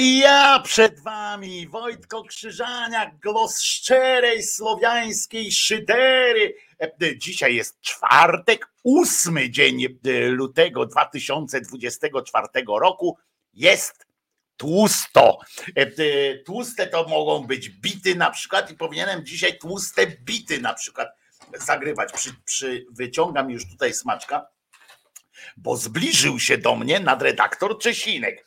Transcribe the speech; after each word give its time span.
I 0.00 0.18
ja 0.18 0.60
przed 0.60 1.00
wami, 1.00 1.68
Wojtko 1.68 2.24
Krzyżaniak, 2.24 3.20
głos 3.22 3.60
szczerej 3.60 4.42
słowiańskiej 4.42 5.52
szydery. 5.52 6.54
E, 6.78 7.18
Dzisiaj 7.18 7.54
jest 7.54 7.80
czwartek, 7.80 8.66
ósmy 8.82 9.50
dzień 9.50 9.84
e, 9.84 9.88
lutego 10.28 10.86
2024 10.86 12.48
roku. 12.80 13.18
Jest 13.54 14.06
tłusto. 14.56 15.38
E, 15.76 15.86
tłuste 16.38 16.86
to 16.86 17.08
mogą 17.08 17.46
być 17.46 17.68
bity 17.68 18.14
na 18.14 18.30
przykład 18.30 18.70
i 18.70 18.74
powinienem 18.74 19.26
dzisiaj 19.26 19.58
tłuste 19.58 20.06
bity 20.06 20.60
na 20.60 20.74
przykład 20.74 21.08
zagrywać. 21.54 22.12
Przy, 22.12 22.34
przy, 22.44 22.86
wyciągam 22.90 23.50
już 23.50 23.68
tutaj 23.70 23.94
smaczka, 23.94 24.46
bo 25.56 25.76
zbliżył 25.76 26.38
się 26.38 26.58
do 26.58 26.76
mnie 26.76 27.00
nadredaktor 27.00 27.78
Czesinek. 27.78 28.44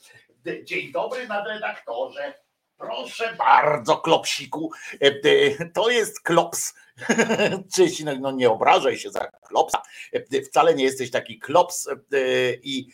Dzień 0.64 0.92
dobry 0.92 1.28
nadredaktorze. 1.28 2.34
Proszę 2.78 3.36
bardzo, 3.38 3.98
klopsiku. 3.98 4.72
To 5.74 5.90
jest 5.90 6.22
klops. 6.22 6.74
Czesinek, 7.76 8.20
no 8.22 8.32
nie 8.32 8.50
obrażaj 8.50 8.98
się 8.98 9.12
za 9.12 9.28
klopsa. 9.42 9.82
Wcale 10.46 10.76
nie 10.76 10.84
jesteś 10.84 11.12
taki 11.12 11.40
klops 11.40 11.90
i 12.64 12.88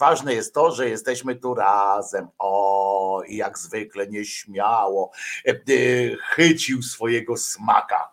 ważne 0.00 0.34
jest 0.34 0.54
to, 0.54 0.70
że 0.70 0.88
jesteśmy 0.88 1.36
tu 1.36 1.54
razem. 1.54 2.28
O, 2.38 3.22
i 3.28 3.36
jak 3.36 3.58
zwykle 3.58 4.06
nieśmiało 4.06 5.10
chycił 6.22 6.82
swojego 6.82 7.36
smaka 7.36 8.12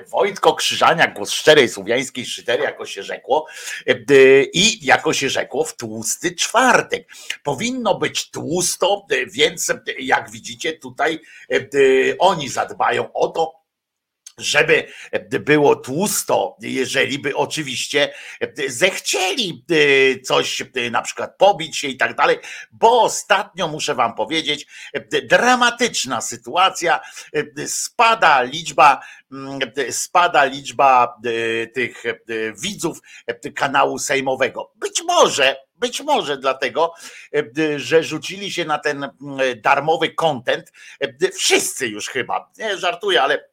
Wojtko 0.00 0.54
Krzyżania, 0.54 1.06
głos 1.06 1.30
szczerej 1.30 1.68
słowiańskiej 1.68 2.26
szydery, 2.26 2.62
jako 2.62 2.86
się 2.86 3.02
rzekło, 3.02 3.46
e, 3.86 3.94
i 4.44 4.86
jako 4.86 5.12
się 5.12 5.28
rzekło 5.28 5.64
w 5.64 5.76
tłusty 5.76 6.34
czwartek. 6.34 7.08
Powinno 7.42 7.98
być 7.98 8.30
tłusto, 8.30 9.06
e, 9.10 9.26
więc 9.26 9.70
e, 9.70 9.82
jak 9.98 10.30
widzicie 10.30 10.72
tutaj 10.72 11.20
oni 12.18 12.48
zadbają 12.48 13.12
o 13.12 13.28
to, 13.28 13.61
żeby 14.38 14.86
było 15.22 15.76
tłusto, 15.76 16.56
jeżeli 16.60 17.18
by 17.18 17.36
oczywiście 17.36 18.14
zechcieli 18.68 19.64
coś 20.24 20.62
na 20.90 21.02
przykład 21.02 21.36
pobić 21.38 21.78
się 21.78 21.88
i 21.88 21.96
tak 21.96 22.16
dalej, 22.16 22.38
bo 22.72 23.02
ostatnio 23.02 23.68
muszę 23.68 23.94
wam 23.94 24.14
powiedzieć, 24.14 24.66
dramatyczna 25.22 26.20
sytuacja, 26.20 27.00
spada 27.66 28.42
liczba 28.42 29.00
spada 29.90 30.44
liczba 30.44 31.20
tych 31.74 32.02
widzów 32.62 32.98
kanału 33.54 33.98
sejmowego. 33.98 34.72
Być 34.76 35.02
może 35.06 35.56
być 35.76 36.00
może 36.00 36.38
dlatego, 36.38 36.94
że 37.76 38.02
rzucili 38.02 38.52
się 38.52 38.64
na 38.64 38.78
ten 38.78 39.08
darmowy 39.56 40.10
kontent. 40.10 40.72
Wszyscy 41.34 41.88
już 41.88 42.08
chyba, 42.08 42.50
nie 42.58 42.78
żartuję, 42.78 43.22
ale 43.22 43.51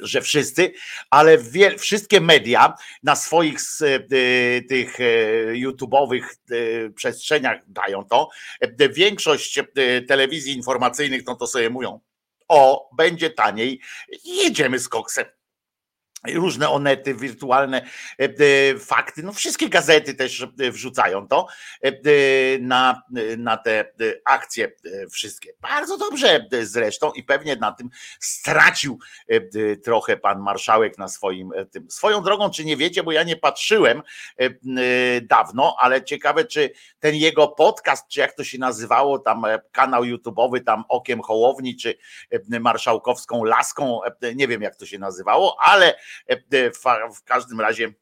że 0.00 0.20
wszyscy, 0.20 0.72
ale 1.10 1.38
wszystkie 1.78 2.20
media 2.20 2.74
na 3.02 3.16
swoich 3.16 3.58
y, 4.12 4.66
tych 4.68 5.00
y, 5.00 5.52
YouTube'owych 5.54 6.24
y, 6.52 6.92
przestrzeniach 6.96 7.60
dają 7.66 8.04
to. 8.04 8.28
Większość 8.90 9.60
telewizji 10.08 10.56
informacyjnych 10.56 11.22
no 11.26 11.36
to 11.36 11.46
sobie 11.46 11.70
mówią, 11.70 12.00
o, 12.48 12.90
będzie 12.96 13.30
taniej, 13.30 13.80
jedziemy 14.24 14.78
z 14.78 14.88
koksem 14.88 15.37
różne 16.26 16.68
onety, 16.68 17.14
wirtualne 17.14 17.82
e, 18.20 18.24
e, 18.24 18.78
fakty, 18.78 19.22
no 19.22 19.32
wszystkie 19.32 19.68
gazety 19.68 20.14
też 20.14 20.46
e, 20.60 20.70
wrzucają 20.70 21.28
to 21.28 21.46
na, 22.60 23.02
na 23.38 23.56
te 23.56 23.92
akcje 24.24 24.72
wszystkie. 25.10 25.52
Bardzo 25.60 25.98
dobrze 25.98 26.46
zresztą 26.62 27.12
i 27.12 27.22
pewnie 27.22 27.56
na 27.56 27.72
tym 27.72 27.90
stracił 28.20 28.98
trochę 29.84 30.16
pan 30.16 30.40
marszałek 30.40 30.98
na 30.98 31.08
swoim 31.08 31.50
tym. 31.70 31.90
Swoją 31.90 32.22
drogą, 32.22 32.50
czy 32.50 32.64
nie 32.64 32.76
wiecie, 32.76 33.02
bo 33.02 33.12
ja 33.12 33.22
nie 33.22 33.36
patrzyłem 33.36 34.02
dawno, 35.22 35.76
ale 35.80 36.04
ciekawe, 36.04 36.44
czy 36.44 36.70
ten 37.00 37.14
jego 37.14 37.48
podcast, 37.48 38.08
czy 38.08 38.20
jak 38.20 38.32
to 38.32 38.44
się 38.44 38.58
nazywało, 38.58 39.18
tam 39.18 39.42
kanał 39.72 40.02
YouTube'owy, 40.02 40.64
tam 40.64 40.84
Okiem 40.88 41.22
Hołowni, 41.22 41.76
czy 41.76 41.98
Marszałkowską 42.60 43.44
Laską, 43.44 44.00
nie 44.34 44.48
wiem 44.48 44.62
jak 44.62 44.76
to 44.76 44.86
się 44.86 44.98
nazywało, 44.98 45.56
ale 45.60 45.94
w 47.14 47.24
każdym 47.24 47.60
razie 47.60 47.88
E, 47.88 47.94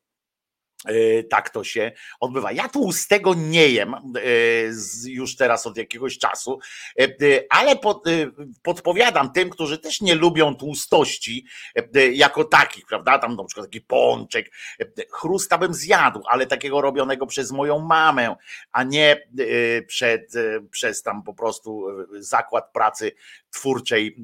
tak 1.31 1.51
to 1.51 1.65
się 1.65 1.93
odbywa. 2.21 2.53
Ja 2.53 2.69
tłustego 2.69 3.35
nie 3.35 3.69
jem 3.69 3.95
e, 3.95 4.01
już 5.07 5.37
teraz 5.37 5.67
od 5.67 5.77
jakiegoś 5.77 6.19
czasu, 6.19 6.59
e, 7.01 7.07
ale 7.51 7.77
pod, 7.77 8.05
podpowiadam 8.63 9.33
tym, 9.33 9.51
którzy 9.51 9.79
też 9.79 10.01
nie 10.01 10.15
lubią 10.15 10.55
tłustości 10.55 11.47
jako 12.13 12.45
takich, 12.45 12.87
prawda? 12.87 13.19
Tam 13.19 13.37
na 13.37 13.45
przykład 13.45 13.67
taki 13.67 13.81
pączek, 13.81 14.51
chrusta 15.11 15.59
bym 15.59 15.75
zjadł, 15.75 16.23
ale 16.29 16.47
takiego 16.47 16.81
robionego 16.81 17.27
przez 17.27 17.53
moją 17.53 17.79
mamę, 17.79 18.37
a 18.73 18.83
nie 18.83 19.29
przed, 19.87 20.33
przez 20.71 21.03
tam 21.03 21.23
po 21.23 21.35
prostu 21.35 21.87
zakład 22.19 22.73
pracy 22.73 23.13
twórczej 23.51 24.17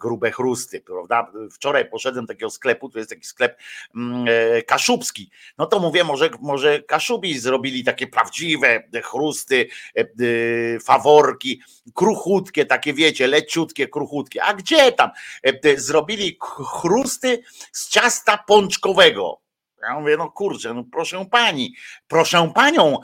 grube 0.00 0.30
chrusty, 0.30 0.80
prawda? 0.80 1.32
Wczoraj 1.52 1.90
poszedłem 1.90 2.24
do 2.24 2.32
takiego 2.32 2.50
sklepu, 2.50 2.88
to 2.88 2.98
jest 2.98 3.10
taki 3.10 3.24
sklep 3.24 3.58
mm, 3.96 4.26
kaszubski, 4.66 5.30
no 5.58 5.66
to 5.66 5.80
mówię, 5.80 6.01
może, 6.04 6.30
może 6.40 6.82
Kaszubi 6.82 7.38
zrobili 7.38 7.84
takie 7.84 8.06
prawdziwe 8.06 8.82
chrusty, 9.04 9.68
e, 9.96 10.00
e, 10.00 10.80
faworki, 10.80 11.62
kruchutkie, 11.94 12.66
takie 12.66 12.94
wiecie, 12.94 13.26
leciutkie, 13.26 13.88
kruchutkie. 13.88 14.42
A 14.42 14.54
gdzie 14.54 14.92
tam? 14.92 15.10
E, 15.42 15.76
zrobili 15.80 16.38
chrusty 16.80 17.42
z 17.72 17.88
ciasta 17.88 18.44
pączkowego. 18.46 19.42
Ja 19.82 20.00
mówię, 20.00 20.16
no 20.16 20.30
kurczę, 20.30 20.74
no 20.74 20.84
proszę 20.92 21.26
pani, 21.30 21.74
proszę 22.08 22.52
panią, 22.54 22.98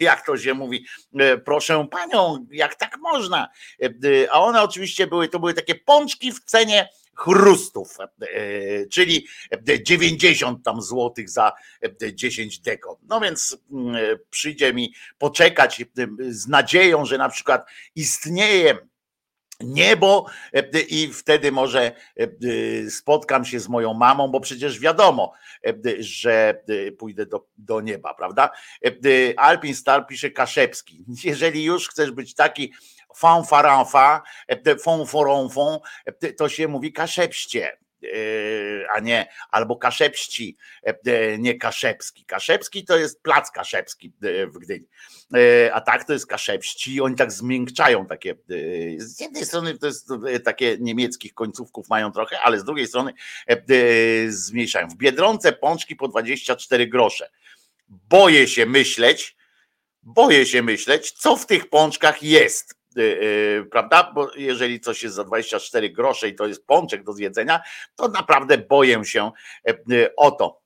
jak 0.00 0.26
to 0.26 0.36
się 0.36 0.54
mówi, 0.54 0.86
proszę 1.44 1.86
panią, 1.90 2.46
jak 2.50 2.74
tak 2.74 2.98
można. 2.98 3.48
A 4.30 4.40
one 4.40 4.62
oczywiście 4.62 5.06
były, 5.06 5.28
to 5.28 5.38
były 5.38 5.54
takie 5.54 5.74
pączki 5.74 6.32
w 6.32 6.44
cenie 6.44 6.88
chrustów, 7.20 7.96
e, 8.00 8.86
czyli 8.86 9.26
90 9.82 10.64
tam 10.64 10.82
złotych 10.82 11.30
za 11.30 11.52
10 12.12 12.58
deko. 12.58 12.98
No 13.02 13.20
więc 13.20 13.56
mm, 13.72 13.96
przyjdzie 14.30 14.74
mi 14.74 14.94
poczekać 15.18 15.84
z 16.28 16.48
nadzieją, 16.48 17.04
że 17.04 17.18
na 17.18 17.28
przykład 17.28 17.66
istnieje 17.94 18.78
niebo 19.60 20.26
e, 20.52 20.80
i 20.80 21.12
wtedy 21.12 21.52
może 21.52 21.92
e, 22.16 22.90
spotkam 22.90 23.44
się 23.44 23.60
z 23.60 23.68
moją 23.68 23.94
mamą, 23.94 24.28
bo 24.28 24.40
przecież 24.40 24.80
wiadomo, 24.80 25.32
że 25.98 26.62
pójdę 26.98 27.26
do, 27.26 27.46
do 27.58 27.80
nieba, 27.80 28.14
prawda? 28.14 28.50
Alpin 29.36 29.74
Star 29.74 30.06
pisze 30.06 30.30
Kaszepski. 30.30 31.04
Jeżeli 31.24 31.64
już 31.64 31.88
chcesz 31.88 32.10
być 32.10 32.34
taki 32.34 32.72
fanfaranfa, 33.16 34.22
fonforonfon, 34.82 35.78
to 36.38 36.48
się 36.48 36.68
mówi 36.68 36.92
kaszepście 36.92 37.78
a 38.94 39.00
nie, 39.00 39.28
albo 39.50 39.76
kaszepści, 39.76 40.56
nie 41.38 41.54
kaszepski. 41.54 42.24
Kaszepski 42.24 42.84
to 42.84 42.98
jest 42.98 43.22
plac 43.22 43.50
kaszepski 43.50 44.12
w 44.46 44.58
Gdyni, 44.58 44.86
a 45.72 45.80
tak 45.80 46.04
to 46.04 46.12
jest 46.12 46.26
kaszepści, 46.26 47.00
oni 47.00 47.16
tak 47.16 47.32
zmiękczają 47.32 48.06
takie, 48.06 48.34
z 48.96 49.20
jednej 49.20 49.44
strony 49.44 49.78
to 49.78 49.86
jest 49.86 50.10
takie 50.44 50.76
niemieckich 50.80 51.34
końcówków 51.34 51.88
mają 51.88 52.12
trochę, 52.12 52.40
ale 52.40 52.60
z 52.60 52.64
drugiej 52.64 52.86
strony 52.86 53.12
zmniejszają. 54.28 54.88
W 54.88 54.96
Biedronce 54.96 55.52
pączki 55.52 55.96
po 55.96 56.08
24 56.08 56.86
grosze. 56.86 57.30
Boję 57.88 58.48
się 58.48 58.66
myśleć, 58.66 59.36
boję 60.02 60.46
się 60.46 60.62
myśleć, 60.62 61.12
co 61.12 61.36
w 61.36 61.46
tych 61.46 61.68
pączkach 61.68 62.22
jest 62.22 62.79
prawda? 63.70 64.12
Bo 64.14 64.30
jeżeli 64.36 64.80
coś 64.80 65.02
jest 65.02 65.14
za 65.14 65.24
24 65.24 65.90
grosze 65.90 66.28
i 66.28 66.34
to 66.34 66.46
jest 66.46 66.66
pączek 66.66 67.04
do 67.04 67.12
zjedzenia, 67.12 67.60
to 67.96 68.08
naprawdę 68.08 68.58
boję 68.58 69.04
się 69.04 69.30
e, 69.68 69.74
y, 69.92 70.16
o 70.16 70.30
to. 70.30 70.60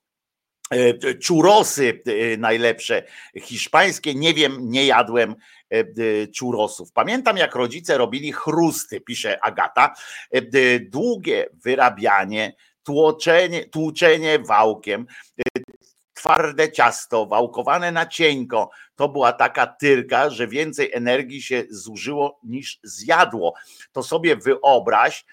E, 0.70 1.14
czurosy 1.14 2.02
najlepsze 2.38 3.02
hiszpańskie, 3.40 4.14
nie 4.14 4.34
wiem, 4.34 4.56
nie 4.60 4.86
jadłem 4.86 5.34
e, 5.70 5.84
czurosów. 6.26 6.92
Pamiętam, 6.92 7.36
jak 7.36 7.54
rodzice 7.54 7.98
robili 7.98 8.32
chrusty, 8.32 9.00
pisze 9.00 9.44
Agata. 9.44 9.94
Długie 10.80 11.46
wyrabianie, 11.52 12.56
tłoczenie, 12.82 13.64
tłuczenie 13.64 14.38
wałkiem, 14.38 15.06
twarde 16.14 16.73
ciasto, 16.73 17.26
wałkowane 17.26 17.92
na 17.92 18.06
cienko. 18.06 18.71
To 18.97 19.09
była 19.09 19.33
taka 19.33 19.66
tyrka, 19.66 20.30
że 20.30 20.49
więcej 20.49 20.90
energii 20.92 21.42
się 21.42 21.64
zużyło 21.71 22.40
niż 22.44 22.80
zjadło. 22.83 23.54
To 23.92 24.02
sobie 24.02 24.37
wyobraź, 24.37 25.25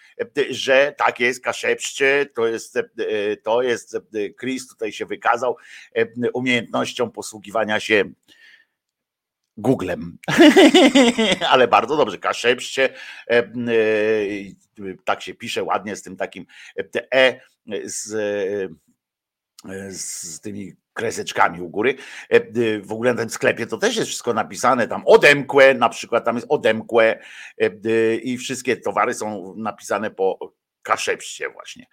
że 0.50 0.96
tak 0.98 1.20
jest 1.20 1.44
kaszepszcie, 1.44 2.26
to 2.36 2.48
jest, 2.48 2.80
to 3.44 3.62
jest, 3.62 3.98
Chris 4.40 4.68
tutaj 4.68 4.92
się 4.92 5.06
wykazał 5.06 5.58
umiejętnością 6.34 7.12
posługiwania 7.12 7.80
się 7.80 8.04
Googlem. 9.58 10.18
Ale 11.52 11.68
bardzo 11.68 11.98
dobrze, 11.98 12.18
kaszepście, 12.18 12.94
tak 15.06 15.22
się 15.22 15.34
pisze 15.34 15.64
ładnie 15.64 15.96
z 15.96 16.02
tym 16.02 16.18
takim 16.18 16.46
E 17.14 17.42
z, 17.86 18.12
z 19.90 20.40
tymi 20.40 20.74
kreseczkami 20.94 21.62
u 21.62 21.70
góry. 21.70 21.96
W 22.84 22.92
ogóle 22.92 23.14
na 23.14 23.22
tym 23.22 23.30
sklepie 23.30 23.68
to 23.68 23.78
też 23.78 23.96
jest 23.96 24.08
wszystko 24.08 24.34
napisane, 24.34 24.88
tam 24.88 25.04
odemkłe, 25.06 25.74
na 25.74 25.90
przykład 25.90 26.26
tam 26.26 26.36
jest 26.36 26.48
odemkłe 26.50 27.20
i 28.24 28.38
wszystkie 28.38 28.78
towary 28.78 29.14
są 29.14 29.54
napisane 29.58 30.12
po 30.12 30.54
kaszepście 30.84 31.50
właśnie. 31.50 31.86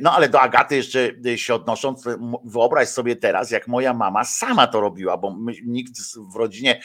No 0.00 0.12
ale 0.12 0.28
do 0.28 0.40
Agaty 0.40 0.76
jeszcze 0.76 1.12
się 1.36 1.54
odnosząc, 1.54 2.04
wyobraź 2.44 2.88
sobie 2.88 3.16
teraz, 3.16 3.50
jak 3.50 3.68
moja 3.68 3.94
mama 3.94 4.24
sama 4.24 4.66
to 4.66 4.80
robiła, 4.80 5.16
bo 5.16 5.36
nikt 5.64 5.92
w 6.34 6.36
rodzinie 6.36 6.80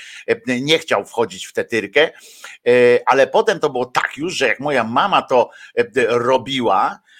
nie 0.47 0.79
chciał 0.79 1.05
wchodzić 1.05 1.45
w 1.45 1.53
tę 1.53 1.65
tyrkę, 1.65 2.09
ale 3.05 3.27
potem 3.27 3.59
to 3.59 3.69
było 3.69 3.85
tak 3.85 4.17
już, 4.17 4.33
że 4.33 4.47
jak 4.47 4.59
moja 4.59 4.83
mama 4.83 5.21
to 5.21 5.49
robiła, 6.07 6.99
E, 6.99 7.10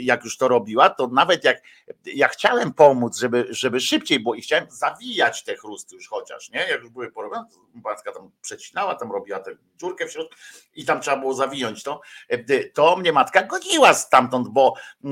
jak 0.00 0.24
już 0.24 0.36
to 0.36 0.48
robiła, 0.48 0.90
to 0.90 1.08
nawet 1.08 1.44
jak 1.44 1.62
ja 2.04 2.28
chciałem 2.28 2.72
pomóc, 2.72 3.18
żeby, 3.18 3.46
żeby 3.50 3.80
szybciej 3.80 4.20
było 4.20 4.34
i 4.34 4.40
chciałem 4.40 4.66
zawijać 4.70 5.44
te 5.44 5.56
chrusty 5.56 5.94
już 5.94 6.08
chociaż, 6.08 6.50
nie? 6.50 6.60
Jak 6.60 6.80
już 6.80 6.90
były 6.90 7.12
porobione, 7.12 7.44
matka 7.74 8.12
tam 8.12 8.30
przecinała, 8.42 8.94
tam 8.94 9.12
robiła 9.12 9.40
tę 9.40 9.56
dziurkę 9.76 10.06
w 10.06 10.12
środku 10.12 10.34
i 10.74 10.84
tam 10.84 11.00
trzeba 11.00 11.16
było 11.16 11.34
zawinąć 11.34 11.82
to, 11.82 12.00
e, 12.28 12.64
to 12.64 12.96
mnie 12.96 13.12
matka 13.12 13.42
godziła 13.42 13.94
stamtąd, 13.94 14.48
bo 14.48 14.74
e, 15.04 15.10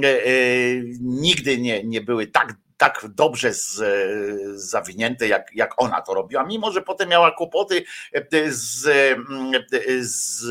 nigdy 1.00 1.59
nie, 1.59 1.85
nie 1.85 2.00
były 2.00 2.26
tak 2.26 2.54
tak 2.76 3.06
dobrze 3.09 3.54
z, 3.54 3.83
zawinięte, 4.61 5.28
jak, 5.28 5.50
jak 5.54 5.83
ona 5.83 6.02
to 6.02 6.14
robiła, 6.14 6.45
mimo 6.45 6.73
że 6.73 6.83
potem 6.83 7.09
miała 7.09 7.30
kłopoty 7.30 7.85
z, 8.49 8.88
z 10.00 10.45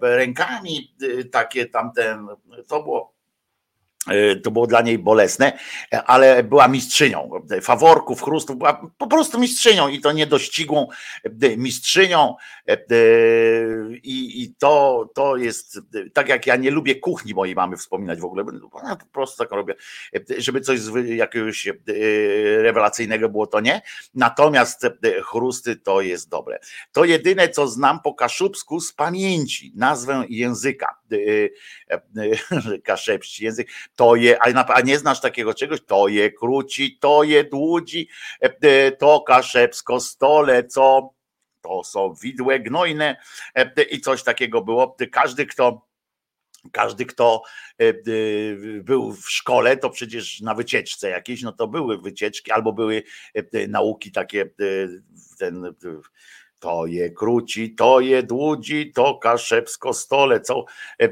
rękami, 0.00 0.96
takie 1.32 1.66
tamten, 1.66 2.28
to 2.68 2.82
było 2.82 3.13
E, 3.13 3.13
to 4.42 4.50
było 4.50 4.66
dla 4.66 4.82
niej 4.82 4.98
bolesne, 4.98 5.58
ale 6.06 6.42
była 6.42 6.68
mistrzynią. 6.68 7.30
Faworków, 7.62 8.22
chrustów, 8.22 8.58
była 8.58 8.90
po 8.98 9.06
prostu 9.06 9.38
mistrzynią 9.38 9.88
i 9.88 10.00
to 10.00 10.12
niedościgłą 10.12 10.88
e, 11.42 11.56
mistrzynią 11.56 12.34
e, 12.68 12.76
i, 14.02 14.42
i 14.42 14.54
to, 14.58 15.04
to 15.14 15.36
jest, 15.36 15.80
tak 16.12 16.28
jak 16.28 16.46
ja 16.46 16.56
nie 16.56 16.70
lubię 16.70 16.94
kuchni 16.94 17.34
mojej 17.34 17.54
mamy 17.54 17.76
wspominać 17.76 18.20
w 18.20 18.24
ogóle, 18.24 18.44
ona 18.72 18.96
po 18.96 19.06
prostu 19.06 19.38
tak 19.38 19.52
robię, 19.52 19.74
żeby 20.38 20.60
coś 20.60 20.80
jakiegoś 21.04 21.68
rewelacyjnego 22.58 23.28
było, 23.28 23.46
to 23.46 23.60
nie, 23.60 23.82
natomiast 24.14 24.86
chrusty 25.22 25.76
to 25.76 26.00
jest 26.00 26.28
dobre. 26.28 26.58
To 26.92 27.04
jedyne, 27.04 27.48
co 27.48 27.68
znam 27.68 28.00
po 28.00 28.14
kaszubsku 28.14 28.80
z 28.80 28.92
pamięci, 28.92 29.72
nazwę 29.76 30.24
języka, 30.28 30.98
kaszepści 32.84 33.44
język, 33.44 33.68
to 33.96 34.16
je, 34.16 34.38
a 34.68 34.80
nie 34.80 34.98
znasz 34.98 35.20
takiego 35.20 35.54
czegoś, 35.54 35.80
to 35.86 36.08
je 36.08 36.32
króci, 36.32 36.98
to 37.00 37.22
je 37.22 37.44
dłudzi, 37.44 38.08
e, 38.42 38.56
e, 38.60 38.92
to 38.92 39.20
kaszepsko 39.20 40.00
stole, 40.00 40.64
co 40.64 41.14
to 41.60 41.84
są 41.84 42.14
widłe 42.14 42.60
gnojne 42.60 43.16
e, 43.54 43.82
i 43.82 44.00
coś 44.00 44.22
takiego 44.22 44.62
było. 44.62 44.96
Każdy, 45.12 45.46
kto 45.46 45.86
każdy, 46.72 47.06
kto 47.06 47.42
był 48.80 49.12
w 49.12 49.30
szkole, 49.30 49.76
to 49.76 49.90
przecież 49.90 50.40
na 50.40 50.54
wycieczce 50.54 51.08
jakieś, 51.10 51.42
no 51.42 51.52
to 51.52 51.68
były 51.68 51.98
wycieczki, 51.98 52.50
albo 52.50 52.72
były 52.72 53.02
nauki 53.68 54.12
takie, 54.12 54.50
ten 55.38 55.74
to 56.64 56.86
je 56.86 57.10
króci, 57.10 57.74
to 57.74 58.00
je 58.00 58.22
dłudzi, 58.22 58.92
to 58.92 59.18
kaszepsko 59.18 59.92
stole, 59.92 60.40
co, 60.40 60.64
e, 61.00 61.08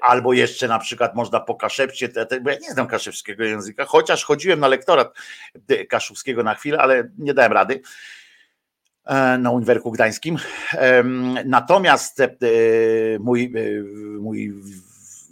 albo 0.00 0.32
jeszcze 0.32 0.68
na 0.68 0.78
przykład 0.78 1.14
można 1.14 1.40
po 1.40 1.54
kaszepcie, 1.54 2.08
bo 2.42 2.50
ja 2.50 2.58
nie 2.58 2.70
znam 2.70 2.86
kaszewskiego 2.86 3.44
języka, 3.44 3.84
chociaż 3.84 4.24
chodziłem 4.24 4.60
na 4.60 4.68
lektorat 4.68 5.14
kaszubskiego 5.88 6.42
na 6.42 6.54
chwilę, 6.54 6.78
ale 6.78 7.10
nie 7.18 7.34
dałem 7.34 7.52
rady 7.52 7.80
e, 9.06 9.38
na 9.38 9.50
Uniwerku 9.50 9.90
Gdańskim. 9.90 10.36
Natomiast 11.44 12.20
e, 12.20 12.28
mój, 13.20 13.52
mój 14.20 14.54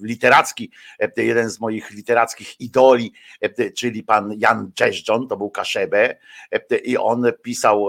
literacki, 0.02 0.70
e, 1.00 1.22
jeden 1.22 1.50
z 1.50 1.60
moich 1.60 1.90
literackich 1.90 2.60
idoli, 2.60 3.12
e, 3.40 3.70
czyli 3.70 4.02
pan 4.02 4.34
Jan 4.38 4.72
Czeżdżon, 4.74 5.28
to 5.28 5.36
był 5.36 5.50
Kaszebę 5.50 6.16
e, 6.50 6.76
i 6.76 6.96
on 6.96 7.32
pisał 7.42 7.88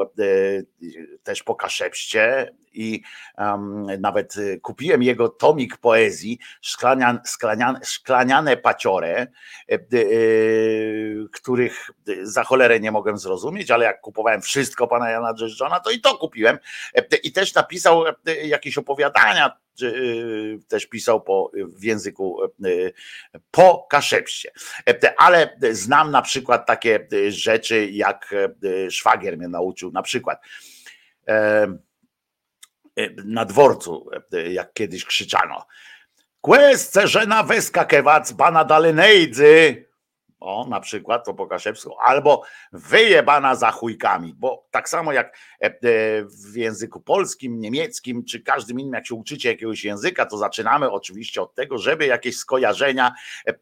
też 1.24 1.43
po 1.43 1.55
Kaszepście 1.55 2.53
i 2.74 3.01
um, 3.38 3.88
nawet 4.00 4.36
kupiłem 4.62 5.03
jego 5.03 5.29
tomik 5.29 5.77
poezji 5.77 6.39
Szklanian, 6.62 7.20
szklanian, 7.25 7.79
Szklaniane 7.84 8.58
paciore, 8.58 9.27
których 11.34 11.89
za 12.24 12.43
cholerę 12.43 12.79
nie 12.79 12.91
mogłem 12.91 13.17
zrozumieć, 13.17 13.72
ale 13.72 13.86
jak 13.86 14.01
kupowałem 14.01 14.41
wszystko 14.41 14.88
pana 14.88 15.10
Jana 15.10 15.34
Dżeżdżona, 15.34 15.79
to 15.79 15.91
i 15.91 16.01
to 16.01 16.17
kupiłem 16.17 16.58
i 17.24 17.32
też 17.32 17.53
napisał 17.53 18.03
jakieś 18.43 18.77
opowiadania 18.77 19.62
też 20.68 20.86
pisał 20.86 21.22
po, 21.22 21.51
w 21.68 21.84
języku 21.84 22.38
y, 22.65 22.94
po 23.51 23.88
kaszepście. 23.89 24.51
Ale 25.18 25.58
znam 25.72 26.12
na 26.12 26.22
przykład 26.22 26.65
takie 26.65 27.08
rzeczy, 27.30 27.89
jak 27.92 28.36
szwagier 28.89 29.38
mnie 29.38 29.48
nauczył, 29.48 29.92
na 29.92 30.01
przykład 30.01 30.42
na 33.25 33.46
dworcu, 33.46 34.10
jak 34.51 34.74
kiedyś 34.74 35.06
krzyczano. 35.06 35.65
Quest 36.42 37.00
żena 37.03 37.44
wyskakewać 37.44 38.34
bana 38.34 38.65
dalenejdzy 38.65 39.86
o, 40.44 40.66
na 40.70 40.80
przykład 40.80 41.26
to 41.26 41.34
po 41.34 41.48
kaszewsku, 41.48 41.96
albo 42.06 42.44
wyjebana 42.72 43.56
za 43.56 43.72
chujkami, 43.72 44.34
bo 44.38 44.66
tak 44.72 44.90
samo 44.90 45.12
jak 45.12 45.38
e, 45.62 45.66
e, 45.66 45.72
w 46.26 46.56
języku 46.56 47.02
polskim, 47.02 47.60
niemieckim, 47.60 48.26
czy 48.26 48.40
każdym 48.40 48.80
innym, 48.80 48.94
jak 48.94 49.08
się 49.08 49.16
uczycie 49.16 49.50
jakiegoś 49.50 49.84
języka, 49.84 50.26
to 50.26 50.38
zaczynamy 50.38 50.92
oczywiście 50.92 51.42
od 51.42 51.56
tego, 51.56 51.78
żeby 51.78 52.06
jakieś 52.06 52.38
skojarzenia, 52.38 53.14
e, 53.46 53.54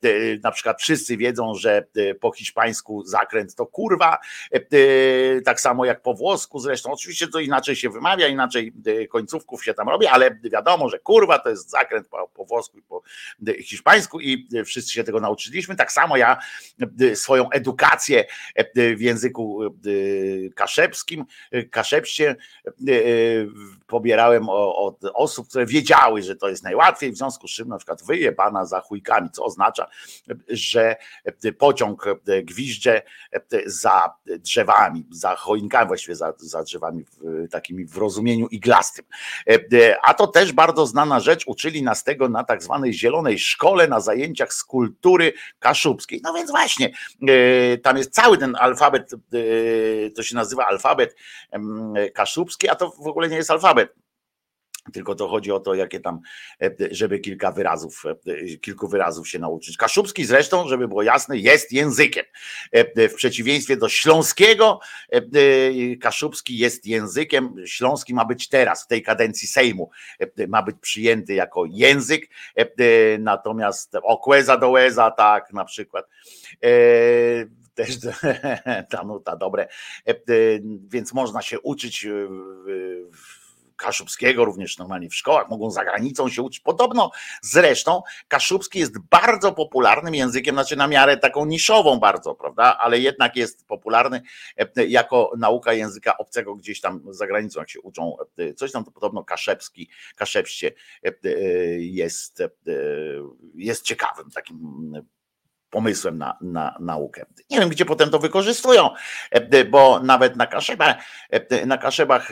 na 0.43 0.51
przykład 0.51 0.81
wszyscy 0.81 1.17
wiedzą, 1.17 1.55
że 1.55 1.87
po 2.21 2.31
hiszpańsku 2.31 3.03
zakręt 3.05 3.55
to 3.55 3.65
kurwa, 3.65 4.17
tak 5.45 5.61
samo 5.61 5.85
jak 5.85 6.01
po 6.01 6.13
włosku 6.13 6.59
zresztą, 6.59 6.91
oczywiście 6.91 7.27
to 7.27 7.39
inaczej 7.39 7.75
się 7.75 7.89
wymawia, 7.89 8.27
inaczej 8.27 8.73
końcówków 9.09 9.65
się 9.65 9.73
tam 9.73 9.89
robi, 9.89 10.07
ale 10.07 10.39
wiadomo, 10.43 10.89
że 10.89 10.99
kurwa 10.99 11.39
to 11.39 11.49
jest 11.49 11.69
zakręt 11.69 12.07
po, 12.07 12.27
po 12.27 12.45
włosku 12.45 12.77
i 12.77 12.81
po 12.81 13.01
hiszpańsku 13.63 14.19
i 14.19 14.47
wszyscy 14.65 14.93
się 14.93 15.03
tego 15.03 15.19
nauczyliśmy, 15.19 15.75
tak 15.75 15.91
samo 15.91 16.17
ja 16.17 16.37
swoją 17.15 17.49
edukację 17.49 18.25
w 18.75 19.01
języku 19.01 19.59
kaszepskim, 20.55 21.25
kaszepście 21.71 22.35
pobierałem 23.87 24.49
od 24.49 25.03
osób, 25.13 25.47
które 25.49 25.65
wiedziały, 25.65 26.21
że 26.21 26.35
to 26.35 26.49
jest 26.49 26.63
najłatwiej, 26.63 27.11
w 27.11 27.17
związku 27.17 27.47
z 27.47 27.51
czym 27.51 27.67
na 27.67 27.77
przykład 27.77 28.03
wyjebana 28.03 28.65
za 28.65 28.81
chujkami, 28.81 29.29
co 29.31 29.43
oznacza, 29.43 29.87
że 30.49 30.95
pociąg 31.57 32.05
gwizdże 32.43 33.01
za 33.65 34.13
drzewami, 34.27 35.05
za 35.11 35.35
choinkami, 35.35 35.87
właściwie 35.87 36.15
za, 36.15 36.33
za 36.37 36.63
drzewami 36.63 37.05
takimi 37.51 37.85
w 37.85 37.97
rozumieniu 37.97 38.47
iglastym. 38.47 39.05
A 40.03 40.13
to 40.13 40.27
też 40.27 40.51
bardzo 40.51 40.85
znana 40.85 41.19
rzecz, 41.19 41.47
uczyli 41.47 41.83
nas 41.83 42.03
tego 42.03 42.29
na 42.29 42.43
tak 42.43 42.63
zwanej 42.63 42.93
zielonej 42.93 43.39
szkole, 43.39 43.87
na 43.87 43.99
zajęciach 43.99 44.53
z 44.53 44.63
kultury 44.63 45.33
kaszubskiej. 45.59 46.21
No 46.23 46.33
więc 46.33 46.51
właśnie, 46.61 46.91
e, 47.27 47.77
tam 47.77 47.97
jest 47.97 48.13
cały 48.13 48.37
ten 48.37 48.55
alfabet, 48.55 49.13
e, 49.13 49.17
to 50.09 50.23
się 50.23 50.35
nazywa 50.35 50.65
alfabet 50.65 51.15
kaszubski, 52.13 52.69
a 52.69 52.75
to 52.75 52.89
w 52.89 53.07
ogóle 53.07 53.29
nie 53.29 53.35
jest 53.37 53.51
alfabet. 53.51 53.93
Tylko 54.93 55.15
to 55.15 55.27
chodzi 55.27 55.51
o 55.51 55.59
to, 55.59 55.73
jakie 55.73 55.99
tam, 55.99 56.19
e, 56.61 56.71
żeby 56.91 57.19
kilka 57.19 57.51
wyrazów, 57.51 58.03
kilku 58.61 58.87
wyrazów 58.87 59.29
się 59.29 59.39
nauczyć. 59.39 59.77
Kaszubski 59.77 60.25
zresztą, 60.25 60.67
żeby 60.67 60.87
było 60.87 61.03
jasne, 61.03 61.37
jest 61.37 61.71
językiem. 61.71 62.25
W 63.09 63.13
przeciwieństwie 63.15 63.77
do 63.77 63.89
śląskiego, 63.89 64.79
kaszubski 66.01 66.57
jest 66.57 66.85
językiem. 66.85 67.55
Śląski 67.65 68.13
ma 68.13 68.25
być 68.25 68.49
teraz, 68.49 68.83
w 68.83 68.87
tej 68.87 69.01
kadencji 69.01 69.47
Sejmu, 69.47 69.89
ma 70.47 70.63
być 70.63 70.75
przyjęty 70.81 71.33
jako 71.33 71.65
język. 71.69 72.29
Natomiast 73.19 73.95
okłeza 74.03 74.57
do 74.57 74.69
łeza, 74.69 75.11
tak 75.11 75.53
na 75.53 75.65
przykład 75.65 76.05
E, 76.63 76.69
też 77.75 77.97
ta 78.91 79.03
nuta 79.03 79.35
dobre, 79.35 79.67
e, 80.07 80.15
więc 80.87 81.13
można 81.13 81.41
się 81.41 81.59
uczyć 81.59 82.07
kaszubskiego 83.81 84.45
również 84.45 84.77
normalnie 84.77 85.09
w 85.09 85.15
szkołach, 85.15 85.49
mogą 85.49 85.71
za 85.71 85.83
granicą 85.83 86.29
się 86.29 86.41
uczyć. 86.41 86.59
Podobno 86.59 87.11
zresztą 87.41 88.01
kaszubski 88.27 88.79
jest 88.79 88.99
bardzo 88.99 89.51
popularnym 89.51 90.15
językiem, 90.15 90.55
znaczy 90.55 90.75
na 90.75 90.87
miarę 90.87 91.17
taką 91.17 91.45
niszową 91.45 91.99
bardzo, 91.99 92.35
prawda, 92.35 92.77
ale 92.77 92.99
jednak 92.99 93.35
jest 93.35 93.67
popularny 93.67 94.21
jako 94.87 95.31
nauka 95.37 95.73
języka 95.73 96.17
obcego 96.17 96.55
gdzieś 96.55 96.81
tam 96.81 97.01
za 97.09 97.27
granicą, 97.27 97.59
jak 97.59 97.69
się 97.69 97.81
uczą 97.81 98.15
coś 98.55 98.71
tam, 98.71 98.85
to 98.85 98.91
podobno 98.91 99.23
kaszepski, 99.23 99.89
kaszepście 100.15 100.71
jest, 101.77 102.43
jest 103.55 103.85
ciekawym 103.85 104.31
takim 104.31 104.91
pomysłem 105.71 106.17
na, 106.17 106.37
na 106.41 106.77
naukę. 106.79 107.25
Nie 107.49 107.59
wiem, 107.59 107.69
gdzie 107.69 107.85
potem 107.85 108.09
to 108.09 108.19
wykorzystują, 108.19 108.89
bo 109.69 109.99
nawet 109.99 110.35
na 110.35 110.47
kaszebach, 110.47 110.95
na 111.65 111.77
kaszebach 111.77 112.31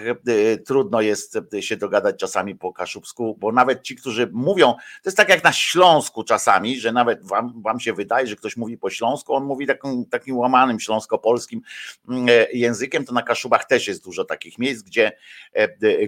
trudno 0.65 1.01
jest 1.01 1.37
się 1.59 1.77
dogadać 1.77 2.15
czasami 2.19 2.55
po 2.55 2.73
kaszubsku, 2.73 3.37
bo 3.39 3.51
nawet 3.51 3.81
ci, 3.81 3.95
którzy 3.95 4.29
mówią, 4.33 4.73
to 4.73 5.09
jest 5.09 5.17
tak 5.17 5.29
jak 5.29 5.43
na 5.43 5.51
Śląsku 5.51 6.23
czasami, 6.23 6.79
że 6.79 6.91
nawet 6.91 7.27
wam, 7.27 7.61
wam 7.61 7.79
się 7.79 7.93
wydaje, 7.93 8.27
że 8.27 8.35
ktoś 8.35 8.57
mówi 8.57 8.77
po 8.77 8.89
śląsku, 8.89 9.33
on 9.33 9.43
mówi 9.43 9.67
takim, 9.67 10.05
takim 10.05 10.37
łamanym 10.37 10.79
śląsko-polskim 10.79 11.61
mm, 12.09 12.27
językiem, 12.53 13.05
to 13.05 13.13
na 13.13 13.23
kaszubach 13.23 13.65
też 13.65 13.87
jest 13.87 14.03
dużo 14.03 14.25
takich 14.25 14.59
miejsc, 14.59 14.83
gdzie, 14.83 15.11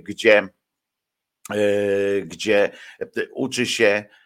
gdzie, 0.03 0.49
gdzie 2.25 2.71
uczy 3.33 3.65
się 3.65 4.05
E, 4.05 4.20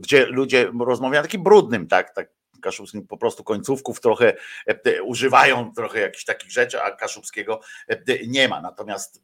gdzie 0.00 0.26
ludzie 0.26 0.70
rozmawiają 0.80 1.22
takim 1.22 1.42
brudnym, 1.42 1.86
tak, 1.86 2.14
tak 2.14 2.28
Kaszubskim 2.64 3.06
po 3.06 3.16
prostu 3.16 3.44
końcówków 3.44 4.00
trochę 4.00 4.34
e, 4.66 5.02
używają 5.02 5.72
trochę 5.74 6.00
jakichś 6.00 6.24
takich 6.24 6.52
rzeczy, 6.52 6.82
a 6.82 6.90
Kaszubskiego 6.90 7.60
e, 7.88 8.26
nie 8.26 8.48
ma. 8.48 8.60
Natomiast 8.60 9.22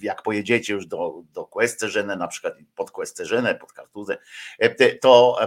jak 0.00 0.22
pojedziecie 0.22 0.72
już 0.72 0.86
do, 0.86 1.22
do 1.32 1.44
Questerzenę, 1.44 2.16
na 2.16 2.28
przykład 2.28 2.54
pod 2.74 2.90
Questerzenę, 2.90 3.54
pod 3.54 3.72
Kartuzę, 3.72 4.18
to, 5.00 5.38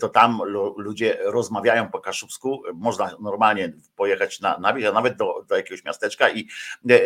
to 0.00 0.08
tam 0.08 0.40
ludzie 0.76 1.18
rozmawiają 1.20 1.90
po 1.90 2.00
kaszubsku. 2.00 2.62
Można 2.74 3.16
normalnie 3.20 3.72
pojechać 3.96 4.40
na, 4.40 4.58
na 4.58 4.68
a 4.68 4.92
nawet 4.92 5.16
do, 5.16 5.44
do 5.48 5.56
jakiegoś 5.56 5.84
miasteczka 5.84 6.30
i 6.30 6.48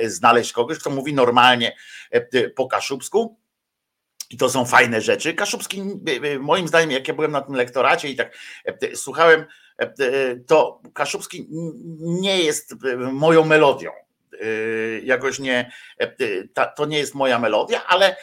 znaleźć 0.06 0.52
kogoś, 0.52 0.78
kto 0.78 0.90
mówi 0.90 1.14
normalnie 1.14 1.76
po 2.56 2.66
kaszubsku 2.66 3.38
i 4.30 4.36
to 4.36 4.50
są 4.50 4.64
fajne 4.64 5.00
rzeczy. 5.00 5.34
Kaszubski, 5.34 5.82
moim 6.40 6.68
zdaniem, 6.68 6.90
jak 6.90 7.08
ja 7.08 7.14
byłem 7.14 7.30
na 7.30 7.40
tym 7.40 7.54
lektoracie 7.54 8.08
i 8.08 8.16
tak 8.16 8.38
e, 8.64 8.96
słuchałem, 8.96 9.44
e, 9.78 9.90
to 10.46 10.80
Kaszubski 10.94 11.46
nie 12.00 12.42
jest 12.42 12.72
e, 12.72 12.96
moją 12.96 13.44
melodią. 13.44 13.90
Jakoś 15.02 15.38
nie, 15.38 15.72
to 16.76 16.86
nie 16.86 16.98
jest 16.98 17.14
moja 17.14 17.38
melodia, 17.38 17.86
ale 17.86 18.16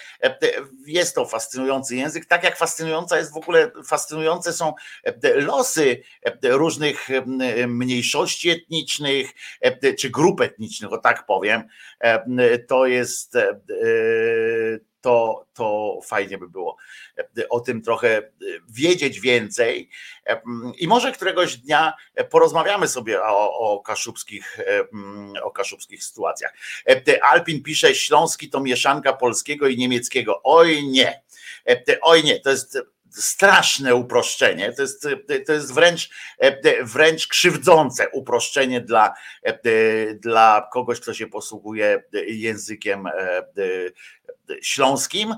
jest 0.85 1.15
to 1.15 1.25
fascynujący 1.25 1.95
język, 1.95 2.25
tak 2.25 2.43
jak 2.43 2.57
fascynująca 2.57 3.17
jest 3.17 3.33
w 3.33 3.37
ogóle, 3.37 3.71
fascynujące 3.85 4.53
są 4.53 4.73
losy 5.35 6.03
różnych 6.43 7.07
mniejszości 7.67 8.49
etnicznych, 8.49 9.31
czy 9.99 10.09
grup 10.09 10.41
etnicznych, 10.41 10.93
o 10.93 10.97
tak 10.97 11.25
powiem. 11.25 11.63
To 12.67 12.85
jest 12.85 13.37
to, 15.05 15.45
to 15.53 15.99
fajnie 16.03 16.37
by 16.37 16.49
było 16.49 16.77
e, 17.17 17.49
o 17.49 17.59
tym 17.59 17.81
trochę 17.81 18.17
e, 18.17 18.31
wiedzieć 18.69 19.19
więcej. 19.19 19.89
E, 20.27 20.41
I 20.77 20.87
może 20.87 21.11
któregoś 21.11 21.57
dnia 21.57 21.93
porozmawiamy 22.29 22.87
sobie 22.87 23.23
o, 23.23 23.53
o, 23.59 23.79
kaszubskich, 23.79 24.57
o 25.43 25.51
kaszubskich 25.51 26.03
sytuacjach. 26.03 26.53
Alpin 27.21 27.63
pisze, 27.63 27.95
Śląski 27.95 28.49
to 28.49 28.59
mieszanka 28.59 29.13
polskiego 29.13 29.67
i 29.67 29.77
niemieckiego. 29.77 30.41
Oj 30.43 30.83
nie, 30.87 31.21
oj 32.01 32.23
nie, 32.23 32.39
to 32.39 32.49
jest 32.49 32.77
straszne 33.11 33.95
uproszczenie. 33.95 34.73
To 34.73 34.81
jest, 34.81 35.07
to 35.45 35.53
jest 35.53 35.73
wręcz, 35.73 36.09
wręcz 36.83 37.27
krzywdzące 37.27 38.09
uproszczenie 38.09 38.81
dla, 38.81 39.13
dla 40.15 40.69
kogoś, 40.73 40.99
kto 40.99 41.13
się 41.13 41.27
posługuje 41.27 42.03
językiem 42.27 43.07
śląskim. 44.61 45.35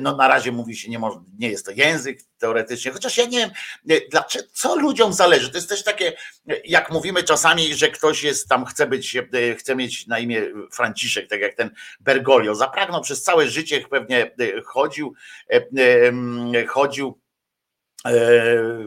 No 0.00 0.16
na 0.16 0.28
razie 0.28 0.52
mówi 0.52 0.76
się, 0.76 0.90
nie, 0.90 0.98
może, 0.98 1.18
nie 1.38 1.50
jest 1.50 1.66
to 1.66 1.72
język 1.72 2.18
teoretycznie, 2.38 2.90
chociaż 2.90 3.16
ja 3.16 3.24
nie 3.24 3.38
wiem, 3.38 3.50
dlaczego, 4.10 4.44
co 4.52 4.76
ludziom 4.76 5.12
zależy. 5.12 5.50
To 5.50 5.58
jest 5.58 5.68
też 5.68 5.84
takie, 5.84 6.12
jak 6.64 6.90
mówimy 6.90 7.22
czasami, 7.22 7.74
że 7.74 7.88
ktoś 7.88 8.22
jest 8.22 8.48
tam, 8.48 8.64
chce 8.64 8.86
być, 8.86 9.16
chce 9.58 9.76
mieć 9.76 10.06
na 10.06 10.18
imię 10.18 10.42
Franciszek, 10.72 11.28
tak 11.28 11.40
jak 11.40 11.54
ten 11.54 11.70
Bergoglio. 12.00 12.54
Zapragnął 12.54 13.00
przez 13.00 13.22
całe 13.22 13.48
życie 13.48 13.80
pewnie 13.90 14.30
chodził, 14.64 15.14
chodził 16.66 17.04
E, 17.04 17.23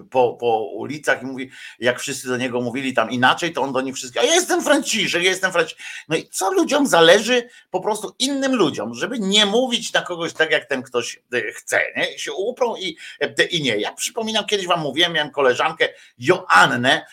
po, 0.10 0.34
po 0.34 0.70
ulicach 0.74 1.24
i 1.24 1.26
mówi, 1.26 1.50
jak 1.80 2.00
wszyscy 2.00 2.28
do 2.28 2.38
niego 2.38 2.62
mówili 2.62 2.94
tam 2.94 3.12
inaczej, 3.12 3.54
to 3.54 3.62
on 3.62 3.74
do 3.74 3.82
nich 3.82 3.96
wszystkich, 3.96 4.24
ja 4.24 4.34
jestem 4.34 4.64
Franciszek, 4.64 5.24
ja 5.24 5.30
jestem 5.30 5.52
Franciszek. 5.52 5.80
No 6.10 6.18
i 6.18 6.28
co 6.30 6.54
ludziom 6.54 6.88
zależy, 6.88 7.50
po 7.72 7.82
prostu 7.82 8.16
innym 8.20 8.56
ludziom, 8.56 8.94
żeby 8.94 9.20
nie 9.20 9.46
mówić 9.46 9.94
na 9.94 10.02
kogoś 10.02 10.34
tak, 10.34 10.52
jak 10.52 10.66
ten 10.66 10.84
ktoś 10.84 11.20
e, 11.34 11.52
chce, 11.52 11.80
nie? 11.96 12.20
się 12.20 12.34
uprą 12.34 12.76
i, 12.76 12.98
e, 13.20 13.44
i 13.44 13.62
nie. 13.62 13.78
Ja 13.78 13.92
przypominam, 13.92 14.46
kiedyś 14.46 14.68
wam 14.68 14.80
mówiłem, 14.80 15.14
miałem 15.14 15.32
koleżankę 15.32 15.90
Joannę, 16.20 17.06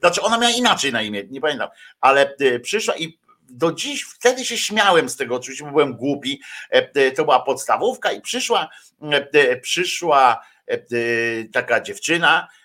znaczy 0.00 0.22
ona 0.22 0.38
miała 0.38 0.52
inaczej 0.52 0.92
na 0.92 1.02
imię, 1.02 1.22
nie 1.30 1.40
pamiętam, 1.40 1.68
ale 2.00 2.36
przyszła 2.62 2.96
i 2.96 3.18
do 3.48 3.72
dziś, 3.72 4.02
wtedy 4.02 4.44
się 4.44 4.58
śmiałem 4.58 5.08
z 5.08 5.16
tego, 5.16 5.36
oczywiście, 5.36 5.64
byłem 5.64 5.96
głupi, 5.96 6.40
to 7.16 7.24
była 7.24 7.40
podstawówka 7.40 8.12
i 8.12 8.20
przyszła, 8.20 8.68
przyszła 9.62 10.40
E, 10.40 10.40
e, 10.40 10.53
taka 11.52 11.80
dziewczyna, 11.80 12.48
e, 12.48 12.63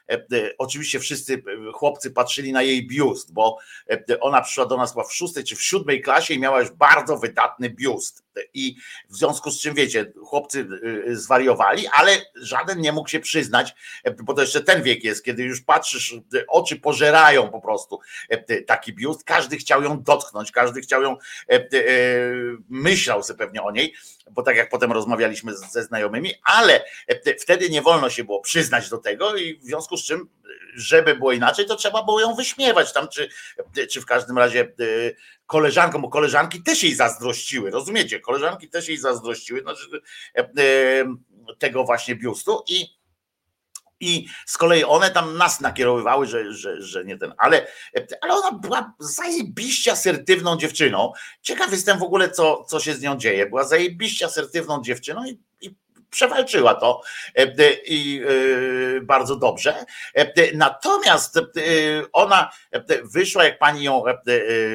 oczywiście 0.57 0.99
wszyscy 0.99 1.43
chłopcy 1.73 2.11
patrzyli 2.11 2.51
na 2.51 2.61
jej 2.61 2.87
biust, 2.87 3.33
bo 3.33 3.57
ona 4.21 4.41
przyszła 4.41 4.65
do 4.65 4.77
nas 4.77 4.93
w 5.09 5.13
szóstej 5.13 5.43
czy 5.43 5.55
w 5.55 5.63
siódmej 5.63 6.01
klasie 6.01 6.33
i 6.33 6.39
miała 6.39 6.59
już 6.59 6.71
bardzo 6.71 7.17
wydatny 7.17 7.69
biust. 7.69 8.23
I 8.53 8.75
w 9.09 9.15
związku 9.17 9.51
z 9.51 9.61
czym 9.61 9.73
wiecie, 9.73 10.11
chłopcy 10.25 10.67
zwariowali, 11.07 11.87
ale 11.87 12.11
żaden 12.35 12.81
nie 12.81 12.91
mógł 12.91 13.09
się 13.09 13.19
przyznać, 13.19 13.75
bo 14.23 14.33
to 14.33 14.41
jeszcze 14.41 14.61
ten 14.61 14.83
wiek 14.83 15.03
jest, 15.03 15.25
kiedy 15.25 15.43
już 15.43 15.61
patrzysz, 15.61 16.15
oczy 16.47 16.75
pożerają 16.75 17.49
po 17.49 17.61
prostu 17.61 17.99
taki 18.67 18.93
biust. 18.93 19.23
Każdy 19.23 19.57
chciał 19.57 19.83
ją 19.83 20.03
dotknąć, 20.03 20.51
każdy 20.51 20.81
chciał 20.81 21.01
ją, 21.01 21.17
myślał 22.69 23.23
sobie 23.23 23.37
pewnie 23.37 23.63
o 23.63 23.71
niej 23.71 23.93
bo 24.31 24.43
tak 24.43 24.55
jak 24.55 24.69
potem 24.69 24.91
rozmawialiśmy 24.91 25.57
ze 25.57 25.83
znajomymi, 25.83 26.33
ale 26.43 26.85
e, 27.07 27.35
wtedy 27.35 27.69
nie 27.69 27.81
wolno 27.81 28.09
się 28.09 28.23
było 28.23 28.41
przyznać 28.41 28.89
do 28.89 28.97
tego 28.97 29.35
i 29.35 29.57
w 29.57 29.63
związku 29.63 29.97
z 29.99 30.03
czym, 30.03 30.29
żeby 30.75 31.15
było 31.15 31.31
inaczej, 31.31 31.65
to 31.65 31.75
trzeba 31.75 32.03
było 32.03 32.21
ją 32.21 32.35
wyśmiewać 32.35 32.93
tam, 32.93 33.07
czy, 33.07 33.29
czy 33.91 34.01
w 34.01 34.05
każdym 34.05 34.37
razie 34.37 34.61
e, 34.61 34.65
koleżankom, 35.45 36.01
bo 36.01 36.09
koleżanki 36.09 36.63
też 36.63 36.83
jej 36.83 36.95
zazdrościły, 36.95 37.71
rozumiecie? 37.71 38.19
Koleżanki 38.19 38.69
też 38.69 38.87
jej 38.87 38.97
zazdrościły 38.97 39.61
znaczy, 39.61 40.01
tego 41.59 41.83
właśnie 41.83 42.15
biustu 42.15 42.63
i 42.67 42.99
i 43.99 44.27
z 44.45 44.57
kolei 44.57 44.83
one 44.83 45.11
tam 45.11 45.37
nas 45.37 45.61
nakierowywały, 45.61 46.25
że, 46.25 46.53
że, 46.53 46.81
że 46.81 47.05
nie 47.05 47.17
ten, 47.17 47.33
ale, 47.37 47.67
ale 48.21 48.33
ona 48.33 48.51
była 48.51 48.93
zajebiście 48.99 49.91
asertywną 49.91 50.57
dziewczyną. 50.57 51.11
Ciekaw 51.41 51.71
jestem 51.71 51.99
w 51.99 52.03
ogóle, 52.03 52.31
co, 52.31 52.63
co 52.63 52.79
się 52.79 52.93
z 52.93 53.01
nią 53.01 53.17
dzieje. 53.17 53.45
Była 53.45 53.63
zajebiście 53.63 54.25
asertywną 54.25 54.81
dziewczyną 54.81 55.25
i 55.25 55.39
przewalczyła 56.09 56.75
to 56.75 57.01
i 57.85 58.21
e, 58.97 59.01
bardzo 59.01 59.35
dobrze. 59.35 59.85
Natomiast 60.53 61.39
ona 62.13 62.51
wyszła, 63.03 63.43
jak 63.43 63.59
pani 63.59 63.83
ją 63.83 64.03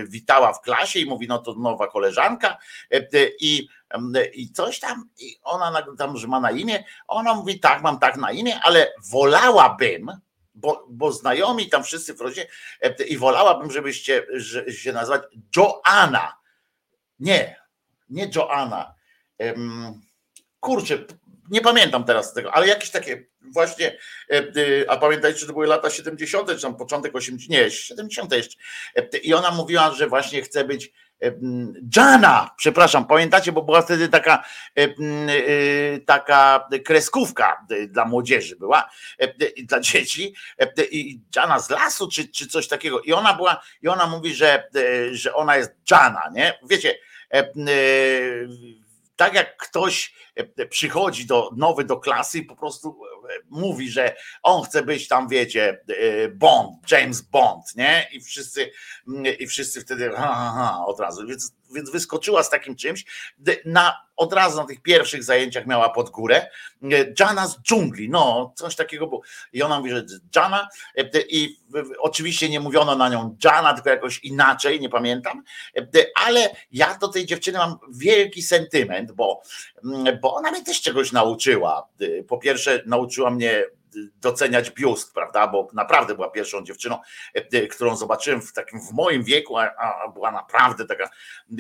witała 0.07 0.53
w 0.53 0.61
klasie 0.61 1.01
i 1.01 1.07
mówi, 1.07 1.29
no 1.29 1.39
to 1.39 1.55
nowa 1.55 1.87
koleżanka 1.87 2.59
i 3.41 3.69
i 4.35 4.53
coś 4.53 4.81
tam, 4.81 5.09
i 5.19 5.37
ona 5.43 5.83
tam, 5.99 6.17
że 6.17 6.27
ma 6.29 6.41
na 6.41 6.51
imię, 6.51 6.85
ona 7.09 7.35
mówi, 7.35 7.61
tak, 7.61 7.83
mam 7.83 7.99
tak 7.99 8.17
na 8.17 8.33
imię, 8.33 8.61
ale 8.63 8.93
wolałabym, 9.11 10.13
bo, 10.55 10.87
bo 10.91 11.13
znajomi 11.13 11.69
tam 11.69 11.85
wszyscy 11.85 12.15
w 12.15 12.21
rodzinie, 12.21 12.47
i 13.09 13.19
wolałabym, 13.19 13.71
żebyście 13.71 14.27
że, 14.33 14.73
się 14.73 14.93
nazwać 14.93 15.23
Joanna. 15.57 16.37
Nie, 17.19 17.57
nie 18.11 18.31
Joanna. 18.35 18.95
Kurczę, 20.61 20.99
nie 21.51 21.61
pamiętam 21.61 22.05
teraz 22.05 22.33
tego, 22.33 22.53
ale 22.55 22.69
jakieś 22.69 22.91
takie 22.91 23.27
właśnie, 23.53 23.99
a 24.89 24.97
pamiętajcie, 24.97 25.39
że 25.39 25.47
to 25.47 25.53
były 25.53 25.67
lata 25.67 25.91
70., 25.91 26.49
czy 26.49 26.63
tam 26.63 26.77
początek 26.77 27.17
80., 27.17 27.51
nie, 27.51 27.71
70. 27.71 28.33
jeszcze. 28.33 28.59
I 29.23 29.35
ona 29.35 29.51
mówiła, 29.51 29.91
że 29.91 30.07
właśnie 30.07 30.43
chce 30.43 30.65
być 30.65 30.93
Jana, 31.97 32.51
przepraszam, 32.57 33.07
pamiętacie, 33.07 33.53
bo 33.53 33.63
była 33.63 33.83
wtedy 33.83 34.09
taka, 34.09 34.45
taka 36.07 36.69
kreskówka 36.85 37.67
dla 37.89 38.05
młodzieży 38.05 38.57
była, 38.57 38.91
dla 39.65 39.81
dzieci 39.81 40.35
i 40.91 41.21
Jana 41.37 41.59
z 41.59 41.71
lasu, 41.71 42.09
czy, 42.09 42.29
czy 42.29 42.47
coś 42.47 42.69
takiego. 42.69 43.01
I 43.01 43.13
ona 43.13 43.35
była, 43.35 43.63
i 43.83 43.89
ona 43.89 44.07
mówi, 44.07 44.35
że, 44.35 44.69
że 45.13 45.35
ona 45.35 45.57
jest 45.57 45.73
Jana, 45.91 46.31
nie? 46.35 46.59
Wiecie, 46.71 46.95
tak 49.17 49.35
jak 49.35 49.57
ktoś 49.57 50.15
przychodzi 50.71 51.27
do 51.27 51.51
nowy 51.57 51.85
do 51.85 51.97
klasy 51.97 52.39
i 52.39 52.45
po 52.45 52.57
prostu 52.57 53.01
mówi, 53.51 53.91
że 53.91 54.17
on 54.43 54.65
chce 54.65 54.83
być 54.83 55.09
tam, 55.09 55.29
wiecie, 55.29 55.81
Bond, 56.35 56.91
James 56.91 57.21
Bond, 57.21 57.77
nie? 57.77 58.09
I 58.13 58.21
wszyscy, 58.21 58.71
i 59.39 59.47
wszyscy 59.47 59.81
wtedy 59.81 60.11
ha, 60.11 60.35
ha, 60.35 60.53
ha, 60.57 60.87
od 60.87 61.01
razu. 61.01 61.27
Więc 61.27 61.53
więc 61.75 61.91
wyskoczyła 61.91 62.43
z 62.43 62.51
takim 62.51 62.77
czymś. 62.77 63.05
Na, 63.65 64.05
od 64.17 64.33
razu 64.33 64.57
na 64.57 64.65
tych 64.65 64.83
pierwszych 64.83 65.25
zajęciach 65.25 65.67
miała 65.67 65.89
pod 65.89 66.11
górę. 66.11 66.51
Jana 67.21 67.49
z 67.49 67.61
dżungli, 67.63 68.09
no 68.09 68.53
coś 68.57 68.77
takiego 68.77 69.07
było. 69.07 69.23
I 69.53 69.63
ona 69.63 69.79
mówi, 69.79 69.91
że 69.91 70.05
Jana 70.37 70.69
i 71.29 71.57
oczywiście 71.99 72.49
nie 72.49 72.61
mówiono 72.61 72.97
na 72.97 73.09
nią 73.09 73.37
Jana, 73.45 73.75
tylko 73.75 73.91
jakoś 73.91 74.19
inaczej, 74.19 74.81
nie 74.81 74.89
pamiętam, 74.89 75.43
ale 76.25 76.57
ja 76.73 76.99
do 76.99 77.09
tej 77.09 77.27
dziewczyny 77.27 77.59
mam 77.59 77.79
wielki 77.93 78.43
sentyment, 78.43 79.13
bo, 79.13 79.43
bo 80.23 80.35
ona 80.35 80.51
mnie 80.51 80.65
też 80.65 80.83
czegoś 80.83 81.13
nauczyła. 81.13 81.89
Po 82.29 82.39
pierwsze 82.39 82.83
nauczyła 82.87 83.31
mnie 83.31 83.65
doceniać 84.21 84.71
biust, 84.71 85.15
prawda? 85.15 85.49
Bo 85.49 85.69
naprawdę 85.73 86.15
była 86.15 86.31
pierwszą 86.31 86.65
dziewczyną, 86.65 86.99
e, 87.35 87.67
którą 87.67 87.97
zobaczyłem 87.97 88.43
w 88.43 88.53
takim 88.53 88.81
w 88.81 88.93
moim 88.93 89.25
wieku, 89.25 89.59
a, 89.59 90.09
była 90.15 90.31
naprawdę 90.31 90.87
taka 90.87 91.11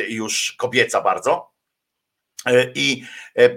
już 0.08 0.54
kobieca 0.58 1.00
bardzo. 1.00 1.53
E, 2.46 2.72
I, 2.74 3.04
e, 3.38 3.50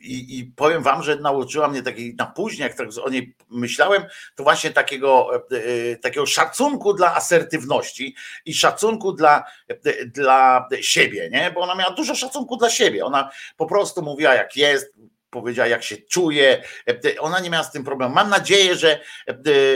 i, 0.00 0.38
I, 0.38 0.44
powiem 0.44 0.82
wam, 0.82 1.02
że 1.02 1.16
nauczyła 1.16 1.68
mnie 1.68 1.82
takiej, 1.82 2.14
na 2.14 2.26
później, 2.26 2.68
jak 2.68 2.76
tak 2.76 2.88
o 3.04 3.10
niej 3.10 3.36
myślałem, 3.50 4.04
to 4.34 4.42
właśnie 4.42 4.70
takiego, 4.70 5.30
takiego 6.02 6.26
szacunku 6.26 6.94
dla 6.94 7.14
asertywności 7.14 8.14
i 8.44 8.54
szacunku 8.54 9.12
dla, 9.12 9.44
dla 10.06 10.68
siebie, 10.80 11.28
nie? 11.32 11.50
Bo 11.50 11.60
ona 11.60 11.74
miała 11.74 11.94
dużo 11.94 12.14
szacunku 12.14 12.56
dla 12.56 12.70
siebie. 12.70 13.04
Ona 13.04 13.30
po 13.56 13.66
prostu 13.66 14.02
mówiła, 14.02 14.34
jak 14.34 14.56
jest, 14.56 14.94
powiedziała, 15.34 15.68
jak 15.68 15.82
się 15.82 15.96
czuje. 15.96 16.62
Ona 17.18 17.40
nie 17.40 17.50
miała 17.50 17.64
z 17.64 17.72
tym 17.72 17.84
problemu. 17.84 18.14
Mam 18.14 18.30
nadzieję, 18.30 18.74
że, 18.76 19.00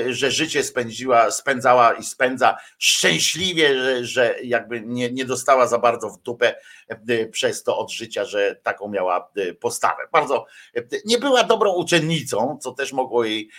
że 0.09 0.31
życie 0.31 0.63
spędziła, 0.63 1.31
spędzała 1.31 1.93
i 1.93 2.05
spędza 2.05 2.57
szczęśliwie, 2.79 3.75
że, 3.75 4.05
że 4.05 4.35
jakby 4.43 4.81
nie, 4.81 5.11
nie 5.11 5.25
dostała 5.25 5.67
za 5.67 5.79
bardzo 5.79 6.11
w 6.11 6.23
dupę 6.23 6.55
przez 7.31 7.63
to 7.63 7.79
od 7.79 7.93
życia, 7.93 8.25
że 8.25 8.57
taką 8.63 8.89
miała 8.89 9.31
postawę. 9.61 10.03
Bardzo 10.13 10.47
nie 11.05 11.19
była 11.19 11.45
dobrą 11.45 11.75
uczennicą, 11.75 12.59
co 12.63 12.73
też 12.73 12.93
mogło 12.93 13.25
jej, 13.25 13.51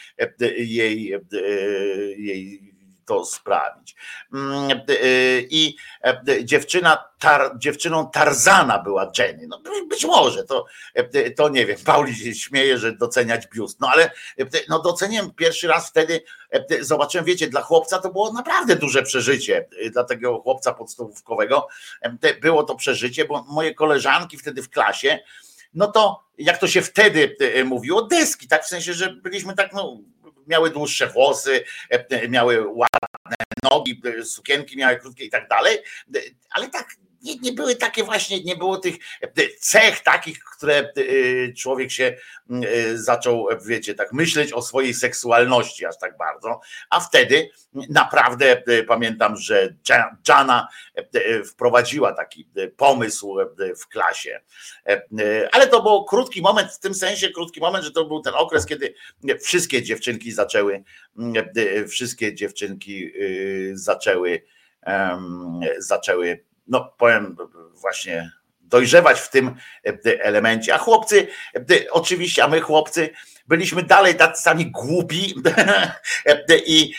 jej, 0.57 1.13
jej 2.17 2.78
to 3.09 3.25
sprawić. 3.25 3.95
Mm, 4.33 4.81
y, 4.89 5.47
I 5.49 5.75
e, 6.03 6.45
dziewczyna, 6.45 7.03
tar, 7.19 7.51
dziewczyną 7.57 8.09
Tarzana 8.11 8.79
była 8.79 9.11
Jenny. 9.17 9.47
No 9.47 9.61
być 9.89 10.05
może, 10.05 10.43
to, 10.43 10.65
e, 10.93 11.31
to 11.31 11.49
nie 11.49 11.65
wiem, 11.65 11.77
Pauli 11.85 12.15
się 12.15 12.35
śmieje, 12.35 12.77
że 12.77 12.91
doceniać 12.91 13.47
biust. 13.47 13.79
No 13.79 13.89
ale 13.93 14.03
e, 14.39 14.45
no 14.69 14.79
doceniłem 14.79 15.31
pierwszy 15.31 15.67
raz 15.67 15.89
wtedy, 15.89 16.23
zobaczyłem, 16.81 17.25
wiecie, 17.25 17.47
dla 17.47 17.61
chłopca 17.61 17.99
to 17.99 18.09
było 18.09 18.33
naprawdę 18.33 18.75
duże 18.75 19.03
przeżycie, 19.03 19.67
dla 19.91 20.03
tego 20.03 20.41
chłopca 20.41 20.73
podstawówkowego 20.73 21.67
było 22.41 22.63
to 22.63 22.75
przeżycie, 22.75 23.25
bo 23.25 23.43
moje 23.43 23.73
koleżanki 23.73 24.37
wtedy 24.37 24.61
w 24.63 24.69
klasie, 24.69 25.19
no 25.73 25.87
to 25.87 26.23
jak 26.37 26.57
to 26.57 26.67
się 26.67 26.81
wtedy 26.81 27.35
mówiło, 27.65 28.01
deski, 28.01 28.47
tak 28.47 28.63
w 28.63 28.67
sensie, 28.67 28.93
że 28.93 29.09
byliśmy 29.09 29.55
tak, 29.55 29.73
no 29.73 29.97
miały 30.49 30.69
dłuższe 30.69 31.07
włosy, 31.07 31.63
miały 32.29 32.67
ładne 32.67 33.35
nogi, 33.63 34.01
sukienki 34.23 34.77
miały 34.77 34.97
krótkie 34.97 35.25
i 35.25 35.29
tak 35.29 35.47
dalej, 35.47 35.77
ale 36.49 36.69
tak 36.69 36.95
nie, 37.21 37.35
nie 37.35 37.51
były 37.51 37.75
takie 37.75 38.03
właśnie, 38.03 38.43
nie 38.43 38.55
było 38.55 38.77
tych 38.77 38.95
cech 39.59 39.99
takich, 39.99 40.39
które 40.57 40.93
człowiek 41.57 41.91
się 41.91 42.17
zaczął, 42.93 43.47
wiecie, 43.65 43.93
tak 43.93 44.13
myśleć 44.13 44.53
o 44.53 44.61
swojej 44.61 44.93
seksualności 44.93 45.85
aż 45.85 45.97
tak 45.97 46.17
bardzo, 46.17 46.59
a 46.89 46.99
wtedy 46.99 47.49
naprawdę 47.89 48.63
pamiętam, 48.87 49.37
że 49.37 49.75
Jana 50.29 50.67
wprowadziła 51.45 52.13
taki 52.13 52.49
pomysł 52.77 53.37
w 53.81 53.87
klasie, 53.87 54.39
ale 55.51 55.67
to 55.67 55.81
był 55.81 56.05
krótki 56.05 56.41
moment, 56.41 56.71
w 56.71 56.79
tym 56.79 56.93
sensie 56.93 57.29
krótki 57.29 57.59
moment, 57.59 57.85
że 57.85 57.91
to 57.91 58.05
był 58.05 58.21
ten 58.21 58.33
okres, 58.33 58.65
kiedy 58.65 58.93
wszystkie 59.41 59.83
dziewczynki 59.83 60.31
zaczęły, 60.31 60.83
wszystkie 61.87 62.35
dziewczynki 62.35 63.11
zaczęły 63.73 64.43
zaczęły 65.77 66.48
no 66.69 66.93
powiem 66.97 67.35
właśnie, 67.81 68.31
dojrzewać 68.69 69.19
w 69.19 69.29
tym 69.29 69.55
e, 69.85 70.23
elemencie. 70.23 70.75
A 70.75 70.77
chłopcy, 70.77 71.27
e, 71.55 71.91
oczywiście, 71.91 72.43
a 72.43 72.47
my 72.47 72.61
chłopcy 72.61 73.09
byliśmy 73.47 73.83
dalej 73.83 74.15
tacy 74.15 74.41
sami 74.41 74.71
głupi 74.71 75.35
e, 76.25 76.57
i 76.65 76.93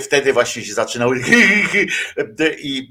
wtedy 0.00 0.32
właśnie 0.32 0.62
się 0.62 0.74
zaczynały 0.74 1.20
i 2.58 2.90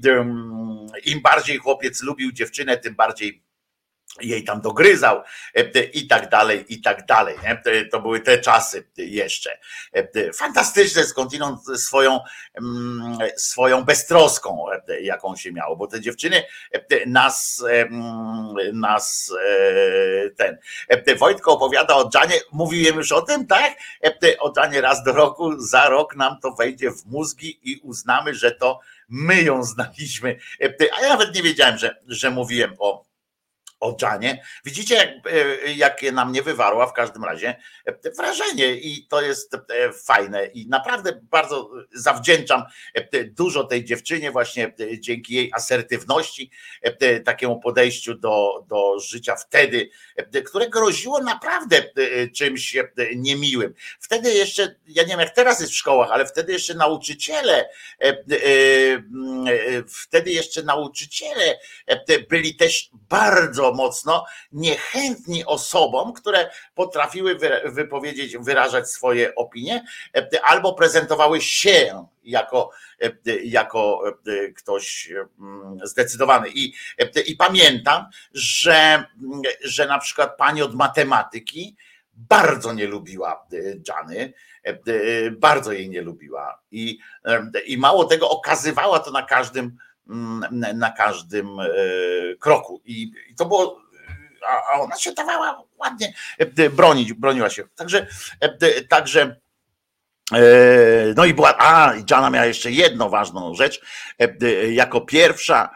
im 1.04 1.22
bardziej 1.22 1.58
chłopiec 1.58 2.02
lubił 2.02 2.32
dziewczynę, 2.32 2.76
tym 2.76 2.94
bardziej 2.94 3.42
jej 4.22 4.44
tam 4.44 4.60
dogryzał 4.60 5.22
e, 5.54 5.82
i 5.82 6.06
tak 6.06 6.28
dalej, 6.28 6.64
i 6.68 6.80
tak 6.80 7.06
dalej. 7.06 7.36
Nie? 7.42 7.62
To 7.92 8.00
były 8.00 8.20
te 8.20 8.38
czasy 8.38 8.88
jeszcze. 8.96 9.58
E, 9.92 10.32
fantastyczne 10.32 11.04
skądinąd 11.04 11.60
swoją, 11.76 12.20
mm, 12.54 13.18
swoją 13.36 13.84
beztroską, 13.84 14.66
e, 14.88 15.00
jaką 15.00 15.36
się 15.36 15.52
miało, 15.52 15.76
bo 15.76 15.86
te 15.86 16.00
dziewczyny 16.00 16.42
nas, 17.06 17.64
nas 18.72 19.32
ten. 20.36 20.58
Wojtko 21.18 21.52
opowiada 21.52 21.94
o 21.94 22.08
Dżanie, 22.08 22.40
mówiłem 22.52 22.96
już 22.96 23.12
o 23.12 23.22
tym, 23.22 23.46
tak? 23.46 23.74
O 24.38 24.52
Dżanie 24.52 24.80
raz 24.80 25.04
do 25.04 25.12
roku, 25.12 25.60
za 25.60 25.88
rok 25.88 26.16
nam 26.16 26.40
to 26.42 26.52
wejdzie 26.52 26.90
w 26.90 27.06
mózgi 27.06 27.60
i 27.62 27.80
uznamy, 27.82 28.34
że 28.34 28.50
to 28.50 28.80
my 29.08 29.42
ją 29.42 29.64
znaliśmy. 29.64 30.38
A 30.98 31.02
ja 31.02 31.08
nawet 31.08 31.34
nie 31.34 31.42
wiedziałem, 31.42 31.78
że, 31.78 31.96
że 32.06 32.30
mówiłem 32.30 32.74
o 32.78 33.09
o 33.80 33.96
Janie. 34.02 34.42
Widzicie, 34.64 34.94
jak, 34.94 35.08
e, 35.08 35.72
jakie 35.72 36.12
na 36.12 36.24
mnie 36.24 36.42
wywarła 36.42 36.86
w 36.86 36.92
każdym 36.92 37.24
razie 37.24 37.56
e, 37.86 38.10
wrażenie 38.10 38.74
i 38.74 39.06
to 39.06 39.22
jest 39.22 39.54
e, 39.54 39.92
fajne 39.92 40.46
i 40.46 40.68
naprawdę 40.68 41.20
bardzo 41.22 41.70
zawdzięczam 41.92 42.62
dużo 43.24 43.64
tej 43.64 43.84
dziewczynie 43.84 44.30
właśnie 44.30 44.74
dzięki 44.98 45.34
jej 45.34 45.50
asertywności, 45.54 46.50
takiemu 47.24 47.60
podejściu 47.60 48.14
do, 48.14 48.64
do 48.68 48.98
życia 48.98 49.36
wtedy, 49.36 49.90
które 50.46 50.68
groziło 50.68 51.22
naprawdę 51.22 51.82
czymś 52.36 52.76
niemiłym. 53.16 53.74
Wtedy 54.00 54.32
jeszcze, 54.32 54.76
ja 54.86 55.02
nie 55.02 55.08
wiem 55.08 55.20
jak 55.20 55.34
teraz 55.34 55.60
jest 55.60 55.72
w 55.72 55.76
szkołach, 55.76 56.10
ale 56.10 56.26
wtedy 56.26 56.52
jeszcze 56.52 56.74
nauczyciele, 56.74 57.68
wtedy 59.88 60.30
jeszcze 60.30 60.62
nauczyciele 60.62 61.58
byli 62.28 62.54
też 62.54 62.90
bardzo 62.92 63.69
mocno 63.72 64.24
niechętni 64.52 65.44
osobom, 65.44 66.12
które 66.12 66.50
potrafiły 66.74 67.38
wypowiedzieć, 67.64 68.38
wyrażać 68.38 68.90
swoje 68.90 69.34
opinie 69.34 69.84
albo 70.42 70.74
prezentowały 70.74 71.40
się 71.40 72.06
jako, 72.24 72.70
jako 73.44 74.02
ktoś 74.56 75.12
mm, 75.40 75.78
zdecydowany. 75.82 76.48
I, 76.54 76.74
i 77.26 77.36
pamiętam, 77.36 78.04
że, 78.34 79.04
że 79.64 79.86
na 79.86 79.98
przykład 79.98 80.36
pani 80.36 80.62
od 80.62 80.74
matematyki 80.74 81.76
bardzo 82.14 82.72
nie 82.72 82.86
lubiła 82.86 83.46
Jany, 83.88 84.32
bardzo 85.38 85.72
jej 85.72 85.90
nie 85.90 86.02
lubiła. 86.02 86.60
I, 86.70 86.98
i 87.66 87.78
mało 87.78 88.04
tego, 88.04 88.30
okazywała 88.30 88.98
to 88.98 89.10
na 89.10 89.22
każdym 89.22 89.64
Mm, 89.64 89.78
na 90.74 90.90
każdym 90.90 91.60
e, 91.60 91.66
kroku. 92.40 92.80
I, 92.84 93.12
to 93.36 93.46
było, 93.46 93.80
a 94.72 94.80
ona 94.80 94.96
się 94.96 95.12
dawała 95.12 95.62
ładnie 95.78 96.14
e, 96.38 96.70
bronić, 96.70 97.12
broniła 97.12 97.50
się. 97.50 97.64
Także, 97.76 98.06
e, 98.40 98.82
także 98.82 99.36
no 101.16 101.24
i 101.24 101.34
była, 101.34 101.54
a 101.58 101.92
Jana 102.10 102.30
miała 102.30 102.46
jeszcze 102.46 102.70
jedną 102.70 103.08
ważną 103.08 103.54
rzecz. 103.54 103.80
Jako 104.70 105.00
pierwsza 105.00 105.70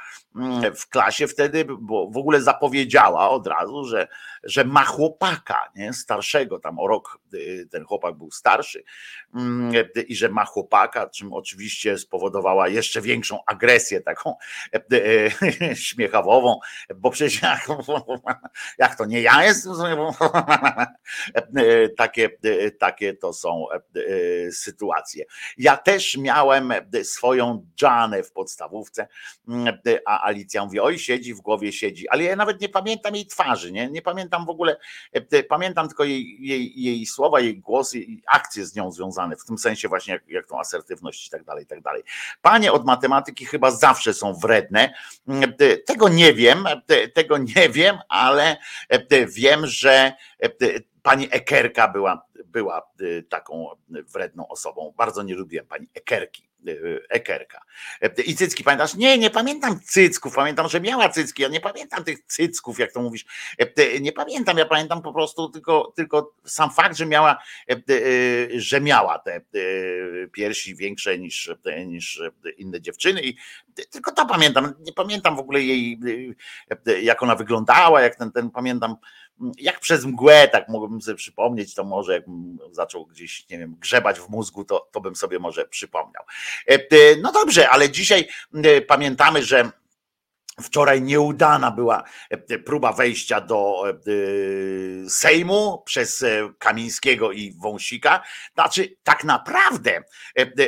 w 0.76 0.88
klasie 0.88 1.26
wtedy, 1.26 1.64
bo 1.64 2.10
w 2.10 2.16
ogóle 2.16 2.40
zapowiedziała 2.42 3.30
od 3.30 3.46
razu, 3.46 3.84
że 3.84 4.08
że 4.44 4.64
ma 4.64 4.84
chłopaka, 4.84 5.70
nie? 5.76 5.92
starszego, 5.92 6.58
tam 6.58 6.78
o 6.78 6.88
rok 6.88 7.18
y, 7.34 7.68
ten 7.70 7.84
chłopak 7.84 8.14
był 8.14 8.30
starszy 8.30 8.84
mm, 9.34 9.72
i 10.08 10.16
że 10.16 10.28
ma 10.28 10.44
chłopaka, 10.44 11.08
czym 11.08 11.32
oczywiście 11.32 11.98
spowodowała 11.98 12.68
jeszcze 12.68 13.00
większą 13.00 13.38
agresję 13.46 14.00
taką 14.00 14.34
e, 14.74 14.80
e, 15.70 15.76
śmiechawową, 15.90 16.58
bo 16.94 17.10
przecież 17.10 17.42
jak, 17.42 17.66
jak 18.78 18.96
to 18.96 19.04
nie 19.04 19.20
ja 19.20 19.44
jestem, 19.44 19.72
e, 21.34 21.88
takie, 21.88 22.30
takie 22.78 23.14
to 23.14 23.32
są 23.32 23.66
sytuacje. 24.52 25.24
Ja 25.58 25.76
też 25.76 26.16
miałem 26.16 26.72
swoją 27.02 27.66
Janę 27.82 28.22
w 28.22 28.32
podstawówce, 28.32 29.08
mm, 29.48 29.78
a, 30.06 30.23
Alicja 30.24 30.64
mówi, 30.64 30.80
oj 30.80 30.98
siedzi 30.98 31.34
w 31.34 31.40
głowie 31.40 31.72
siedzi, 31.72 32.08
ale 32.08 32.24
ja 32.24 32.36
nawet 32.36 32.60
nie 32.60 32.68
pamiętam 32.68 33.14
jej 33.14 33.26
twarzy, 33.26 33.72
nie, 33.72 33.90
nie 33.90 34.02
pamiętam 34.02 34.46
w 34.46 34.48
ogóle, 34.48 34.76
pamiętam 35.48 35.88
tylko 35.88 36.04
jej, 36.04 36.36
jej, 36.40 36.82
jej 36.82 37.06
słowa, 37.06 37.40
jej 37.40 37.58
głos 37.58 37.94
i 37.94 38.22
akcje 38.26 38.66
z 38.66 38.76
nią 38.76 38.92
związane, 38.92 39.36
w 39.36 39.44
tym 39.44 39.58
sensie 39.58 39.88
właśnie 39.88 40.14
jak, 40.14 40.28
jak 40.28 40.46
tą 40.46 40.58
asertywność 40.58 41.26
i 41.26 41.30
tak 41.30 41.44
dalej, 41.44 41.64
i 41.64 41.66
tak 41.66 41.80
dalej. 41.80 42.02
Panie 42.42 42.72
od 42.72 42.84
matematyki 42.84 43.46
chyba 43.46 43.70
zawsze 43.70 44.14
są 44.14 44.34
wredne, 44.34 44.94
tego 45.86 46.08
nie 46.08 46.34
wiem, 46.34 46.64
tego 47.14 47.38
nie 47.38 47.68
wiem, 47.78 47.98
ale 48.08 48.56
wiem, 49.28 49.66
że 49.66 50.12
pani 51.02 51.28
Ekerka 51.30 51.88
była, 51.88 52.26
była 52.44 52.90
taką 53.28 53.68
wredną 53.88 54.48
osobą. 54.48 54.94
Bardzo 54.96 55.22
nie 55.22 55.34
lubiłem 55.34 55.66
pani 55.66 55.88
Ekerki. 55.94 56.48
Ekerka. 57.08 57.60
I 58.26 58.34
cycki, 58.34 58.64
pamiętasz? 58.64 58.94
Nie, 58.94 59.18
nie 59.18 59.30
pamiętam 59.30 59.80
cycków, 59.80 60.34
pamiętam, 60.34 60.68
że 60.68 60.80
miała 60.80 61.08
cycki, 61.08 61.42
ja 61.42 61.48
nie 61.48 61.60
pamiętam 61.60 62.04
tych 62.04 62.24
cycków, 62.26 62.78
jak 62.78 62.92
to 62.92 63.02
mówisz. 63.02 63.24
Nie 64.00 64.12
pamiętam, 64.12 64.58
ja 64.58 64.66
pamiętam 64.66 65.02
po 65.02 65.12
prostu 65.12 65.48
tylko, 65.48 65.92
tylko 65.96 66.34
sam 66.44 66.70
fakt, 66.70 66.96
że 66.96 67.06
miała, 67.06 67.38
że 68.56 68.80
miała 68.80 69.18
te 69.18 69.40
piersi 70.32 70.76
większe 70.76 71.18
niż, 71.18 71.50
niż 71.86 72.22
inne 72.56 72.80
dziewczyny 72.80 73.22
i 73.22 73.36
tylko 73.90 74.12
to 74.12 74.26
pamiętam. 74.26 74.74
Nie 74.80 74.92
pamiętam 74.92 75.36
w 75.36 75.40
ogóle 75.40 75.62
jej, 75.62 75.98
jak 77.02 77.22
ona 77.22 77.34
wyglądała, 77.34 78.02
jak 78.02 78.16
ten, 78.16 78.32
ten 78.32 78.50
pamiętam 78.50 78.96
jak 79.58 79.80
przez 79.80 80.04
mgłę, 80.04 80.48
tak 80.48 80.68
mógłbym 80.68 81.02
sobie 81.02 81.16
przypomnieć, 81.16 81.74
to 81.74 81.84
może 81.84 82.12
jakbym 82.12 82.58
zaczął 82.70 83.06
gdzieś, 83.06 83.48
nie 83.50 83.58
wiem, 83.58 83.76
grzebać 83.80 84.20
w 84.20 84.28
mózgu, 84.28 84.64
to, 84.64 84.88
to 84.92 85.00
bym 85.00 85.16
sobie 85.16 85.38
może 85.38 85.64
przypomniał. 85.64 86.22
E, 86.66 86.78
no 87.22 87.32
dobrze, 87.32 87.70
ale 87.70 87.90
dzisiaj 87.90 88.28
e, 88.54 88.80
pamiętamy, 88.80 89.42
że 89.42 89.70
Wczoraj 90.62 91.02
nieudana 91.02 91.70
była 91.70 92.02
e, 92.30 92.58
próba 92.58 92.92
wejścia 92.92 93.40
do 93.40 93.82
Sejmu 95.08 95.82
przez 95.86 96.24
Kamińskiego 96.58 97.32
i 97.32 97.52
Wąsika. 97.52 98.22
Znaczy, 98.54 98.96
tak 99.02 99.24
naprawdę, 99.24 100.02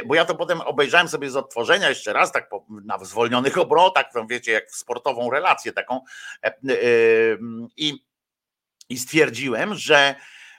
bo 0.07 0.15
ja 0.15 0.25
to 0.25 0.35
potem 0.35 0.61
obejrzałem 0.61 1.09
sobie 1.09 1.31
z 1.31 1.37
odtworzenia 1.37 1.89
jeszcze 1.89 2.13
raz, 2.13 2.33
tak 2.33 2.51
na 2.85 3.05
zwolnionych 3.05 3.59
obrotach, 3.59 4.07
wiecie, 4.31 4.53
jak 4.53 4.71
w 4.71 4.77
sportową 4.77 5.31
relację 5.31 5.73
taką. 5.73 6.01
I 7.77 8.07
i 8.89 8.99
stwierdziłem, 8.99 9.75
że 9.75 10.15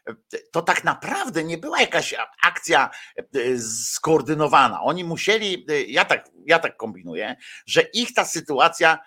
e, 0.07 0.15
to 0.51 0.61
tak 0.61 0.83
naprawdę 0.83 1.43
nie 1.43 1.57
była 1.57 1.81
jakaś 1.81 2.15
akcja 2.43 2.89
e, 3.17 3.23
skoordynowana. 3.59 4.81
Oni 4.81 5.03
musieli, 5.03 5.65
e, 5.69 5.81
ja 5.81 6.05
tak, 6.05 6.29
ja 6.45 6.59
tak 6.59 6.77
kombinuję, 6.77 7.35
że 7.65 7.81
ich 7.81 8.13
ta 8.13 8.25
sytuacja 8.25 8.99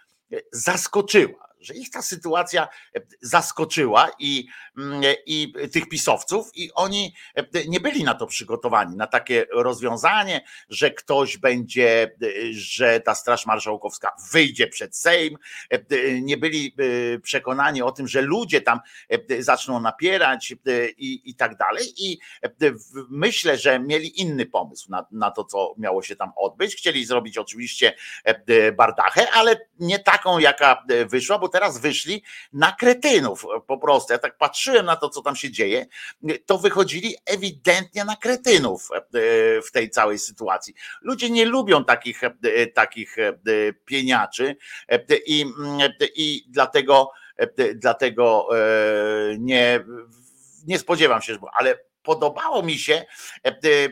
zaskoczyła 0.53 1.50
że 1.61 1.75
ich 1.75 1.91
ta 1.91 2.03
sytuacja 2.03 2.69
e, 2.97 3.01
zaskoczyła 3.21 4.11
i, 4.19 4.49
mm, 4.79 5.03
i 5.27 5.53
tych 5.73 5.89
pisowców, 5.89 6.51
i 6.55 6.73
oni 6.75 7.15
e, 7.35 7.45
nie 7.69 7.81
byli 7.81 8.05
na 8.05 8.15
to 8.15 8.27
przygotowani, 8.27 8.97
na 8.97 9.07
takie 9.07 9.47
rozwiązanie, 9.53 10.45
że 10.69 10.91
ktoś 10.91 11.37
będzie, 11.37 12.03
e, 12.03 12.27
że 12.53 13.01
ta 13.01 13.15
Straż 13.15 13.47
Marszałkowska 13.47 14.13
wyjdzie 14.33 14.67
przed 14.69 14.97
Sejm. 14.97 15.37
Nie 16.23 16.37
byli 16.37 16.77
przekonani 17.23 17.83
o 17.83 17.93
tym, 17.93 18.09
że 18.09 18.23
ludzie 18.23 18.61
tam 18.61 18.81
zaczną 19.39 19.81
napierać 19.81 20.55
i, 20.99 21.23
i 21.25 21.35
tak 21.35 21.57
dalej. 21.57 21.85
I 21.97 22.19
myślę, 23.11 23.59
że 23.59 23.81
mieli 23.81 24.21
inny 24.21 24.47
pomysł 24.47 24.91
na, 24.91 25.07
na 25.11 25.31
to, 25.31 25.45
co 25.45 25.75
miało 25.79 26.03
się 26.03 26.17
tam 26.17 26.33
odbyć. 26.37 26.77
Chcieli 26.77 27.05
zrobić 27.05 27.39
oczywiście 27.39 27.95
bardachę, 28.77 29.31
ale 29.31 29.57
nie 29.79 29.99
taką, 29.99 30.39
jaka 30.39 30.85
wyszła, 31.07 31.39
bo 31.39 31.49
teraz 31.51 31.79
wyszli 31.79 32.23
na 32.53 32.73
kretynów 32.73 33.47
po 33.67 33.79
prostu. 33.79 34.13
Ja 34.13 34.19
tak 34.19 34.39
patrzyłem 34.39 34.87
na 34.87 34.97
to, 34.97 35.09
co 35.09 35.23
tam 35.23 35.37
się 35.37 35.51
dzieje, 35.51 35.87
to 36.47 36.59
wychodzili 36.59 37.15
ewidentnie 37.27 38.05
na 38.05 38.17
kretynów 38.17 38.89
e, 38.93 39.01
w 39.63 39.71
tej 39.73 39.91
całej 39.91 40.19
sytuacji. 40.19 40.75
Ludzie 41.03 41.31
nie 41.31 41.45
lubią 41.45 41.85
takich, 41.85 42.25
e, 42.25 42.67
takich 42.67 43.19
e, 43.19 43.33
pieniaczy 43.85 44.57
i, 45.27 45.47
i 46.15 46.45
dlatego, 46.49 47.11
dlatego 47.75 48.49
nie, 49.39 49.85
nie 50.67 50.79
spodziewam 50.79 51.23
się, 51.23 51.39
ale 51.53 51.90
podobało 52.03 52.63
mi 52.63 52.79
się, 52.79 53.05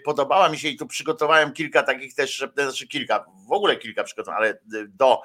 podobała 0.05 0.49
mi 0.49 0.59
się 0.59 0.69
i 0.69 0.77
tu 0.77 0.87
przygotowałem 0.87 1.53
kilka 1.53 1.83
takich 1.83 2.15
też, 2.15 2.47
znaczy 2.55 2.89
kilka, 2.89 3.25
w 3.49 3.53
ogóle 3.53 3.77
kilka 3.77 4.05
przygotowań, 4.05 4.39
ale 4.39 4.59
do, 4.89 5.23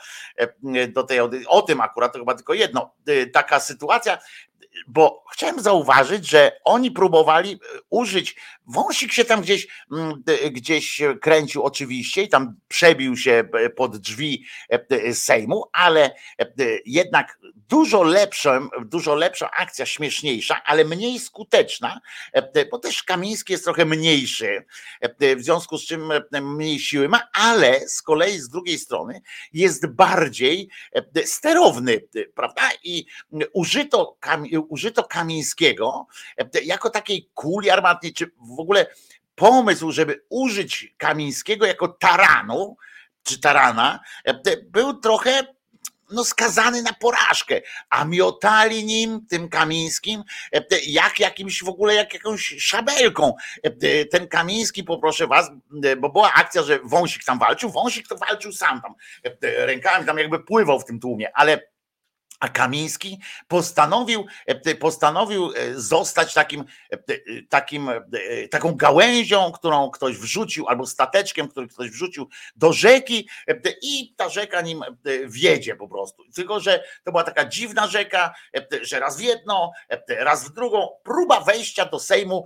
do 0.88 1.04
tej, 1.04 1.20
o 1.48 1.62
tym 1.62 1.82
akurat 1.82 2.14
to 2.14 2.20
chyba 2.20 2.36
tylko 2.36 2.54
jedno, 2.54 2.96
taka 3.34 3.60
sytuacja, 3.60 4.18
bo 4.88 5.24
chciałem 5.32 5.62
zauważyć, 5.62 6.30
że 6.30 6.52
oni 6.64 6.92
próbowali 6.92 7.54
e, 7.54 7.58
użyć, 7.90 8.36
wąsik 8.68 9.14
się 9.14 9.26
tam 9.26 9.42
gdzieś, 9.42 9.68
gdzieś 10.52 11.02
kręcił 11.22 11.64
oczywiście 11.64 12.24
i 12.24 12.30
tam 12.30 12.56
przebił 12.68 13.18
się 13.18 13.44
e, 13.54 13.70
pod 13.70 13.98
drzwi 13.98 14.46
e, 14.70 15.14
Sejmu, 15.14 15.64
ale 15.74 16.16
jednak 16.86 17.40
dużo 17.56 18.04
lepszą, 18.04 18.70
dużo 18.86 19.16
lepsza 19.16 19.52
akcja, 19.52 19.86
śmieszniejsza, 19.86 20.64
ale 20.66 20.86
mniej 20.86 21.20
skuteczna, 21.20 22.00
bo 22.74 22.80
też 22.80 23.04
Kamiński 23.04 23.54
jest 23.54 23.64
trochę 23.64 23.86
mniejszy, 23.86 24.66
w 25.38 25.44
związku 25.44 25.78
z 25.78 25.86
czym 25.86 26.12
mniej 26.42 26.80
siły 26.80 27.10
ma, 27.10 27.28
ale 27.34 27.90
z 27.90 28.02
kolei 28.02 28.40
z 28.40 28.50
drugiej 28.50 28.80
strony 28.80 29.22
jest 29.54 29.88
bardziej 29.88 30.70
sterowny, 31.26 32.02
prawda? 32.36 32.70
I 32.84 33.06
użyto, 33.54 34.18
użyto 34.70 35.04
Kamińskiego 35.04 36.08
jako 36.64 36.90
takiej 36.90 37.30
kuli 37.34 37.70
armatnej, 37.70 38.14
czy 38.14 38.32
w 38.56 38.60
ogóle 38.60 38.86
pomysł, 39.36 39.92
żeby 39.92 40.24
użyć 40.30 40.94
Kamińskiego 40.98 41.66
jako 41.66 41.88
taranu, 41.88 42.78
czy 43.24 43.40
tarana, 43.40 44.00
był 44.66 44.94
trochę 44.94 45.53
no 46.14 46.26
skazany 46.26 46.82
na 46.82 46.94
porażkę, 46.94 47.62
a 47.90 48.06
miotali 48.06 48.86
nim, 48.86 49.26
tym 49.30 49.50
Kamińskim, 49.50 50.24
jak 50.88 51.20
jakimś 51.20 51.64
w 51.64 51.68
ogóle, 51.68 51.96
jak 51.96 52.14
jakąś 52.14 52.56
szabelką. 52.60 53.34
Ten 54.12 54.28
Kamiński, 54.28 54.84
poproszę 54.84 55.28
was, 55.28 55.52
bo 55.98 56.10
była 56.10 56.34
akcja, 56.34 56.64
że 56.64 56.80
Wąsik 56.84 57.24
tam 57.24 57.40
walczył, 57.40 57.70
Wąsik 57.70 58.08
to 58.08 58.16
walczył 58.18 58.52
sam 58.52 58.82
tam, 58.82 58.94
rękami 59.42 60.06
tam 60.06 60.18
jakby 60.18 60.40
pływał 60.40 60.80
w 60.80 60.86
tym 60.86 61.00
tłumie, 61.00 61.32
ale 61.34 61.73
a 62.44 62.50
Kamiński 62.50 63.20
postanowił, 63.48 64.26
e, 64.46 64.76
postanowił 64.76 65.52
e, 65.56 65.80
zostać 65.80 66.34
takim, 66.34 66.64
e, 66.92 66.98
takim, 67.50 67.90
taką 68.52 68.76
gałęzią, 68.76 69.52
którą 69.52 69.92
ktoś 69.92 70.18
wrzucił, 70.18 70.68
albo 70.68 70.86
stateczkiem, 70.86 71.48
który 71.48 71.68
ktoś 71.68 71.90
wrzucił 71.90 72.30
do 72.56 72.74
rzeki 72.74 73.30
i 73.82 74.14
ta 74.16 74.30
rzeka 74.30 74.62
nim 74.62 74.84
wiedzie 75.26 75.76
po 75.76 75.88
prostu. 75.88 76.24
Tylko, 76.36 76.60
że 76.60 76.84
to 77.04 77.12
była 77.12 77.24
taka 77.24 77.46
dziwna 77.46 77.88
rzeka, 77.88 78.34
że 78.82 79.00
raz 79.00 79.18
w 79.18 79.22
jedno, 79.22 79.72
raz 80.08 80.50
w 80.50 80.54
drugą. 80.54 80.90
Próba 81.04 81.40
wejścia 81.42 81.86
do 81.86 82.00
Sejmu 82.00 82.46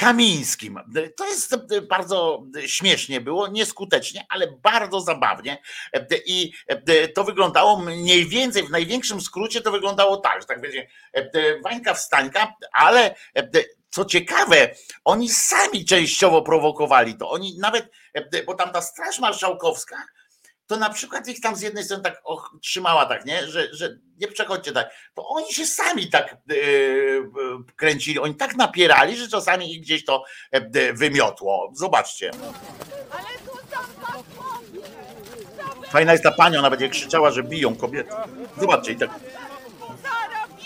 Kamińskim. 0.00 0.80
To 1.16 1.26
jest 1.26 1.56
bardzo 1.88 2.46
śmiesznie 2.66 3.20
było, 3.20 3.48
nieskutecznie, 3.48 4.26
ale 4.28 4.52
bardzo 4.62 5.00
zabawnie. 5.00 5.62
I 6.26 6.52
to 7.14 7.24
wyglądało 7.24 7.80
mniej 7.80 8.26
więcej, 8.26 8.62
w 8.62 8.70
największym 8.70 9.20
skrócie 9.20 9.60
to 9.60 9.70
wyglądało 9.70 10.16
tak, 10.16 10.40
że 10.40 10.46
tak 10.46 10.60
będzie 10.60 10.88
Wańka 11.64 11.94
wstańka, 11.94 12.54
ale 12.72 13.14
co 13.90 14.04
ciekawe, 14.04 14.74
oni 15.04 15.28
sami 15.28 15.84
częściowo 15.84 16.42
prowokowali 16.42 17.14
to. 17.14 17.30
Oni 17.30 17.58
nawet, 17.58 17.90
bo 18.46 18.54
tam 18.54 18.72
ta 18.72 18.82
Straż 18.82 19.18
Marszałkowska 19.18 19.96
to 20.70 20.76
na 20.76 20.90
przykład 20.90 21.28
ich 21.28 21.40
tam 21.40 21.56
z 21.56 21.60
jednej 21.60 21.84
strony 21.84 22.02
tak 22.02 22.20
och, 22.24 22.50
trzymała 22.62 23.06
tak, 23.06 23.24
nie? 23.24 23.46
Że, 23.46 23.74
że 23.74 23.96
nie 24.20 24.28
przechodźcie 24.28 24.72
tak. 24.72 24.90
To 25.14 25.28
oni 25.28 25.52
się 25.52 25.66
sami 25.66 26.10
tak 26.10 26.36
yy, 26.46 27.22
kręcili, 27.76 28.18
oni 28.18 28.34
tak 28.34 28.56
napierali, 28.56 29.16
że 29.16 29.28
czasami 29.28 29.74
ich 29.74 29.80
gdzieś 29.80 30.04
to 30.04 30.24
yy, 30.52 30.92
wymiotło. 30.92 31.72
Zobaczcie. 31.74 32.30
Fajna 35.90 36.12
jest 36.12 36.24
ta 36.24 36.32
pani, 36.32 36.56
ona 36.56 36.70
będzie 36.70 36.88
krzyczała, 36.88 37.30
że 37.30 37.42
biją 37.42 37.76
kobiety. 37.76 38.10
Zobaczcie 38.60 38.92
i 38.92 38.96
tak. 38.96 39.10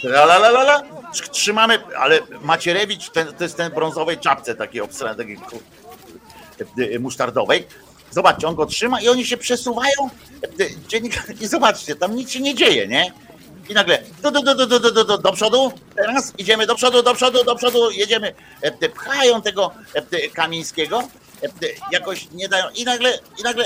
La, 0.02 0.22
la, 0.22 0.36
la, 0.36 0.48
la, 0.48 0.62
la. 0.62 0.82
Trzymamy, 1.30 1.78
ale 1.96 2.20
Macierewicz 2.42 3.10
ten, 3.10 3.34
to 3.34 3.44
jest 3.44 3.56
ten 3.56 3.72
brązowej 3.72 4.18
czapce 4.18 4.54
takiej 4.54 4.80
obsrane, 4.80 5.16
takiej 5.16 5.38
musztardowej 7.00 7.66
Zobaczcie, 8.14 8.48
on 8.48 8.54
go 8.54 8.66
trzyma 8.66 9.00
i 9.00 9.08
oni 9.08 9.26
się 9.26 9.36
przesuwają. 9.36 10.10
I 11.40 11.46
zobaczcie, 11.46 11.96
tam 11.96 12.14
nic 12.16 12.30
się 12.30 12.40
nie 12.40 12.54
dzieje, 12.54 12.88
nie? 12.88 13.12
I 13.68 13.74
nagle 13.74 14.02
do, 14.22 14.30
do, 14.30 14.42
do, 14.42 14.54
do, 14.54 14.66
do, 14.66 14.90
do, 14.90 15.04
do, 15.04 15.18
do 15.18 15.32
przodu, 15.32 15.72
teraz 15.96 16.32
idziemy 16.38 16.66
do 16.66 16.74
przodu, 16.74 17.02
do 17.02 17.14
przodu, 17.14 17.44
do 17.44 17.54
przodu, 17.56 17.90
jedziemy. 17.90 18.34
Pchają 18.94 19.42
tego 19.42 19.70
Kamińskiego, 20.34 21.02
jakoś 21.90 22.30
nie 22.30 22.48
dają. 22.48 22.64
I 22.74 22.84
nagle, 22.84 23.18
i 23.40 23.42
nagle 23.42 23.64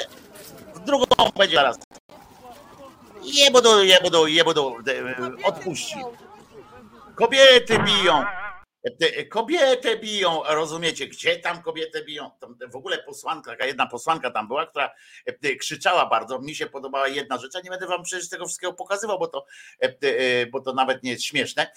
w 0.74 0.80
drugą 0.80 1.04
będzie 1.38 1.56
zaraz. 1.56 1.76
je 3.22 3.50
budu, 3.50 3.82
je 3.84 3.98
budu, 4.02 4.26
je 4.26 4.44
budu, 4.44 4.76
odpuści. 5.44 5.96
Kobiety 7.14 7.78
biją. 7.78 8.24
Kobietę 9.30 9.96
biją, 9.96 10.42
rozumiecie, 10.48 11.06
gdzie 11.06 11.36
tam 11.36 11.62
kobietę 11.62 12.04
biją? 12.04 12.30
Tam 12.40 12.58
w 12.70 12.76
ogóle 12.76 12.98
posłanka, 12.98 13.50
taka 13.50 13.66
jedna 13.66 13.86
posłanka 13.86 14.30
tam 14.30 14.48
była, 14.48 14.66
która 14.66 14.90
krzyczała 15.60 16.06
bardzo. 16.06 16.38
Mi 16.38 16.54
się 16.54 16.66
podobała 16.66 17.08
jedna 17.08 17.38
rzecz, 17.38 17.56
a 17.56 17.60
nie 17.60 17.70
będę 17.70 17.86
wam 17.86 18.02
przecież 18.02 18.28
tego 18.28 18.46
wszystkiego 18.46 18.72
pokazywał, 18.72 19.18
bo 19.18 19.26
to, 19.26 19.46
bo 20.52 20.60
to 20.60 20.72
nawet 20.72 21.02
nie 21.02 21.10
jest 21.10 21.24
śmieszne. 21.24 21.72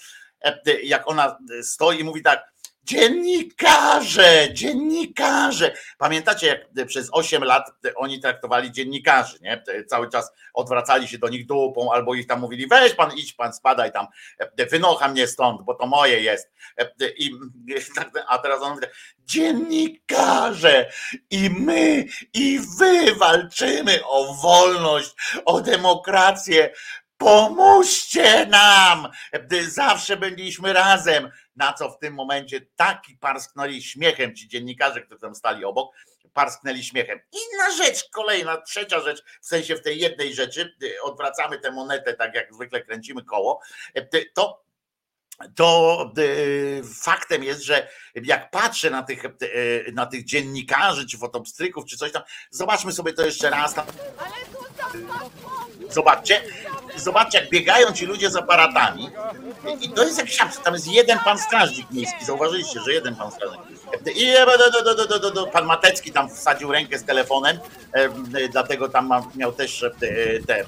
Jak 0.82 1.08
ona 1.08 1.38
stoi 1.62 2.00
i 2.00 2.04
mówi 2.04 2.22
tak, 2.22 2.51
Dziennikarze, 2.84 4.48
dziennikarze. 4.52 5.74
Pamiętacie, 5.98 6.46
jak 6.46 6.86
przez 6.86 7.08
8 7.12 7.44
lat 7.44 7.70
oni 7.96 8.20
traktowali 8.20 8.72
dziennikarzy, 8.72 9.38
nie? 9.40 9.62
Cały 9.86 10.08
czas 10.08 10.32
odwracali 10.54 11.08
się 11.08 11.18
do 11.18 11.28
nich 11.28 11.46
dupą, 11.46 11.92
albo 11.92 12.14
ich 12.14 12.26
tam 12.26 12.40
mówili, 12.40 12.66
weź 12.66 12.94
pan, 12.94 13.12
idź 13.16 13.32
pan, 13.32 13.52
spadaj 13.52 13.92
tam, 13.92 14.06
wynocha 14.70 15.08
mnie 15.08 15.26
stąd, 15.26 15.62
bo 15.62 15.74
to 15.74 15.86
moje 15.86 16.20
jest. 16.20 16.52
I, 17.18 17.30
a 18.28 18.38
teraz 18.38 18.62
on 18.62 18.74
mówi, 18.74 18.86
dziennikarze 19.18 20.90
i 21.30 21.50
my, 21.50 22.04
i 22.34 22.60
wy 22.78 23.14
walczymy 23.14 24.04
o 24.04 24.34
wolność, 24.34 25.14
o 25.44 25.60
demokrację, 25.60 26.72
pomóżcie 27.18 28.46
nam, 28.46 29.08
zawsze 29.68 30.16
byliśmy 30.16 30.72
razem. 30.72 31.30
Na 31.56 31.72
co 31.72 31.90
w 31.90 31.98
tym 31.98 32.14
momencie 32.14 32.60
taki 32.76 33.16
parsknęli 33.16 33.82
śmiechem 33.82 34.36
ci 34.36 34.48
dziennikarze, 34.48 35.00
którzy 35.00 35.20
tam 35.20 35.34
stali 35.34 35.64
obok, 35.64 35.94
parsknęli 36.32 36.84
śmiechem. 36.84 37.20
Inna 37.32 37.70
rzecz, 37.76 38.08
kolejna, 38.12 38.56
trzecia 38.56 39.00
rzecz, 39.00 39.22
w 39.40 39.46
sensie 39.46 39.76
w 39.76 39.82
tej 39.82 40.00
jednej 40.00 40.34
rzeczy, 40.34 40.74
odwracamy 41.02 41.58
tę 41.58 41.70
monetę, 41.70 42.14
tak 42.14 42.34
jak 42.34 42.54
zwykle 42.54 42.80
kręcimy 42.80 43.24
koło, 43.24 43.60
to 44.34 44.62
to 45.54 46.12
faktem 47.02 47.44
jest, 47.44 47.62
że 47.62 47.88
jak 48.14 48.50
patrzę 48.50 48.90
na 48.90 49.02
tych, 49.02 49.22
na 49.92 50.06
tych 50.06 50.24
dziennikarzy, 50.24 51.06
czy 51.06 51.18
fotopstryków, 51.18 51.84
czy 51.84 51.96
coś 51.96 52.12
tam, 52.12 52.22
zobaczmy 52.50 52.92
sobie 52.92 53.12
to 53.12 53.24
jeszcze 53.24 53.50
raz. 53.50 53.74
Tam. 53.74 53.86
Zobaczcie, 55.92 56.42
zobaczcie, 56.96 57.38
jak 57.38 57.50
biegają 57.50 57.92
ci 57.92 58.06
ludzie 58.06 58.30
z 58.30 58.36
aparatami. 58.36 59.10
I 59.80 59.88
to 59.88 60.04
jest 60.04 60.18
jakiś 60.18 60.40
absurd. 60.40 60.64
Tam 60.64 60.74
jest 60.74 60.86
jeden 60.86 61.18
pan 61.18 61.38
strażnik 61.38 61.90
miejski. 61.90 62.24
Zauważyliście, 62.24 62.80
że 62.80 62.92
jeden 62.92 63.16
pan 63.16 63.30
strażnik. 63.32 63.60
I 64.16 64.32
pan 65.52 65.64
Matecki 65.64 66.12
tam 66.12 66.30
wsadził 66.30 66.72
rękę 66.72 66.98
z 66.98 67.04
telefonem, 67.04 67.58
dlatego 68.50 68.88
tam 68.88 69.10
miał 69.34 69.52
też 69.52 69.84
te. 70.46 70.64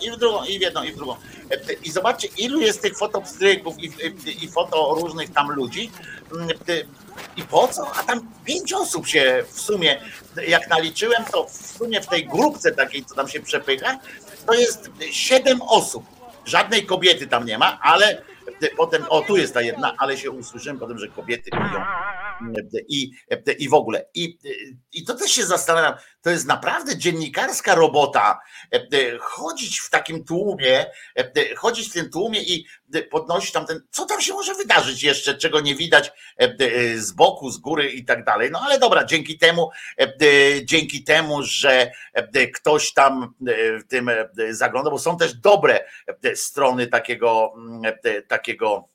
I 0.00 0.10
w 0.10 0.16
drugą, 0.16 0.44
i 0.44 0.58
w 0.58 0.62
jedną, 0.62 0.82
i 0.82 0.92
w 0.92 0.96
drugą. 0.96 1.16
I 1.82 1.90
zobaczcie, 1.90 2.28
ilu 2.36 2.60
jest 2.60 2.82
tych 2.82 2.98
fotopstryków 2.98 3.78
i, 3.78 3.92
i 4.44 4.48
foto 4.48 4.94
różnych 5.00 5.32
tam 5.32 5.52
ludzi. 5.52 5.90
I 7.36 7.42
po 7.42 7.68
co? 7.68 7.92
A 7.94 8.02
tam 8.02 8.28
pięć 8.44 8.72
osób 8.72 9.06
się 9.06 9.44
w 9.52 9.60
sumie, 9.60 10.00
jak 10.48 10.68
naliczyłem, 10.68 11.24
to 11.24 11.44
w 11.44 11.76
sumie 11.78 12.00
w 12.00 12.06
tej 12.06 12.26
grupce 12.26 12.72
takiej, 12.72 13.04
co 13.04 13.14
tam 13.14 13.28
się 13.28 13.40
przepycha, 13.40 13.98
to 14.46 14.54
jest 14.54 14.90
siedem 15.10 15.62
osób. 15.62 16.04
Żadnej 16.44 16.86
kobiety 16.86 17.26
tam 17.26 17.46
nie 17.46 17.58
ma, 17.58 17.78
ale 17.82 18.22
potem, 18.76 19.04
o 19.08 19.20
tu 19.20 19.36
jest 19.36 19.54
ta 19.54 19.62
jedna, 19.62 19.94
ale 19.98 20.16
się 20.16 20.30
usłyszałem 20.30 20.78
potem, 20.78 20.98
że 20.98 21.08
kobiety 21.08 21.50
piją 21.50 21.84
i, 22.88 23.10
i 23.58 23.68
w 23.68 23.74
ogóle. 23.74 24.08
I, 24.14 24.38
I 24.92 25.04
to 25.04 25.14
też 25.14 25.30
się 25.30 25.46
zastanawiam, 25.46 25.94
to 26.22 26.30
jest 26.30 26.46
naprawdę 26.46 26.98
dziennikarska 26.98 27.74
robota 27.74 28.40
chodzić 29.20 29.80
w 29.80 29.90
takim 29.90 30.24
tłumie, 30.24 30.86
chodzić 31.56 31.88
w 31.88 31.92
tym 31.92 32.10
tłumie 32.10 32.42
i 32.42 32.66
podnosić 33.10 33.52
tam 33.52 33.66
ten, 33.66 33.80
co 33.90 34.06
tam 34.06 34.20
się 34.20 34.32
może 34.32 34.54
wydarzyć 34.54 35.02
jeszcze, 35.02 35.34
czego 35.34 35.60
nie 35.60 35.74
widać 35.74 36.12
z 36.96 37.12
boku, 37.12 37.50
z 37.50 37.58
góry 37.58 37.90
i 37.90 38.04
tak 38.04 38.24
dalej. 38.24 38.50
No 38.50 38.60
ale 38.64 38.78
dobra, 38.78 39.04
dzięki 39.04 39.38
temu, 39.38 39.70
dzięki 40.64 41.04
temu, 41.04 41.42
że 41.42 41.92
ktoś 42.54 42.92
tam 42.92 43.34
w 43.80 43.86
tym 43.88 44.10
zagląda, 44.50 44.90
bo 44.90 44.98
są 44.98 45.16
też 45.16 45.34
dobre 45.34 45.84
strony 46.34 46.86
takiego, 46.86 47.54
takiego 48.28 48.88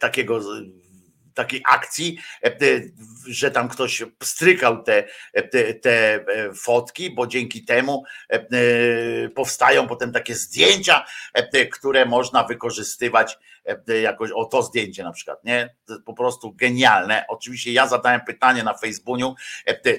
takiego 0.00 0.40
takiej 1.36 1.62
akcji, 1.72 2.18
e, 2.44 2.56
że 3.26 3.50
tam 3.50 3.68
ktoś 3.68 4.02
pstrykał 4.18 4.82
te, 4.82 5.04
te, 5.50 5.74
te 5.74 6.14
e, 6.14 6.54
fotki, 6.54 7.10
bo 7.10 7.26
dzięki 7.26 7.64
temu 7.64 8.04
e, 8.28 9.28
powstają 9.28 9.88
potem 9.88 10.12
takie 10.12 10.34
zdjęcia, 10.34 11.04
które 11.72 12.06
można 12.06 12.44
wykorzystywać 12.44 13.38
jakoś, 14.02 14.30
o 14.30 14.44
to 14.44 14.62
zdjęcie 14.62 15.04
na 15.04 15.12
przykład, 15.12 15.44
nie? 15.44 15.74
Po 16.04 16.14
prostu 16.14 16.52
genialne. 16.52 17.24
Oczywiście 17.28 17.72
ja 17.72 17.88
zadałem 17.88 18.20
pytanie 18.26 18.62
na 18.62 18.74
Facebooku, 18.74 19.34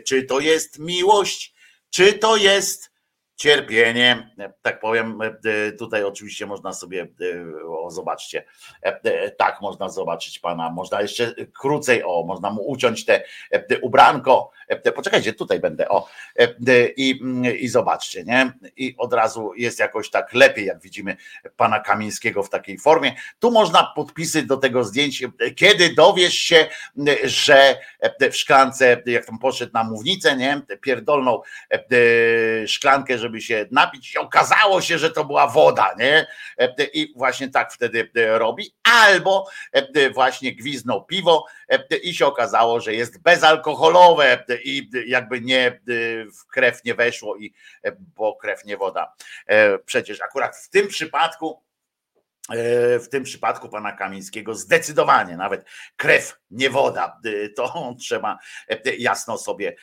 czy 0.06 0.23
to 0.23 0.39
jest 0.39 0.80
miłość, 0.80 1.54
czy 1.89 2.13
to 2.13 2.38
jest 2.38 2.91
cierpienie, 3.38 4.30
tak 4.62 4.80
powiem, 4.80 5.19
e, 5.21 5.71
tutaj 5.71 6.04
oczywiście 6.04 6.45
można 6.45 6.73
sobie, 6.73 7.02
e, 7.02 7.67
o 7.69 7.91
zobaczcie, 7.91 8.43
e, 8.82 9.32
tak 9.32 9.62
można 9.62 9.89
zobaczyć 9.89 10.39
pana, 10.39 10.69
można 10.69 11.02
jeszcze 11.02 11.34
krócej, 11.54 12.04
o, 12.04 12.23
można 12.23 12.52
mu 12.52 12.67
uciąć 12.67 13.06
te 13.06 13.23
ubranko, 13.82 14.52
poczekajcie, 14.95 15.34
tutaj 15.34 15.60
będę, 15.60 15.89
o, 15.89 16.08
i, 16.97 17.19
i 17.60 17.67
zobaczcie, 17.67 18.23
nie, 18.23 18.54
i 18.78 18.95
od 18.97 19.13
razu 19.13 19.52
jest 19.56 19.80
jakoś 19.80 20.10
tak 20.10 20.34
lepiej, 20.34 20.65
jak 20.65 20.82
widzimy 20.82 21.17
pana 21.58 21.80
Kamińskiego 21.80 22.43
w 22.43 22.50
takiej 22.50 22.78
formie, 22.78 23.15
tu 23.39 23.52
można 23.52 23.93
podpisy 23.95 24.43
do 24.43 24.58
tego 24.58 24.84
zdjęcia, 24.84 25.28
kiedy 25.56 25.93
dowiesz 25.93 26.34
się, 26.34 26.67
że 27.23 27.76
w 28.32 28.36
szklance, 28.36 29.04
jak 29.06 29.26
tam 29.26 29.39
poszedł 29.39 29.71
na 29.73 29.84
mównicę, 29.84 30.38
nie, 30.38 30.62
pierdolną 30.82 31.41
szklankę, 32.67 33.17
że 33.17 33.27
żeby 33.28 33.42
się 33.42 33.66
napić 33.72 34.16
i 34.16 34.18
okazało 34.18 34.82
się, 34.82 34.98
że 34.98 35.12
to 35.12 35.26
była 35.26 35.48
woda, 35.48 35.96
nie? 36.00 36.28
I 36.94 37.13
właśnie 37.16 37.50
tak 37.50 37.74
wtedy 37.74 38.10
robi. 38.16 38.74
Albo 38.84 39.48
właśnie 40.13 40.56
gwiznął 40.56 41.06
piwo 41.06 41.46
i 42.04 42.13
się 42.13 42.26
okazało, 42.26 42.80
że 42.80 42.94
jest 42.94 43.22
bezalkoholowe 43.22 44.44
i 44.63 44.90
jakby 45.08 45.42
nie 45.42 45.80
w 46.40 46.46
krew 46.48 46.84
nie 46.86 46.96
weszło 46.96 47.38
i 47.38 47.54
bo 47.98 48.36
krew 48.36 48.66
nie 48.66 48.78
woda. 48.78 49.13
Przecież 49.86 50.22
akurat 50.22 50.58
w 50.58 50.70
tym 50.70 50.88
przypadku 50.88 51.28
E, 51.48 51.66
w 53.00 53.06
tym 53.12 53.24
przypadku 53.24 53.70
pana 53.70 53.92
Kamińskiego 53.92 54.56
zdecydowanie 54.56 55.38
nawet 55.38 55.66
krew, 55.98 56.40
nie 56.52 56.70
woda. 56.70 57.20
E, 57.26 57.50
to 57.50 57.74
trzeba 58.02 58.38
e, 58.70 58.96
jasno 58.96 59.38
sobie 59.38 59.76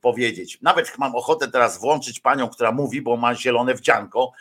powiedzieć. 0.00 0.58
Nawet 0.62 0.98
mam 0.98 1.14
ochotę 1.14 1.48
teraz 1.48 1.78
włączyć 1.78 2.20
panią, 2.20 2.48
która 2.48 2.72
mówi, 2.72 3.02
bo 3.02 3.16
ma 3.16 3.34
zielone 3.34 3.74
wdzianko. 3.74 4.32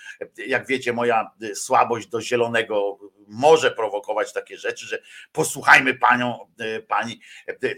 Jak 0.47 0.67
wiecie, 0.67 0.93
moja 0.93 1.31
słabość 1.55 2.07
do 2.07 2.21
zielonego 2.21 2.99
może 3.27 3.71
prowokować 3.71 4.33
takie 4.33 4.57
rzeczy, 4.57 4.87
że 4.87 5.01
posłuchajmy 5.31 5.93
panią, 5.93 6.39
pani, 6.87 7.21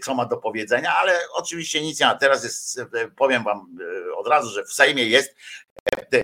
co 0.02 0.14
ma 0.14 0.26
do 0.26 0.36
powiedzenia, 0.36 0.96
ale 0.96 1.20
oczywiście 1.34 1.82
nic 1.82 2.00
nie 2.00 2.06
ma. 2.06 2.14
Teraz 2.14 2.44
jest, 2.44 2.80
powiem 3.16 3.44
wam 3.44 3.76
od 4.16 4.28
razu, 4.28 4.50
że 4.50 4.64
w 4.64 4.72
Sejmie 4.72 5.04
jest 5.04 5.36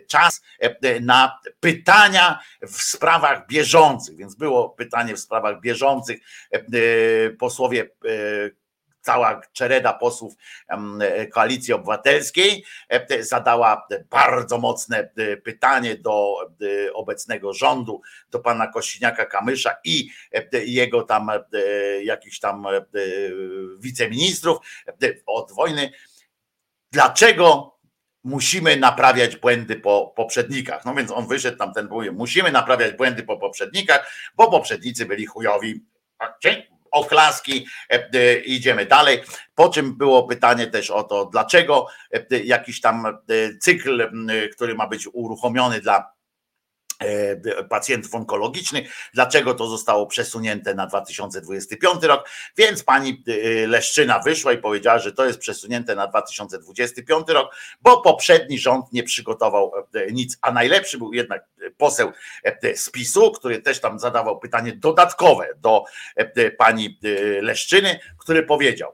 czas 0.09 0.43
na 1.01 1.41
pytania 1.61 2.41
w 2.63 2.83
sprawach 2.83 3.47
bieżących, 3.47 4.17
więc 4.17 4.35
było 4.35 4.69
pytanie 4.71 5.15
w 5.15 5.21
sprawach 5.21 5.61
bieżących. 5.61 6.21
Posłowie 7.39 7.91
cała 9.03 9.41
czereda 9.53 9.93
posłów 9.93 10.35
Koalicji 11.33 11.75
Obywatelskiej 11.75 12.65
zadała 13.21 13.87
bardzo 14.11 14.59
mocne 14.59 15.11
pytanie 15.45 15.97
do 15.97 16.37
obecnego 16.95 17.53
rządu, 17.53 18.01
do 18.31 18.39
pana 18.39 18.67
Kosiniaka 18.67 19.27
Kamysza 19.27 19.77
i 19.85 20.11
jego 20.53 21.03
tam 21.03 21.31
jakichś 22.03 22.39
tam 22.39 22.67
wiceministrów 23.79 24.59
od 25.27 25.53
wojny. 25.53 25.93
Dlaczego 26.93 27.77
musimy 28.25 28.77
naprawiać 28.77 29.37
błędy 29.37 29.77
po 29.77 30.13
poprzednikach. 30.17 30.85
No 30.85 30.95
więc 30.95 31.11
on 31.11 31.27
wyszedł 31.27 31.59
tam 31.59 31.73
ten 31.73 31.89
mówi, 31.89 32.11
musimy 32.11 32.53
naprawiać 32.53 32.97
błędy 32.97 33.23
po 33.23 33.37
poprzednikach, 33.37 34.13
bo 34.37 34.51
poprzednicy 34.51 35.07
byli 35.07 35.27
chujowi. 35.27 35.85
Oklaski, 36.91 37.67
e, 37.93 38.09
e, 38.15 38.39
idziemy 38.39 38.87
dalej. 38.87 39.23
Po 39.55 39.69
czym 39.69 39.97
było 39.97 40.23
pytanie 40.23 40.67
też 40.67 40.91
o 40.91 41.03
to, 41.03 41.27
dlaczego 41.27 41.87
e, 42.13 42.39
jakiś 42.39 42.81
tam 42.81 43.19
cykl, 43.61 44.11
który 44.53 44.75
ma 44.75 44.87
być 44.87 45.09
uruchomiony 45.13 45.81
dla 45.81 46.13
pacjentów 47.69 48.15
onkologicznych. 48.15 48.95
Dlaczego 49.15 49.55
to 49.55 49.67
zostało 49.67 50.07
przesunięte 50.07 50.75
na 50.75 50.87
2025 50.87 52.03
rok? 52.03 52.29
Więc 52.57 52.85
pani 52.85 53.25
e, 53.29 53.67
Leszczyna 53.67 54.19
wyszła 54.19 54.53
i 54.53 54.59
powiedziała, 54.59 54.99
że 54.99 55.13
to 55.13 55.25
jest 55.25 55.39
przesunięte 55.39 55.95
na 55.95 56.07
2025 56.07 57.29
rok, 57.29 57.57
bo 57.81 58.01
poprzedni 58.01 58.59
rząd 58.59 58.93
nie 58.93 59.03
przygotował 59.03 59.73
e, 59.95 60.13
nic. 60.13 60.39
A 60.43 60.53
najlepszy 60.53 60.99
był 60.99 61.13
jednak 61.13 61.47
poseł 61.77 62.13
z 62.75 62.91
PiSu, 62.91 63.33
który 63.33 63.63
też 63.63 63.81
tam 63.81 63.99
zadawał 63.99 64.39
pytanie 64.39 64.73
dodatkowe 64.73 65.49
do 65.57 65.85
pani 66.59 66.99
Leszczyny, 67.41 68.01
który 68.19 68.43
powiedział: 68.43 68.93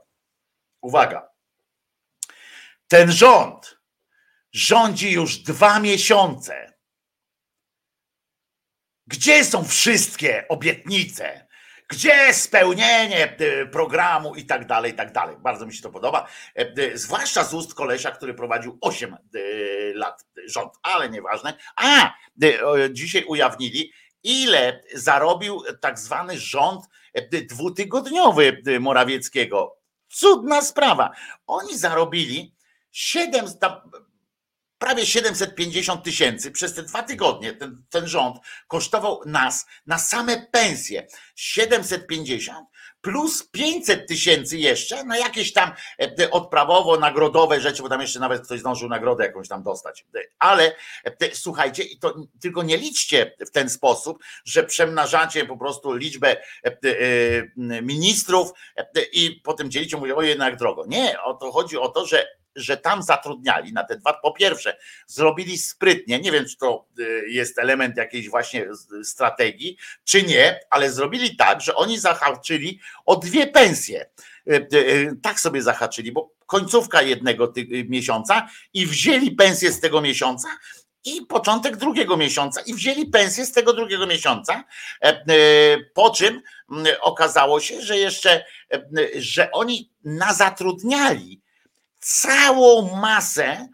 Uwaga, 0.81 1.29
ten 2.89 3.13
rząd 3.13 3.79
rządzi 4.53 5.13
już 5.13 5.39
dwa 5.39 5.81
miesiące 5.81 6.76
gdzie 9.07 9.45
są 9.45 9.65
wszystkie 9.65 10.49
obietnice? 10.49 11.47
Gdzie 11.89 12.35
spełnienie 12.35 13.37
y, 13.41 13.67
programu 13.67 14.35
i 14.35 14.47
tak 14.47 14.67
dalej, 14.67 14.93
i 14.93 14.95
tak 14.95 15.13
dalej. 15.13 15.37
Bardzo 15.39 15.67
mi 15.67 15.75
się 15.75 15.83
to 15.83 15.91
podoba. 15.91 16.27
E, 16.55 16.99
zwłaszcza 16.99 17.45
z 17.45 17.55
ust 17.55 17.75
kolesia, 17.75 18.11
który 18.11 18.35
prowadził 18.35 18.79
8 18.81 19.17
y, 19.35 19.93
lat 19.95 20.25
rząd, 20.47 20.73
ale 20.83 21.11
nieważne. 21.11 21.55
A, 21.77 22.15
dzisiaj 22.91 23.25
ujawnili, 23.25 23.93
ile 24.23 24.83
zarobił 24.95 25.63
tak 25.81 25.99
zwany 25.99 26.39
rząd 26.39 26.85
dwutygodniowy 27.49 28.63
Morawieckiego. 28.81 29.77
Cudna 30.09 30.63
sprawa. 30.63 31.11
Oni 31.47 31.79
zarobili 31.79 32.55
7, 32.93 33.47
prawie 34.79 35.07
750 35.07 36.05
tysięcy 36.05 36.51
przez 36.51 36.75
te 36.75 36.83
dwa 36.83 37.03
tygodnie 37.03 37.53
ten, 37.53 37.83
ten 37.91 38.09
rząd 38.09 38.37
kosztował 38.69 39.21
nas 39.27 39.67
na 39.87 39.99
same 39.99 40.47
pensje 40.53 41.07
750 41.35 42.69
plus 43.07 43.49
500 43.49 44.09
tysięcy 44.09 44.59
jeszcze 44.59 45.05
na 45.05 45.19
jakieś 45.19 45.53
tam 45.53 45.73
e, 46.01 46.31
odprawowo 46.31 46.97
nagrodowe 46.97 47.61
rzeczy, 47.61 47.83
bo 47.83 47.89
tam 47.89 48.01
jeszcze 48.01 48.21
nawet 48.21 48.45
ktoś 48.45 48.61
zdążył 48.61 48.89
nagrodę 48.89 49.25
jakąś 49.25 49.49
tam 49.49 49.63
dostać. 49.63 50.07
Ale 50.39 50.75
e, 51.05 51.35
słuchajcie, 51.35 51.83
i 51.83 51.99
to 51.99 52.15
tylko 52.41 52.63
nie 52.63 52.77
liczcie 52.77 53.37
w 53.47 53.51
ten 53.51 53.71
sposób, 53.71 54.19
że 54.45 54.65
przemnażacie 54.65 55.45
po 55.45 55.57
prostu 55.57 55.93
liczbę 55.93 56.37
e, 56.65 56.73
ministrów 57.83 58.51
i 59.13 59.41
potem 59.45 59.71
dzielicie, 59.71 59.97
mówią, 59.97 60.17
o 60.17 60.23
jednak 60.23 60.57
drogo. 60.57 60.85
Nie, 60.87 61.23
o 61.23 61.35
to 61.35 61.53
chodzi 61.53 61.79
o 61.79 61.89
to, 61.89 62.07
że 62.07 62.27
że 62.57 62.77
tam 62.77 63.03
zatrudniali 63.03 63.73
na 63.73 63.85
te 63.85 63.97
dwa, 63.97 64.13
po 64.13 64.33
pierwsze, 64.33 64.77
zrobili 65.07 65.59
sprytnie, 65.59 66.21
nie 66.21 66.33
wiem, 66.33 66.45
czy 66.45 66.57
to 66.57 66.87
y, 66.99 67.25
jest 67.29 67.59
element 67.59 67.97
jakiejś 67.97 68.29
właśnie 68.31 68.69
strategii, 69.03 69.77
czy 70.05 70.23
nie, 70.23 70.61
ale 70.71 70.93
zrobili 70.93 71.37
tak, 71.37 71.61
że 71.61 71.75
oni 71.75 71.99
zahaczyli 71.99 72.81
o 73.07 73.17
dwie 73.17 73.47
pensje. 73.47 74.07
Y, 74.51 74.69
y, 74.75 75.17
tak 75.23 75.41
sobie 75.41 75.63
zahaczyli, 75.63 76.13
bo 76.13 76.31
końcówka 76.47 77.03
jednego 77.03 77.53
miesiąca 77.89 78.49
i 78.75 78.87
wzięli 78.87 79.31
pensję 79.31 79.73
z 79.73 79.81
tego 79.81 80.01
miesiąca 80.01 80.49
i 81.07 81.27
początek 81.27 81.77
drugiego 81.77 82.17
miesiąca 82.17 82.61
i 82.61 82.75
wzięli 82.75 83.07
pensję 83.07 83.47
z 83.47 83.53
tego 83.53 83.73
drugiego 83.73 84.07
miesiąca, 84.07 84.65
e, 85.01 85.79
po 85.95 86.11
czym 86.11 86.43
okazało 87.01 87.61
się, 87.61 87.81
że 87.81 87.99
jeszcze, 87.99 88.45
e, 88.73 88.81
że 89.15 89.51
oni 89.53 89.91
nazatrudniali 90.05 91.41
całą 92.07 92.97
masę 92.97 93.69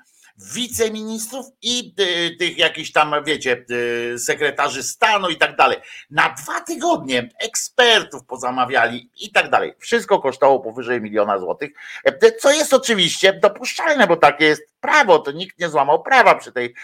wiceministrów 0.54 1.46
i 1.62 1.94
y, 2.00 2.36
tych 2.36 2.58
jakichś 2.58 2.92
tam, 2.92 3.14
wiecie, 3.24 3.64
y, 3.70 4.18
sekretarzy 4.18 4.82
stanu 4.82 5.30
i 5.30 5.36
tak 5.36 5.56
dalej. 5.56 5.78
Na 6.10 6.34
dwa 6.42 6.60
tygodnie 6.60 7.28
ekspertów 7.40 8.24
pozamawiali 8.24 9.10
i 9.20 9.32
tak 9.32 9.50
dalej. 9.50 9.74
Wszystko 9.78 10.20
kosztowało 10.20 10.60
powyżej 10.60 11.00
miliona 11.00 11.38
złotych, 11.38 11.70
e, 12.04 12.32
co 12.32 12.50
jest 12.50 12.74
oczywiście 12.74 13.32
dopuszczalne, 13.32 14.06
bo 14.06 14.16
takie 14.16 14.44
jest 14.44 14.62
prawo, 14.80 15.18
to 15.18 15.32
nikt 15.32 15.58
nie 15.58 15.68
złamał 15.68 16.02
prawa 16.02 16.34
przy 16.34 16.52
tej, 16.52 16.74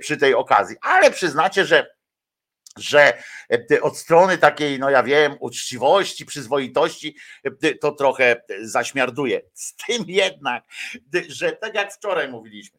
przy 0.00 0.16
tej 0.16 0.34
okazji. 0.34 0.76
Ale 0.80 1.10
przyznacie, 1.10 1.64
że 1.64 1.95
że 2.76 3.18
e, 3.72 3.82
od 3.82 3.98
strony 3.98 4.38
takiej, 4.38 4.78
no 4.78 4.90
ja 4.90 5.02
wiem, 5.02 5.36
uczciwości, 5.40 6.26
przyzwoitości, 6.26 7.16
e, 7.44 7.74
to 7.74 7.92
trochę 7.92 8.42
zaśmiarduje. 8.62 9.40
Z 9.54 9.76
tym 9.76 10.04
jednak, 10.08 10.64
że 11.28 11.52
tak 11.52 11.74
jak 11.74 11.92
wczoraj 11.92 12.28
mówiliśmy, 12.28 12.78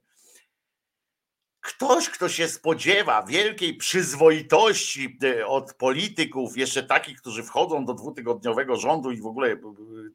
Ktoś, 1.67 2.09
kto 2.09 2.29
się 2.29 2.47
spodziewa 2.47 3.23
wielkiej 3.23 3.75
przyzwoitości 3.75 5.17
e, 5.23 5.47
od 5.47 5.73
polityków, 5.73 6.57
jeszcze 6.57 6.83
takich, 6.83 7.21
którzy 7.21 7.43
wchodzą 7.43 7.85
do 7.85 7.93
dwutygodniowego 7.93 8.77
rządu 8.77 9.11
i 9.11 9.21
w 9.21 9.25
ogóle 9.25 9.47
e, 9.47 9.57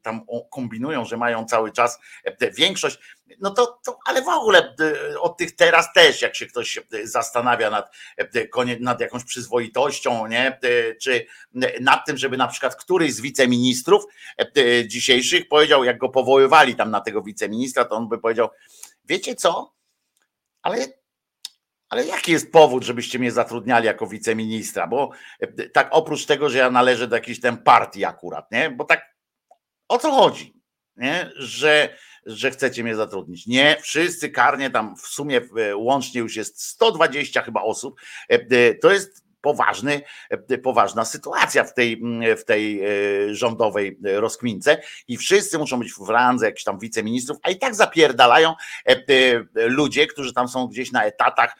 tam 0.02 0.20
kombinują, 0.50 1.04
że 1.04 1.16
mają 1.16 1.44
cały 1.44 1.72
czas 1.72 1.98
e, 2.24 2.50
większość, 2.50 2.98
no 3.40 3.50
to, 3.50 3.78
to 3.84 3.98
ale 4.06 4.22
w 4.22 4.28
ogóle 4.28 4.76
od 5.20 5.36
tych 5.36 5.56
teraz 5.56 5.92
też, 5.92 6.22
jak 6.22 6.36
się 6.36 6.46
ktoś 6.46 6.78
zastanawia 7.04 7.70
nad, 7.70 7.94
nad 8.80 9.00
jakąś 9.00 9.24
przyzwoitością, 9.24 10.26
nie? 10.26 10.58
czy 11.02 11.26
nad 11.80 12.06
tym, 12.06 12.16
żeby 12.16 12.36
na 12.36 12.48
przykład 12.48 12.76
któryś 12.76 13.14
z 13.14 13.20
wiceministrów 13.20 14.04
dzisiejszych 14.86 15.48
powiedział, 15.48 15.84
jak 15.84 15.98
go 15.98 16.08
powoływali 16.08 16.74
tam 16.74 16.90
na 16.90 17.00
tego 17.00 17.22
wiceministra, 17.22 17.84
to 17.84 17.96
on 17.96 18.08
by 18.08 18.18
powiedział, 18.18 18.48
wiecie 19.04 19.34
co, 19.34 19.74
ale 20.62 21.01
ale 21.92 22.06
jaki 22.06 22.32
jest 22.32 22.52
powód, 22.52 22.84
żebyście 22.84 23.18
mnie 23.18 23.32
zatrudniali 23.32 23.86
jako 23.86 24.06
wiceministra? 24.06 24.86
Bo 24.86 25.10
e, 25.40 25.68
tak 25.68 25.88
oprócz 25.90 26.26
tego, 26.26 26.48
że 26.48 26.58
ja 26.58 26.70
należę 26.70 27.08
do 27.08 27.16
jakiejś 27.16 27.40
tam 27.40 27.58
partii 27.58 28.04
akurat, 28.04 28.52
nie? 28.52 28.70
Bo 28.70 28.84
tak 28.84 29.16
o 29.88 29.98
co 29.98 30.10
chodzi? 30.10 30.54
Nie? 30.96 31.30
Że, 31.36 31.96
że 32.26 32.50
chcecie 32.50 32.82
mnie 32.82 32.96
zatrudnić. 32.96 33.46
Nie, 33.46 33.76
wszyscy 33.80 34.30
karnie 34.30 34.70
tam 34.70 34.96
w 34.96 35.00
sumie 35.00 35.40
e, 35.56 35.76
łącznie 35.76 36.20
już 36.20 36.36
jest 36.36 36.62
120 36.62 37.42
chyba 37.42 37.62
osób. 37.62 38.00
E, 38.28 38.74
to 38.74 38.92
jest 38.92 39.21
poważny, 39.42 40.00
e, 40.30 40.58
poważna 40.58 41.04
sytuacja 41.04 41.64
w 41.64 41.74
tej, 41.74 41.92
mm, 41.92 42.36
w 42.36 42.44
tej 42.44 42.80
e, 42.84 42.88
rządowej 43.34 43.98
rozkmince 44.02 44.82
i 45.08 45.16
wszyscy 45.16 45.58
muszą 45.58 45.78
być 45.78 45.92
w 45.92 46.08
randze 46.08 46.46
jakichś 46.46 46.64
tam 46.64 46.78
wiceministrów, 46.78 47.38
a 47.42 47.50
i 47.50 47.58
tak 47.58 47.74
zapierdalają 47.74 48.54
e, 48.84 48.96
ludzie, 49.54 50.06
którzy 50.06 50.32
tam 50.32 50.48
są 50.48 50.66
gdzieś 50.66 50.92
na 50.92 51.04
etatach 51.04 51.56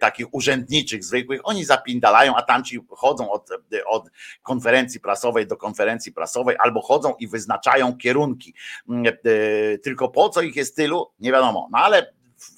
takich 0.00 0.34
urzędniczych, 0.34 1.04
zwykłych, 1.04 1.40
oni 1.44 1.64
zapindalają, 1.64 2.36
a 2.36 2.42
tamci 2.42 2.80
chodzą 2.88 3.30
od, 3.30 3.48
od 3.86 4.10
konferencji 4.42 5.00
prasowej 5.00 5.46
do 5.46 5.56
konferencji 5.56 6.12
prasowej 6.12 6.56
albo 6.58 6.80
chodzą 6.80 7.14
i 7.18 7.28
wyznaczają 7.28 7.96
kierunki. 7.96 8.54
Mm, 8.88 9.16
tylko 9.82 10.08
po 10.08 10.28
co 10.28 10.42
ich 10.42 10.56
jest 10.56 10.76
tylu, 10.76 11.10
nie 11.20 11.32
wiadomo. 11.32 11.68
No 11.72 11.78
ale 11.78 12.12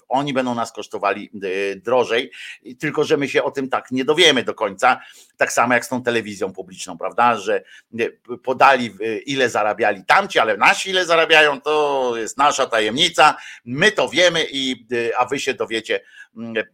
oni 0.09 0.33
będą 0.33 0.55
nas 0.55 0.73
kosztowali 0.73 1.31
e, 1.43 1.77
drożej, 1.77 2.31
tylko 2.79 3.05
że 3.05 3.17
my 3.17 3.29
się 3.29 3.43
o 3.43 3.51
tym 3.51 3.69
tak 3.69 3.91
nie 3.91 4.05
dowiemy 4.05 4.45
do 4.45 4.55
końca. 4.55 5.01
Tak 5.37 5.53
samo 5.53 5.75
jak 5.75 5.85
z 5.85 5.89
tą 5.89 6.03
telewizją 6.03 6.53
publiczną, 6.53 6.99
prawda? 6.99 7.37
Że 7.37 7.63
e, 7.99 8.37
podali, 8.39 8.87
e, 8.87 9.19
ile 9.19 9.51
zarabiali 9.51 10.05
tamci, 10.05 10.39
ale 10.39 10.57
nasi 10.57 10.91
ile 10.91 11.07
zarabiają, 11.07 11.61
to 11.61 12.13
jest 12.17 12.39
nasza 12.39 12.67
tajemnica. 12.67 13.37
My 13.65 13.93
to 13.93 14.09
wiemy, 14.09 14.47
i, 14.53 14.87
a 15.19 15.25
wy 15.25 15.41
się 15.41 15.55
dowiecie, 15.55 16.01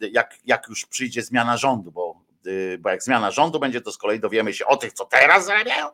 jak, 0.01 0.35
jak 0.45 0.68
już 0.68 0.87
przyjdzie 0.87 1.22
zmiana 1.22 1.57
rządu, 1.57 1.93
bo 1.93 2.01
Y, 2.01 2.01
bo 2.78 2.90
jak 2.90 3.03
zmiana 3.03 3.30
rządu 3.30 3.61
będzie, 3.61 3.80
to 3.80 3.93
z 3.93 3.99
kolei 3.99 4.20
dowiemy 4.20 4.55
się 4.55 4.66
o 4.66 4.76
tych, 4.76 4.93
co 4.93 5.05
teraz 5.05 5.47
zarabiają, 5.47 5.86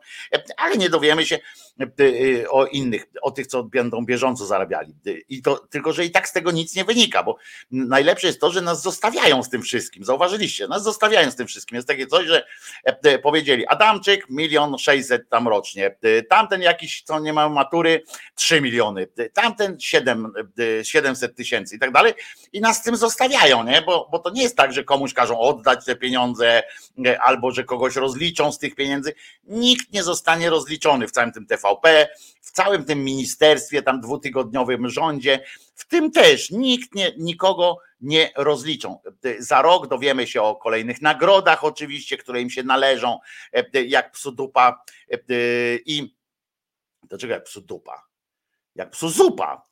ale 0.57 0.77
nie 0.77 0.89
dowiemy 0.89 1.25
się 1.25 1.39
y, 1.81 2.03
y, 2.03 2.49
o 2.49 2.65
innych, 2.65 3.07
o 3.21 3.31
tych, 3.31 3.47
co 3.47 3.63
będą 3.63 4.05
bieżąco 4.05 4.45
zarabiali. 4.45 4.93
I 5.29 5.41
to, 5.41 5.57
tylko, 5.57 5.93
że 5.93 6.05
i 6.05 6.11
tak 6.11 6.29
z 6.29 6.33
tego 6.33 6.51
nic 6.51 6.75
nie 6.75 6.85
wynika, 6.85 7.23
bo 7.23 7.37
najlepsze 7.71 8.27
jest 8.27 8.41
to, 8.41 8.51
że 8.51 8.61
nas 8.61 8.81
zostawiają 8.81 9.43
z 9.43 9.49
tym 9.49 9.61
wszystkim. 9.61 10.03
Zauważyliście, 10.03 10.67
nas 10.67 10.83
zostawiają 10.83 11.31
z 11.31 11.35
tym 11.35 11.47
wszystkim. 11.47 11.75
Jest 11.75 11.87
takie 11.87 12.07
coś, 12.07 12.27
że 12.27 12.45
e, 12.83 13.19
powiedzieli 13.19 13.67
Adamczyk 13.67 14.29
milion 14.29 14.77
sześćset 14.77 15.29
tam 15.29 15.47
rocznie, 15.47 15.95
tamten 16.29 16.61
jakiś, 16.61 17.01
co 17.01 17.19
nie 17.19 17.33
ma 17.33 17.49
matury, 17.49 18.03
trzy 18.35 18.61
miliony, 18.61 19.07
tamten 19.33 19.79
siedem, 19.79 20.33
siedemset 20.83 21.35
tysięcy 21.35 21.75
i 21.75 21.79
tak 21.79 21.91
dalej. 21.91 22.13
I 22.53 22.61
nas 22.61 22.77
z 22.77 22.83
tym 22.83 22.95
zostawiają, 22.95 23.63
nie? 23.63 23.81
Bo, 23.81 24.07
bo 24.11 24.19
to 24.19 24.29
nie 24.29 24.41
jest 24.41 24.57
tak, 24.57 24.73
że 24.73 24.83
komuś 24.83 25.13
każą 25.13 25.39
oddać 25.39 25.85
te 25.85 25.95
pieniądze, 25.95 26.38
pieniądze, 26.39 26.63
e, 27.05 27.21
albo 27.21 27.51
że 27.51 27.63
kogoś 27.63 27.95
rozliczą 27.95 28.51
z 28.51 28.59
tych 28.59 28.75
pieniędzy. 28.75 29.13
Nikt 29.43 29.93
nie 29.93 30.03
zostanie 30.03 30.49
rozliczony 30.49 31.07
w 31.07 31.11
całym 31.11 31.31
tym 31.31 31.45
TVP, 31.45 32.07
w 32.41 32.51
całym 32.51 32.85
tym 32.85 33.03
ministerstwie, 33.03 33.81
tam 33.81 34.01
dwutygodniowym 34.01 34.89
rządzie. 34.89 35.43
W 35.75 35.87
tym 35.87 36.11
też 36.11 36.51
nikt 36.51 36.95
nie, 36.95 37.11
nikogo 37.17 37.77
nie 38.01 38.31
rozliczą. 38.35 38.99
E, 39.25 39.43
za 39.43 39.61
rok 39.61 39.87
dowiemy 39.87 40.27
się 40.27 40.41
o 40.41 40.55
kolejnych 40.55 41.01
nagrodach, 41.01 41.63
oczywiście, 41.63 42.17
które 42.17 42.41
im 42.41 42.49
się 42.49 42.63
należą, 42.63 43.19
e, 43.53 43.83
jak 43.83 44.11
psu 44.11 44.31
dupa 44.31 44.83
i 45.85 46.15
dlaczego 47.03 47.33
jak 47.33 47.43
psu 47.43 47.61
dupa? 47.61 48.05
Jak 48.75 48.89
psu 48.89 49.09
zupa 49.09 49.68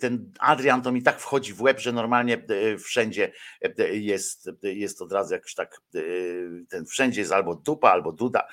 ten 0.00 0.32
Adrian 0.38 0.82
to 0.82 0.92
mi 0.92 1.02
tak 1.02 1.20
wchodzi 1.20 1.52
w 1.52 1.62
łeb, 1.62 1.80
że 1.80 1.92
normalnie 1.92 2.46
wszędzie 2.84 3.32
jest, 3.92 4.50
jest 4.62 5.02
od 5.02 5.12
razu 5.12 5.34
jakoś 5.34 5.54
tak, 5.54 5.80
ten 6.68 6.86
wszędzie 6.86 7.20
jest 7.20 7.32
albo 7.32 7.54
dupa, 7.54 7.90
albo 7.90 8.12
duda. 8.12 8.48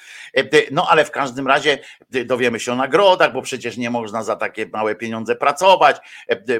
No 0.72 0.88
ale 0.90 1.06
w 1.06 1.12
każdym 1.12 1.48
razie 1.48 1.80
dowiemy 2.26 2.60
się 2.60 2.72
o 2.72 2.76
nagrodach, 2.76 3.34
bo 3.34 3.42
przecież 3.42 3.78
nie 3.78 3.90
można 3.90 4.24
za 4.24 4.36
takie 4.36 4.66
małe 4.66 4.96
pieniądze 4.96 5.36
pracować, 5.36 5.98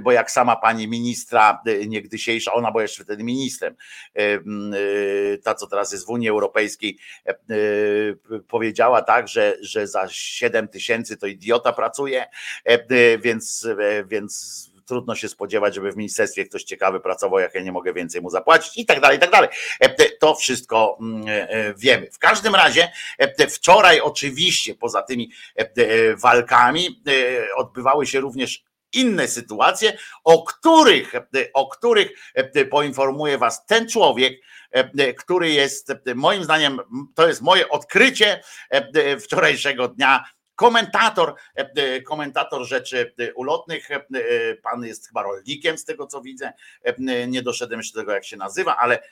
bo 0.02 0.12
jak 0.12 0.32
sama 0.32 0.56
pani 0.56 0.88
ministra 0.88 1.62
niegdysiejsza, 1.88 2.54
ona 2.54 2.72
była 2.72 2.82
jeszcze 2.82 3.04
wtedy 3.04 3.24
ministrem, 3.24 3.76
ta 5.44 5.56
co 5.56 5.68
teraz 5.68 5.92
jest 5.92 6.06
w 6.06 6.10
Unii 6.10 6.30
Europejskiej, 6.30 6.98
powiedziała 8.48 9.02
tak, 9.02 9.28
że, 9.28 9.58
że 9.62 9.88
za 9.88 10.08
7 10.10 10.68
tysięcy 10.68 11.18
to 11.18 11.28
idiota 11.28 11.74
pracuje, 11.74 12.26
więc, 13.20 13.68
więc 14.06 14.31
trudno 14.86 15.16
się 15.16 15.30
spodziewać, 15.30 15.76
żeby 15.76 15.92
w 15.92 15.98
ministerstwie 15.98 16.46
ktoś 16.46 16.64
ciekawy 16.64 17.00
pracował, 17.00 17.40
jak 17.40 17.56
ja 17.56 17.62
nie 17.62 17.72
mogę 17.72 17.94
więcej 17.94 18.22
mu 18.22 18.30
zapłacić 18.30 18.78
i 18.78 18.86
tak 18.86 19.00
dalej, 19.00 19.18
i 19.18 19.20
tak 19.20 19.32
dalej. 19.32 19.50
To 20.20 20.36
wszystko 20.36 20.98
mm, 21.02 21.24
e, 21.28 21.74
wiemy. 21.74 22.12
W 22.12 22.20
każdym 22.20 22.56
razie 22.56 22.92
wczoraj 23.50 24.00
oczywiście 24.00 24.76
poza 24.76 25.02
tymi 25.02 25.32
walkami 26.18 27.04
odbywały 27.56 28.08
się 28.08 28.20
również 28.20 28.64
inne 28.94 29.28
sytuacje, 29.28 29.98
o 30.24 30.44
których, 30.44 31.14
o 31.54 31.68
których 31.68 32.12
poinformuje 32.70 33.38
Was 33.38 33.66
ten 33.66 33.90
człowiek, 33.90 34.42
który 35.18 35.50
jest 35.50 35.94
moim 36.16 36.44
zdaniem, 36.44 36.80
to 37.16 37.28
jest 37.28 37.42
moje 37.42 37.70
odkrycie 37.70 38.42
wczorajszego 39.20 39.88
dnia 39.88 40.26
komentator, 40.62 41.36
komentator 42.06 42.66
rzeczy 42.66 43.14
ulotnych. 43.36 43.90
Pan 44.64 44.84
jest 44.84 45.08
chyba 45.08 45.24
rolnikiem, 45.24 45.78
z 45.78 45.86
tego 45.86 46.08
co 46.08 46.22
widzę. 46.22 46.54
Nie 47.28 47.42
doszedłem 47.42 47.80
jeszcze 47.80 47.94
do 47.94 48.02
tego, 48.02 48.12
jak 48.12 48.26
się 48.26 48.38
nazywa, 48.38 48.78
ale 48.78 49.04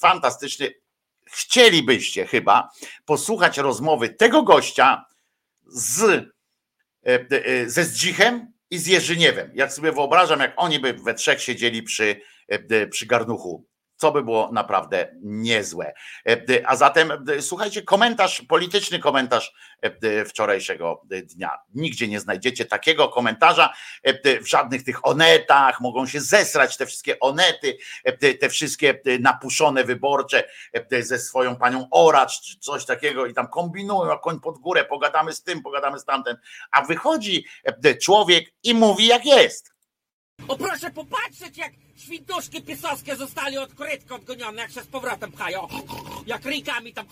fantastyczny. 0.00 0.74
Chcielibyście 1.26 2.26
chyba 2.26 2.70
posłuchać 3.04 3.58
rozmowy 3.58 4.08
tego 4.08 4.42
gościa 4.42 5.04
z, 5.66 6.24
ze 7.66 7.84
Zdzichem 7.84 8.52
i 8.70 8.78
z 8.78 8.86
Jerzyniewem. 8.86 9.50
Jak 9.54 9.72
sobie 9.72 9.92
wyobrażam, 9.92 10.40
jak 10.40 10.52
oni 10.56 10.78
by 10.78 10.92
we 10.92 11.14
trzech 11.14 11.42
siedzieli 11.42 11.82
przy, 11.82 12.20
przy 12.90 13.06
garnuchu 13.06 13.64
co 14.02 14.12
by 14.12 14.22
było 14.22 14.50
naprawdę 14.52 15.08
niezłe. 15.20 15.92
E, 16.28 16.36
a 16.66 16.76
zatem, 16.76 17.12
słuchajcie, 17.40 17.82
komentarz, 17.82 18.42
polityczny 18.48 18.98
komentarz 18.98 19.54
e, 19.82 20.24
wczorajszego 20.24 21.02
dnia. 21.24 21.58
Nigdzie 21.74 22.08
nie 22.08 22.20
znajdziecie 22.20 22.64
takiego 22.64 23.08
komentarza 23.08 23.72
e, 24.02 24.40
w 24.40 24.48
żadnych 24.48 24.84
tych 24.84 25.06
onetach, 25.06 25.80
mogą 25.80 26.06
się 26.06 26.20
zesrać 26.20 26.76
te 26.76 26.86
wszystkie 26.86 27.20
onety, 27.20 27.78
te 28.40 28.48
wszystkie 28.48 29.00
napuszone 29.20 29.84
wyborcze 29.84 30.44
ze 31.00 31.18
swoją 31.18 31.56
panią 31.56 31.88
Oracz, 31.90 32.40
czy 32.40 32.58
coś 32.58 32.84
takiego 32.84 33.26
i 33.26 33.34
tam 33.34 33.48
kombinują, 33.48 34.12
a 34.12 34.18
koń 34.18 34.40
pod 34.40 34.58
górę, 34.58 34.84
pogadamy 34.84 35.32
z 35.32 35.42
tym, 35.42 35.62
pogadamy 35.62 35.98
z 35.98 36.04
tamten, 36.04 36.36
a 36.70 36.82
wychodzi 36.82 37.46
człowiek 38.00 38.44
i 38.62 38.74
mówi 38.74 39.06
jak 39.06 39.26
jest. 39.26 39.71
O 40.48 40.56
proszę 40.56 40.90
popatrzeć, 40.90 41.56
jak 41.56 41.72
świntuszki 41.96 42.62
pisowskie 42.62 43.16
zostali 43.16 43.58
od 43.58 43.74
korytka 43.74 44.14
odgonione, 44.14 44.62
jak 44.62 44.70
się 44.70 44.82
z 44.82 44.86
powrotem 44.86 45.32
pchają. 45.32 45.68
Jak 46.26 46.44
rykami 46.44 46.92
tam. 46.92 47.06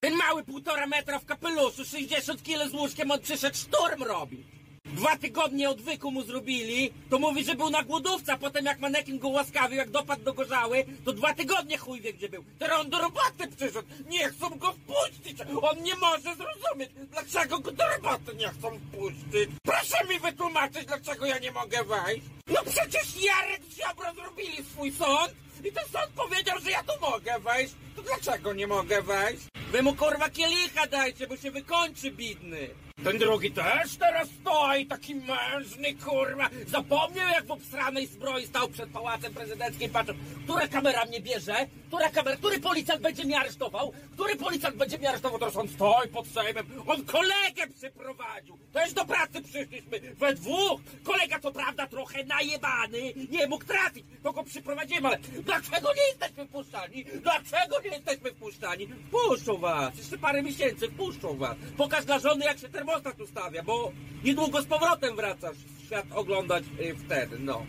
Ten 0.00 0.14
mały 0.16 0.44
półtora 0.44 0.86
metra 0.86 1.18
w 1.18 1.24
kapeluszu, 1.24 1.84
60 1.84 2.42
kg 2.42 2.70
z 2.70 2.74
łóżkiem, 2.74 3.10
on 3.10 3.20
przyszedł 3.20 3.56
szturm 3.56 4.02
robi. 4.02 4.55
Dwa 4.94 5.16
tygodnie 5.16 5.70
odwyku 5.70 6.10
mu 6.10 6.22
zrobili, 6.22 6.92
to 7.10 7.18
mówi, 7.18 7.44
że 7.44 7.54
był 7.54 7.70
na 7.70 7.82
głodówce, 7.82 8.32
a 8.32 8.38
potem 8.38 8.64
jak 8.64 8.78
manekin 8.78 9.18
go 9.18 9.28
łaskawił, 9.28 9.76
jak 9.76 9.90
dopadł 9.90 10.22
do 10.22 10.34
gorzały, 10.34 10.84
to 11.04 11.12
dwa 11.12 11.34
tygodnie 11.34 11.78
chuj 11.78 12.00
wie 12.00 12.12
gdzie 12.12 12.28
był. 12.28 12.44
Teraz 12.58 12.80
on 12.80 12.90
do 12.90 12.98
roboty 12.98 13.48
przyszedł, 13.56 13.88
nie 14.08 14.28
chcą 14.28 14.48
go 14.48 14.72
wpuścić, 14.72 15.38
on 15.62 15.82
nie 15.82 15.94
może 15.94 16.36
zrozumieć, 16.36 16.90
dlaczego 17.10 17.58
go 17.58 17.72
do 17.72 17.84
roboty 17.88 18.36
nie 18.36 18.48
chcą 18.48 18.78
wpuścić. 18.78 19.50
Proszę 19.62 20.04
mi 20.08 20.20
wytłumaczyć, 20.20 20.86
dlaczego 20.86 21.26
ja 21.26 21.38
nie 21.38 21.52
mogę 21.52 21.84
wejść. 21.84 22.26
No 22.46 22.60
przecież 22.62 23.24
Jarek 23.24 23.60
z 23.64 23.76
Ziobro 23.76 24.14
zrobili 24.14 24.64
swój 24.64 24.92
sąd 24.92 25.34
i 25.64 25.72
ten 25.72 25.84
sąd 25.92 26.08
powiedział, 26.16 26.60
że 26.60 26.70
ja 26.70 26.82
tu 26.82 26.92
mogę 27.00 27.40
wejść. 27.40 27.74
To 27.96 28.02
dlaczego 28.02 28.52
nie 28.52 28.66
mogę 28.66 29.02
wejść? 29.02 29.42
Wy 29.72 29.82
mu 29.82 29.94
kurwa 29.94 30.30
kielicha 30.30 30.86
dajcie, 30.86 31.26
bo 31.26 31.36
się 31.36 31.50
wykończy 31.50 32.10
bidny. 32.10 32.85
Ten 33.04 33.18
drugi 33.18 33.50
też 33.50 33.96
teraz 33.96 34.28
stoi, 34.40 34.86
taki 34.86 35.14
mężny, 35.14 35.94
kurwa. 35.94 36.50
Zapomniał, 36.66 37.28
jak 37.28 37.46
w 37.46 37.50
obsranej 37.50 38.06
zbroi 38.06 38.46
stał 38.46 38.68
przed 38.68 38.90
pałacem 38.90 39.34
prezydenckim, 39.34 39.90
patrzył, 39.90 40.14
która 40.44 40.68
kamera 40.68 41.04
mnie 41.04 41.20
bierze, 41.20 41.54
która 41.88 42.10
kamera, 42.10 42.36
który 42.36 42.60
policjant 42.60 43.02
będzie 43.02 43.24
mnie 43.24 43.40
aresztował, 43.40 43.92
który 44.12 44.36
policjant 44.36 44.76
będzie 44.76 44.98
mnie 44.98 45.08
aresztował, 45.08 45.38
teraz 45.38 45.56
on 45.56 45.68
stoi 45.68 46.08
pod 46.08 46.26
Sejmem, 46.26 46.66
on 46.86 47.04
kolegę 47.04 47.66
przyprowadził, 47.76 48.58
też 48.72 48.92
do 48.92 49.04
pracy 49.04 49.42
przyszliśmy, 49.42 50.00
we 50.00 50.34
dwóch, 50.34 50.80
kolega 51.04 51.40
co 51.40 51.52
prawda 51.52 51.86
trochę 51.86 52.24
najebany, 52.24 52.98
nie 53.30 53.46
mógł 53.46 53.64
trafić, 53.64 54.06
to 54.22 54.32
go 54.32 54.44
przyprowadziłem, 54.44 55.06
ale 55.06 55.18
dlaczego 55.18 55.92
nie 55.94 56.08
jesteśmy 56.08 56.46
wpuszczani, 56.46 57.04
dlaczego 57.04 57.80
nie 57.84 57.90
jesteśmy 57.90 58.30
wpuszczani, 58.30 58.88
wpuszczą 59.08 59.56
was, 59.56 59.98
jeszcze 59.98 60.18
parę 60.18 60.42
miesięcy, 60.42 60.88
wpuszczą 60.88 61.36
was, 61.36 61.56
pokaż 61.76 62.04
dla 62.04 62.18
żony, 62.18 62.44
jak 62.44 62.58
się 62.58 62.68
termostat 62.86 63.20
ustawia, 63.20 63.62
bo 63.62 63.92
niedługo 64.24 64.62
z 64.62 64.66
powrotem 64.66 65.16
wracasz 65.16 65.56
świat 65.84 66.06
oglądać 66.14 66.64
y, 66.80 66.94
wtedy, 66.96 67.38
no. 67.38 67.66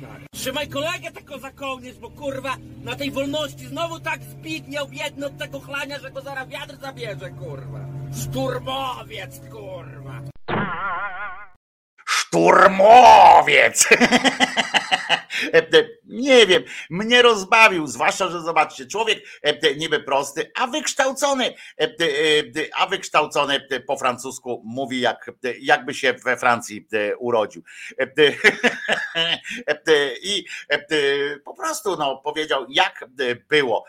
Tak. 0.00 0.22
Trzymaj 0.34 0.68
kolegę 0.68 1.12
tylko 1.12 1.38
za 1.38 1.50
kołnierz, 1.50 1.98
bo 1.98 2.10
kurwa 2.10 2.56
na 2.82 2.96
tej 2.96 3.10
wolności 3.10 3.66
znowu 3.66 4.00
tak 4.00 4.22
zbitniał 4.22 4.88
biedny 4.88 5.26
od 5.26 5.38
tego 5.38 5.60
chlania, 5.60 5.98
że 5.98 6.10
go 6.10 6.20
zaraz 6.20 6.48
wiatr 6.48 6.76
zabierze, 6.80 7.30
kurwa. 7.30 7.80
Szturmowiec, 8.22 9.40
kurwa. 9.50 10.20
Szturmowiec! 12.28 13.88
Nie 16.04 16.46
wiem, 16.46 16.62
mnie 16.90 17.22
rozbawił, 17.22 17.86
zwłaszcza, 17.86 18.28
że 18.28 18.40
zobaczcie, 18.40 18.86
człowiek 18.86 19.18
niby 19.76 20.00
prosty, 20.00 20.50
a 20.56 20.66
wykształcony, 20.66 21.54
a 22.76 22.86
wykształcony 22.86 23.60
po 23.86 23.96
francusku 23.96 24.62
mówi, 24.64 25.00
jak, 25.00 25.30
jakby 25.60 25.94
się 25.94 26.12
we 26.12 26.36
Francji 26.36 26.88
urodził. 27.18 27.62
I 30.22 30.44
po 31.44 31.54
prostu 31.54 31.96
no, 31.96 32.16
powiedział, 32.16 32.66
jak 32.68 33.04
było. 33.48 33.84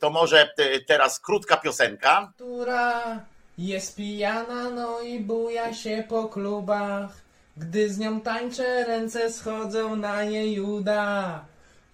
To 0.00 0.10
może 0.10 0.50
teraz 0.86 1.20
krótka 1.20 1.56
piosenka. 1.56 2.32
Która 2.34 3.20
jest 3.58 3.96
pijana, 3.96 4.70
no 4.70 5.00
i 5.00 5.20
buja 5.20 5.74
się 5.74 6.04
po 6.08 6.28
klubach. 6.28 7.22
Gdy 7.56 7.88
z 7.88 7.98
nią 7.98 8.20
tańczę, 8.20 8.84
ręce 8.84 9.32
schodzą 9.32 9.96
na 9.96 10.22
jej 10.24 10.60
uda. 10.60 11.44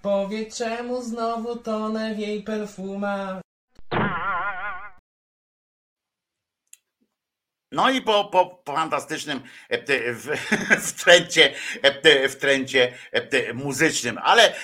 Powie 0.03 0.47
czemu 0.47 1.03
znowu 1.03 1.57
tonę 1.57 2.15
w 2.15 2.19
jej 2.19 2.43
perfumach. 2.43 3.41
No 7.73 7.91
i 7.91 8.03
po, 8.03 8.25
po, 8.25 8.47
po 8.47 8.73
fantastycznym 8.73 9.41
e, 9.69 10.13
w, 10.13 10.27
w, 10.89 11.05
trencie, 11.05 11.55
e, 11.83 12.29
w 12.29 12.37
trencie 12.37 12.93
e, 13.13 13.53
muzycznym. 13.53 14.19
Ale 14.23 14.55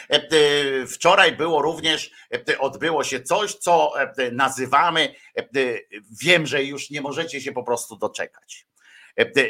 wczoraj 0.88 1.32
było 1.32 1.62
również, 1.62 2.10
odbyło 2.58 3.04
się 3.04 3.22
coś, 3.22 3.54
co 3.54 3.92
nazywamy, 4.32 5.14
wiem, 6.22 6.46
że 6.46 6.64
już 6.64 6.90
nie 6.90 7.00
możecie 7.00 7.40
się 7.40 7.52
po 7.52 7.62
prostu 7.62 7.96
doczekać. 7.96 8.66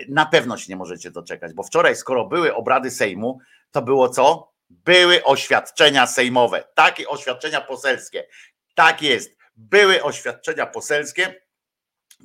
Na 0.08 0.26
pewno 0.26 0.56
się 0.56 0.66
nie 0.68 0.76
możecie 0.76 1.10
doczekać, 1.10 1.52
bo 1.52 1.62
wczoraj, 1.62 1.96
skoro 1.96 2.26
były 2.26 2.54
obrady 2.54 2.90
Sejmu, 2.90 3.38
to 3.70 3.82
było 3.82 4.08
co? 4.08 4.52
Były 4.70 5.24
oświadczenia 5.24 6.06
sejmowe, 6.06 6.64
takie 6.74 7.08
oświadczenia 7.08 7.60
poselskie. 7.60 8.26
Tak 8.74 9.02
jest. 9.02 9.38
Były 9.56 10.02
oświadczenia 10.02 10.66
poselskie. 10.66 11.44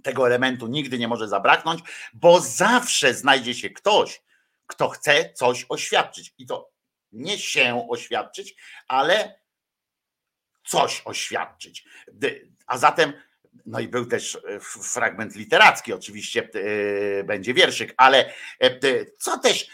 Tego 0.04 0.28
elementu 0.28 0.68
nigdy 0.68 0.98
nie 0.98 1.08
może 1.08 1.28
zabraknąć, 1.28 1.82
bo 2.14 2.40
zawsze 2.40 3.14
znajdzie 3.14 3.54
się 3.54 3.70
ktoś, 3.70 4.22
kto 4.68 4.90
chce 4.90 5.34
coś 5.34 5.66
oświadczyć. 5.70 6.34
I 6.38 6.46
to 6.46 6.72
nie 7.12 7.38
się 7.38 7.88
oświadczyć, 7.90 8.56
ale 8.88 9.40
coś 10.66 11.02
oświadczyć. 11.06 11.86
A 12.68 12.78
zatem 12.78 13.14
no 13.66 13.80
i 13.80 13.88
był 13.88 14.06
też 14.06 14.36
e, 14.36 14.60
fragment 14.60 15.36
literacki, 15.36 15.94
oczywiście 15.94 16.50
e, 16.54 17.24
będzie 17.24 17.54
wierszyk, 17.54 17.94
ale 17.98 18.34
e, 18.60 19.06
co 19.18 19.40
też 19.40 19.68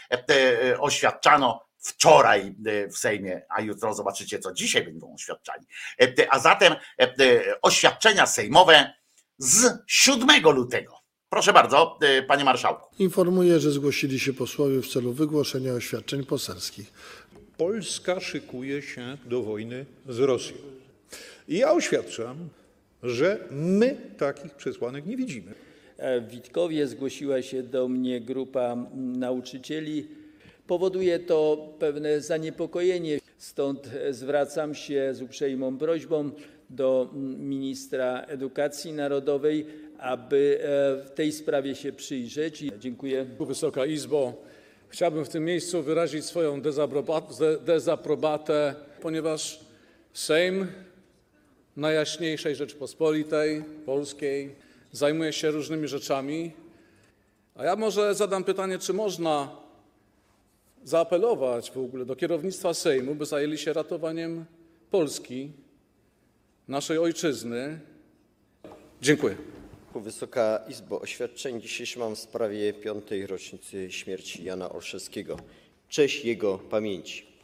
oświadczano 0.78 1.66
wczoraj 1.78 2.54
w 2.92 2.98
Sejmie, 2.98 3.42
a 3.48 3.60
jutro 3.60 3.94
zobaczycie, 3.94 4.38
co 4.38 4.52
dzisiaj 4.52 4.84
będą 4.84 5.14
oświadczani. 5.14 5.66
A 6.30 6.38
zatem 6.38 6.74
oświadczenia 7.62 8.26
sejmowe 8.26 8.92
z 9.38 9.78
7 9.86 10.42
lutego. 10.42 10.98
Proszę 11.28 11.52
bardzo, 11.52 11.98
panie 12.28 12.44
marszałku. 12.44 12.94
Informuję, 12.98 13.60
że 13.60 13.70
zgłosili 13.70 14.20
się 14.20 14.32
posłowie 14.32 14.82
w 14.82 14.88
celu 14.88 15.12
wygłoszenia 15.12 15.72
oświadczeń 15.72 16.24
poselskich. 16.24 16.92
Polska 17.56 18.20
szykuje 18.20 18.82
się 18.82 19.18
do 19.24 19.42
wojny 19.42 19.86
z 20.08 20.18
Rosją. 20.18 20.56
I 21.48 21.58
ja 21.58 21.72
oświadczam, 21.72 22.48
że 23.06 23.38
my 23.50 23.96
takich 24.18 24.54
przesłanek 24.54 25.06
nie 25.06 25.16
widzimy. 25.16 25.52
E, 25.98 26.20
W 26.20 26.28
Witkowie 26.28 26.86
zgłosiła 26.86 27.42
się 27.42 27.62
do 27.62 27.88
mnie 27.88 28.20
grupa 28.20 28.76
nauczycieli. 28.94 30.06
Powoduje 30.66 31.18
to 31.18 31.68
pewne 31.78 32.20
zaniepokojenie, 32.20 33.18
stąd 33.38 33.90
zwracam 34.10 34.74
się 34.74 35.14
z 35.14 35.22
uprzejmą 35.22 35.78
prośbą 35.78 36.30
do 36.70 37.10
ministra 37.38 38.22
edukacji 38.28 38.92
narodowej, 38.92 39.66
aby 39.98 40.58
e, 40.60 40.66
w 41.06 41.10
tej 41.10 41.32
sprawie 41.32 41.74
się 41.74 41.92
przyjrzeć. 41.92 42.64
Dziękuję. 42.80 43.26
Wysoka 43.40 43.86
Izbo, 43.86 44.42
chciałbym 44.88 45.24
w 45.24 45.28
tym 45.28 45.44
miejscu 45.44 45.82
wyrazić 45.82 46.24
swoją 46.24 46.60
dezaproba- 46.62 47.38
de- 47.38 47.58
dezaprobatę, 47.60 48.74
ponieważ 49.00 49.60
Sejm 50.12 50.66
Najjaśniejszej 51.76 52.56
Rzeczpospolitej 52.56 53.64
Polskiej 53.86 54.54
zajmuje 54.92 55.32
się 55.32 55.50
różnymi 55.50 55.88
rzeczami. 55.88 56.52
A 57.54 57.64
ja 57.64 57.76
może 57.76 58.14
zadam 58.14 58.44
pytanie, 58.44 58.78
czy 58.78 58.92
można 58.92 59.56
zaapelować 60.84 61.70
w 61.70 61.78
ogóle 61.78 62.04
do 62.04 62.16
kierownictwa 62.16 62.74
Sejmu, 62.74 63.14
by 63.14 63.26
zajęli 63.26 63.58
się 63.58 63.72
ratowaniem 63.72 64.44
Polski, 64.90 65.52
naszej 66.68 66.98
ojczyzny. 66.98 67.80
Dziękuję. 69.02 69.36
Wysoka 69.94 70.64
Izbo, 70.68 71.00
oświadczenie 71.00 71.60
dzisiejsze 71.60 72.00
mam 72.00 72.16
w 72.16 72.18
sprawie 72.18 72.72
piątej 72.72 73.26
rocznicy 73.26 73.92
śmierci 73.92 74.44
Jana 74.44 74.72
Olszewskiego. 74.72 75.36
Cześć 75.88 76.24
jego 76.24 76.58
pamięci. 76.58 77.35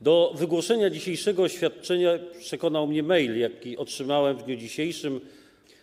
Do 0.00 0.32
wygłoszenia 0.34 0.90
dzisiejszego 0.90 1.42
oświadczenia 1.42 2.18
przekonał 2.38 2.86
mnie 2.86 3.02
mail, 3.02 3.38
jaki 3.38 3.76
otrzymałem 3.76 4.36
w 4.36 4.42
dniu 4.42 4.56
dzisiejszym. 4.56 5.20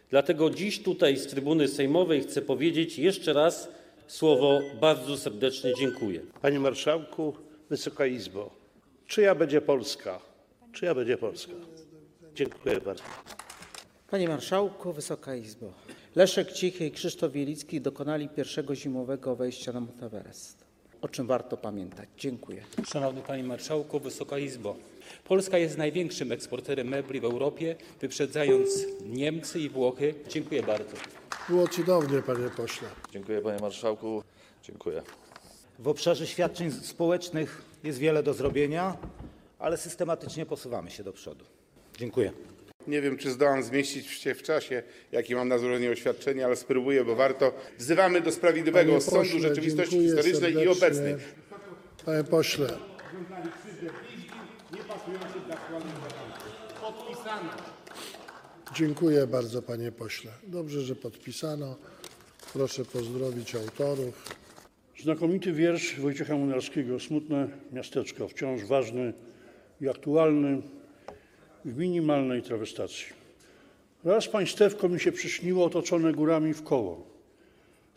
Dlatego 0.09 0.49
dziś 0.49 0.83
tutaj 0.83 1.17
z 1.17 1.27
trybuny 1.27 1.67
sejmowej 1.67 2.21
chcę 2.21 2.41
powiedzieć 2.41 2.99
jeszcze 2.99 3.33
raz 3.33 3.69
słowo 4.07 4.61
bardzo 4.81 5.17
serdecznie 5.17 5.73
dziękuję. 5.79 6.21
Panie 6.41 6.59
Marszałku, 6.59 7.33
Wysoka 7.69 8.05
Izbo, 8.05 8.49
czyja 9.07 9.35
będzie 9.35 9.61
Polska? 9.61 10.19
Czyja 10.73 10.95
będzie 10.95 11.17
Polska? 11.17 11.53
Dziękuję 12.35 12.81
bardzo. 12.81 13.03
Panie 14.09 14.27
Marszałku, 14.27 14.93
Wysoka 14.93 15.35
Izbo. 15.35 15.73
Leszek 16.15 16.51
Cichy 16.51 16.85
i 16.85 16.91
Krzysztof 16.91 17.31
Wielicki 17.31 17.81
dokonali 17.81 18.29
pierwszego 18.29 18.75
zimowego 18.75 19.35
wejścia 19.35 19.71
na 19.71 19.79
Mount 19.79 20.03
Everest. 20.03 20.56
O 21.01 21.07
czym 21.07 21.27
warto 21.27 21.57
pamiętać. 21.57 22.09
Dziękuję. 22.17 22.63
Szanowny 22.87 23.21
Panie 23.21 23.43
Marszałku, 23.43 23.99
Wysoka 23.99 24.37
Izbo. 24.37 24.75
Polska 25.23 25.57
jest 25.57 25.77
największym 25.77 26.31
eksporterem 26.31 26.87
mebli 26.87 27.19
w 27.19 27.25
Europie, 27.25 27.75
wyprzedzając 28.01 28.69
Niemcy 29.05 29.59
i 29.59 29.69
Włochy. 29.69 30.15
Dziękuję 30.29 30.63
bardzo. 30.63 30.95
Było 31.49 31.67
cudownie, 31.67 32.21
panie 32.21 32.49
pośle. 32.49 32.87
Dziękuję 33.11 33.41
panie 33.41 33.59
marszałku. 33.61 34.23
Dziękuję. 34.63 35.03
W 35.79 35.87
obszarze 35.87 36.27
świadczeń 36.27 36.71
społecznych 36.71 37.61
jest 37.83 37.99
wiele 37.99 38.23
do 38.23 38.33
zrobienia, 38.33 38.97
ale 39.59 39.77
systematycznie 39.77 40.45
posuwamy 40.45 40.91
się 40.91 41.03
do 41.03 41.13
przodu. 41.13 41.45
Dziękuję. 41.97 42.31
Nie 42.87 43.01
wiem, 43.01 43.17
czy 43.17 43.31
zdołam 43.31 43.63
zmieścić 43.63 44.07
się 44.07 44.35
w 44.35 44.43
czasie, 44.43 44.83
jaki 45.11 45.35
mam 45.35 45.47
na 45.47 45.57
złożenie 45.57 45.91
oświadczenia, 45.91 46.45
ale 46.45 46.55
spróbuję, 46.55 47.05
bo 47.05 47.15
warto. 47.15 47.53
Wzywamy 47.77 48.21
do 48.21 48.31
sprawiedliwego 48.31 48.91
Panie 48.91 49.01
sądu 49.01 49.19
pośle, 49.19 49.39
rzeczywistości 49.39 49.91
dziękuję 49.91 50.15
historycznej 50.15 50.51
i 50.51 50.55
serdecznie. 50.55 50.71
obecnej. 50.71 51.15
Panie 52.05 52.23
pośle, 52.23 52.67
dziękuję 58.75 59.27
bardzo, 59.27 59.61
panie 59.61 59.91
pośle. 59.91 60.31
Dobrze, 60.47 60.81
że 60.81 60.95
podpisano. 60.95 61.75
Proszę 62.53 62.85
pozdrowić 62.85 63.55
autorów. 63.55 64.35
Znakomity 65.03 65.53
wiersz 65.53 65.99
Wojciecha 65.99 66.35
Munarskiego, 66.35 66.99
Smutne 66.99 67.47
miasteczko, 67.73 68.27
wciąż 68.27 68.63
ważny 68.63 69.13
i 69.81 69.89
aktualny 69.89 70.61
w 71.65 71.77
minimalnej 71.77 72.41
trawestacji. 72.41 73.05
Raz 74.03 74.27
państewko 74.27 74.89
mi 74.89 74.99
się 74.99 75.11
przyśniło 75.11 75.65
otoczone 75.65 76.13
górami 76.13 76.53
w 76.53 76.63
koło. 76.63 77.07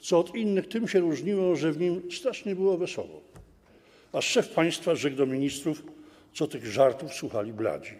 Co 0.00 0.18
od 0.18 0.34
innych 0.34 0.68
tym 0.68 0.88
się 0.88 1.00
różniło, 1.00 1.56
że 1.56 1.72
w 1.72 1.80
nim 1.80 2.02
strasznie 2.12 2.54
było 2.54 2.78
wesoło. 2.78 3.20
A 4.12 4.20
szef 4.20 4.48
państwa 4.48 4.94
rzekł 4.94 5.16
do 5.16 5.26
ministrów, 5.26 5.82
co 6.34 6.46
tych 6.46 6.66
żartów 6.66 7.14
słuchali 7.14 7.52
bladzi. 7.52 7.94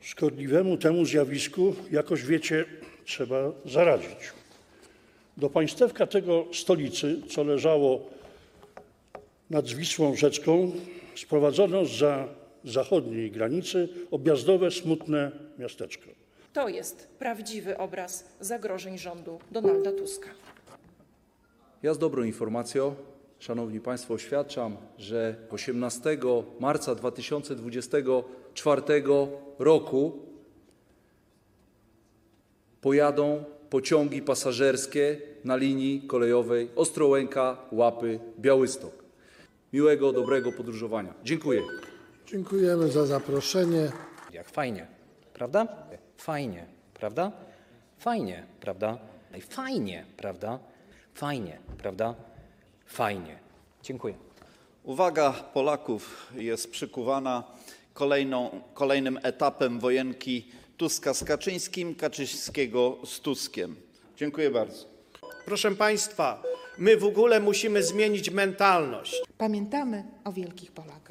Szkodliwemu 0.00 0.76
temu 0.76 1.04
zjawisku 1.04 1.74
jakoś, 1.90 2.22
wiecie, 2.22 2.64
trzeba 3.04 3.52
zaradzić. 3.64 4.18
Do 5.36 5.50
państewka 5.50 6.06
tego 6.06 6.46
stolicy, 6.52 7.22
co 7.28 7.44
leżało 7.44 8.10
nad 9.50 9.66
Zwisłą 9.66 10.16
rzeczką, 10.16 10.72
sprowadzono 11.16 11.86
za 11.86 12.28
zachodniej 12.68 13.30
granicy 13.30 13.88
objazdowe, 14.10 14.70
smutne 14.70 15.30
miasteczko. 15.58 16.10
To 16.52 16.68
jest 16.68 17.08
prawdziwy 17.18 17.78
obraz 17.78 18.24
zagrożeń 18.40 18.98
rządu 18.98 19.38
Donalda 19.50 19.92
Tuska. 19.92 20.28
Ja 21.82 21.94
z 21.94 21.98
dobrą 21.98 22.22
informacją, 22.22 22.94
Szanowni 23.38 23.80
Państwo, 23.80 24.14
oświadczam, 24.14 24.76
że 24.98 25.36
18 25.50 26.18
marca 26.60 26.94
2024 26.94 28.82
roku 29.58 30.18
pojadą 32.80 33.44
pociągi 33.70 34.22
pasażerskie 34.22 35.20
na 35.44 35.56
linii 35.56 36.02
kolejowej 36.02 36.68
Ostrołęka-Łapy-Białystok. 36.76 38.90
Miłego, 39.72 40.12
dobrego 40.12 40.52
podróżowania. 40.52 41.14
Dziękuję. 41.24 41.62
Dziękujemy 42.30 42.90
za 42.90 43.06
zaproszenie. 43.06 43.92
Jak 44.32 44.48
fajnie, 44.48 44.86
prawda? 45.34 45.66
Fajnie, 46.16 46.66
prawda? 46.94 47.32
Fajnie, 47.98 48.46
prawda? 48.60 48.98
Fajnie, 49.48 50.04
prawda? 50.16 50.58
Fajnie, 51.14 51.58
prawda? 51.78 52.14
Fajnie. 52.86 53.38
Dziękuję. 53.82 54.14
Uwaga 54.84 55.32
Polaków 55.32 56.32
jest 56.34 56.70
przykuwana 56.70 57.44
kolejną, 57.94 58.60
kolejnym 58.74 59.18
etapem 59.22 59.80
wojenki 59.80 60.48
Tuska 60.76 61.14
z 61.14 61.24
Kaczyńskim, 61.24 61.94
Kaczyńskiego 61.94 62.98
z 63.04 63.20
Tuskiem. 63.20 63.76
Dziękuję 64.16 64.50
bardzo. 64.50 64.84
Proszę 65.44 65.70
Państwa, 65.70 66.42
my 66.78 66.96
w 66.96 67.04
ogóle 67.04 67.40
musimy 67.40 67.82
zmienić 67.82 68.30
mentalność. 68.30 69.22
Pamiętamy 69.38 70.04
o 70.24 70.32
wielkich 70.32 70.72
Polakach. 70.72 71.07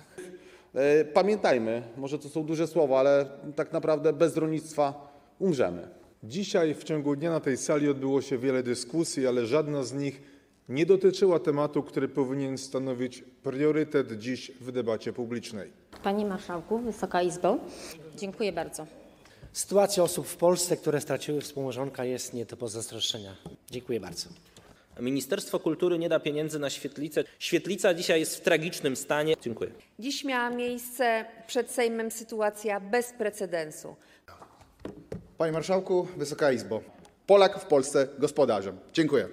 E, 0.76 1.06
Pamiętajmy, 1.06 1.82
może 1.98 2.20
to 2.20 2.30
są 2.30 2.44
duże 2.44 2.68
słowa, 2.68 3.00
ale 3.00 3.26
tak 3.56 3.74
naprawdę 3.74 4.14
bez 4.14 4.38
rolnictwa 4.38 5.12
umrzemy. 5.40 5.88
Dzisiaj 6.24 6.74
w 6.74 6.84
ciągu 6.84 7.16
dnia 7.16 7.32
na 7.32 7.40
tej 7.40 7.58
sali 7.58 7.90
odbyło 7.90 8.22
się 8.22 8.38
wiele 8.38 8.64
dyskusji, 8.64 9.28
ale 9.28 9.46
żadna 9.46 9.84
z 9.84 9.94
nich 9.94 10.22
nie 10.70 10.86
dotyczyła 10.86 11.40
tematu, 11.40 11.84
który 11.84 12.08
powinien 12.08 12.58
stanowić 12.58 13.24
priorytet 13.44 14.12
dziś 14.20 14.52
w 14.62 14.72
debacie 14.72 15.14
publicznej. 15.14 15.72
Panie 16.04 16.26
Marszałku, 16.26 16.80
Wysoka 16.80 17.22
Izbo, 17.22 17.58
dziękuję 18.18 18.52
bardzo. 18.54 18.86
Sytuacja 19.54 20.04
osób 20.04 20.28
w 20.28 20.38
Polsce, 20.38 20.78
które 20.78 21.02
straciły 21.02 21.42
współmałżonka 21.42 22.06
jest 22.06 22.34
nie 22.34 22.46
do 22.46 22.58
pozazdroszczenia. 22.58 23.36
Dziękuję 23.72 24.00
bardzo. 24.00 24.30
Ministerstwo 25.00 25.60
Kultury 25.60 26.00
nie 26.00 26.10
da 26.10 26.20
pieniędzy 26.20 26.60
na 26.60 26.70
świetlicę. 26.70 27.24
Świetlica 27.40 27.94
dzisiaj 27.94 28.20
jest 28.20 28.38
w 28.38 28.42
tragicznym 28.42 28.96
stanie. 28.96 29.36
Dziękuję. 29.42 29.72
Dziś 30.00 30.24
miała 30.24 30.50
miejsce 30.50 31.26
przed 31.48 31.72
Sejmem 31.72 32.12
sytuacja 32.12 32.80
bez 32.80 33.14
precedensu. 33.14 33.96
Panie 35.38 35.52
Marszałku, 35.52 36.08
Wysoka 36.18 36.52
Izbo. 36.52 36.82
Polak 37.28 37.60
w 37.60 37.66
Polsce 37.66 38.08
gospodarzem. 38.20 38.78
Dziękuję. 38.94 39.28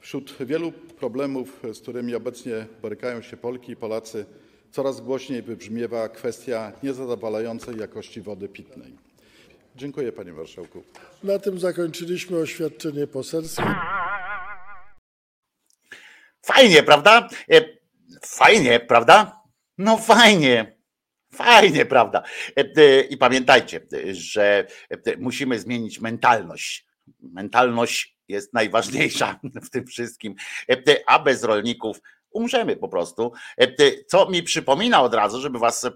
Wśród 0.00 0.34
wielu 0.40 0.72
problemów, 0.72 1.60
z 1.72 1.80
którymi 1.80 2.14
obecnie 2.14 2.66
borykają 2.82 3.22
się 3.22 3.36
Polki 3.36 3.72
i 3.72 3.76
Polacy, 3.76 4.26
coraz 4.70 5.00
głośniej 5.00 5.42
wybrzmiewa 5.42 6.08
kwestia 6.08 6.72
niezadowalającej 6.82 7.78
jakości 7.78 8.20
wody 8.20 8.48
pitnej. 8.48 8.92
Dziękuję 9.76 10.12
panie 10.12 10.32
marszałku. 10.32 10.82
Na 11.24 11.38
tym 11.38 11.60
zakończyliśmy 11.60 12.38
oświadczenie 12.38 13.06
poselskie. 13.06 13.64
Fajnie, 16.48 16.82
prawda? 16.82 17.28
E, 17.52 17.78
Fajnie, 18.22 18.80
prawda? 18.80 19.42
No 19.78 19.98
fajnie. 19.98 20.78
Fajnie, 21.32 21.86
prawda? 21.86 22.22
E, 22.56 22.60
e, 22.76 23.00
I 23.00 23.16
pamiętajcie, 23.16 23.80
że 24.10 24.66
musimy 25.18 25.58
zmienić 25.58 26.00
mentalność. 26.00 26.86
Mentalność 27.20 28.16
jest 28.28 28.54
najważniejsza 28.54 29.40
w 29.64 29.70
tym 29.70 29.86
wszystkim, 29.86 30.34
a 31.06 31.18
bez 31.18 31.44
rolników 31.44 32.00
umrzemy 32.30 32.76
po 32.76 32.88
prostu. 32.88 33.32
Co 34.06 34.30
mi 34.30 34.42
przypomina 34.42 35.02
od 35.02 35.14
razu, 35.14 35.40
żeby 35.40 35.58
was, 35.58 35.86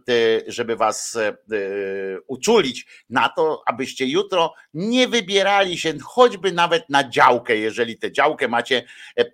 żeby 0.47 0.76
was 0.76 1.18
uczulić 2.26 2.87
na 3.11 3.28
to, 3.28 3.62
abyście 3.66 4.07
jutro 4.07 4.55
nie 4.74 5.09
wybierali 5.09 5.78
się 5.78 5.99
choćby 5.99 6.53
nawet 6.53 6.89
na 6.89 7.09
działkę, 7.09 7.57
jeżeli 7.57 7.99
tę 7.99 8.12
działkę 8.12 8.49
macie 8.49 8.83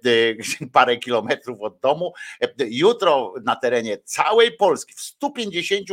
parę 0.73 0.97
kilometrów 0.97 1.61
od 1.61 1.81
domu. 1.81 2.13
Jutro 2.59 3.35
na 3.45 3.57
terenie 3.57 3.99
całej 3.99 4.53
Polski 4.53 4.95
w 4.95 5.01
150 5.01 5.89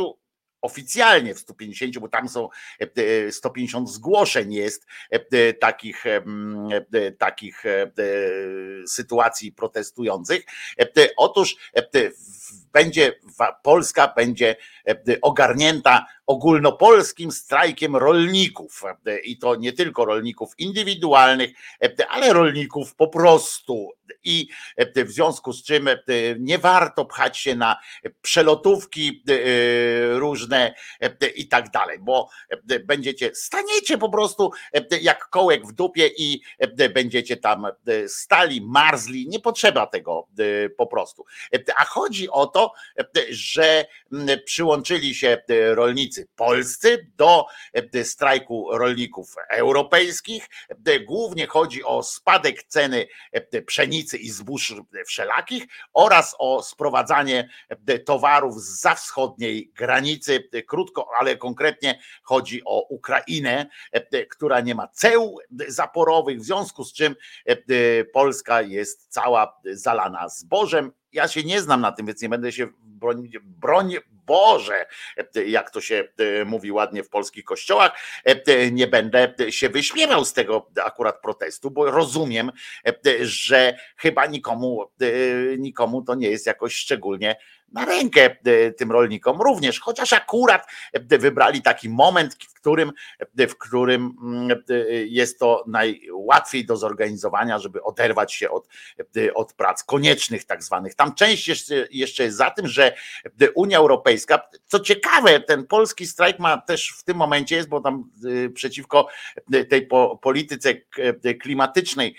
oficjalnie 0.66 1.34
w 1.34 1.38
150, 1.38 1.98
bo 1.98 2.08
tam 2.08 2.28
są 2.28 2.48
150 3.30 3.90
zgłoszeń 3.90 4.52
jest 4.52 4.86
takich, 5.60 6.04
takich 7.18 7.62
sytuacji 8.86 9.52
protestujących. 9.52 10.44
Otóż 11.16 11.56
będzie 12.72 13.12
Polska 13.62 14.12
będzie 14.16 14.56
ogarnięta 15.22 16.06
ogólnopolskim 16.26 17.32
strajkiem 17.32 17.96
rolników. 17.96 18.82
I 19.24 19.38
to 19.38 19.54
nie 19.54 19.72
tylko 19.72 20.04
rolników 20.04 20.52
indywidualnych, 20.58 21.50
ale 22.08 22.32
rolników 22.32 22.94
po 22.94 23.08
prostu. 23.08 23.90
I 24.24 24.48
w 24.96 25.10
związku 25.10 25.52
z 25.52 25.64
czym 25.64 25.88
nie 26.38 26.58
warto 26.58 27.04
pchać 27.04 27.38
się 27.38 27.54
na 27.54 27.76
przelotówki 28.22 29.22
różne 30.10 30.74
i 31.36 31.48
tak 31.48 31.70
dalej, 31.70 31.98
bo 31.98 32.28
będziecie, 32.84 33.34
staniecie 33.34 33.98
po 33.98 34.08
prostu 34.08 34.50
jak 35.00 35.28
kołek 35.28 35.66
w 35.66 35.72
dupie 35.72 36.10
i 36.18 36.42
będziecie 36.94 37.36
tam 37.36 37.66
stali, 38.06 38.60
marzli. 38.60 39.28
Nie 39.28 39.40
potrzeba 39.40 39.86
tego 39.86 40.28
po 40.76 40.86
prostu. 40.86 41.24
A 41.76 41.84
chodzi 41.84 42.30
o 42.30 42.46
to, 42.46 42.72
że 43.30 43.84
przyłączyli 44.44 45.14
się 45.14 45.42
rolnicy 45.48 46.15
polscy 46.36 47.10
do 47.16 47.46
strajku 48.04 48.68
rolników 48.72 49.34
europejskich. 49.50 50.48
Głównie 51.06 51.46
chodzi 51.46 51.84
o 51.84 52.02
spadek 52.02 52.62
ceny 52.62 53.06
pszenicy 53.66 54.18
i 54.18 54.30
zbóż 54.30 54.74
wszelakich 55.06 55.64
oraz 55.92 56.36
o 56.38 56.62
sprowadzanie 56.62 57.48
towarów 58.04 58.62
za 58.62 58.94
wschodniej 58.94 59.72
granicy. 59.74 60.48
Krótko, 60.66 61.08
ale 61.20 61.36
konkretnie 61.36 62.00
chodzi 62.22 62.62
o 62.64 62.80
Ukrainę, 62.80 63.66
która 64.30 64.60
nie 64.60 64.74
ma 64.74 64.88
ceł 64.88 65.38
zaporowych, 65.68 66.38
w 66.38 66.44
związku 66.44 66.84
z 66.84 66.92
czym 66.92 67.16
Polska 68.12 68.62
jest 68.62 69.06
cała 69.08 69.60
zalana 69.64 70.28
zbożem. 70.28 70.92
Ja 71.12 71.28
się 71.28 71.42
nie 71.42 71.60
znam 71.60 71.80
na 71.80 71.92
tym, 71.92 72.06
więc 72.06 72.22
nie 72.22 72.28
będę 72.28 72.52
się 72.52 72.68
bronić. 72.82 73.38
Broń 73.42 73.96
Boże, 74.10 74.86
jak 75.46 75.70
to 75.70 75.80
się 75.80 76.08
mówi 76.46 76.72
ładnie 76.72 77.02
w 77.02 77.08
polskich 77.08 77.44
kościołach, 77.44 77.92
nie 78.72 78.86
będę 78.86 79.34
się 79.48 79.68
wyśmiewał 79.68 80.24
z 80.24 80.32
tego 80.32 80.70
akurat 80.84 81.20
protestu, 81.20 81.70
bo 81.70 81.90
rozumiem, 81.90 82.52
że 83.20 83.76
chyba 83.96 84.26
nikomu, 84.26 84.84
nikomu 85.58 86.02
to 86.02 86.14
nie 86.14 86.30
jest 86.30 86.46
jakoś 86.46 86.74
szczególnie 86.74 87.36
na 87.76 87.84
rękę 87.84 88.36
tym 88.76 88.92
rolnikom 88.92 89.40
również, 89.40 89.80
chociaż 89.80 90.12
akurat 90.12 90.66
wybrali 91.08 91.62
taki 91.62 91.88
moment, 91.88 92.34
w 92.34 92.54
którym, 92.54 92.92
w 93.38 93.54
którym 93.56 94.16
jest 95.06 95.38
to 95.38 95.64
najłatwiej 95.66 96.66
do 96.66 96.76
zorganizowania, 96.76 97.58
żeby 97.58 97.82
oderwać 97.82 98.34
się 98.34 98.50
od, 98.50 98.68
od 99.34 99.52
prac 99.52 99.84
koniecznych, 99.84 100.44
tak 100.44 100.62
zwanych. 100.62 100.94
Tam 100.94 101.14
część 101.14 101.48
jeszcze, 101.48 101.74
jeszcze 101.90 102.24
jest 102.24 102.36
za 102.36 102.50
tym, 102.50 102.66
że 102.66 102.94
Unia 103.54 103.78
Europejska, 103.78 104.48
co 104.66 104.80
ciekawe, 104.80 105.40
ten 105.40 105.66
polski 105.66 106.06
strajk 106.06 106.38
ma 106.38 106.58
też 106.58 106.94
w 106.98 107.04
tym 107.04 107.16
momencie 107.16 107.56
jest, 107.56 107.68
bo 107.68 107.80
tam 107.80 108.10
przeciwko 108.54 109.08
tej 109.68 109.88
polityce 110.20 110.74
klimatycznej 111.42 112.16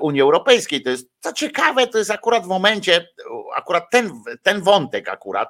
Unii 0.00 0.20
Europejskiej, 0.20 0.82
to 0.82 0.90
jest 0.90 1.10
co 1.20 1.32
ciekawe, 1.32 1.86
to 1.86 1.98
jest 1.98 2.10
akurat 2.10 2.44
w 2.44 2.48
momencie, 2.48 3.08
akurat 3.56 3.90
ten, 3.90 4.22
ten 4.42 4.60
wątek 4.62 4.93
akurat 5.08 5.48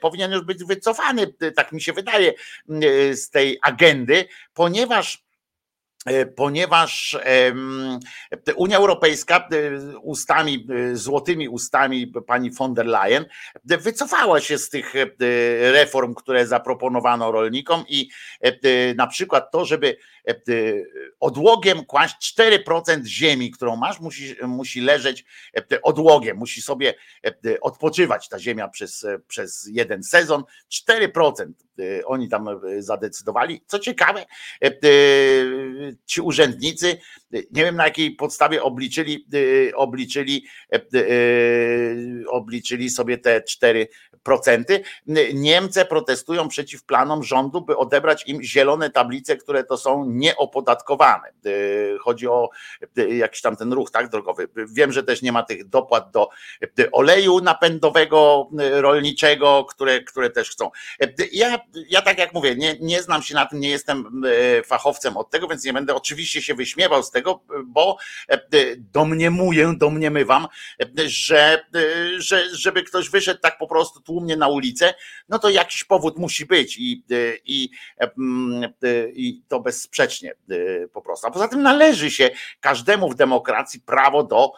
powinien 0.00 0.32
już 0.32 0.42
być 0.42 0.64
wycofany, 0.64 1.34
tak 1.56 1.72
mi 1.72 1.82
się 1.82 1.92
wydaje, 1.92 2.32
z 3.12 3.30
tej 3.30 3.58
agendy, 3.62 4.24
ponieważ 4.54 5.24
ponieważ 6.36 7.18
Unia 8.56 8.76
Europejska 8.76 9.48
ustami, 10.02 10.66
złotymi 10.92 11.48
ustami 11.48 12.06
pani 12.26 12.50
von 12.50 12.74
der 12.74 12.86
Leyen 12.86 13.26
wycofała 13.64 14.40
się 14.40 14.58
z 14.58 14.68
tych 14.68 14.94
reform, 15.60 16.14
które 16.14 16.46
zaproponowano 16.46 17.32
rolnikom 17.32 17.84
i 17.88 18.08
na 18.96 19.06
przykład 19.06 19.50
to, 19.50 19.64
żeby 19.64 19.96
odłogiem 21.20 21.84
kłaść 21.84 22.34
4% 22.38 23.04
ziemi, 23.04 23.50
którą 23.50 23.76
masz, 23.76 24.00
musi, 24.00 24.36
musi 24.42 24.80
leżeć 24.80 25.24
odłogiem, 25.82 26.36
musi 26.36 26.62
sobie 26.62 26.94
odpoczywać 27.60 28.28
ta 28.28 28.38
ziemia 28.38 28.68
przez, 28.68 29.06
przez 29.28 29.68
jeden 29.72 30.02
sezon. 30.02 30.44
4% 30.88 31.46
oni 32.04 32.28
tam 32.28 32.48
zadecydowali. 32.78 33.62
Co 33.66 33.78
ciekawe, 33.78 34.26
ci 36.06 36.20
urzędnicy, 36.20 36.98
nie 37.32 37.64
wiem 37.64 37.76
na 37.76 37.84
jakiej 37.84 38.10
podstawie 38.10 38.62
obliczyli, 38.62 39.26
obliczyli, 39.74 40.46
obliczyli 42.28 42.90
sobie 42.90 43.18
te 43.18 43.42
4 43.42 43.88
procenty. 44.22 44.82
Niemcy 45.34 45.84
protestują 45.84 46.48
przeciw 46.48 46.84
planom 46.84 47.22
rządu, 47.22 47.60
by 47.60 47.76
odebrać 47.76 48.26
im 48.26 48.42
zielone 48.42 48.90
tablice, 48.90 49.36
które 49.36 49.64
to 49.64 49.76
są 49.76 50.04
nieopodatkowane. 50.18 51.32
Chodzi 52.00 52.28
o 52.28 52.48
jakiś 52.96 53.40
tam 53.40 53.56
ten 53.56 53.72
ruch 53.72 53.90
tak 53.90 54.08
drogowy. 54.08 54.48
Wiem, 54.56 54.92
że 54.92 55.02
też 55.02 55.22
nie 55.22 55.32
ma 55.32 55.42
tych 55.42 55.68
dopłat 55.68 56.10
do 56.10 56.28
oleju 56.92 57.40
napędowego 57.40 58.50
rolniczego, 58.72 59.64
które, 59.64 60.00
które 60.02 60.30
też 60.30 60.50
chcą. 60.50 60.70
Ja, 61.32 61.58
ja 61.88 62.02
tak 62.02 62.18
jak 62.18 62.34
mówię, 62.34 62.56
nie, 62.56 62.76
nie 62.80 63.02
znam 63.02 63.22
się 63.22 63.34
na 63.34 63.46
tym, 63.46 63.60
nie 63.60 63.70
jestem 63.70 64.22
fachowcem 64.64 65.16
od 65.16 65.30
tego, 65.30 65.48
więc 65.48 65.64
nie 65.64 65.72
będę 65.72 65.94
oczywiście 65.94 66.42
się 66.42 66.54
wyśmiewał 66.54 67.02
z 67.02 67.10
tego, 67.10 67.40
bo 67.66 67.96
domniemuję, 68.76 69.74
domniemywam, 69.76 70.46
że, 71.06 71.64
że 72.18 72.56
żeby 72.56 72.82
ktoś 72.82 73.10
wyszedł 73.10 73.40
tak 73.40 73.58
po 73.58 73.66
prostu 73.66 74.00
tłumnie 74.00 74.36
na 74.36 74.48
ulicę, 74.48 74.94
no 75.28 75.38
to 75.38 75.50
jakiś 75.50 75.84
powód 75.84 76.18
musi 76.18 76.46
być 76.46 76.76
i, 76.78 77.04
i, 77.44 77.70
i 79.14 79.42
to 79.48 79.60
bezsprzecznie 80.00 80.34
po 80.92 81.02
prostu. 81.02 81.26
A 81.26 81.30
poza 81.30 81.48
tym 81.48 81.62
należy 81.62 82.10
się 82.10 82.30
każdemu 82.60 83.10
w 83.10 83.14
demokracji 83.14 83.80
prawo 83.80 84.22
do 84.22 84.52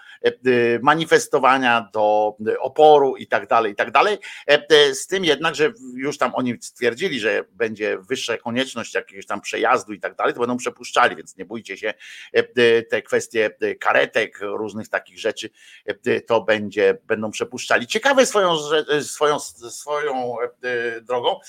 manifestowania, 0.82 1.88
do 1.92 2.36
oporu 2.60 3.16
i 3.16 3.26
tak 3.26 3.46
dalej, 3.46 3.72
i 3.72 3.76
tak 3.76 3.90
dalej. 3.90 4.18
Z 4.92 5.06
tym 5.06 5.24
jednak, 5.24 5.54
że 5.54 5.72
już 5.94 6.18
tam 6.18 6.32
oni 6.34 6.54
stwierdzili, 6.60 7.20
że 7.20 7.44
będzie 7.52 7.98
wyższa 7.98 8.38
konieczność 8.38 8.94
jakiegoś 8.94 9.26
tam 9.26 9.40
przejazdu 9.40 9.92
i 9.92 10.00
tak 10.00 10.14
dalej, 10.14 10.34
to 10.34 10.40
będą 10.40 10.56
przepuszczali, 10.56 11.16
więc 11.16 11.36
nie 11.36 11.44
bójcie 11.44 11.76
się, 11.76 11.94
te 12.90 13.02
kwestie 13.02 13.50
karetek, 13.80 14.38
różnych 14.40 14.88
takich 14.88 15.18
rzeczy, 15.18 15.50
to 16.26 16.40
będzie, 16.40 16.98
będą 17.06 17.30
przepuszczali. 17.30 17.86
Ciekawe 17.86 18.26
swoją, 18.26 18.56
swoją, 19.02 19.38
swoją 19.70 20.36
drogą, 21.02 21.40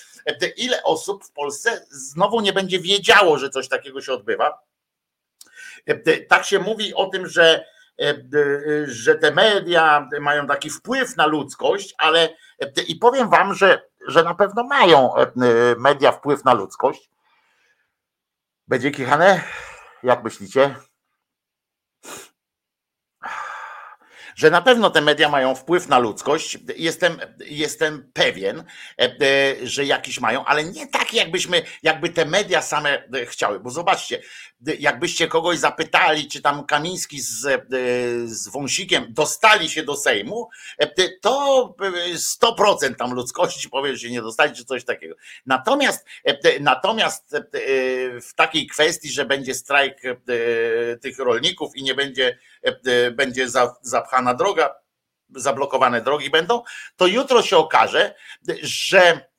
ile 0.58 0.84
osób 0.84 1.26
w 1.26 1.32
Polsce 1.32 1.86
znowu 1.90 2.42
nie 2.42 2.54
będzie 2.54 2.80
wiedziało, 2.80 3.38
że 3.38 3.50
coś 3.50 3.68
takiego 3.68 3.83
się 4.02 4.14
odbywa. 4.14 4.60
Tak 6.30 6.46
się 6.46 6.60
mówi 6.60 6.94
o 6.94 7.06
tym, 7.06 7.28
że 7.28 7.66
że 8.86 9.16
te 9.16 9.32
media 9.32 10.10
mają 10.22 10.48
taki 10.48 10.70
wpływ 10.70 11.16
na 11.18 11.26
ludzkość, 11.26 11.96
ale 11.98 12.30
i 12.88 12.96
powiem 12.96 13.30
wam, 13.30 13.54
że, 13.54 13.90
że 14.08 14.24
na 14.24 14.36
pewno 14.36 14.64
mają 14.64 15.14
media 15.78 16.12
wpływ 16.12 16.46
na 16.46 16.54
ludzkość. 16.54 17.10
Będzie 18.68 18.92
kichane? 18.92 19.42
Jak 20.04 20.24
myślicie? 20.24 20.76
Że 24.36 24.52
na 24.52 24.62
pewno 24.62 24.90
te 24.90 25.02
media 25.02 25.30
mają 25.30 25.56
wpływ 25.56 25.88
na 25.88 26.00
ludzkość. 26.00 26.58
Jestem, 26.78 27.18
jestem 27.46 28.12
pewien, 28.14 28.60
e, 28.60 28.64
e, 29.04 29.68
że 29.68 29.86
jakiś 29.86 30.20
mają, 30.20 30.46
ale 30.46 30.64
nie 30.64 30.88
taki, 30.88 31.18
jakbyśmy, 31.18 31.62
jakby 31.84 32.10
te 32.10 32.26
media 32.26 32.62
same 32.62 33.04
e, 33.14 33.26
chciały. 33.26 33.60
Bo 33.60 33.70
zobaczcie, 33.70 34.22
jakbyście 34.80 35.28
kogoś 35.28 35.58
zapytali, 35.60 36.28
czy 36.28 36.42
tam 36.42 36.66
Kamiński 36.66 37.22
z, 37.22 37.64
z 38.26 38.48
Wąsikiem 38.48 39.06
dostali 39.10 39.70
się 39.70 39.84
do 39.84 39.96
Sejmu, 39.96 40.50
to 41.22 41.76
100% 42.16 42.96
tam 42.96 43.14
ludzkości 43.14 43.70
powie, 43.70 43.98
że 43.98 44.10
nie 44.10 44.22
dostali, 44.22 44.56
czy 44.56 44.66
coś 44.66 44.86
takiego. 44.86 45.16
Natomiast, 45.46 46.06
natomiast 46.60 47.36
w 48.22 48.34
takiej 48.36 48.68
kwestii, 48.68 49.10
że 49.10 49.26
będzie 49.26 49.56
strajk 49.56 50.02
tych 51.02 51.20
rolników 51.20 51.76
i 51.76 51.84
nie 51.84 51.96
będzie, 51.96 52.38
będzie 53.16 53.50
zapchana 54.24 54.34
droga, 54.34 54.76
zablokowane 55.30 56.02
drogi 56.02 56.30
będą, 56.30 56.64
to 56.96 57.08
jutro 57.08 57.42
się 57.42 57.58
okaże, 57.58 58.16
że 58.62 59.30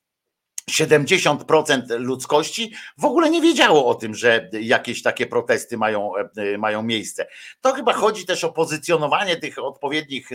70% 0.71 1.83
ludzkości 1.99 2.75
w 2.99 3.05
ogóle 3.05 3.31
nie 3.31 3.41
wiedziało 3.41 3.87
o 3.87 3.95
tym, 3.95 4.15
że 4.15 4.51
jakieś 4.53 5.03
takie 5.03 5.27
protesty 5.27 5.77
mają, 5.77 6.13
mają 6.59 6.83
miejsce. 6.83 7.27
To 7.61 7.73
chyba 7.73 7.93
chodzi 7.93 8.27
też 8.27 8.45
o 8.45 8.53
pozycjonowanie 8.53 9.37
tych 9.37 9.59
odpowiednich 9.59 10.31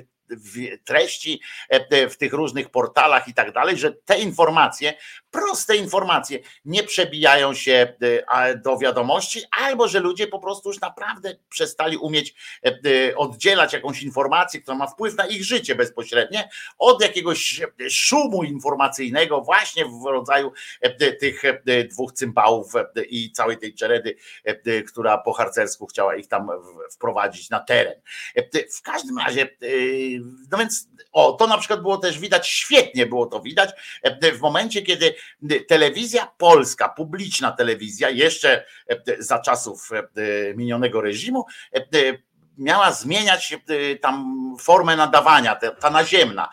treści 0.85 1.41
w 2.09 2.15
tych 2.17 2.33
różnych 2.33 2.69
portalach 2.69 3.27
i 3.27 3.33
tak 3.33 3.51
dalej, 3.51 3.77
że 3.77 3.91
te 3.91 4.19
informacje, 4.19 4.93
proste 5.31 5.77
informacje 5.77 6.39
nie 6.65 6.83
przebijają 6.83 7.53
się 7.53 7.93
do 8.65 8.77
wiadomości, 8.77 9.41
albo 9.51 9.87
że 9.87 9.99
ludzie 9.99 10.27
po 10.27 10.39
prostu 10.39 10.69
już 10.69 10.81
naprawdę 10.81 11.35
przestali 11.49 11.97
umieć 11.97 12.35
oddzielać 13.15 13.73
jakąś 13.73 14.01
informację, 14.01 14.61
która 14.61 14.77
ma 14.77 14.87
wpływ 14.87 15.15
na 15.15 15.27
ich 15.27 15.43
życie 15.43 15.75
bezpośrednie, 15.75 16.49
od 16.77 17.01
jakiegoś 17.01 17.61
szumu 17.89 18.43
informacyjnego 18.43 19.41
właśnie 19.41 19.85
w 19.85 20.05
rodzaju 20.05 20.51
tych 21.19 21.41
dwóch 21.89 22.11
cymbałów 22.13 22.73
i 23.09 23.31
całej 23.31 23.57
tej 23.57 23.73
czeredy, 23.73 24.15
która 24.87 25.17
po 25.17 25.33
harcersku 25.33 25.85
chciała 25.85 26.15
ich 26.15 26.27
tam 26.27 26.49
wprowadzić 26.91 27.49
na 27.49 27.59
teren. 27.59 28.01
W 28.77 28.81
każdym 28.81 29.17
razie 29.17 29.49
no 30.51 30.57
więc 30.57 30.87
o, 31.11 31.31
to 31.31 31.47
na 31.47 31.57
przykład 31.57 31.81
było 31.81 31.97
też 31.97 32.19
widać, 32.19 32.47
świetnie 32.47 33.05
było 33.05 33.25
to 33.25 33.41
widać 33.41 33.69
w 34.33 34.39
momencie, 34.39 34.81
kiedy 34.81 35.15
telewizja 35.67 36.31
polska, 36.37 36.89
publiczna 36.89 37.51
telewizja, 37.51 38.09
jeszcze 38.09 38.65
za 39.19 39.39
czasów 39.39 39.89
minionego 40.55 41.01
reżimu, 41.01 41.45
miała 42.57 42.91
zmieniać 42.91 43.57
tam 44.01 44.35
formę 44.59 44.95
nadawania, 44.95 45.59
ta 45.79 45.89
naziemna, 45.89 46.49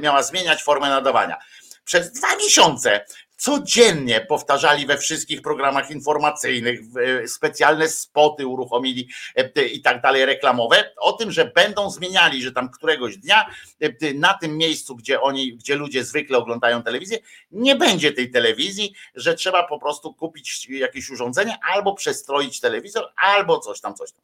miała 0.00 0.22
zmieniać 0.22 0.62
formę 0.62 0.88
nadawania. 0.88 1.36
Przez 1.84 2.12
dwa 2.12 2.36
miesiące 2.36 3.04
codziennie 3.42 4.20
powtarzali 4.20 4.86
we 4.86 4.98
wszystkich 4.98 5.42
programach 5.42 5.90
informacyjnych, 5.90 6.80
specjalne 7.26 7.88
spoty 7.88 8.46
uruchomili 8.46 9.08
e, 9.36 9.66
i 9.66 9.82
tak 9.82 10.02
dalej, 10.02 10.26
reklamowe, 10.26 10.92
o 10.96 11.12
tym, 11.12 11.32
że 11.32 11.44
będą 11.44 11.90
zmieniali, 11.90 12.42
że 12.42 12.52
tam 12.52 12.70
któregoś 12.70 13.16
dnia 13.16 13.46
e, 13.80 14.14
na 14.14 14.34
tym 14.34 14.56
miejscu, 14.56 14.96
gdzie 14.96 15.20
oni, 15.20 15.56
gdzie 15.56 15.74
ludzie 15.74 16.04
zwykle 16.04 16.38
oglądają 16.38 16.82
telewizję, 16.82 17.18
nie 17.52 17.76
będzie 17.76 18.12
tej 18.12 18.30
telewizji, 18.30 18.92
że 19.14 19.34
trzeba 19.34 19.62
po 19.62 19.78
prostu 19.78 20.14
kupić 20.14 20.68
jakieś 20.68 21.10
urządzenie 21.10 21.58
albo 21.72 21.94
przestroić 21.94 22.60
telewizor, 22.60 23.12
albo 23.16 23.58
coś 23.58 23.80
tam, 23.80 23.94
coś 23.94 24.12
tam. 24.12 24.22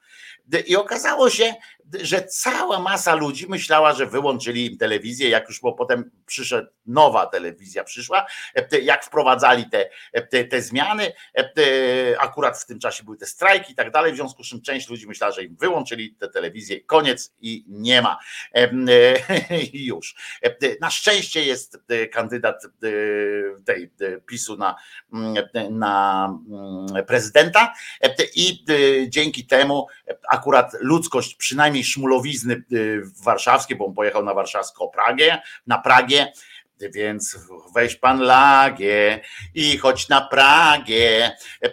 I 0.67 0.77
okazało 0.77 1.31
się, 1.31 1.55
że 2.03 2.25
cała 2.25 2.81
masa 2.81 3.15
ludzi 3.15 3.47
myślała, 3.49 3.95
że 3.95 4.07
wyłączyli 4.07 4.67
im 4.67 4.79
telewizję, 4.79 5.29
jak 5.29 5.49
już 5.49 5.61
bo 5.61 5.73
potem 5.73 6.11
przyszedł 6.27 6.69
nowa 6.87 7.27
telewizja 7.27 7.85
przyszła, 7.85 8.27
e, 8.55 8.79
jak 8.79 9.05
wprowadzali 9.05 9.71
te, 9.71 9.91
te, 10.31 10.45
te 10.45 10.63
zmiany, 10.63 11.13
e, 11.39 12.21
akurat 12.21 12.59
w 12.59 12.67
tym 12.67 12.79
czasie 12.79 13.05
były 13.05 13.17
te 13.17 13.27
strajki 13.27 13.73
i 13.73 13.75
tak 13.75 13.91
dalej, 13.91 14.13
w 14.13 14.17
związku 14.17 14.45
z 14.45 14.49
czym 14.49 14.63
część 14.63 14.89
ludzi 14.89 15.07
myślała, 15.07 15.33
że 15.33 15.45
im 15.45 15.57
wyłączyli 15.57 16.15
te 16.15 16.29
telewizję, 16.29 16.81
koniec 16.81 17.35
i 17.41 17.65
nie 17.69 18.03
ma. 18.03 18.19
E, 18.55 18.71
już. 19.73 20.15
Na 20.81 20.91
szczęście 20.91 21.45
jest 21.45 21.79
kandydat 22.13 22.63
tej 23.65 23.93
PiSu 24.27 24.57
na, 24.57 24.77
na 25.71 26.39
prezydenta 27.07 27.75
i 28.35 28.65
dzięki 29.09 29.47
temu 29.47 29.87
akurat 30.31 30.73
ludzkość 30.81 31.35
przynajmniej 31.35 31.78
przynajmniej 31.79 31.85
szmulowizny 31.85 32.63
y, 32.73 33.03
warszawskie, 33.25 33.77
bo 33.77 33.87
on 33.87 33.95
pojechał 33.95 34.25
na 34.25 34.35
warszawską 34.35 34.89
Pragę, 34.89 35.39
na 35.67 35.79
Pragie, 35.79 36.33
więc 36.95 37.39
weź 37.75 37.97
pan 37.97 38.21
Lagie 38.21 39.21
i 39.55 39.79
chodź 39.79 40.09
na 40.09 40.21
Pragę. 40.21 41.31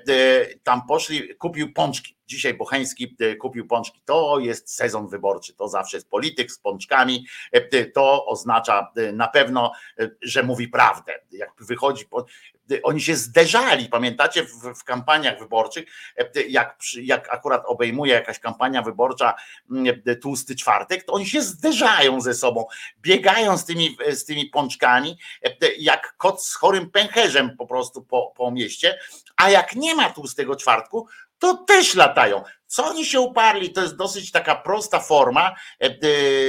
Y, 0.09 0.59
tam 0.63 0.81
poszli, 0.87 1.35
kupił 1.35 1.73
pączki. 1.73 2.15
Dzisiaj 2.27 2.53
Bocheński 2.53 3.15
y, 3.21 3.35
kupił 3.35 3.67
pączki. 3.67 4.01
To 4.05 4.39
jest 4.39 4.75
sezon 4.75 5.07
wyborczy. 5.07 5.53
To 5.53 5.67
zawsze 5.67 5.97
jest 5.97 6.09
polityk 6.09 6.51
z 6.51 6.59
pączkami. 6.59 7.25
To 7.93 8.25
oznacza 8.25 8.91
na 9.13 9.27
pewno, 9.27 9.71
że 10.21 10.43
mówi 10.43 10.67
prawdę. 10.67 11.13
Jak 11.31 11.51
wychodzi, 11.59 12.05
oni 12.83 13.01
się 13.01 13.15
zderzali, 13.15 13.89
pamiętacie, 13.89 14.43
w, 14.43 14.79
w 14.79 14.83
kampaniach 14.83 15.39
wyborczych, 15.39 15.85
jak, 16.49 16.77
jak 17.01 17.33
akurat 17.33 17.63
obejmuje 17.65 18.13
jakaś 18.13 18.39
kampania 18.39 18.81
wyborcza 18.81 19.33
mm, 19.71 20.01
tłusty 20.21 20.55
czwartek, 20.55 21.03
to 21.03 21.13
oni 21.13 21.25
się 21.25 21.41
zderzają 21.41 22.21
ze 22.21 22.33
sobą, 22.33 22.65
biegają 23.01 23.57
z 23.57 23.65
tymi, 23.65 23.97
z 24.09 24.25
tymi 24.25 24.45
pączkami, 24.45 25.17
jak 25.79 26.17
kot 26.17 26.43
z 26.43 26.55
chorym 26.55 26.91
pęcherzem 26.91 27.57
po 27.57 27.67
prostu 27.67 28.01
po, 28.01 28.33
po 28.37 28.51
mieście, 28.51 28.99
a 29.35 29.49
jak 29.49 29.75
nie 29.75 29.95
ma 29.95 30.09
tłustego 30.09 30.55
czwartku, 30.55 31.07
to 31.39 31.53
też 31.53 31.95
latają. 31.95 32.43
Co 32.67 32.85
oni 32.85 33.05
się 33.05 33.19
uparli? 33.19 33.69
To 33.69 33.81
jest 33.81 33.95
dosyć 33.95 34.31
taka 34.31 34.55
prosta 34.55 34.99
forma 34.99 35.55
e, 35.79 35.89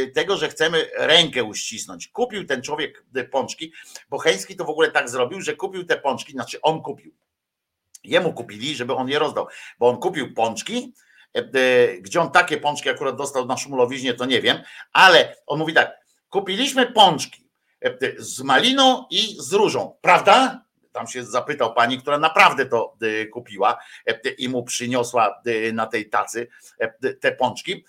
tego, 0.07 0.37
że 0.37 0.49
chcemy 0.49 0.91
rękę 0.97 1.45
uścisnąć. 1.45 2.09
Kupił 2.09 2.47
ten 2.47 2.63
człowiek 2.63 3.05
pączki, 3.31 3.73
bo 4.09 4.19
Heński 4.19 4.57
to 4.57 4.65
w 4.65 4.71
ogóle 4.71 4.91
tak 4.91 5.11
zrobił, 5.11 5.41
że 5.41 5.57
kupił 5.57 5.85
te 5.85 5.97
pączki, 5.97 6.33
znaczy 6.33 6.61
on 6.63 6.83
kupił. 6.83 7.15
Jemu 8.05 8.33
kupili, 8.33 8.77
żeby 8.77 8.95
on 8.95 9.09
je 9.09 9.19
rozdał, 9.19 9.47
bo 9.79 9.89
on 9.89 9.97
kupił 9.97 10.35
pączki, 10.35 10.95
e, 11.35 11.99
gdzie 11.99 12.21
on 12.21 12.31
takie 12.31 12.57
pączki 12.57 12.91
akurat 12.91 13.17
dostał 13.17 13.47
na 13.47 13.57
szumulowiźnie, 13.57 14.15
to 14.15 14.25
nie 14.25 14.43
wiem, 14.43 14.63
ale 14.93 15.37
on 15.47 15.59
mówi 15.59 15.73
tak, 15.73 15.93
kupiliśmy 16.29 16.93
pączki 16.93 17.49
e, 17.85 17.97
z 18.19 18.43
maliną 18.43 19.07
i 19.11 19.37
z 19.39 19.53
różą, 19.53 19.97
prawda? 20.01 20.66
Tam 20.97 21.07
się 21.07 21.25
zapytał 21.25 21.75
pani, 21.75 21.99
która 21.99 22.19
naprawdę 22.19 22.67
to 22.67 22.97
y, 23.03 23.27
kupiła 23.27 23.79
y, 24.11 24.31
i 24.39 24.49
mu 24.49 24.65
przyniosła 24.65 25.43
y, 25.47 25.73
na 25.73 25.87
tej 25.87 26.09
tacy 26.11 26.49
te 27.21 27.33
pączki. 27.33 27.85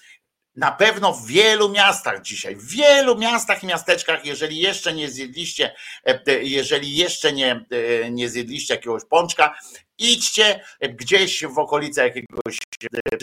Na 0.55 0.71
pewno 0.71 1.13
w 1.13 1.27
wielu 1.27 1.69
miastach 1.69 2.21
dzisiaj, 2.21 2.55
w 2.55 2.71
wielu 2.71 3.17
miastach 3.17 3.63
i 3.63 3.67
miasteczkach, 3.67 4.25
jeżeli 4.25 4.59
jeszcze 4.59 4.93
nie 4.93 5.09
zjedliście, 5.09 5.75
jeżeli 6.41 6.95
jeszcze 6.95 7.33
nie, 7.33 7.65
nie 8.11 8.29
zjedliście 8.29 8.73
jakiegoś 8.73 9.03
pączka, 9.09 9.55
idźcie 9.97 10.63
gdzieś 10.81 11.45
w 11.45 11.59
okolice 11.59 12.03
jakiegoś 12.03 12.57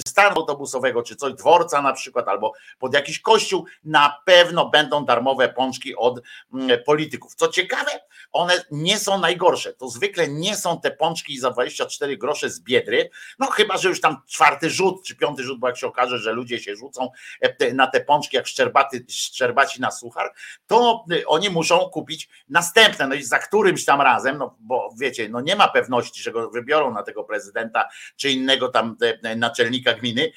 stanu 0.08 0.36
autobusowego, 0.36 1.02
czy 1.02 1.16
coś, 1.16 1.34
dworca 1.34 1.82
na 1.82 1.92
przykład, 1.92 2.28
albo 2.28 2.52
pod 2.78 2.94
jakiś 2.94 3.20
kościół, 3.20 3.64
na 3.84 4.16
pewno 4.24 4.70
będą 4.70 5.04
darmowe 5.04 5.48
pączki 5.48 5.96
od 5.96 6.20
mm, 6.54 6.78
polityków. 6.86 7.34
Co 7.34 7.48
ciekawe, 7.48 7.90
one 8.32 8.64
nie 8.70 8.98
są 8.98 9.18
najgorsze. 9.18 9.72
To 9.72 9.88
zwykle 9.88 10.28
nie 10.28 10.56
są 10.56 10.80
te 10.80 10.90
pączki 10.90 11.38
za 11.38 11.50
24 11.50 12.16
grosze 12.16 12.50
z 12.50 12.60
biedry, 12.60 13.10
no 13.38 13.46
chyba, 13.46 13.76
że 13.76 13.88
już 13.88 14.00
tam 14.00 14.22
czwarty 14.28 14.70
rzut, 14.70 15.04
czy 15.06 15.16
piąty 15.16 15.42
rzut, 15.42 15.60
bo 15.60 15.66
jak 15.66 15.76
się 15.76 15.86
okaże, 15.86 16.18
że 16.18 16.32
ludzie 16.32 16.58
się 16.58 16.76
rzucą 16.76 17.10
e, 17.40 17.74
na 17.74 17.86
te 17.86 18.00
pączki 18.00 18.36
jak 18.36 18.46
szczerbaty, 18.46 19.06
szczerbaci 19.10 19.80
na 19.80 19.90
suchar, 19.90 20.32
to 20.66 21.04
e, 21.12 21.26
oni 21.26 21.50
muszą 21.50 21.78
kupić 21.78 22.28
następne, 22.48 23.06
no 23.06 23.14
i 23.14 23.22
za 23.22 23.38
którymś 23.38 23.84
tam 23.84 24.00
razem, 24.00 24.38
no 24.38 24.56
bo 24.60 24.90
wiecie, 24.98 25.28
no 25.28 25.40
nie 25.40 25.56
ma 25.56 25.68
pewności, 25.68 26.22
że 26.22 26.32
go 26.32 26.50
wybiorą 26.64 26.94
na 26.94 27.02
tego 27.02 27.24
prezydenta, 27.24 27.88
czy 28.16 28.30
innego 28.30 28.68
tam 28.68 28.96
e, 29.22 29.36
naczelnika 29.36 29.94
gminy, 29.94 30.32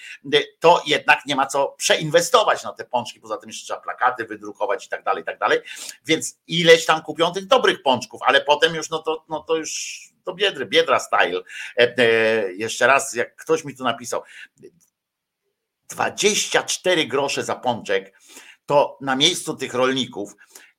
to 0.59 0.83
jednak 0.87 1.25
nie 1.25 1.35
ma 1.35 1.45
co 1.45 1.75
przeinwestować 1.77 2.63
na 2.63 2.73
te 2.73 2.85
pączki, 2.85 3.19
poza 3.19 3.37
tym 3.37 3.49
jeszcze 3.49 3.65
trzeba 3.65 3.79
plakaty 3.79 4.25
wydrukować 4.25 4.85
i 4.85 4.89
tak 4.89 5.03
dalej, 5.03 5.21
i 5.23 5.25
tak 5.25 5.39
dalej, 5.39 5.59
więc 6.05 6.39
ileś 6.47 6.85
tam 6.85 7.01
kupią 7.01 7.33
tych 7.33 7.47
dobrych 7.47 7.81
pączków, 7.81 8.21
ale 8.25 8.41
potem 8.41 8.75
już 8.75 8.89
no 8.89 8.99
to, 8.99 9.25
no 9.29 9.39
to 9.39 9.55
już 9.55 10.01
to 10.23 10.33
biedry, 10.33 10.65
biedra 10.65 10.99
style. 10.99 11.41
E, 11.77 11.97
e, 11.97 12.53
jeszcze 12.53 12.87
raz, 12.87 13.13
jak 13.13 13.35
ktoś 13.35 13.63
mi 13.63 13.75
tu 13.75 13.83
napisał, 13.83 14.23
24 15.89 17.07
grosze 17.07 17.43
za 17.43 17.55
pączek, 17.55 18.19
to 18.65 18.97
na 19.01 19.15
miejscu 19.15 19.55
tych 19.55 19.73
rolników, 19.73 20.35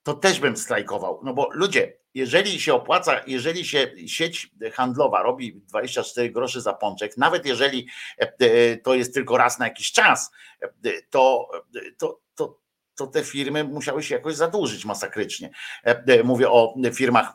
to 0.08 0.14
też 0.14 0.40
bym 0.40 0.56
strajkował. 0.56 1.20
No 1.24 1.34
bo 1.34 1.48
ludzie, 1.52 1.96
jeżeli 2.14 2.60
się 2.60 2.74
opłaca, 2.74 3.20
jeżeli 3.26 3.64
się 3.64 3.92
sieć 4.06 4.50
handlowa 4.72 5.22
robi 5.22 5.62
24 5.68 6.30
grosze 6.30 6.60
za 6.60 6.72
pączek, 6.72 7.16
nawet 7.16 7.46
jeżeli 7.46 7.88
e, 8.18 8.76
to 8.76 8.94
jest 8.94 9.14
tylko 9.14 9.36
raz 9.36 9.58
na 9.58 9.66
jakiś 9.66 9.92
czas, 9.92 10.30
to, 11.10 11.48
to, 11.98 12.20
to 12.34 12.58
to 12.94 13.06
te 13.06 13.24
firmy 13.24 13.64
musiały 13.64 14.02
się 14.02 14.14
jakoś 14.14 14.34
zadłużyć 14.34 14.84
masakrycznie. 14.84 15.50
E, 15.86 16.02
e, 16.06 16.22
Mówię 16.22 16.50
o 16.50 16.74
firmach 16.94 17.32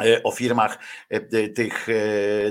e, 0.00 0.22
o 0.22 0.30
firmach 0.30 0.78
e, 1.12 1.16
e, 1.16 1.48
tych, 1.48 1.88
e, 1.88 1.92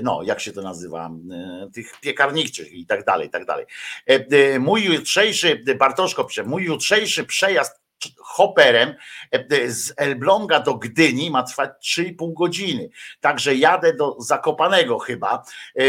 no 0.02 0.22
jak 0.22 0.40
się 0.40 0.52
to 0.52 0.62
nazywa, 0.62 1.10
e, 1.32 1.70
tych 1.74 2.00
piekarniczych 2.00 2.72
i 2.72 2.86
tak 2.86 3.04
dalej, 3.04 3.26
i 3.28 3.30
tak 3.30 3.44
dalej. 3.44 3.66
E, 4.10 4.26
e, 4.30 4.58
Mój 4.58 4.84
jutrzejszy, 4.84 5.64
Bartoszko 5.78 6.24
pisze, 6.24 6.42
mój 6.44 6.64
jutrzejszy 6.64 7.24
przejazd 7.24 7.85
hoperem 8.18 8.94
e, 9.32 9.70
z 9.70 9.94
Elbląga 9.96 10.60
do 10.60 10.74
Gdyni 10.74 11.30
ma 11.30 11.42
trwać 11.42 11.70
3,5 11.98 12.32
godziny. 12.32 12.88
Także 13.20 13.54
jadę 13.54 13.94
do 13.94 14.16
Zakopanego 14.18 14.98
chyba. 14.98 15.42
E, 15.78 15.82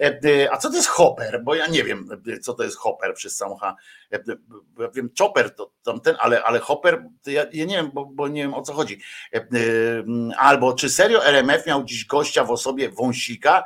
e, 0.44 0.52
A 0.52 0.56
co 0.56 0.70
to 0.70 0.76
jest 0.76 0.88
hopper? 0.88 1.42
Bo 1.44 1.54
ja 1.54 1.66
nie 1.66 1.84
wiem, 1.84 2.08
co 2.42 2.54
to 2.54 2.64
jest 2.64 2.76
hopper 2.76 3.14
przez 3.14 3.42
H. 3.60 3.76
Ja 4.10 4.18
wiem, 4.94 5.10
chopper 5.18 5.54
to 5.54 5.70
tamten, 5.82 6.16
ale, 6.18 6.44
ale 6.44 6.58
hopper, 6.58 7.04
to 7.22 7.30
ja, 7.30 7.44
ja 7.52 7.64
nie 7.64 7.76
wiem, 7.76 7.90
bo, 7.94 8.06
bo 8.06 8.28
nie 8.28 8.42
wiem 8.42 8.54
o 8.54 8.62
co 8.62 8.72
chodzi. 8.72 9.00
Albo 10.38 10.74
czy 10.74 10.90
serio 10.90 11.24
RMF 11.24 11.66
miał 11.66 11.84
dziś 11.84 12.06
gościa 12.06 12.44
w 12.44 12.50
osobie 12.50 12.88
wąsika, 12.88 13.64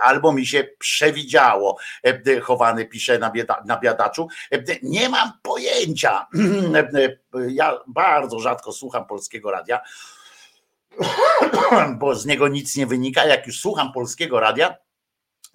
albo 0.00 0.32
mi 0.32 0.46
się 0.46 0.64
przewidziało. 0.78 1.78
Chowany 2.42 2.86
pisze 2.86 3.18
na, 3.18 3.30
bieda, 3.30 3.62
na 3.66 3.78
biadaczu. 3.78 4.28
Nie 4.82 5.08
mam 5.08 5.32
pojęcia. 5.42 6.26
Ja 7.48 7.78
bardzo 7.86 8.40
rzadko 8.40 8.72
słucham 8.72 9.06
polskiego 9.06 9.50
radia, 9.50 9.80
bo 11.98 12.14
z 12.14 12.26
niego 12.26 12.48
nic 12.48 12.76
nie 12.76 12.86
wynika. 12.86 13.24
Jak 13.24 13.46
już 13.46 13.60
słucham 13.60 13.92
polskiego 13.92 14.40
radia, 14.40 14.76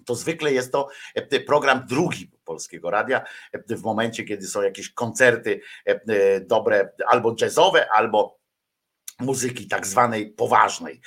to 0.04 0.14
zwykle 0.14 0.52
jest 0.52 0.72
to 0.72 0.88
program 1.46 1.86
drugi 1.88 2.30
polskiego 2.44 2.90
radia, 2.90 3.24
w 3.68 3.82
momencie, 3.82 4.24
kiedy 4.24 4.46
są 4.46 4.62
jakieś 4.62 4.90
koncerty 4.90 5.60
dobre, 6.40 6.92
albo 7.06 7.34
jazzowe, 7.40 7.88
albo 7.92 8.38
muzyki 9.20 9.68
tak 9.68 9.86
zwanej 9.86 10.30
poważnej, 10.30 11.00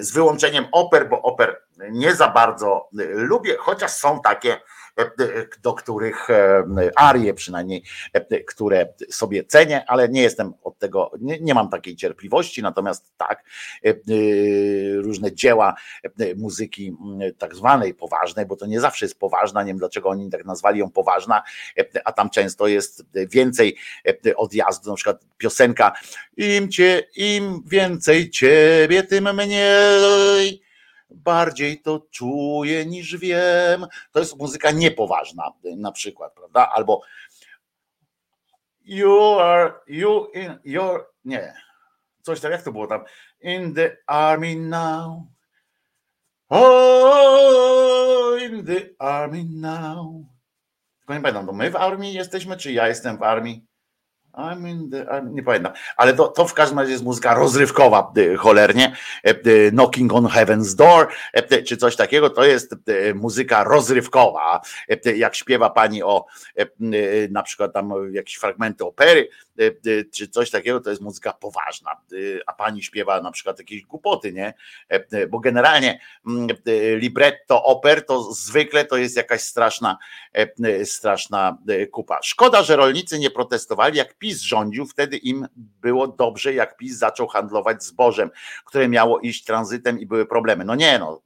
z 0.00 0.12
wyłączeniem 0.12 0.66
oper, 0.72 1.08
bo 1.08 1.22
oper 1.22 1.62
nie 1.90 2.14
za 2.14 2.28
bardzo 2.28 2.88
lubię, 3.14 3.56
chociaż 3.58 3.90
są 3.90 4.20
takie 4.20 4.60
do 5.62 5.72
których 5.72 6.30
e, 6.30 6.64
arie 6.96 7.34
przynajmniej, 7.34 7.82
e, 8.12 8.40
które 8.40 8.86
sobie 9.10 9.44
cenię, 9.44 9.84
ale 9.86 10.08
nie 10.08 10.22
jestem 10.22 10.52
od 10.62 10.78
tego, 10.78 11.10
nie, 11.20 11.40
nie 11.40 11.54
mam 11.54 11.68
takiej 11.68 11.96
cierpliwości, 11.96 12.62
natomiast 12.62 13.12
tak, 13.16 13.44
e, 13.84 13.92
różne 14.96 15.34
dzieła 15.34 15.74
muzyki 16.36 16.96
tak 17.38 17.54
zwanej 17.54 17.94
poważnej, 17.94 18.46
bo 18.46 18.56
to 18.56 18.66
nie 18.66 18.80
zawsze 18.80 19.04
jest 19.04 19.18
poważna, 19.18 19.62
nie 19.62 19.68
wiem 19.68 19.78
dlaczego 19.78 20.08
oni 20.08 20.30
tak 20.30 20.44
nazwali 20.44 20.78
ją 20.78 20.90
poważna, 20.90 21.42
a 22.04 22.12
tam 22.12 22.30
często 22.30 22.66
jest 22.66 23.04
więcej 23.14 23.76
odjazdu, 24.36 24.90
na 24.90 24.96
przykład 24.96 25.24
piosenka 25.38 25.92
im 26.36 26.68
cię, 26.68 27.02
im 27.16 27.62
więcej 27.66 28.30
ciebie, 28.30 29.02
tym 29.02 29.34
mniej 29.34 30.62
bardziej 31.14 31.82
to 31.82 32.06
czuję 32.10 32.86
niż 32.86 33.16
wiem. 33.16 33.86
To 34.12 34.20
jest 34.20 34.38
muzyka 34.38 34.70
niepoważna, 34.70 35.52
na 35.76 35.92
przykład, 35.92 36.34
prawda? 36.34 36.70
Albo 36.74 37.00
you 38.84 39.38
are, 39.38 39.72
you 39.86 40.26
in 40.34 40.58
your, 40.64 41.06
nie, 41.24 41.54
coś 42.22 42.40
tam, 42.40 42.52
jak 42.52 42.62
to 42.62 42.72
było 42.72 42.86
tam? 42.86 43.04
In 43.40 43.74
the 43.74 43.96
army 44.06 44.56
now. 44.56 45.22
Oh, 46.48 48.38
in 48.42 48.66
the 48.66 48.80
army 48.98 49.44
now. 49.44 50.06
Tylko 50.98 51.14
nie 51.14 51.20
pamiętam, 51.20 51.46
to 51.46 51.52
my 51.52 51.70
w 51.70 51.76
armii 51.76 52.12
jesteśmy, 52.12 52.56
czy 52.56 52.72
ja 52.72 52.88
jestem 52.88 53.18
w 53.18 53.22
armii? 53.22 53.66
I'm 54.34 54.68
in 54.68 54.90
the, 54.90 55.04
I'm, 55.04 55.34
nie 55.34 55.42
pamiętam, 55.42 55.72
ale 55.96 56.14
to, 56.14 56.28
to 56.28 56.46
w 56.46 56.54
każdym 56.54 56.78
razie 56.78 56.92
jest 56.92 57.04
muzyka 57.04 57.34
rozrywkowa 57.34 58.12
y, 58.16 58.36
cholernie, 58.36 58.96
y, 59.26 59.40
y, 59.46 59.70
Knocking 59.70 60.12
on 60.12 60.24
Heaven's 60.24 60.76
Door, 60.76 61.08
czy 61.66 61.76
coś 61.76 61.96
takiego, 61.96 62.30
to 62.30 62.44
jest 62.44 62.74
muzyka 63.14 63.64
rozrywkowa, 63.64 64.60
jak 65.16 65.36
śpiewa 65.36 65.70
pani 65.70 66.02
o 66.02 66.26
na 67.30 67.42
przykład 67.42 67.72
tam 67.72 67.92
jakieś 68.12 68.34
fragmenty 68.36 68.84
opery, 68.84 69.28
czy 70.14 70.28
coś 70.28 70.50
takiego, 70.50 70.80
to 70.80 70.90
jest 70.90 71.02
muzyka 71.02 71.32
poważna, 71.32 71.96
a 72.46 72.52
pani 72.52 72.82
śpiewa 72.82 73.20
na 73.20 73.30
przykład 73.30 73.58
jakieś 73.58 73.82
głupoty, 73.82 74.32
nie? 74.32 74.54
Bo 75.28 75.40
generalnie 75.40 76.00
libretto 76.96 77.64
oper 77.64 78.06
to 78.06 78.32
zwykle 78.32 78.84
to 78.84 78.96
jest 78.96 79.16
jakaś 79.16 79.40
straszna, 79.40 79.98
straszna 80.84 81.58
kupa. 81.90 82.18
Szkoda, 82.22 82.62
że 82.62 82.76
rolnicy 82.76 83.18
nie 83.18 83.30
protestowali, 83.30 83.98
jak 83.98 84.14
PiS 84.22 84.40
rządził, 84.40 84.86
wtedy 84.86 85.16
im 85.16 85.46
było 85.56 86.08
dobrze, 86.08 86.54
jak 86.54 86.76
PiS 86.76 86.98
zaczął 86.98 87.26
handlować 87.26 87.84
zbożem, 87.84 88.30
które 88.64 88.88
miało 88.88 89.20
iść 89.20 89.44
tranzytem 89.44 90.00
i 90.00 90.06
były 90.06 90.26
problemy. 90.26 90.64
No 90.64 90.74
nie, 90.74 90.98
no, 90.98 91.22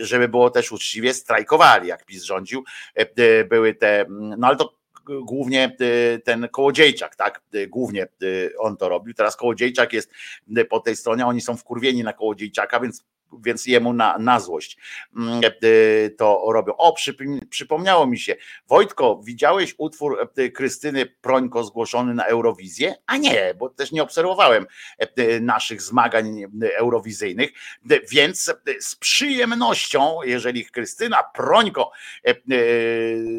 żeby 0.00 0.28
było 0.28 0.50
też 0.50 0.72
uczciwie, 0.72 1.14
strajkowali, 1.14 1.88
jak 1.88 2.04
PiS 2.04 2.22
rządził, 2.22 2.64
były 3.48 3.74
te, 3.74 4.06
no 4.08 4.46
ale 4.46 4.56
to 4.56 4.78
głównie 5.22 5.76
ten 6.24 6.48
Kołodziejczak, 6.48 7.16
tak? 7.16 7.40
Głównie 7.68 8.08
on 8.58 8.76
to 8.76 8.88
robił. 8.88 9.14
Teraz 9.14 9.36
Kołodziejczak 9.36 9.92
jest 9.92 10.10
po 10.70 10.80
tej 10.80 10.96
stronie, 10.96 11.26
oni 11.26 11.40
są 11.40 11.56
wkurwieni 11.56 12.02
na 12.02 12.12
Kołodziejczaka, 12.12 12.80
więc 12.80 13.04
więc 13.32 13.66
jemu 13.66 13.92
na, 13.92 14.18
na 14.18 14.40
złość 14.40 14.78
mm, 15.16 15.40
e, 15.44 16.10
to 16.10 16.44
robią. 16.52 16.72
O, 16.76 16.94
przypomniało 17.50 18.06
mi 18.06 18.18
się, 18.18 18.36
Wojtko, 18.68 19.20
widziałeś 19.24 19.74
utwór 19.78 20.30
e, 20.36 20.48
Krystyny 20.48 21.06
Prońko 21.06 21.64
zgłoszony 21.64 22.14
na 22.14 22.24
Eurowizję? 22.24 22.94
A 23.06 23.16
nie, 23.16 23.54
bo 23.58 23.68
też 23.68 23.92
nie 23.92 24.02
obserwowałem 24.02 24.66
e, 24.98 25.40
naszych 25.40 25.82
zmagań 25.82 26.44
eurowizyjnych, 26.76 27.50
więc 28.10 28.54
z 28.80 28.96
przyjemnością, 28.96 30.18
jeżeli 30.24 30.66
Krystyna 30.66 31.22
Prońko 31.34 31.90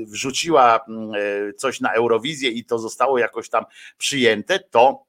wrzuciła 0.08 0.80
mm, 0.88 1.12
coś 1.58 1.82
na 1.82 1.94
Eurowizję 1.94 2.50
i 2.50 2.66
to 2.66 2.80
zostało 2.80 3.18
jakoś 3.18 3.50
tam 3.50 3.66
przyjęte, 3.98 4.60
to 4.60 5.09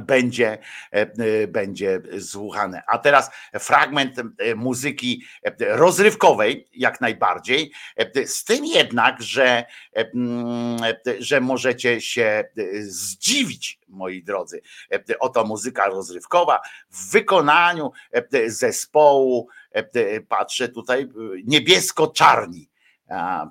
będzie, 0.00 0.58
e, 0.90 1.46
będzie 1.46 2.00
słuchane. 2.20 2.82
A 2.86 2.98
teraz 2.98 3.30
fragment 3.58 4.18
e, 4.18 4.54
muzyki 4.54 5.24
e, 5.42 5.76
rozrywkowej, 5.76 6.68
jak 6.72 7.00
najbardziej, 7.00 7.72
z 8.26 8.44
tym 8.44 8.64
jednak, 8.64 9.22
że, 9.22 9.64
że 11.18 11.40
możecie 11.40 12.00
się 12.00 12.44
zdziwić, 12.80 13.80
moi 13.88 14.22
drodzy. 14.22 14.60
Oto 15.20 15.44
muzyka 15.44 15.86
rozrywkowa 15.86 16.60
w 16.90 17.10
wykonaniu 17.10 17.92
zespołu, 18.46 19.48
patrzę 20.28 20.68
tutaj, 20.68 21.08
niebiesko-czarni. 21.44 22.70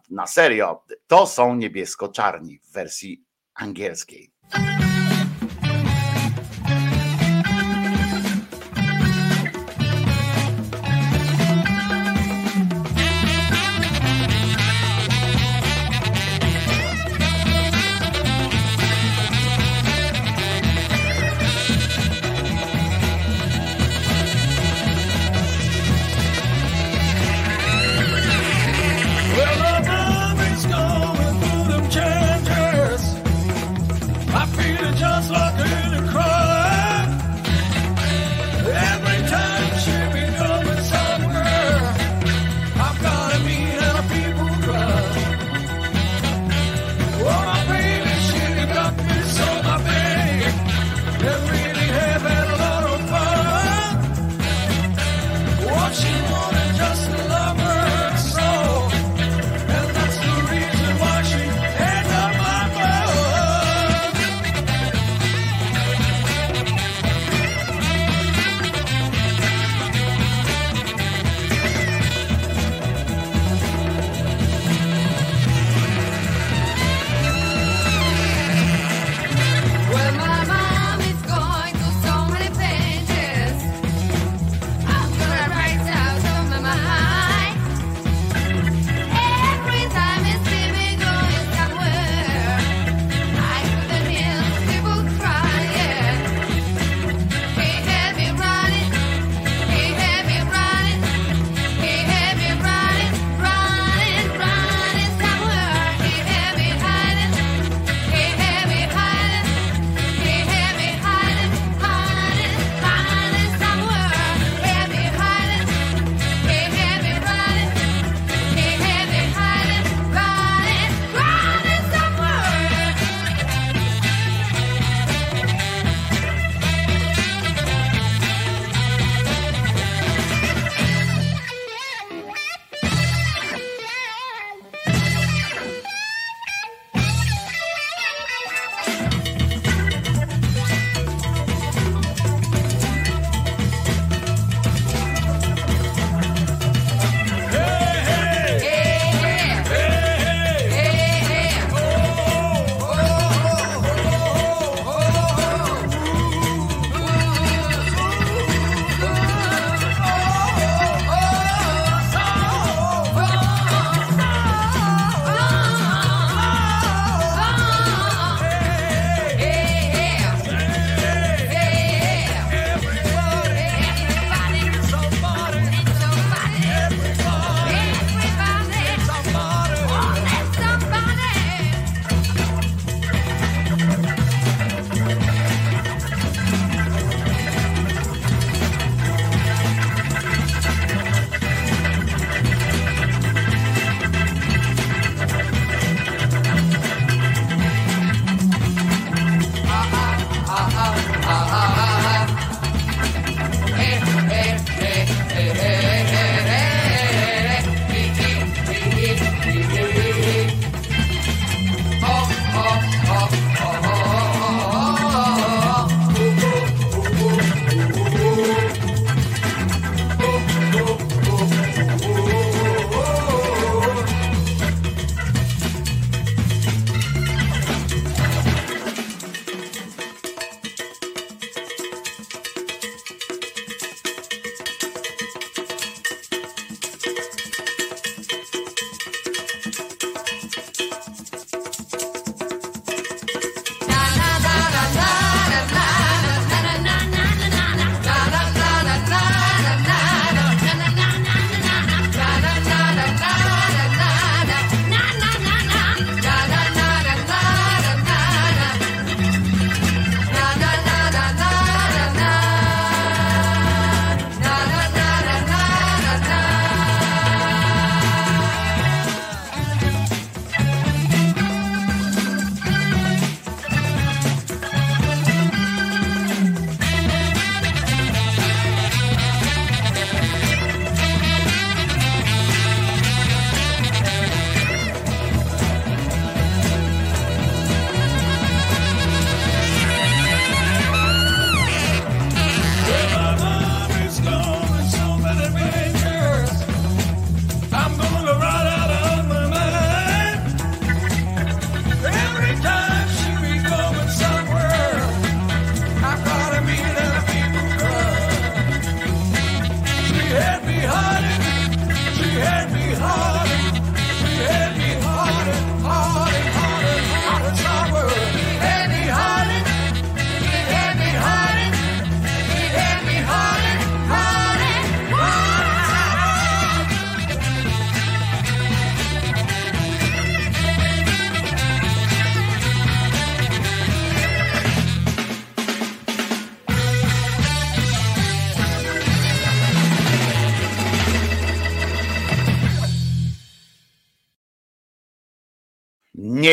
Na 0.09 0.27
serio, 0.27 0.83
to 1.07 1.27
są 1.27 1.55
niebiesko-czarni 1.55 2.59
w 2.59 2.71
wersji 2.71 3.23
angielskiej. 3.55 4.31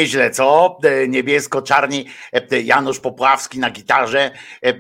Nieźle, 0.01 0.31
co? 0.31 0.79
E, 0.85 1.09
Niebiesko-czarni 1.09 2.07
e, 2.33 2.61
Janusz 2.61 3.01
Popławski 3.01 3.59
na 3.59 3.71
gitarze 3.71 4.31
e, 4.65 4.75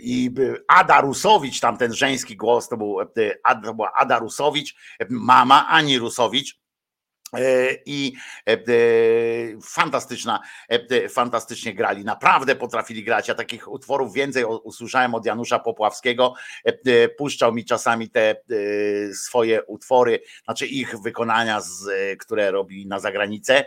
i 0.00 0.30
Ada 0.68 1.00
Rusowicz, 1.00 1.60
tam 1.60 1.76
ten 1.76 1.94
żeński 1.94 2.36
głos, 2.36 2.68
to, 2.68 2.76
był, 2.76 3.00
Ad- 3.44 3.64
to 3.64 3.74
była 3.74 3.92
Ada 3.96 4.18
Rusowicz, 4.18 4.74
mama 5.10 5.68
Ani 5.68 5.98
Rusowicz. 5.98 6.63
E, 7.38 7.76
I 7.86 8.12
e, 8.46 8.52
e, 8.52 8.58
fantastyczna, 9.62 10.40
fantastycznie 11.08 11.74
grali. 11.74 12.04
Naprawdę 12.04 12.56
potrafili 12.56 13.04
grać. 13.04 13.28
Ja 13.28 13.34
takich 13.34 13.72
utworów 13.72 14.14
więcej 14.14 14.44
usłyszałem 14.44 15.14
od 15.14 15.26
Janusza 15.26 15.58
Popławskiego. 15.58 16.34
Puszczał 17.18 17.54
mi 17.54 17.64
czasami 17.64 18.10
te 18.10 18.36
swoje 19.14 19.62
utwory, 19.62 20.20
znaczy 20.44 20.66
ich 20.66 20.94
wykonania, 20.98 21.60
które 22.18 22.50
robi 22.50 22.86
na 22.86 23.00
zagranicę 23.00 23.64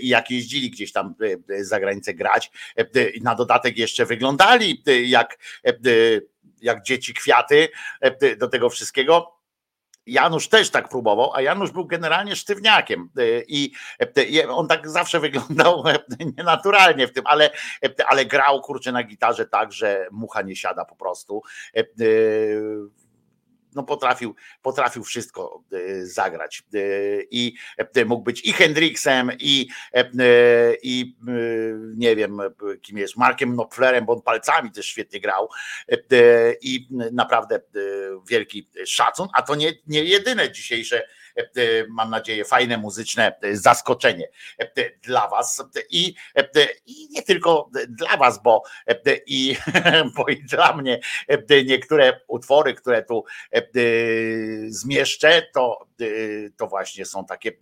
i 0.00 0.08
jak 0.08 0.30
jeździli 0.30 0.70
gdzieś 0.70 0.92
tam 0.92 1.14
za 1.60 1.80
granicę 1.80 2.14
grać. 2.14 2.50
na 3.22 3.34
dodatek 3.34 3.78
jeszcze 3.78 4.06
wyglądali 4.06 4.82
jak, 5.04 5.38
jak 6.60 6.82
dzieci 6.82 7.14
kwiaty 7.14 7.68
do 8.38 8.48
tego 8.48 8.70
wszystkiego. 8.70 9.43
Janusz 10.06 10.48
też 10.48 10.70
tak 10.70 10.88
próbował, 10.88 11.32
a 11.34 11.42
Janusz 11.42 11.70
był 11.70 11.86
generalnie 11.86 12.36
sztywniakiem 12.36 13.10
y, 13.18 13.44
i 13.48 13.72
i 14.28 14.42
on 14.42 14.68
tak 14.68 14.90
zawsze 14.90 15.20
wyglądał 15.20 15.84
nienaturalnie 16.36 17.08
w 17.08 17.12
tym, 17.12 17.26
ale, 17.26 17.50
ale 18.06 18.26
grał 18.26 18.60
kurczę 18.60 18.92
na 18.92 19.02
gitarze 19.02 19.46
tak, 19.46 19.72
że 19.72 20.06
mucha 20.10 20.42
nie 20.42 20.56
siada 20.56 20.84
po 20.84 20.96
prostu. 20.96 21.42
No 23.74 23.82
potrafił, 23.82 24.34
potrafił 24.62 25.04
wszystko 25.04 25.64
y, 25.72 26.06
zagrać 26.06 26.62
Y, 26.74 27.26
i 27.30 27.54
y, 27.96 28.04
mógł 28.04 28.22
być 28.22 28.44
i 28.44 28.52
Hendrixem 28.52 29.30
i, 29.40 29.68
i 30.82 31.16
nie 31.96 32.16
wiem 32.16 32.38
kim 32.82 32.98
jest, 32.98 33.16
Markiem 33.16 33.52
Knopflerem, 33.52 34.04
bo 34.04 34.12
on 34.12 34.22
palcami 34.22 34.72
też 34.72 34.86
świetnie 34.86 35.20
grał 35.20 35.48
i 36.62 36.88
naprawdę 37.12 37.60
wielki 38.28 38.68
szacun, 38.86 39.28
a 39.34 39.42
to 39.42 39.54
nie, 39.54 39.72
nie 39.86 40.04
jedyne 40.04 40.52
dzisiejsze 40.52 41.02
e, 41.02 41.06
mam 41.88 42.10
nadzieję, 42.10 42.44
fajne 42.44 42.78
muzyczne 42.78 43.34
e, 43.42 43.56
zaskoczenie 43.56 44.28
e, 44.58 44.90
dla 45.02 45.28
Was 45.28 45.64
i, 45.90 46.14
e, 46.36 46.48
i 46.86 47.08
nie 47.10 47.22
tylko 47.22 47.70
dla 47.88 48.16
Was, 48.16 48.42
bo 48.42 48.62
e, 48.86 48.96
i, 49.26 49.56
bo 50.16 50.28
i 50.28 50.36
dla 50.44 50.76
mnie 50.76 51.00
e, 51.28 51.64
niektóre 51.64 52.20
utwory, 52.28 52.74
które 52.74 53.02
tu 53.02 53.24
e, 53.52 53.62
zmieszczę, 54.68 55.42
to, 55.54 55.86
e, 56.00 56.04
to 56.56 56.66
właśnie 56.66 57.04
są 57.04 57.26
takie. 57.26 57.50
e, 57.50 57.54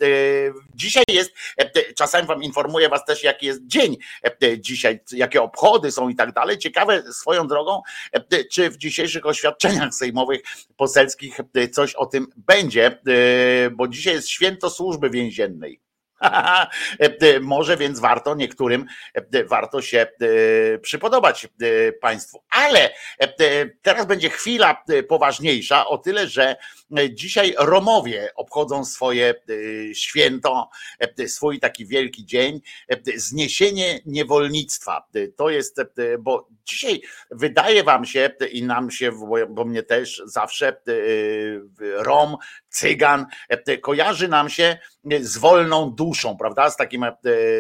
Dzisiaj 0.75 1.05
jest, 1.09 1.33
e, 1.57 1.95
czasami 1.95 2.29
Wam 2.29 2.43
informuję 2.43 2.89
Was 2.89 3.05
też, 3.05 3.25
jaki 3.25 3.47
jest 3.47 3.67
dzień 3.67 3.97
e, 4.43 4.61
dzisiaj, 4.61 5.01
jakie 5.13 5.43
obchody 5.43 5.93
są 5.93 6.09
i 6.09 6.15
tak 6.15 6.33
dalej. 6.33 6.59
Ciekawe 6.59 7.13
swoją 7.13 7.47
drogą, 7.47 7.83
e, 8.13 8.45
czy 8.45 8.71
w 8.71 8.77
dzisiejszych 8.77 9.27
oświadczeniach 9.27 9.95
sejmowych, 9.95 10.41
poselskich 10.77 11.41
e, 11.55 11.69
coś 11.69 11.95
o 11.95 12.07
tym 12.07 12.27
będzie, 12.37 12.87
e, 12.87 13.62
bo 13.71 13.89
dzisiaj 13.89 14.15
jest 14.15 14.29
święto 14.29 14.71
służby 14.71 15.11
więziennej. 15.11 15.81
E, 16.99 17.41
Może 17.41 17.77
więc 17.77 18.01
warto 18.01 18.35
niektórym 18.35 18.87
e, 19.15 19.45
warto 19.45 19.83
się 19.83 19.99
e, 19.99 20.79
przypodobać 20.79 21.45
e, 21.45 21.93
Państwu. 21.93 22.43
Ale 22.51 22.91
e, 23.21 23.67
teraz 23.83 24.07
będzie 24.07 24.31
chwila 24.31 24.83
e, 24.89 25.03
poważniejsza, 25.03 25.87
o 25.87 25.99
tyle, 25.99 26.27
że 26.29 26.57
e, 26.99 27.15
dzisiaj 27.15 27.55
Romowie 27.59 28.31
obchodzą 28.35 28.85
swoje 28.85 29.31
e, 29.91 29.95
święto, 29.95 30.69
e, 31.19 31.29
swój 31.29 31.61
taki 31.61 31.87
wielki 31.87 32.27
dzień, 32.27 32.61
e, 32.89 32.97
zniesienie 33.17 34.01
niewolnictwa. 34.07 35.07
E, 35.15 35.29
To 35.29 35.51
jest, 35.51 35.79
e, 35.79 35.85
bo 36.19 36.49
dzisiaj 36.65 37.03
wydaje 37.31 37.85
Wam 37.85 38.05
się 38.05 38.31
i 38.51 38.63
nam 38.63 38.91
się, 38.91 39.13
bo- 39.49 39.65
mnie 39.65 39.83
też 39.83 40.23
zawsze 40.25 40.69
e, 40.69 40.73
Rom, 41.81 42.37
Cygan 42.69 43.27
e, 43.49 43.79
kojarzy 43.79 44.29
nam 44.29 44.49
się 44.51 44.79
z 45.21 45.39
wolną 45.39 45.91
duszą, 45.91 46.12
prawda? 46.39 46.71
Z 46.71 46.77
takim, 46.77 47.05
e, 47.05 47.15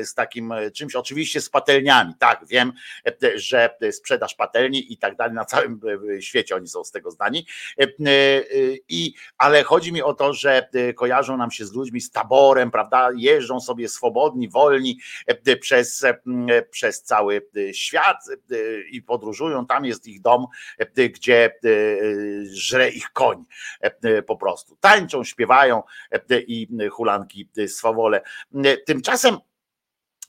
z 0.05 0.15
takim 0.15 0.53
e, 0.53 0.71
czymś, 0.71 0.95
oczywiście 0.95 1.41
z 1.41 1.51
patelniami. 1.51 2.15
Tak, 2.19 2.47
wiem, 2.47 2.73
e, 3.07 3.39
że 3.39 3.77
sprzedaż 3.93 4.35
patelni 4.35 4.93
i 4.93 4.99
tak 4.99 5.17
dalej 5.17 5.35
na 5.35 5.45
całym 5.45 5.81
świecie 6.21 6.57
oni 6.57 6.69
są 6.69 6.85
z 6.85 6.91
tego 6.91 7.11
zdani. 7.11 7.47
I, 8.89 9.15
ale 9.39 9.63
chodzi 9.63 9.93
mi 9.93 10.03
o 10.03 10.15
to, 10.15 10.35
że 10.35 10.69
kojarzą 10.97 11.37
nam 11.37 11.51
się 11.51 11.67
z 11.67 11.73
ludźmi, 11.73 12.01
z 12.01 12.11
taborem, 12.11 12.71
prawda? 12.71 13.09
Jeżdżą 13.17 13.61
sobie 13.61 13.89
swobodni, 13.89 14.49
wolni 14.49 14.99
przez, 15.61 16.05
przez 16.71 17.03
cały 17.03 17.47
świat 17.73 18.17
i 18.91 19.03
podróżują. 19.03 19.67
Tam 19.67 19.85
jest 19.85 20.07
ich 20.07 20.21
dom, 20.21 20.47
gdzie 20.97 21.51
żre 22.53 22.91
ich 22.91 23.11
koń 23.13 23.45
po 24.27 24.37
prostu. 24.37 24.77
Tańczą, 24.81 25.25
śpiewają 25.25 25.83
i 26.47 26.69
hulanki 26.91 27.49
swawole. 27.67 28.23
Tymczasem 28.87 29.37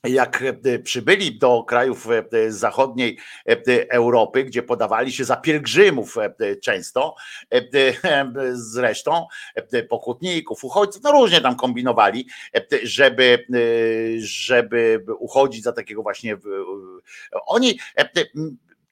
jak 0.04 0.42
e, 0.42 0.78
przybyli 0.78 1.38
do 1.38 1.64
krajów 1.64 2.06
e, 2.10 2.52
zachodniej 2.52 3.18
e, 3.48 3.90
Europy, 3.90 4.44
gdzie 4.44 4.62
podawali 4.62 5.12
się 5.12 5.24
za 5.24 5.36
pielgrzymów 5.36 6.16
e, 6.18 6.56
często, 6.56 7.14
e, 7.52 7.56
e, 8.04 8.32
zresztą 8.52 9.26
e, 9.54 9.82
pokutników, 9.82 10.64
uchodźców, 10.64 11.02
no 11.02 11.12
różnie 11.12 11.40
tam 11.40 11.56
kombinowali, 11.56 12.28
e, 12.56 12.62
żeby, 12.82 13.46
e, 13.54 13.58
żeby 14.18 15.04
uchodzić 15.18 15.64
za 15.64 15.72
takiego 15.72 16.02
właśnie. 16.02 16.32
e, 16.32 16.38
Oni 17.46 17.78
e, 17.96 18.08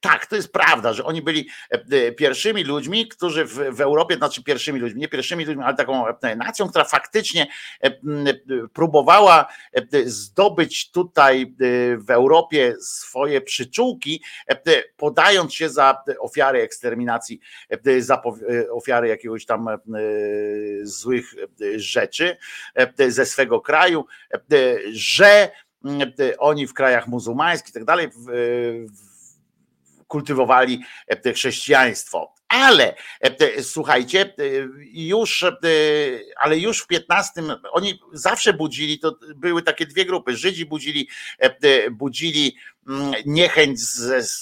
tak, 0.02 0.26
to 0.26 0.36
jest 0.36 0.52
prawda, 0.52 0.92
że 0.92 1.04
oni 1.04 1.22
byli 1.22 1.48
e, 1.70 2.12
pierwszymi 2.12 2.64
ludźmi, 2.64 3.08
którzy 3.08 3.44
w, 3.44 3.54
w 3.76 3.80
Europie, 3.80 4.16
znaczy 4.16 4.42
pierwszymi 4.42 4.80
ludźmi, 4.80 5.00
nie 5.00 5.08
pierwszymi 5.08 5.44
ludźmi, 5.44 5.62
ale 5.62 5.76
taką 5.76 6.06
e, 6.08 6.36
nacją, 6.36 6.68
która 6.68 6.84
faktycznie 6.84 7.46
e, 7.82 7.86
e, 7.86 7.92
próbowała 8.72 9.46
e, 9.72 9.82
zdobyć 10.04 10.90
tutaj 10.90 11.42
e, 11.42 11.46
w 11.96 12.10
Europie 12.10 12.74
swoje 12.80 13.40
przyczółki, 13.40 14.22
e, 14.48 14.82
podając 14.96 15.54
się 15.54 15.68
za 15.68 16.02
ofiary 16.20 16.62
eksterminacji, 16.62 17.40
e, 17.86 18.02
za 18.02 18.14
e, 18.14 18.70
ofiary 18.70 19.08
jakiegoś 19.08 19.46
tam 19.46 19.68
e, 19.68 19.78
złych 20.82 21.34
e, 21.34 21.78
rzeczy 21.78 22.36
e, 22.74 23.10
ze 23.10 23.26
swego 23.26 23.60
kraju, 23.60 24.04
e, 24.34 24.38
że 24.92 25.50
oni 26.38 26.66
w 26.66 26.74
krajach 26.74 27.08
muzułmańskich 27.08 27.70
i 27.70 27.74
tak 27.74 27.84
dalej 27.84 28.08
kultywowali 30.12 30.84
e, 31.06 31.16
chrześcijaństwo. 31.32 32.34
Ale 32.52 32.94
e, 33.20 33.62
słuchajcie, 33.62 34.20
e, 34.20 34.42
już, 34.92 35.42
e, 35.42 35.48
ale 36.40 36.58
już 36.58 36.82
w 36.82 36.86
XV 37.10 37.42
oni 37.72 38.00
zawsze 38.12 38.52
budzili, 38.52 38.98
to 38.98 39.16
były 39.34 39.62
takie 39.62 39.86
dwie 39.86 40.04
grupy. 40.04 40.36
Żydzi 40.36 40.66
budzili, 40.66 41.08
budzili 41.90 42.56
mm, 42.88 43.14
niechęć 43.26 43.80
z, 43.80 44.26
z, 44.28 44.40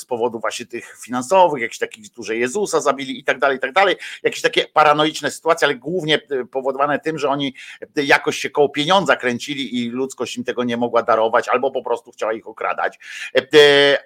z 0.00 0.04
powodu 0.04 0.40
właśnie 0.40 0.66
tych 0.66 0.96
finansowych, 1.04 1.62
jakichś 1.62 1.78
takich, 1.78 2.12
którzy 2.12 2.36
Jezusa 2.36 2.80
zabili 2.80 3.18
i 3.18 3.24
tak 3.24 3.38
dalej, 3.38 3.56
i 3.56 3.60
tak 3.60 3.72
dalej. 3.72 3.96
Jakieś 4.22 4.40
takie 4.42 4.66
paranoiczne 4.66 5.30
sytuacje, 5.30 5.66
ale 5.66 5.74
głównie 5.74 6.20
powodowane 6.50 6.98
tym, 6.98 7.18
że 7.18 7.28
oni 7.28 7.54
jakoś 7.96 8.38
się 8.38 8.50
koło 8.50 8.68
pieniądza 8.68 9.16
kręcili 9.16 9.78
i 9.78 9.90
ludzkość 9.90 10.36
im 10.36 10.44
tego 10.44 10.64
nie 10.64 10.76
mogła 10.76 11.02
darować, 11.02 11.48
albo 11.48 11.70
po 11.70 11.82
prostu 11.82 12.12
chciała 12.12 12.32
ich 12.32 12.48
okradać. 12.48 12.98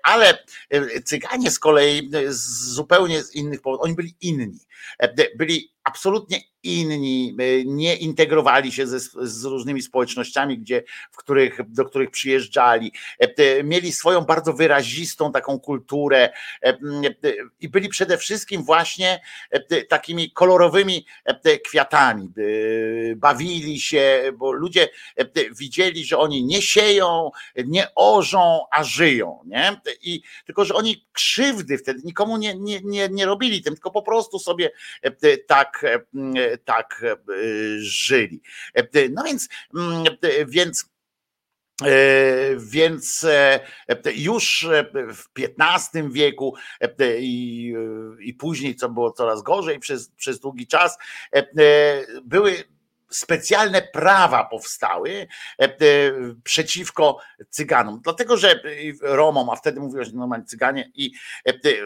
Ale 0.02 0.38
Cyganie 1.04 1.50
z 1.50 1.58
kolei 1.58 2.10
zupełnie 2.28 3.22
innych 3.38 3.62
powodów, 3.62 3.84
oni 3.84 3.94
byli 3.94 4.14
inni. 4.20 4.58
E, 4.98 5.28
Byli 5.36 5.74
absolutnie 5.88 6.40
inni, 6.62 7.36
e, 7.38 7.64
nie 7.64 7.96
integrowali 7.96 8.72
się 8.72 8.86
ze, 8.86 9.00
z 9.22 9.44
różnymi 9.44 9.82
społecznościami, 9.82 10.58
gdzie, 10.58 10.82
w 11.10 11.16
których, 11.16 11.60
do 11.68 11.84
których 11.84 12.10
przyjeżdżali. 12.10 12.92
E, 13.18 13.64
Mieli 13.64 13.92
swoją 13.92 14.20
bardzo 14.20 14.52
wyrazistą 14.52 15.32
taką 15.32 15.60
kulturę 15.60 16.30
e, 16.62 16.78
i 17.60 17.68
byli 17.68 17.88
przede 17.88 18.18
wszystkim 18.18 18.62
właśnie 18.62 19.20
takimi 19.88 20.32
kolorowymi 20.32 21.06
kwiatami. 21.64 22.32
Bawili 23.16 23.80
się, 23.80 24.32
bo 24.36 24.52
ludzie 24.52 24.88
widzieli, 25.58 26.04
że 26.04 26.18
oni 26.18 26.44
nie 26.44 26.62
sieją, 26.62 27.30
nie 27.66 27.86
orzą, 27.94 28.60
a 28.70 28.84
żyją. 28.84 29.40
Nie? 29.46 29.80
I 30.02 30.22
tylko, 30.46 30.64
że 30.64 30.74
oni 30.74 31.06
krzywdy 31.12 31.78
wtedy 31.78 32.00
nikomu 32.04 32.36
nie, 32.36 32.54
nie, 32.54 32.80
nie, 32.84 33.08
nie 33.08 33.26
robili 33.26 33.62
tym, 33.62 33.74
tylko 33.74 33.90
po 33.90 34.02
prostu 34.02 34.38
sobie 34.38 34.70
te- 35.20 35.38
tak, 35.80 35.84
e, 35.84 36.42
e, 36.42 36.58
tak 36.58 37.04
e, 37.04 37.16
żyli. 37.78 38.42
No 39.10 39.24
więc, 39.24 39.48
więc 40.46 40.90
Więc 42.58 43.26
już 44.14 44.66
w 44.92 45.24
XV 45.38 46.12
wieku 46.12 46.54
i, 47.20 47.74
i 48.20 48.34
później, 48.34 48.74
co 48.74 48.88
było 48.88 49.12
coraz 49.12 49.42
gorzej 49.42 49.78
przez, 49.78 50.10
przez 50.10 50.40
długi 50.40 50.66
czas, 50.66 50.98
były 52.24 52.64
specjalne 53.10 53.82
prawa 53.82 54.44
powstały 54.44 55.26
przeciwko 56.44 57.18
Cyganom. 57.50 58.00
Dlatego, 58.04 58.36
że 58.36 58.60
Romom, 59.02 59.50
a 59.50 59.56
wtedy 59.56 59.80
mówiłeś 59.80 60.12
normalnie 60.12 60.46
Cyganie, 60.46 60.90
i 60.94 61.12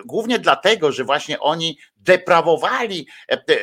głównie 0.04 0.38
dlatego, 0.38 0.92
że 0.92 1.04
właśnie 1.04 1.40
oni 1.40 1.78
deprawowali 1.96 3.06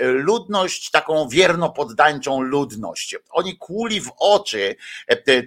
ludność, 0.01 0.91
taką 0.91 1.29
wiernopoddańczą 1.29 2.41
ludność. 2.41 3.15
Oni 3.29 3.57
kuli 3.57 4.01
w 4.01 4.11
oczy 4.17 4.75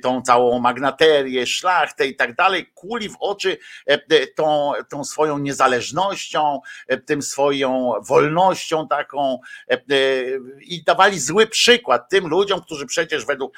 tą 0.02 0.22
całą 0.22 0.58
magnaterię, 0.58 1.46
szlachtę 1.46 2.06
i 2.06 2.16
tak 2.16 2.34
dalej, 2.34 2.66
kuli 2.74 3.08
w 3.08 3.16
oczy 3.20 3.58
tą, 4.34 4.72
tą 4.90 5.04
swoją 5.04 5.38
niezależnością, 5.38 6.60
tym 7.06 7.22
swoją 7.22 7.92
wolnością 8.08 8.88
taką 8.88 9.38
i 10.60 10.84
dawali 10.84 11.20
zły 11.20 11.46
przykład 11.46 12.01
tym 12.10 12.28
ludziom, 12.28 12.62
którzy 12.62 12.86
przecież 12.86 13.26
według, 13.26 13.54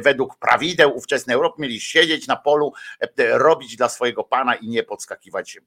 według 0.00 0.38
prawideł 0.38 0.96
ówczesnej 0.96 1.34
Europy 1.34 1.62
mieli 1.62 1.80
siedzieć 1.80 2.26
na 2.26 2.36
polu, 2.36 2.72
robić 3.18 3.76
dla 3.76 3.88
swojego 3.88 4.24
pana 4.24 4.54
i 4.54 4.68
nie 4.68 4.82
podskakiwać 4.82 5.58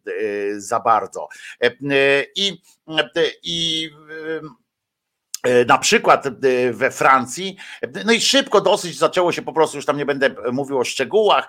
za 0.57 0.79
bardzo. 0.79 1.27
I, 2.35 2.61
i 3.43 3.89
na 5.67 5.77
przykład 5.77 6.25
we 6.71 6.91
Francji, 6.91 7.57
no 8.05 8.13
i 8.13 8.21
szybko 8.21 8.61
dosyć 8.61 8.97
zaczęło 8.97 9.31
się 9.31 9.41
po 9.41 9.53
prostu, 9.53 9.77
już 9.77 9.85
tam 9.85 9.97
nie 9.97 10.05
będę 10.05 10.35
mówił 10.51 10.79
o 10.79 10.83
szczegółach, 10.83 11.47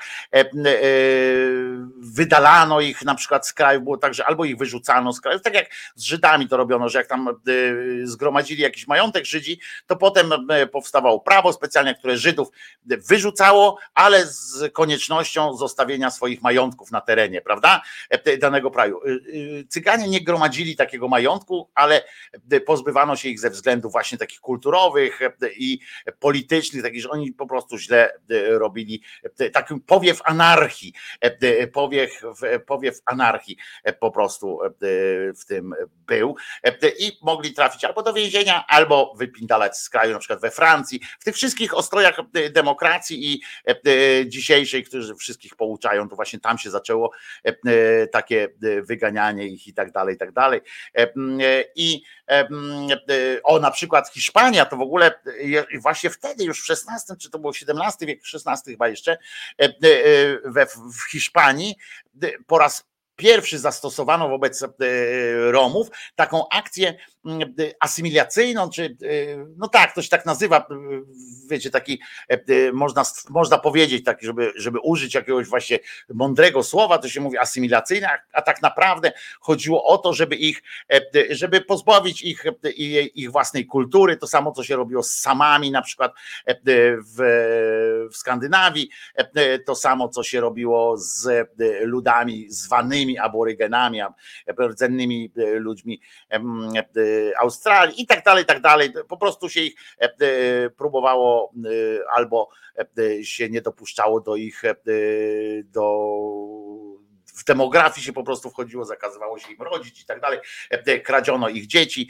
wydalano 1.98 2.80
ich 2.80 3.02
na 3.04 3.14
przykład 3.14 3.48
z 3.48 3.52
kraju, 3.52 3.80
było 3.80 3.96
tak, 3.96 4.14
że 4.14 4.26
albo 4.26 4.44
ich 4.44 4.56
wyrzucano 4.56 5.12
z 5.12 5.20
kraju, 5.20 5.40
tak 5.40 5.54
jak 5.54 5.66
z 5.94 6.02
Żydami 6.02 6.48
to 6.48 6.56
robiono, 6.56 6.88
że 6.88 6.98
jak 6.98 7.06
tam 7.06 7.28
zgromadzili 8.04 8.62
jakiś 8.62 8.86
majątek 8.86 9.24
Żydzi, 9.24 9.60
to 9.86 9.96
potem 9.96 10.32
powstawało 10.72 11.20
prawo 11.20 11.52
specjalne, 11.52 11.94
które 11.94 12.16
Żydów 12.16 12.48
wyrzucało, 12.84 13.78
ale 13.94 14.26
z 14.26 14.72
koniecznością 14.72 15.56
zostawienia 15.56 16.10
swoich 16.10 16.42
majątków 16.42 16.90
na 16.90 17.00
terenie, 17.00 17.40
prawda, 17.40 17.82
danego 18.40 18.70
kraju. 18.70 19.00
Cyganie 19.68 20.08
nie 20.08 20.24
gromadzili 20.24 20.76
takiego 20.76 21.08
majątku, 21.08 21.70
ale 21.74 22.04
pozbywano 22.66 23.16
się 23.16 23.28
ich 23.28 23.40
ze 23.40 23.50
względu 23.50 23.81
względów 23.82 23.92
właśnie 23.92 24.18
takich 24.18 24.40
kulturowych 24.40 25.20
i 25.56 25.78
politycznych, 26.18 26.82
takich, 26.82 27.02
że 27.02 27.10
oni 27.10 27.32
po 27.32 27.46
prostu 27.46 27.78
źle 27.78 28.18
robili 28.48 29.02
taki 29.52 29.80
powiew 29.86 30.20
anarchii, 30.24 30.92
powiew, 31.72 32.22
powiew 32.66 33.00
anarchii 33.06 33.56
po 34.00 34.10
prostu 34.10 34.58
w 35.40 35.44
tym 35.46 35.74
był 36.06 36.36
i 36.98 37.12
mogli 37.22 37.52
trafić 37.52 37.84
albo 37.84 38.02
do 38.02 38.12
więzienia, 38.12 38.64
albo 38.68 39.14
wypindalać 39.16 39.78
z 39.78 39.90
kraju, 39.90 40.12
na 40.12 40.18
przykład 40.18 40.40
we 40.40 40.50
Francji, 40.50 41.00
w 41.20 41.24
tych 41.24 41.34
wszystkich 41.34 41.76
ostrojach 41.76 42.16
demokracji 42.50 43.32
i 43.32 43.42
dzisiejszej, 44.26 44.84
którzy 44.84 45.14
wszystkich 45.14 45.56
pouczają, 45.56 46.08
to 46.08 46.16
właśnie 46.16 46.40
tam 46.40 46.58
się 46.58 46.70
zaczęło 46.70 47.12
takie 48.12 48.48
wyganianie 48.82 49.46
ich 49.46 49.66
i 49.66 49.74
tak 49.74 49.92
dalej, 49.92 50.14
i 50.14 50.18
tak 50.18 50.32
dalej. 50.32 50.60
I 51.76 52.02
ona 53.42 53.70
przykład 53.72 54.08
Hiszpania 54.08 54.66
to 54.66 54.76
w 54.76 54.80
ogóle 54.80 55.20
właśnie 55.80 56.10
wtedy 56.10 56.44
już 56.44 56.66
w 56.66 56.70
XVI, 56.70 57.16
czy 57.18 57.30
to 57.30 57.38
było 57.38 57.52
XVII 57.52 58.06
wiek, 58.06 58.20
XVI 58.34 58.72
chyba 58.72 58.88
jeszcze, 58.88 59.12
e, 59.12 59.64
e, 59.64 59.70
we, 60.44 60.66
w 60.66 61.10
Hiszpanii 61.10 61.76
po 62.46 62.58
raz 62.58 62.84
pierwszy 63.16 63.58
zastosowano 63.58 64.28
wobec 64.28 64.62
e, 64.62 64.68
Romów 65.50 65.88
taką 66.14 66.48
akcję 66.48 66.94
asymilacyjną, 67.80 68.70
czy 68.70 68.96
no 69.56 69.68
tak, 69.68 69.94
to 69.94 70.02
się 70.02 70.08
tak 70.08 70.26
nazywa, 70.26 70.66
wiecie, 71.50 71.70
taki 71.70 72.00
można, 72.72 73.02
można 73.30 73.58
powiedzieć, 73.58 74.04
taki, 74.04 74.26
żeby, 74.26 74.52
żeby 74.56 74.78
użyć 74.80 75.14
jakiegoś 75.14 75.46
właśnie 75.46 75.78
mądrego 76.14 76.62
słowa, 76.62 76.98
to 76.98 77.08
się 77.08 77.20
mówi 77.20 77.38
asymilacyjna, 77.38 78.08
a 78.32 78.42
tak 78.42 78.62
naprawdę 78.62 79.12
chodziło 79.40 79.84
o 79.84 79.98
to, 79.98 80.12
żeby 80.12 80.36
ich, 80.36 80.62
żeby 81.30 81.60
pozbawić 81.60 82.22
ich, 82.22 82.44
ich 83.14 83.30
własnej 83.30 83.66
kultury, 83.66 84.16
to 84.16 84.26
samo 84.26 84.52
co 84.52 84.64
się 84.64 84.76
robiło 84.76 85.02
z 85.02 85.10
samami 85.10 85.70
na 85.70 85.82
przykład 85.82 86.12
w, 87.16 88.08
w 88.12 88.16
Skandynawii, 88.16 88.90
to 89.66 89.74
samo 89.74 90.08
co 90.08 90.22
się 90.22 90.40
robiło 90.40 90.96
z 90.98 91.48
ludami 91.82 92.46
zwanymi 92.50 93.18
aborygenami, 93.18 94.00
rdzennymi 94.68 95.32
e, 95.36 95.58
ludźmi 95.58 96.00
e, 96.28 96.40
Australii 97.38 98.02
i 98.02 98.06
tak 98.06 98.24
dalej, 98.24 98.42
i 98.42 98.46
tak 98.46 98.60
dalej. 98.60 98.92
Po 99.08 99.16
prostu 99.16 99.48
się 99.48 99.60
ich 99.60 99.74
e, 99.98 100.70
próbowało 100.70 101.52
albo 102.14 102.48
się 103.22 103.50
nie 103.50 103.62
dopuszczało 103.62 104.20
do 104.20 104.36
ich 104.36 104.62
do 105.64 106.12
w 107.34 107.44
demografii 107.44 108.06
się 108.06 108.12
po 108.12 108.22
prostu 108.22 108.50
wchodziło, 108.50 108.84
zakazywało 108.84 109.38
się 109.38 109.52
im 109.52 109.62
rodzić 109.62 110.02
i 110.02 110.06
tak 110.06 110.20
dalej, 110.20 110.38
kradziono 111.04 111.48
ich 111.48 111.66
dzieci 111.66 112.08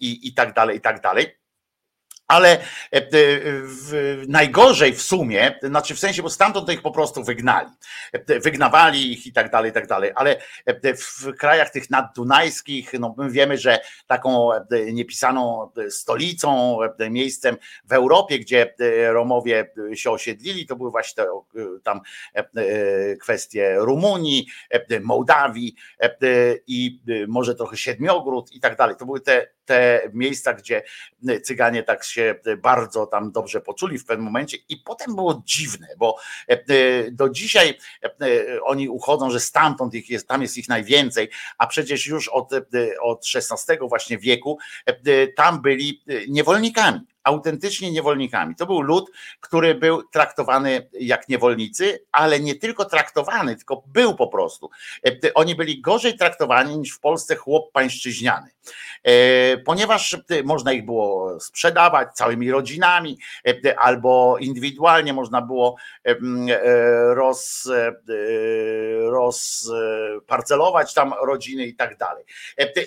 i, 0.00 0.28
i 0.28 0.34
tak 0.34 0.54
dalej, 0.54 0.76
i 0.76 0.80
tak 0.80 1.00
dalej 1.00 1.39
ale 2.30 2.58
e, 2.58 2.96
e, 2.96 3.02
najgorzej 4.28 4.92
w 4.94 5.02
sumie, 5.02 5.58
znaczy 5.62 5.94
w 5.94 5.98
sensie, 5.98 6.22
bo 6.22 6.30
stamtąd 6.30 6.66
to 6.66 6.72
ich 6.72 6.82
po 6.82 6.90
prostu 6.90 7.24
wygnali. 7.24 7.68
E, 8.12 8.40
wygnawali 8.40 9.12
ich 9.12 9.26
i 9.26 9.32
tak 9.32 9.50
dalej, 9.50 9.70
i 9.70 9.74
tak 9.74 9.86
dalej, 9.86 10.12
ale 10.14 10.36
w 10.96 11.36
krajach 11.36 11.70
tych 11.70 11.90
naddunajskich, 11.90 12.92
no 13.00 13.14
my 13.18 13.30
wiemy, 13.30 13.58
że 13.58 13.80
taką 14.06 14.50
niepisaną 14.92 15.70
stolicą, 15.88 16.78
miejscem 17.10 17.56
w 17.84 17.92
Europie, 17.92 18.38
gdzie 18.38 18.74
Romowie 19.12 19.70
się 19.94 20.10
osiedlili, 20.10 20.66
to 20.66 20.76
były 20.76 20.90
właśnie 20.90 21.24
tam 21.82 22.00
kwestie 23.20 23.74
Rumunii, 23.78 24.46
Mołdawii 25.02 25.74
i 26.66 27.00
może 27.28 27.54
trochę 27.54 27.76
Siedmiogród 27.76 28.52
i 28.52 28.60
tak 28.60 28.76
dalej. 28.76 28.96
To 28.96 29.06
były 29.06 29.20
te 29.20 29.46
te 29.70 30.10
miejsca, 30.12 30.54
gdzie 30.54 30.82
Cyganie 31.42 31.82
tak 31.82 32.04
się 32.04 32.34
bardzo 32.58 33.06
tam 33.06 33.32
dobrze 33.32 33.60
poczuli 33.60 33.98
w 33.98 34.04
pewnym 34.04 34.24
momencie. 34.24 34.58
I 34.68 34.76
potem 34.76 35.16
było 35.16 35.42
dziwne, 35.44 35.86
bo 35.98 36.16
e, 36.48 37.10
do 37.10 37.28
dzisiaj 37.28 37.78
e, 38.04 38.10
oni 38.62 38.88
uchodzą, 38.88 39.30
że 39.30 39.40
stamtąd 39.40 39.94
ich 39.94 40.10
jest, 40.10 40.28
tam 40.28 40.42
jest 40.42 40.58
ich 40.58 40.68
najwięcej, 40.68 41.28
a 41.58 41.66
przecież 41.66 42.06
już 42.06 42.28
od, 42.28 42.52
e, 42.52 42.60
od 43.02 43.24
XVI 43.34 43.88
właśnie 43.88 44.18
wieku 44.18 44.58
tam 45.36 45.62
byli 45.62 46.02
niewolnikami 46.28 47.00
autentycznie 47.24 47.90
niewolnikami. 47.90 48.54
To 48.54 48.66
był 48.66 48.80
lud, 48.80 49.10
który 49.40 49.74
był 49.74 50.02
traktowany 50.02 50.88
jak 50.92 51.28
niewolnicy, 51.28 52.04
ale 52.12 52.40
nie 52.40 52.54
tylko 52.54 52.84
traktowany, 52.84 53.56
tylko 53.56 53.82
był 53.86 54.14
po 54.14 54.28
prostu. 54.28 54.70
E, 55.06 55.34
oni 55.34 55.54
byli 55.54 55.80
gorzej 55.80 56.16
traktowani 56.16 56.78
niż 56.78 56.92
w 56.92 57.00
Polsce 57.00 57.36
chłop 57.36 57.72
pańszczyźniany, 57.72 58.50
e, 59.02 59.58
ponieważ 59.58 60.14
e, 60.14 60.42
można 60.42 60.72
ich 60.72 60.84
było 60.84 61.40
sprzedawać 61.40 62.08
całymi 62.14 62.50
rodzinami, 62.50 63.18
albo 63.76 64.36
indywidualnie 64.40 65.12
można 65.12 65.42
było 65.42 65.76
roz, 67.14 67.68
rozparcelować 69.02 70.94
tam 70.94 71.14
rodziny 71.22 71.66
i 71.66 71.74
tak 71.74 71.96
dalej. 71.96 72.24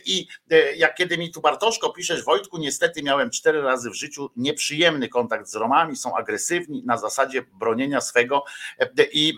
I 0.06 0.28
jak 0.76 0.96
kiedy 0.96 1.18
mi 1.18 1.32
tu 1.32 1.42
Bartoszko 1.42 1.90
piszesz, 1.90 2.24
Wojtku, 2.24 2.58
niestety 2.58 3.04
miałem 3.04 3.30
cztery 3.30 3.62
razy 3.62 3.90
w 3.90 3.96
życiu 3.96 4.23
nieprzyjemny 4.36 5.10
kontakt 5.10 5.48
z 5.48 5.56
Romami, 5.56 5.96
są 5.96 6.16
agresywni 6.16 6.84
na 6.86 6.98
zasadzie 6.98 7.42
bronienia 7.42 8.02
swego 8.02 8.44
e, 8.80 8.90
i 9.14 9.38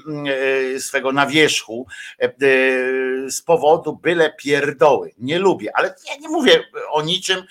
e, 0.75 0.79
swego 0.79 1.11
na 1.11 1.27
wierzchu 1.27 1.87
e, 2.19 2.31
z 3.31 3.41
powodu 3.41 3.95
byle 3.95 4.33
pierdoły. 4.33 5.11
Nie 5.17 5.39
lubię, 5.39 5.77
ale 5.77 5.95
ja 6.09 6.15
nie 6.15 6.29
mówię 6.29 6.63
o 6.89 7.01
niczym 7.01 7.43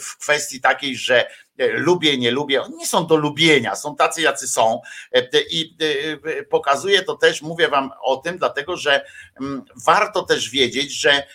w 0.00 0.18
kwestii 0.18 0.60
takiej, 0.60 0.96
że 0.96 1.28
lubię, 1.72 2.18
nie 2.18 2.30
lubię, 2.30 2.62
nie 2.76 2.86
są 2.86 3.06
do 3.06 3.16
lubienia, 3.16 3.76
są 3.76 3.96
tacy, 3.96 4.22
jacy 4.22 4.48
są 4.48 4.80
i 5.50 5.76
pokazuje 6.50 7.02
to 7.02 7.16
też, 7.16 7.42
mówię 7.42 7.68
wam 7.68 7.90
o 8.02 8.16
tym, 8.16 8.38
dlatego 8.38 8.76
że 8.76 9.04
warto 9.86 10.22
też 10.22 10.50
wiedzieć, 10.50 11.00
że 11.00 11.26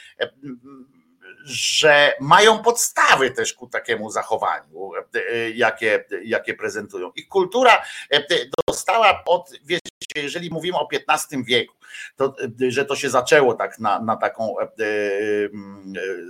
że 1.45 2.13
mają 2.19 2.59
podstawy 2.59 3.31
też 3.31 3.53
ku 3.53 3.67
takiemu 3.67 4.09
zachowaniu, 4.09 4.91
e, 5.15 5.49
jakie, 5.49 6.05
jakie 6.23 6.53
prezentują. 6.53 7.11
Ich 7.15 7.27
kultura 7.27 7.83
e, 8.11 8.23
dostała 8.67 9.23
od, 9.25 9.51
wiecie, 9.63 9.89
jeżeli 10.15 10.49
mówimy 10.49 10.77
o 10.77 10.87
XV 11.09 11.43
wieku, 11.43 11.75
to, 12.15 12.35
e, 12.61 12.71
że 12.71 12.85
to 12.85 12.95
się 12.95 13.09
zaczęło 13.09 13.53
tak 13.53 13.79
na, 13.79 13.99
na 13.99 14.17
taką 14.17 14.55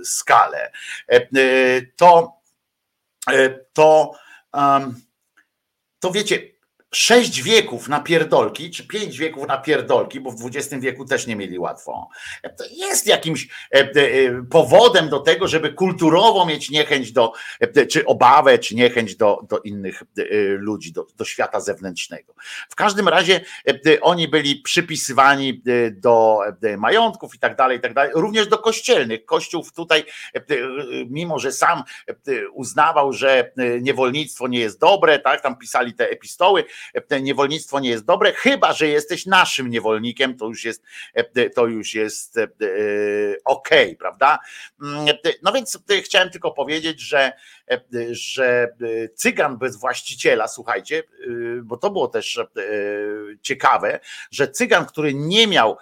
skalę, 0.04 0.72
to, 1.96 2.40
to, 3.72 4.12
to 6.00 6.10
wiecie, 6.10 6.53
sześć 6.94 7.42
wieków 7.42 7.88
na 7.88 8.00
pierdolki, 8.00 8.70
czy 8.70 8.86
pięć 8.86 9.18
wieków 9.18 9.48
na 9.48 9.58
pierdolki, 9.58 10.20
bo 10.20 10.30
w 10.30 10.46
XX 10.46 10.82
wieku 10.82 11.04
też 11.04 11.26
nie 11.26 11.36
mieli 11.36 11.58
łatwo, 11.58 12.08
to 12.56 12.64
jest 12.72 13.06
jakimś 13.06 13.48
e, 13.74 13.78
e, 13.78 13.90
powodem 14.50 15.08
do 15.08 15.20
tego, 15.20 15.48
żeby 15.48 15.72
kulturowo 15.72 16.46
mieć 16.46 16.70
niechęć 16.70 17.12
do, 17.12 17.32
e, 17.60 17.86
czy 17.86 18.06
obawę, 18.06 18.58
czy 18.58 18.74
niechęć 18.74 19.16
do, 19.16 19.40
do 19.48 19.58
innych 19.58 20.02
ludzi, 20.58 20.92
do, 20.92 21.06
do 21.16 21.24
świata 21.24 21.60
zewnętrznego. 21.60 22.34
W 22.70 22.74
każdym 22.74 23.08
razie 23.08 23.40
oni 24.00 24.28
byli 24.28 24.56
przypisywani 24.56 25.62
do 25.92 26.38
majątków 26.78 27.34
i 27.34 27.38
tak 27.38 27.56
dalej, 27.56 27.78
i 27.78 27.80
tak 27.80 27.94
dalej, 27.94 28.12
również 28.14 28.46
do 28.46 28.58
kościelnych. 28.58 29.24
Kościół 29.24 29.64
tutaj, 29.76 30.04
mimo 31.06 31.38
że 31.38 31.52
sam 31.52 31.82
uznawał, 32.52 33.12
że 33.12 33.52
niewolnictwo 33.80 34.48
nie 34.48 34.58
jest 34.58 34.80
dobre, 34.80 35.18
tak, 35.18 35.40
tam 35.40 35.56
pisali 35.56 35.94
te 35.94 36.10
epistoły, 36.10 36.64
niewolnictwo 37.20 37.80
nie 37.80 37.90
jest 37.90 38.04
dobre, 38.04 38.32
chyba 38.32 38.72
że 38.72 38.88
jesteś 38.88 39.26
naszym 39.26 39.70
niewolnikiem, 39.70 40.36
to 40.36 40.46
już 40.46 40.64
jest, 40.64 40.82
to 41.54 41.66
już 41.66 41.94
jest 41.94 42.38
e, 42.38 42.48
okej, 43.44 43.84
okay, 43.84 43.96
prawda? 43.96 44.38
Mm, 44.82 45.06
no 45.42 45.52
więc 45.52 45.78
chciałem 46.04 46.30
tylko 46.30 46.50
powiedzieć, 46.52 47.00
że, 47.00 47.32
że 48.10 48.68
cygan 49.14 49.58
bez 49.58 49.76
właściciela, 49.76 50.48
słuchajcie, 50.48 51.02
y, 51.28 51.60
bo 51.62 51.76
to 51.76 51.90
było 51.90 52.08
też 52.08 52.38
e, 52.38 52.46
ciekawe, 53.42 54.00
że 54.30 54.48
cygan, 54.48 54.86
który 54.86 55.14
nie 55.14 55.46
miał 55.46 55.76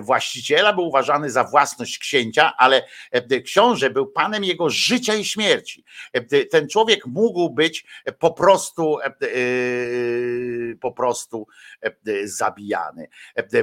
właściciela, 0.00 0.72
był 0.72 0.88
uważany 0.88 1.30
za 1.30 1.44
własność 1.44 1.98
księcia, 1.98 2.52
ale 2.58 2.82
książę 3.44 3.90
był 3.90 4.06
panem 4.06 4.44
jego 4.44 4.70
życia 4.70 5.14
i 5.14 5.24
śmierci. 5.24 5.84
Ten 6.50 6.68
człowiek 6.68 7.06
mógł 7.06 7.50
być 7.50 7.84
po 8.18 8.30
prostu 8.30 8.98
po 10.80 10.92
prostu 10.92 11.46
zabijany. 12.24 13.08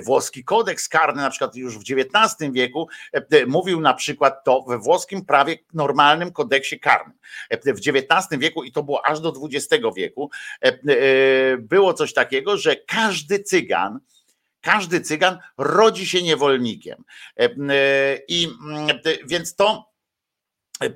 Włoski 0.06 0.44
kodeks 0.44 0.90
karny, 0.90 1.22
na 1.22 1.30
przykład 1.30 1.56
już 1.56 1.78
w 1.78 1.82
XIX 1.82 2.52
wieku, 2.52 2.88
mówił 3.48 3.82
na 3.82 3.94
przykład 3.94 4.44
to 4.44 4.62
we 4.62 4.78
włoskim 4.78 5.26
prawie 5.26 5.58
normalnym 5.74 6.32
kodeksie 6.32 6.80
karnym. 6.80 7.21
W 7.52 7.80
XIX 7.88 8.40
wieku, 8.40 8.64
i 8.64 8.72
to 8.72 8.84
było 8.84 9.06
aż 9.06 9.20
do 9.20 9.34
XX 9.52 9.84
wieku, 9.96 10.32
było 11.60 11.94
coś 11.94 12.14
takiego, 12.14 12.58
że 12.58 12.76
każdy 12.76 13.40
cygan, 13.40 14.00
każdy 14.62 15.02
cygan 15.02 15.38
rodzi 15.58 16.08
się 16.08 16.24
niewolnikiem. 16.24 17.04
I 18.28 18.48
więc 19.28 19.56
to 19.56 19.92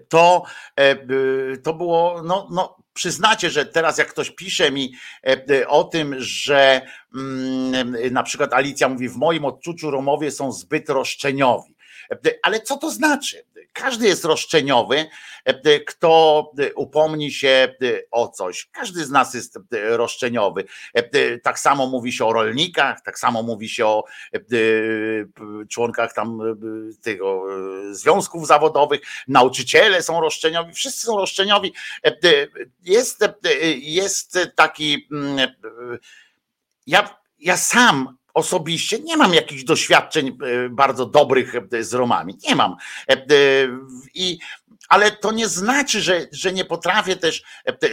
to, 0.09 0.43
to 1.63 1.73
było 1.73 2.21
no, 2.23 2.47
no, 2.51 2.77
przyznacie, 2.93 3.49
że 3.49 3.65
teraz 3.65 3.97
jak 3.97 4.07
ktoś 4.07 4.31
pisze 4.31 4.71
mi 4.71 4.93
e, 5.23 5.45
e, 5.49 5.67
o 5.67 5.83
tym, 5.83 6.15
że 6.17 6.81
na 8.11 8.23
przykład 8.23 8.53
Alicja 8.53 8.89
mówi, 8.89 9.09
w 9.09 9.15
moim 9.15 9.45
odczuciu 9.45 9.91
Romowie 9.91 10.31
są 10.31 10.51
zbyt 10.51 10.89
roszczeniowi. 10.89 11.75
E, 12.11 12.17
ale 12.43 12.59
co 12.59 12.77
to 12.77 12.91
znaczy? 12.91 13.45
Każdy 13.75 14.07
jest 14.07 14.25
roszczeniowy, 14.25 15.05
e, 15.45 15.79
kto 15.79 16.51
e, 16.59 16.73
upomni 16.73 17.31
się 17.31 17.47
e, 17.47 17.75
o 18.11 18.27
coś. 18.27 18.69
Każdy 18.71 19.05
z 19.05 19.11
nas 19.11 19.33
jest 19.33 19.59
roszczeniowy. 19.71 20.65
Tak 21.43 21.59
samo 21.59 21.87
mówi 21.87 22.11
się 22.11 22.25
o 22.25 22.33
rolnikach, 22.33 23.01
tak 23.01 23.19
samo 23.19 23.43
mówi 23.43 23.69
się 23.69 23.85
o 23.85 24.03
członkach 25.69 26.13
tam 26.13 26.39
tego 27.01 27.43
związków 27.91 28.47
zawodowych. 28.47 29.01
Nauczyciele 29.27 30.03
są 30.03 30.21
roszczeniowi, 30.21 30.73
wszyscy 30.73 31.05
są 31.05 31.17
roszczeniowi. 31.17 31.73
Jest, 32.83 33.19
jest 33.77 34.39
taki. 34.55 35.07
Mm, 35.11 35.47
ja, 36.87 37.17
ja 37.39 37.57
sam 37.57 38.17
osobiście 38.35 38.99
nie 38.99 39.17
mam 39.17 39.33
jakichś 39.33 39.63
doświadczeń 39.63 40.27
e, 40.27 40.69
bardzo 40.69 41.05
dobrych 41.05 41.55
e, 41.55 41.83
z 41.83 41.93
Romami. 41.93 42.37
Nie 42.47 42.55
mam. 42.55 42.75
E, 43.09 43.25
I 44.13 44.39
ale 44.89 45.11
to 45.11 45.31
nie 45.31 45.47
znaczy, 45.47 46.01
że, 46.01 46.27
że 46.31 46.53
nie 46.53 46.65
potrafię 46.65 47.15
też 47.15 47.43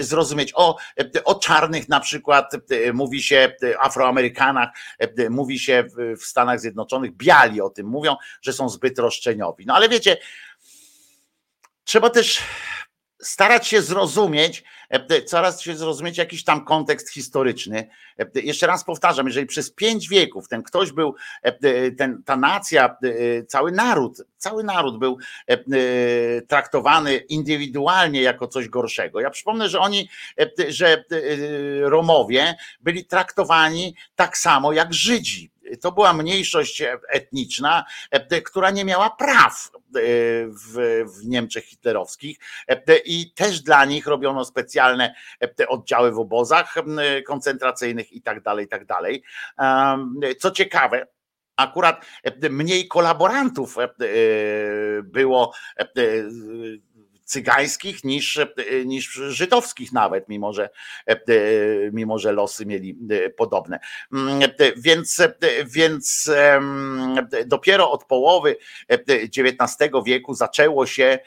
zrozumieć. 0.00 0.52
O, 0.54 0.76
o 1.24 1.34
czarnych 1.34 1.88
na 1.88 2.00
przykład 2.00 2.52
mówi 2.92 3.22
się, 3.22 3.52
Afroamerykanach, 3.80 4.68
mówi 5.30 5.58
się 5.58 5.84
w 6.20 6.24
Stanach 6.24 6.60
Zjednoczonych, 6.60 7.16
biali 7.16 7.60
o 7.60 7.70
tym 7.70 7.86
mówią, 7.86 8.16
że 8.42 8.52
są 8.52 8.68
zbyt 8.68 8.98
roszczeniowi. 8.98 9.66
No 9.66 9.74
ale 9.74 9.88
wiecie, 9.88 10.16
trzeba 11.84 12.10
też 12.10 12.42
starać 13.22 13.68
się 13.68 13.82
zrozumieć, 13.82 14.64
e, 14.88 15.22
coraz 15.22 15.60
się 15.60 15.76
zrozumieć 15.76 16.18
jakiś 16.18 16.44
tam 16.44 16.64
kontekst 16.64 17.10
historyczny. 17.10 17.88
E, 18.18 18.40
jeszcze 18.40 18.66
raz 18.66 18.84
powtarzam, 18.84 19.26
jeżeli 19.26 19.46
przez 19.46 19.70
pięć 19.70 20.08
wieków 20.08 20.48
ten 20.48 20.62
ktoś 20.62 20.92
był, 20.92 21.14
e, 21.42 21.90
ten, 21.90 22.22
ta 22.22 22.36
nacja, 22.36 22.96
cały 23.48 23.72
naród, 23.72 24.22
cały 24.36 24.64
naród 24.64 24.98
był 24.98 25.18
traktowany 26.48 27.16
indywidualnie 27.16 28.22
jako 28.22 28.48
coś 28.48 28.68
gorszego. 28.68 29.20
Ja 29.20 29.30
przypomnę, 29.30 29.68
że 29.68 29.80
oni, 29.80 30.08
że 30.68 31.04
Romowie 31.80 32.54
byli 32.80 33.04
traktowani 33.04 33.94
tak 34.16 34.38
samo 34.38 34.72
jak 34.72 34.94
Żydzi 34.94 35.51
to 35.80 35.92
była 35.92 36.12
mniejszość 36.12 36.82
etniczna, 37.08 37.84
która 38.44 38.70
nie 38.70 38.84
miała 38.84 39.10
praw 39.10 39.70
w, 40.48 41.04
w 41.16 41.26
Niemczech 41.26 41.64
hitlerowskich 41.64 42.38
i 43.04 43.32
też 43.34 43.60
dla 43.60 43.84
nich 43.84 44.06
robiono 44.06 44.44
specjalne 44.44 45.14
oddziały 45.68 46.12
w 46.12 46.18
obozach 46.18 46.74
koncentracyjnych 47.26 48.12
i 48.12 48.22
tak 48.22 48.42
dalej, 48.42 48.64
i 48.66 48.68
tak 48.68 48.86
dalej. 48.86 49.22
Co 50.38 50.50
ciekawe, 50.50 51.06
akurat 51.56 52.04
mniej 52.50 52.88
kolaborantów 52.88 53.76
było 55.02 55.52
cygańskich 57.32 58.04
niż, 58.04 58.40
niż 58.84 59.12
żydowskich 59.12 59.92
nawet, 59.92 60.28
mimo 60.28 60.52
że, 60.52 60.70
mimo 61.92 62.18
że 62.18 62.32
losy 62.32 62.66
mieli 62.66 62.98
podobne. 63.36 63.78
Więc, 64.76 65.22
więc 65.66 66.30
dopiero 67.46 67.90
od 67.90 68.04
połowy 68.04 68.56
XIX 68.88 69.92
wieku 70.06 70.34
zaczęło 70.34 70.86
się, 70.86 71.18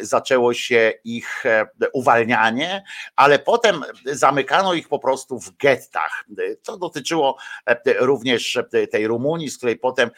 zaczęło 0.00 0.54
się 0.54 0.92
ich 1.04 1.44
uwalnianie, 1.92 2.84
ale 3.16 3.38
potem 3.38 3.82
zamykano 4.04 4.74
ich 4.74 4.88
po 4.88 4.98
prostu 4.98 5.40
w 5.40 5.56
gettach. 5.56 6.24
To 6.62 6.78
dotyczyło 6.78 7.36
również 7.98 8.58
tej 8.90 9.06
Rumunii, 9.06 9.50
z 9.50 9.56
której 9.56 9.76
potem, 9.76 10.10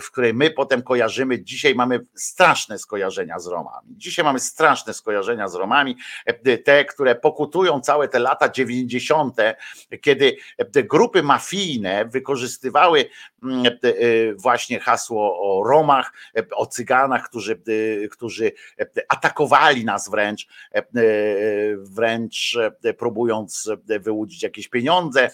w 0.00 0.10
której 0.10 0.34
my 0.34 0.50
potem 0.50 0.82
kojarzymy, 0.82 1.42
dzisiaj 1.42 1.74
mamy 1.74 2.00
straszne 2.14 2.78
skojarzenia 2.78 3.38
z 3.38 3.46
Romami. 3.46 3.88
Dzisiaj 3.96 4.24
mamy 4.24 4.40
straszne 4.40 4.61
straszne 4.62 4.94
skojarzenia 4.94 5.48
z 5.48 5.54
Romami, 5.54 5.96
e, 6.26 6.58
te, 6.58 6.84
które 6.84 7.14
pokutują 7.14 7.80
całe 7.80 8.08
te 8.08 8.18
lata 8.18 8.48
90., 8.48 9.36
kiedy 10.00 10.36
te 10.72 10.82
grupy 10.82 11.22
mafijne 11.22 12.04
wykorzystywały 12.04 13.04
mm, 13.42 13.66
e, 13.66 13.70
właśnie 14.34 14.80
hasło 14.80 15.38
o 15.40 15.68
Romach, 15.68 16.12
e, 16.36 16.42
o 16.54 16.66
Cyganach, 16.66 17.28
którzy, 17.28 17.62
którzy 18.10 18.52
atakowali 19.08 19.84
nas 19.84 20.10
wręcz, 20.10 20.46
wręcz 21.76 22.58
próbując 22.98 23.70
wyłudzić 23.86 24.42
jakieś 24.42 24.68
pieniądze, 24.68 25.30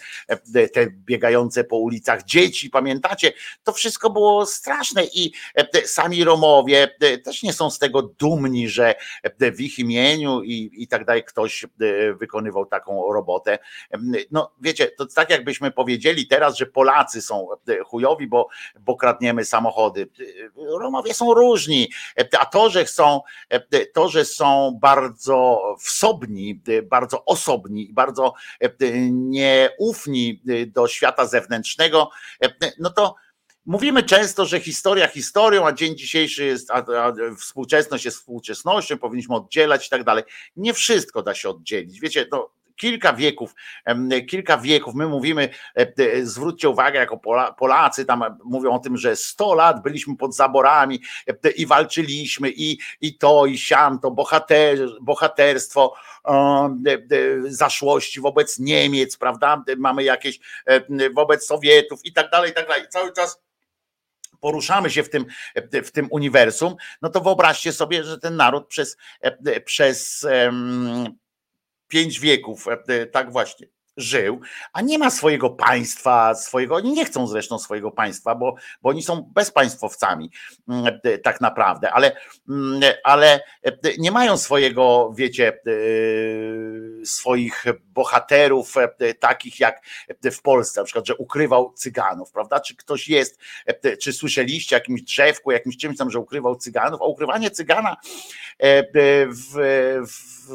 te 0.73 0.87
biegające 0.91 1.63
po 1.63 1.77
ulicach 1.77 2.23
dzieci, 2.23 2.69
pamiętacie? 2.69 3.33
To 3.63 3.73
wszystko 3.73 4.09
było 4.09 4.45
straszne 4.45 5.03
i 5.05 5.31
sami 5.85 6.23
Romowie 6.23 6.95
też 7.23 7.43
nie 7.43 7.53
są 7.53 7.69
z 7.69 7.79
tego 7.79 8.01
dumni, 8.01 8.69
że 8.69 8.95
w 9.39 9.61
ich 9.61 9.79
imieniu 9.79 10.41
i, 10.43 10.71
i 10.73 10.87
tak 10.87 11.05
dalej 11.05 11.23
ktoś 11.23 11.63
e, 11.63 11.67
wykonywał 12.13 12.65
taką 12.65 13.13
robotę. 13.13 13.59
No 14.31 14.51
wiecie, 14.61 14.87
to 14.87 15.05
tak 15.05 15.29
jakbyśmy 15.29 15.71
powiedzieli 15.71 16.27
teraz, 16.27 16.57
że 16.57 16.65
Polacy 16.65 17.21
są 17.21 17.47
e, 17.67 17.83
chujowi, 17.83 18.27
bo, 18.27 18.47
bo 18.79 18.95
kradniemy 18.95 19.45
samochody. 19.45 20.09
Romowie 20.55 21.13
są 21.13 21.33
różni, 21.33 21.89
a 22.39 22.45
to, 22.45 22.69
że 22.69 22.85
są, 22.85 23.21
to, 23.93 24.09
że 24.09 24.25
są 24.25 24.77
bardzo 24.81 25.61
wsobni, 25.79 26.61
bardzo 26.83 27.25
osobni, 27.25 27.89
bardzo 27.93 28.33
nieufni 29.11 30.41
do 30.67 30.87
świata 30.87 31.25
zewnętrznego, 31.25 32.09
no 32.79 32.89
to 32.89 33.15
Mówimy 33.69 34.03
często, 34.03 34.45
że 34.45 34.59
historia 34.59 35.07
historią, 35.07 35.67
a 35.67 35.71
dzień 35.71 35.97
dzisiejszy 35.97 36.45
jest, 36.45 36.71
a, 36.71 36.75
a 36.75 37.13
współczesność 37.39 38.05
jest 38.05 38.17
współczesnością, 38.17 38.97
powinniśmy 38.97 39.35
oddzielać 39.35 39.87
i 39.87 39.89
tak 39.89 40.03
dalej. 40.03 40.23
Nie 40.55 40.73
wszystko 40.73 41.21
da 41.21 41.35
się 41.35 41.49
oddzielić. 41.49 41.99
Wiecie, 41.99 42.27
no, 42.31 42.49
kilka 42.75 43.13
wieków, 43.13 43.55
kilka 44.29 44.57
wieków, 44.57 44.95
my 44.95 45.07
mówimy, 45.07 45.49
e, 45.77 45.93
e, 45.97 46.25
zwróćcie 46.25 46.69
uwagę, 46.69 46.99
jako 46.99 47.17
Pola, 47.17 47.53
Polacy 47.53 48.05
tam 48.05 48.23
mówią 48.43 48.71
o 48.71 48.79
tym, 48.79 48.97
że 48.97 49.15
100 49.15 49.53
lat 49.53 49.83
byliśmy 49.83 50.17
pod 50.17 50.35
zaborami 50.35 51.01
e, 51.27 51.49
i 51.49 51.65
walczyliśmy 51.65 52.49
i, 52.49 52.79
i 53.01 53.17
to, 53.17 53.45
i 53.45 53.57
siamto, 53.57 54.11
bohater, 54.11 54.79
bohaterstwo, 55.01 55.93
zaszłości 57.43 58.21
wobec 58.21 58.59
Niemiec, 58.59 59.17
prawda? 59.17 59.63
Mamy 59.77 60.03
jakieś 60.03 60.39
wobec 61.15 61.45
Sowietów 61.45 61.99
i 62.05 62.13
tak 62.13 62.29
dalej, 62.29 62.51
i 62.51 62.53
tak 62.53 62.67
dalej. 62.67 62.83
Cały 62.89 63.13
czas 63.13 63.48
poruszamy 64.39 64.89
się 64.89 65.03
w 65.03 65.09
tym, 65.09 65.25
w 65.83 65.91
tym 65.91 66.07
uniwersum, 66.11 66.75
no 67.01 67.09
to 67.09 67.21
wyobraźcie 67.21 67.73
sobie, 67.73 68.03
że 68.03 68.19
ten 68.19 68.35
naród 68.35 68.67
przez, 68.67 68.97
przez 69.65 70.23
em, 70.23 71.05
pięć 71.87 72.19
wieków 72.19 72.67
e, 72.67 73.05
tak 73.05 73.31
właśnie 73.31 73.67
żył, 73.99 74.39
a 74.73 74.81
nie 74.81 74.97
ma 74.97 75.09
swojego 75.09 75.49
państwa, 75.49 76.35
swojego, 76.35 76.75
oni 76.75 76.93
nie 76.93 77.05
chcą 77.05 77.27
zresztą 77.27 77.59
swojego 77.59 77.91
państwa, 77.91 78.35
bo, 78.35 78.55
bo 78.81 78.89
oni 78.89 79.03
są 79.03 79.31
bezpaństwowcami 79.33 80.31
mm, 80.69 80.99
e, 81.03 81.17
tak 81.17 81.41
naprawdę, 81.41 81.91
ale, 81.91 82.15
mm, 82.49 82.81
ale 83.03 83.39
e, 83.63 83.71
nie 83.97 84.11
mają 84.11 84.37
swojego, 84.37 85.13
wiecie, 85.15 85.47
e, 85.47 87.05
swoich 87.05 87.65
bohaterów 87.93 88.77
e, 88.77 89.13
takich 89.13 89.59
jak 89.59 89.81
w 90.31 90.41
Polsce, 90.41 90.81
na 90.81 90.85
przykład, 90.85 91.07
że 91.07 91.15
ukrywał 91.15 91.73
cyganów, 91.73 92.31
prawda? 92.31 92.59
Czy 92.59 92.75
ktoś 92.75 93.09
jest, 93.09 93.39
e, 93.65 93.97
czy 93.97 94.13
słyszeliście 94.13 94.75
jakimś 94.75 95.01
drzewku, 95.01 95.51
jakimś 95.51 95.77
czymś 95.77 95.97
tam, 95.97 96.11
że 96.11 96.19
ukrywał 96.19 96.55
cyganów, 96.55 97.01
a 97.01 97.05
ukrywanie 97.05 97.51
cygana 97.51 97.97
e, 98.57 98.83
w, 99.27 99.53
w, 100.07 100.47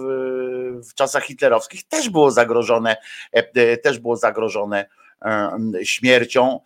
w 0.91 0.95
czasach 0.95 1.25
hitlerowskich 1.25 1.89
też 1.89 2.11
było 2.11 2.31
zagrożone, 2.31 2.97
e, 3.33 3.34
też 3.83 3.99
było 3.99 4.17
zagrożone 4.17 4.87
e, 5.23 5.59
śmiercią. 5.83 6.61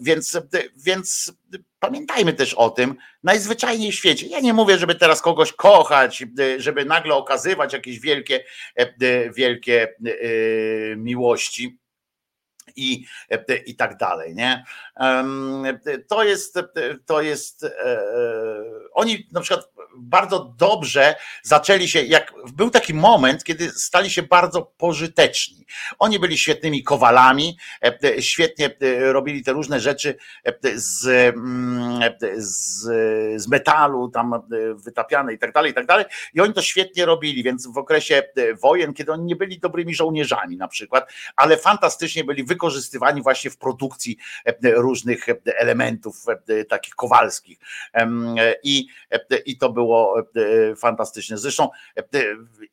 Więc, 0.00 0.40
więc 0.76 1.32
pamiętajmy 1.78 2.32
też 2.32 2.54
o 2.54 2.70
tym 2.70 2.94
najzwyczajniej 3.22 3.92
w 3.92 3.94
świecie. 3.94 4.26
Ja 4.26 4.40
nie 4.40 4.52
mówię, 4.52 4.78
żeby 4.78 4.94
teraz 4.94 5.22
kogoś 5.22 5.52
kochać, 5.52 6.24
żeby 6.58 6.84
nagle 6.84 7.14
okazywać 7.14 7.72
jakieś 7.72 8.00
wielkie, 8.00 8.44
wielkie 9.34 9.82
e, 9.82 10.96
miłości 10.96 11.78
i, 12.76 13.06
i 13.66 13.76
tak 13.76 13.96
dalej. 13.96 14.34
Nie? 14.34 14.64
To 16.08 16.24
jest, 16.24 16.58
to 17.06 17.22
jest. 17.22 17.64
e, 17.64 17.70
Oni 18.92 19.28
na 19.32 19.40
przykład 19.40 19.72
bardzo 19.96 20.54
dobrze 20.58 21.14
zaczęli 21.42 21.88
się, 21.88 22.02
jak 22.02 22.32
był 22.52 22.70
taki 22.70 22.94
moment, 22.94 23.44
kiedy 23.44 23.70
stali 23.70 24.10
się 24.10 24.22
bardzo 24.22 24.62
pożyteczni. 24.62 25.66
Oni 25.98 26.18
byli 26.18 26.38
świetnymi 26.38 26.82
kowalami, 26.82 27.58
e, 27.84 28.22
świetnie 28.22 28.66
e, 28.80 29.12
robili 29.12 29.44
te 29.44 29.52
różne 29.52 29.80
rzeczy 29.80 30.16
e, 30.44 30.52
z, 30.74 31.06
mm, 31.34 32.00
z, 32.36 32.82
z 33.42 33.48
metalu, 33.48 34.08
tam 34.08 34.42
wytapiane 34.74 35.34
i 35.34 35.38
tak 35.38 35.52
dalej, 35.52 35.70
i 35.70 35.74
tak 35.74 35.86
dalej. 35.86 36.04
I 36.34 36.40
oni 36.40 36.54
to 36.54 36.62
świetnie 36.62 37.06
robili, 37.06 37.42
więc 37.42 37.66
w 37.66 37.78
okresie 37.78 38.22
wojen, 38.62 38.94
kiedy 38.94 39.12
oni 39.12 39.24
nie 39.24 39.36
byli 39.36 39.58
dobrymi 39.58 39.94
żołnierzami 39.94 40.56
na 40.56 40.68
przykład, 40.68 41.12
ale 41.36 41.56
fantastycznie 41.56 42.24
byli 42.24 42.44
wykorzystywani 42.52 43.22
właśnie 43.22 43.50
w 43.50 43.58
produkcji 43.58 44.16
różnych 44.62 45.26
elementów 45.56 46.24
takich 46.68 46.94
kowalskich. 46.94 47.58
I, 48.62 48.86
i 49.46 49.58
to 49.58 49.72
było 49.72 50.20
e, 50.20 50.76
fantastyczne. 50.76 51.38
Zresztą 51.38 51.68
e, 51.96 52.02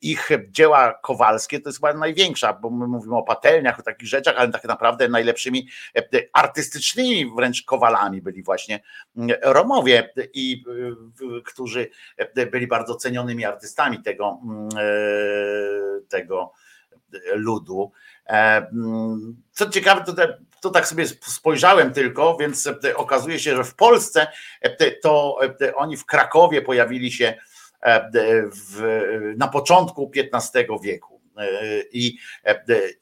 ich 0.00 0.28
dzieła 0.48 0.94
kowalskie 1.02 1.60
to 1.60 1.68
jest 1.68 1.78
chyba 1.78 1.94
największa, 1.94 2.52
bo 2.52 2.70
my 2.70 2.86
mówimy 2.86 3.16
o 3.16 3.22
patelniach, 3.22 3.80
o 3.80 3.82
takich 3.82 4.08
rzeczach, 4.08 4.34
ale 4.38 4.50
tak 4.50 4.64
naprawdę 4.64 5.08
najlepszymi 5.08 5.68
e, 5.96 6.02
artystycznymi 6.32 7.32
wręcz 7.36 7.62
kowalami 7.62 8.22
byli 8.22 8.42
właśnie 8.42 8.80
Romowie, 9.42 10.12
i 10.34 10.64
którzy 11.44 11.90
byli 12.52 12.66
bardzo 12.66 12.94
cenionymi 12.94 13.44
artystami 13.44 14.02
tego, 14.02 14.40
tego 16.08 16.52
ludu. 17.34 17.92
Co 19.52 19.70
ciekawe, 19.70 20.04
to, 20.04 20.14
to 20.60 20.70
tak 20.70 20.88
sobie 20.88 21.06
spojrzałem 21.06 21.92
tylko, 21.92 22.36
więc 22.36 22.68
okazuje 22.96 23.38
się, 23.38 23.56
że 23.56 23.64
w 23.64 23.74
Polsce 23.74 24.26
to 25.02 25.38
oni 25.76 25.96
w 25.96 26.06
Krakowie 26.06 26.62
pojawili 26.62 27.12
się 27.12 27.34
w, 28.52 28.82
na 29.36 29.48
początku 29.48 30.10
XV 30.34 30.66
wieku. 30.82 31.20
I, 31.92 32.18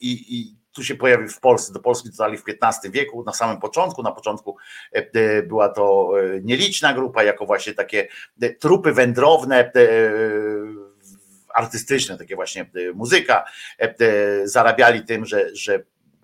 i, 0.00 0.38
i 0.40 0.58
tu 0.72 0.84
się 0.84 0.94
pojawił 0.94 1.28
w 1.28 1.40
Polsce, 1.40 1.72
do 1.72 1.80
Polski 1.80 2.10
dodali 2.10 2.38
w 2.38 2.44
XV 2.62 2.90
wieku, 2.90 3.24
na 3.24 3.32
samym 3.32 3.60
początku, 3.60 4.02
na 4.02 4.12
początku 4.12 4.56
była 5.46 5.68
to 5.68 6.12
nieliczna 6.42 6.94
grupa, 6.94 7.22
jako 7.22 7.46
właśnie 7.46 7.74
takie 7.74 8.08
trupy 8.60 8.92
wędrowne, 8.92 9.72
artystyczne, 11.54 12.18
takie 12.18 12.36
właśnie 12.36 12.70
muzyka, 12.94 13.44
zarabiali 14.44 15.04
tym, 15.04 15.26
że, 15.26 15.56
że 15.56 15.82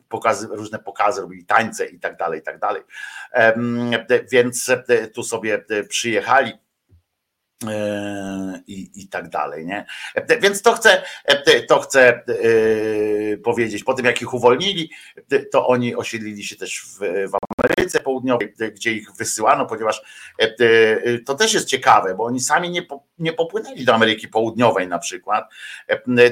pokazy, 0.08 0.48
różne 0.50 0.78
pokazy, 0.78 1.20
robili 1.20 1.44
tańce 1.44 1.86
i 1.86 2.00
tak 2.00 2.16
dalej, 2.16 2.40
i 2.40 2.42
tak 2.42 2.58
dalej. 2.58 2.82
Więc 4.32 4.70
tu 5.14 5.22
sobie 5.22 5.64
przyjechali 5.88 6.52
i, 8.66 8.90
i 8.94 9.08
tak 9.08 9.28
dalej, 9.28 9.66
nie? 9.66 9.86
Więc 10.40 10.62
to 10.62 10.72
chcę, 10.72 11.02
to 11.68 11.80
chcę 11.80 12.22
powiedzieć. 13.44 13.84
Po 13.84 13.94
tym, 13.94 14.06
jak 14.06 14.22
ich 14.22 14.34
uwolnili, 14.34 14.90
to 15.52 15.66
oni 15.66 15.96
osiedlili 15.96 16.44
się 16.44 16.56
też 16.56 16.82
w, 16.82 16.98
w 17.30 17.36
Ameryce 17.56 18.00
Południowej, 18.00 18.54
gdzie 18.74 18.92
ich 18.92 19.12
wysyłano, 19.12 19.66
ponieważ 19.66 20.02
to 21.26 21.34
też 21.34 21.54
jest 21.54 21.68
ciekawe, 21.68 22.14
bo 22.14 22.24
oni 22.24 22.40
sami 22.40 22.70
nie, 22.70 22.86
nie 23.18 23.32
popłynęli 23.32 23.84
do 23.84 23.94
Ameryki 23.94 24.28
Południowej 24.28 24.88
na 24.88 24.98
przykład, 24.98 25.50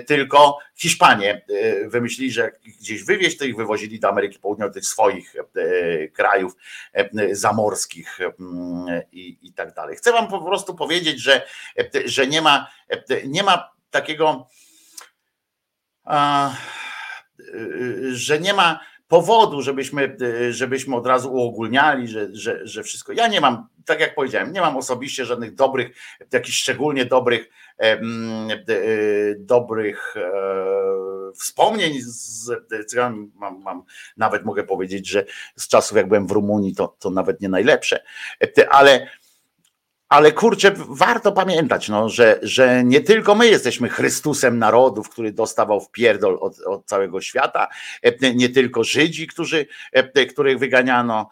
tylko 0.06 0.58
Hiszpanie 0.74 1.44
wymyślili, 1.86 2.32
że 2.32 2.52
gdzieś 2.80 3.04
wywieźć, 3.04 3.38
to 3.38 3.44
ich 3.44 3.56
wywozili 3.56 4.00
do 4.00 4.08
Ameryki 4.08 4.38
Południowej, 4.38 4.74
tych 4.74 4.86
swoich 4.86 5.34
krajów 6.12 6.56
zamorskich 7.32 8.18
i, 9.12 9.38
i 9.42 9.52
tak 9.52 9.74
dalej. 9.74 9.96
Chcę 9.96 10.12
wam 10.12 10.28
po 10.28 10.40
prostu 10.44 10.74
powiedzieć, 10.74 11.20
że, 11.20 11.46
że 12.04 12.26
nie 12.26 12.42
ma, 12.42 12.70
nie 13.26 13.42
ma 13.42 13.72
takiego, 13.90 14.48
że 18.12 18.40
nie 18.40 18.54
ma 18.54 18.80
powodu, 19.12 19.62
żebyśmy, 19.62 20.16
żebyśmy 20.50 20.96
od 20.96 21.06
razu 21.06 21.32
uogólniali, 21.32 22.08
że, 22.08 22.28
że, 22.32 22.60
że 22.66 22.82
wszystko. 22.82 23.12
Ja 23.12 23.28
nie 23.28 23.40
mam, 23.40 23.66
tak 23.84 24.00
jak 24.00 24.14
powiedziałem, 24.14 24.52
nie 24.52 24.60
mam 24.60 24.76
osobiście 24.76 25.24
żadnych 25.24 25.54
dobrych, 25.54 25.96
jakichś 26.32 26.58
szczególnie 26.58 27.04
dobrych, 27.04 27.50
dobrych 29.38 30.14
e, 30.16 30.32
wspomnień 31.34 31.94
z. 32.00 32.50
Mam, 33.34 33.62
mam, 33.62 33.82
nawet 34.16 34.44
mogę 34.44 34.64
powiedzieć, 34.64 35.08
że 35.08 35.24
z 35.56 35.68
czasów 35.68 35.96
jak 35.96 36.08
byłem 36.08 36.26
w 36.26 36.30
Rumunii, 36.30 36.74
to, 36.74 36.96
to 36.98 37.10
nawet 37.10 37.40
nie 37.40 37.48
najlepsze, 37.48 38.02
ale 38.70 39.06
ale 40.12 40.32
kurczę, 40.32 40.74
warto 40.88 41.32
pamiętać, 41.32 41.88
no, 41.88 42.08
że, 42.08 42.38
że 42.42 42.84
nie 42.84 43.00
tylko 43.00 43.34
my 43.34 43.46
jesteśmy 43.46 43.88
Chrystusem 43.88 44.58
narodów, 44.58 45.08
który 45.08 45.32
dostawał 45.32 45.80
w 45.80 45.90
pierdol 45.90 46.38
od, 46.40 46.60
od 46.60 46.86
całego 46.86 47.20
świata, 47.20 47.68
nie 48.34 48.48
tylko 48.48 48.84
Żydzi, 48.84 49.26
którzy, 49.26 49.66
których 50.30 50.58
wyganiano, 50.58 51.28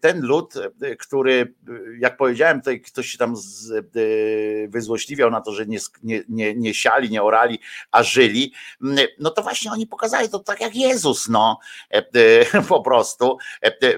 ten 0.00 0.20
lud, 0.20 0.54
który, 0.98 1.54
jak 1.98 2.16
powiedziałem, 2.16 2.58
tutaj 2.58 2.80
ktoś 2.80 3.06
się 3.06 3.18
tam 3.18 3.36
z, 3.36 3.72
wyzłośliwiał 4.68 5.30
na 5.30 5.40
to, 5.40 5.52
że 5.52 5.66
nie, 5.66 5.78
nie, 6.28 6.54
nie 6.54 6.74
siali, 6.74 7.10
nie 7.10 7.22
orali, 7.22 7.58
a 7.90 8.02
żyli, 8.02 8.52
no 9.18 9.30
to 9.30 9.42
właśnie 9.42 9.72
oni 9.72 9.86
pokazali 9.86 10.28
to 10.28 10.38
tak 10.38 10.60
jak 10.60 10.76
Jezus, 10.76 11.28
no, 11.28 11.58
po 12.68 12.80
prostu 12.80 13.38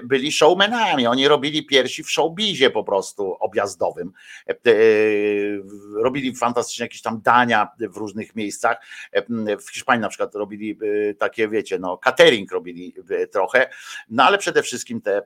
byli 0.03 0.31
showmenami, 0.31 1.07
oni 1.07 1.27
robili 1.27 1.65
piersi 1.65 2.03
w 2.03 2.11
showbizie 2.11 2.69
po 2.69 2.83
prostu 2.83 3.37
objazdowym 3.39 4.00
E, 4.47 4.51
e, 4.51 4.73
robili 5.95 6.35
fantastycznie 6.35 6.85
jakieś 6.85 7.01
tam 7.01 7.21
dania 7.21 7.67
w 7.79 7.97
różnych 7.97 8.35
miejscach. 8.35 8.77
E, 9.11 9.57
w 9.57 9.69
Hiszpanii 9.69 10.01
na 10.01 10.09
przykład 10.09 10.35
robili 10.35 10.77
takie, 11.17 11.47
wiecie, 11.47 11.79
no 11.79 11.97
catering 11.97 12.51
robili 12.51 12.93
trochę, 13.31 13.69
no 14.09 14.23
ale 14.23 14.37
przede 14.37 14.63
wszystkim 14.63 15.01
te 15.01 15.21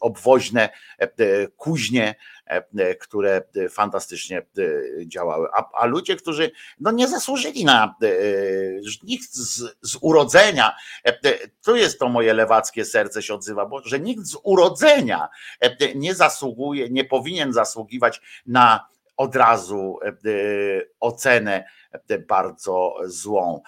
obwoźne 0.00 0.68
kuźnie, 1.56 2.14
które 3.00 3.42
fantastycznie 3.70 4.46
działały. 5.06 5.48
A, 5.52 5.70
a 5.72 5.86
ludzie, 5.86 6.16
którzy 6.16 6.50
no 6.80 6.90
nie 6.90 7.08
zasłużyli 7.08 7.64
na 7.64 7.94
nikt 9.02 9.34
z, 9.34 9.76
z 9.82 9.96
urodzenia, 10.00 10.76
tu 11.64 11.76
jest 11.76 11.98
to 11.98 12.08
moje 12.08 12.34
lewackie 12.34 12.84
serce 12.84 13.22
się 13.22 13.34
odzywa, 13.34 13.66
bo 13.66 13.80
że 13.84 14.00
nikt 14.00 14.26
z 14.26 14.36
urodzenia 14.42 15.28
nie 15.94 16.14
zasługuje, 16.14 16.90
nie 16.90 17.04
powinien 17.04 17.52
zasługiwać 17.52 18.20
na 18.46 18.94
od 19.16 19.36
razu 19.36 19.98
e, 20.02 20.12
ocenę 21.00 21.54
e, 21.54 21.64
bardzo 22.28 22.96
złą. 23.04 23.62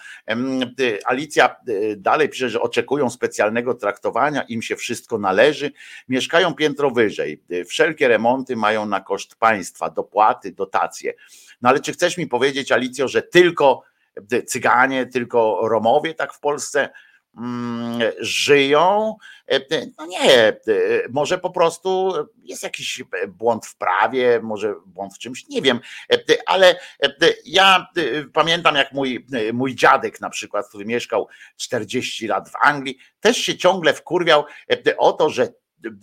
Alicja 1.05 1.49
e, 1.49 1.95
dalej 1.95 2.29
pisze, 2.29 2.49
że 2.49 2.61
oczekują 2.61 3.09
specjalnego 3.09 3.73
traktowania, 3.73 4.41
im 4.41 4.61
się 4.61 4.75
wszystko 4.75 5.17
należy. 5.17 5.71
Mieszkają 6.09 6.53
piętro 6.53 6.91
wyżej. 6.91 7.43
Wszelkie 7.67 8.07
remonty 8.07 8.55
mają 8.55 8.85
na 8.85 9.01
koszt 9.01 9.35
państwa, 9.35 9.89
dopłaty, 9.89 10.51
dotacje. 10.51 11.13
No 11.61 11.69
ale 11.69 11.79
czy 11.79 11.93
chcesz 11.93 12.17
mi 12.17 12.27
powiedzieć, 12.27 12.71
Alicjo, 12.71 13.07
że 13.07 13.21
tylko 13.21 13.83
e, 14.31 14.43
Cyganie, 14.43 15.05
tylko 15.05 15.59
Romowie 15.67 16.13
tak 16.13 16.33
w 16.33 16.39
Polsce 16.39 16.89
żyją? 18.19 19.15
E, 19.51 19.59
No 19.97 20.05
nie, 20.05 20.33
e, 20.33 20.53
może 21.09 21.37
po 21.37 21.49
prostu 21.49 22.13
jest 22.43 22.63
jakiś 22.63 23.03
błąd 23.27 23.65
w 23.65 23.77
prawie, 23.77 24.39
może 24.43 24.75
błąd 24.85 25.13
w 25.15 25.19
czymś, 25.19 25.47
nie 25.47 25.61
wiem, 25.61 25.79
E, 26.13 26.17
ale 26.45 26.75
e, 27.03 27.09
ja 27.45 27.87
e, 27.97 28.01
pamiętam 28.33 28.75
jak 28.75 28.91
mój, 28.91 29.27
e, 29.33 29.53
mój 29.53 29.75
dziadek 29.75 30.21
na 30.21 30.29
przykład, 30.29 30.67
który 30.69 30.85
mieszkał 30.85 31.27
40 31.57 32.27
lat 32.27 32.49
w 32.49 32.55
Anglii, 32.61 32.97
też 33.19 33.37
się 33.37 33.57
ciągle 33.57 33.93
wkurwiał 33.93 34.45
e, 34.71 34.97
o 34.97 35.13
to, 35.13 35.29
że 35.29 35.47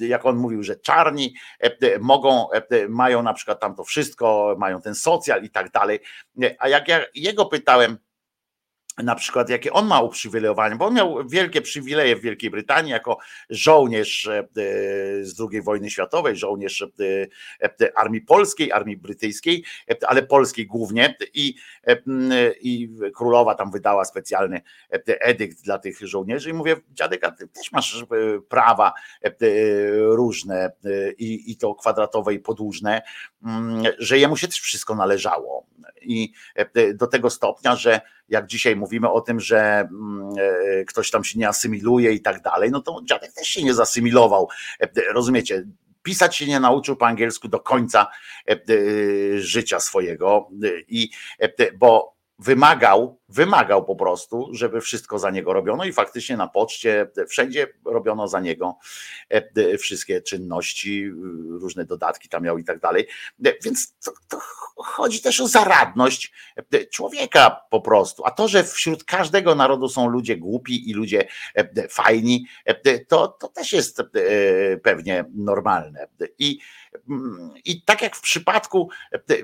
jak 0.01 0.27
on 0.27 0.37
mówił, 0.37 0.63
że 0.63 0.77
czarni 0.77 1.35
e, 1.61 1.99
mogą, 1.99 2.51
e, 2.51 2.89
mają 2.89 3.23
na 3.23 3.35
przykład 3.35 3.61
tam 3.61 3.75
to 3.75 3.85
wszystko, 3.85 4.57
mają 4.59 4.81
ten 4.81 4.95
socjal 4.95 5.45
i 5.45 5.51
tak 5.51 5.71
dalej. 5.71 6.01
E, 6.43 6.55
A 6.59 6.69
jak 6.69 6.89
ja 6.89 7.01
jego 7.15 7.47
pytałem, 7.47 7.99
na 9.03 9.15
przykład 9.15 9.49
jakie 9.49 9.73
on 9.73 9.87
ma 9.87 10.01
uprzywilejowanie, 10.01 10.77
bo 10.77 10.87
on 10.87 10.95
miał 10.95 11.29
wielkie 11.29 11.63
przywileje 11.63 12.17
w 12.17 12.21
Wielkiej 12.21 12.51
Brytanii 12.51 12.93
jako 12.93 13.19
żołnierz 13.51 14.27
e, 14.27 14.45
z 15.23 15.41
II 15.41 15.63
wojny 15.63 15.91
światowej, 15.91 16.37
żołnierz 16.37 16.83
e, 16.83 16.89
e, 17.63 17.99
armii 17.99 18.21
polskiej, 18.21 18.73
armii 18.73 18.97
brytyjskiej, 18.97 19.65
ale 20.07 20.23
polskiej 20.23 20.67
głównie. 20.67 21.17
I, 21.35 21.55
i 22.61 22.89
królowa 23.15 23.55
tam 23.55 23.71
wydała 23.71 24.05
specjalny 24.05 24.61
edykt 25.07 25.63
dla 25.63 25.79
tych 25.79 26.01
żołnierzy. 26.01 26.51
I 26.51 26.53
mówię, 26.53 26.77
dziadek, 26.93 27.25
a 27.25 27.31
ty 27.31 27.49
też 27.49 27.73
masz 27.73 28.05
prawa 28.49 28.93
różne 29.97 30.73
i, 31.19 31.53
i 31.53 31.57
to 31.57 31.75
kwadratowe 31.75 32.35
i 32.35 32.39
podłużne, 32.39 33.03
mm, 33.45 33.83
że 33.99 34.19
jemu 34.19 34.37
się 34.37 34.49
też 34.49 34.61
wszystko 34.61 34.95
należało. 34.95 35.67
I 36.03 36.33
do 36.95 37.07
tego 37.07 37.31
stopnia, 37.31 37.77
że 37.77 38.01
jak 38.29 38.47
dzisiaj 38.47 38.77
mówimy 38.77 39.11
o 39.11 39.21
tym, 39.21 39.41
że 39.41 39.81
mm, 39.81 40.29
e, 40.39 40.85
ktoś 40.85 41.11
tam 41.11 41.25
się 41.25 41.39
nie 41.39 41.49
asymiluje 41.49 42.13
i 42.13 42.21
tak 42.21 42.43
dalej, 42.43 42.71
no 42.71 42.81
to 42.81 43.01
dziadek 43.05 43.33
też 43.33 43.49
się 43.49 43.63
nie 43.63 43.75
zasymilował. 43.75 44.49
E, 44.81 45.13
Rozumiecie? 45.13 45.65
Pisać 46.03 46.37
się 46.37 46.47
nie 46.47 46.61
nauczył 46.61 46.97
po 46.97 47.07
angielsku 47.07 47.49
do 47.49 47.61
końca 47.61 48.07
e, 48.49 48.53
e, 48.53 48.59
życia 49.41 49.81
swojego 49.81 50.49
e, 50.65 50.69
i 50.89 51.11
e, 51.39 51.73
bo 51.73 52.14
wymagał, 52.45 53.21
wymagał 53.29 53.85
po 53.85 53.97
prostu, 53.97 54.49
żeby 54.53 54.81
wszystko 54.81 55.19
za 55.19 55.31
niego 55.31 55.53
robiono 55.53 55.85
i 55.85 55.93
faktycznie 55.93 56.37
na 56.37 56.49
poczcie 56.49 57.11
wszędzie 57.29 57.67
robiono 57.85 58.29
za 58.29 58.41
niego 58.41 58.79
e, 59.29 59.79
wszystkie 59.79 60.23
czynności, 60.23 61.11
różne 61.61 61.85
dodatki 61.85 62.29
tam 62.29 62.43
miał 62.43 62.59
i 62.59 62.65
tak 62.65 62.81
dalej. 62.81 63.07
E, 63.45 63.53
Więc 63.63 63.95
to, 64.05 64.13
to 64.29 64.39
chodzi 64.77 65.23
też 65.23 65.41
o 65.41 65.49
zaradność 65.49 66.33
e, 66.57 66.85
człowieka 66.85 67.61
po 67.71 67.81
prostu. 67.81 68.23
A 68.27 68.31
to, 68.31 68.49
że 68.49 68.65
wśród 68.65 69.05
każdego 69.05 69.55
narodu 69.55 69.89
są 69.89 70.09
ludzie 70.09 70.37
głupi 70.37 70.91
i 70.91 70.95
ludzie 70.95 71.29
fajni, 71.91 72.47
to, 73.09 73.29
to 73.29 73.49
też 73.49 73.73
jest 73.73 74.03
pewnie 74.83 75.25
normalne. 75.35 76.07
I 76.39 76.59
I 77.65 77.83
tak 77.83 78.03
jak 78.03 78.17
w 78.17 78.21
przypadku, 78.21 78.89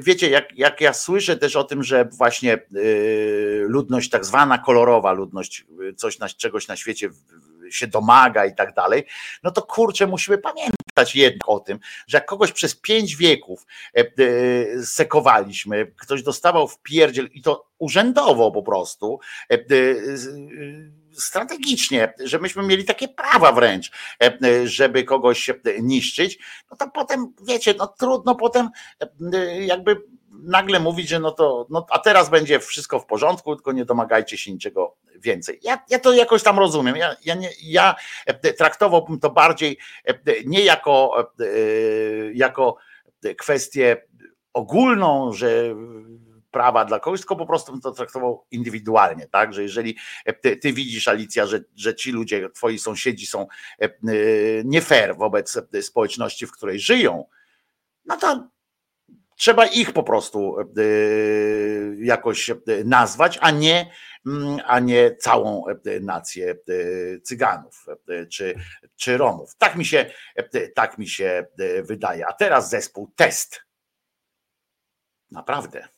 wiecie, 0.00 0.30
jak, 0.30 0.58
jak 0.58 0.80
ja 0.80 0.92
słyszę 0.92 1.36
też 1.36 1.56
o 1.56 1.64
tym, 1.64 1.82
że 1.82 2.04
właśnie 2.04 2.58
y, 2.76 3.64
ludność 3.68 4.10
tak 4.10 4.24
zwana 4.24 4.58
kolorowa, 4.58 5.12
ludność 5.12 5.64
y, 5.90 5.94
coś 5.94 6.18
na, 6.18 6.28
czegoś 6.28 6.68
na 6.68 6.76
świecie 6.76 7.10
się 7.70 7.86
domaga 7.86 8.46
i 8.46 8.54
tak 8.54 8.74
dalej, 8.74 9.04
no 9.42 9.50
to 9.50 9.62
kurczę, 9.62 10.06
musimy 10.06 10.38
pamiętać 10.38 11.16
jednak 11.16 11.48
o 11.48 11.60
tym, 11.60 11.78
że 12.06 12.18
jak 12.18 12.26
kogoś 12.26 12.52
przez 12.52 12.76
pięć 12.76 13.16
wieków 13.16 13.66
e, 13.96 14.00
e, 14.00 14.06
sekowaliśmy, 14.84 15.92
ktoś 15.96 16.22
dostawał 16.22 16.68
w 16.68 16.82
pierdziel 16.82 17.28
i 17.32 17.42
to 17.42 17.66
urzędowo 17.78 18.50
po 18.50 18.62
prostu, 18.62 19.20
e, 19.50 19.54
y, 19.54 20.99
strategicznie, 21.12 22.14
że 22.24 22.38
myśmy 22.38 22.62
mieli 22.62 22.84
takie 22.84 23.08
prawa 23.08 23.52
wręcz, 23.52 23.90
e, 24.22 24.38
e, 24.42 24.68
żeby 24.68 25.04
kogoś 25.04 25.50
e, 25.50 25.54
niszczyć, 25.82 26.38
no 26.70 26.76
to 26.76 26.90
potem, 26.90 27.34
wiecie, 27.42 27.74
no 27.78 27.86
trudno 27.86 28.34
potem 28.34 28.68
jakby 29.60 30.02
nagle 30.42 30.80
mówić, 30.80 31.08
że 31.08 31.20
no 31.20 31.30
to, 31.30 31.66
no 31.70 31.86
a 31.90 31.98
teraz 31.98 32.30
będzie 32.30 32.60
wszystko 32.60 33.00
w 33.00 33.06
porządku, 33.06 33.56
tylko 33.56 33.72
nie 33.72 33.84
domagajcie 33.84 34.38
się 34.38 34.52
niczego 34.52 34.96
więcej. 35.16 35.58
Ja, 35.62 35.78
ja 35.90 35.98
to 35.98 36.12
jakoś 36.12 36.42
tam 36.42 36.58
rozumiem. 36.58 36.96
Ja, 36.96 37.16
ja, 37.24 37.34
nie, 37.34 37.50
ja 37.62 37.94
traktowałbym 38.58 39.20
to 39.20 39.30
bardziej 39.30 39.78
nie 40.46 40.64
jako, 40.64 41.26
jako 42.34 42.76
kwestię 43.38 44.02
ogólną, 44.52 45.32
że 45.32 45.74
prawa 46.50 46.84
dla 46.84 47.00
kogoś, 47.00 47.20
tylko 47.20 47.36
po 47.36 47.46
prostu 47.46 47.80
to 47.80 47.92
traktował 47.92 48.46
indywidualnie, 48.50 49.26
tak? 49.26 49.54
Że 49.54 49.62
jeżeli 49.62 49.96
ty, 50.40 50.56
ty 50.56 50.72
widzisz, 50.72 51.08
Alicja, 51.08 51.46
że, 51.46 51.60
że 51.76 51.94
ci 51.94 52.12
ludzie, 52.12 52.50
twoi 52.50 52.78
sąsiedzi 52.78 53.26
są 53.26 53.42
e, 53.42 53.84
e, 53.84 53.90
nie 54.64 54.82
fair 54.82 55.16
wobec 55.16 55.58
społeczności, 55.82 56.46
w 56.46 56.52
której 56.52 56.80
żyją, 56.80 57.24
no 58.04 58.16
to 58.16 58.48
trzeba 59.40 59.66
ich 59.66 59.92
po 59.92 60.02
prostu 60.02 60.56
e, 60.60 60.64
jakoś 61.98 62.50
e, 62.50 62.56
nazwać, 62.84 63.38
a 63.40 63.50
nie, 63.50 63.90
mm, 64.26 64.58
a 64.66 64.80
nie 64.80 65.16
całą 65.16 65.66
e, 65.66 66.00
nację 66.00 66.50
e, 66.50 67.20
Cyganów 67.20 67.86
e, 68.08 68.26
czy, 68.26 68.54
czy 68.96 69.16
Romów. 69.16 69.56
Tak 69.58 69.76
mi 69.76 69.84
się, 69.84 70.10
e, 70.36 70.68
tak 70.68 70.98
mi 70.98 71.08
się 71.08 71.46
e, 71.58 71.82
wydaje. 71.82 72.26
A 72.26 72.32
teraz 72.32 72.70
zespół 72.70 73.12
test. 73.16 73.60
Naprawdę. 75.30 75.88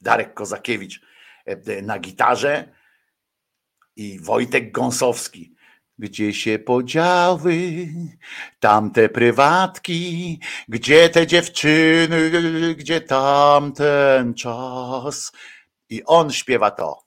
Darek 0.00 0.34
Kozakiewicz 0.34 1.00
e, 1.44 1.82
na 1.82 1.98
gitarze 1.98 2.72
i 3.96 4.20
Wojtek 4.20 4.72
Gąsowski. 4.72 5.56
Gdzie 5.98 6.34
się 6.34 6.58
podziały 6.58 7.88
tamte 8.60 9.08
prywatki, 9.08 10.40
gdzie 10.68 11.08
te 11.08 11.26
dziewczyny, 11.26 12.30
gdzie 12.74 13.00
tamten 13.00 14.34
czas? 14.34 15.32
I 15.88 16.04
on 16.04 16.32
śpiewa 16.32 16.70
to. 16.70 17.05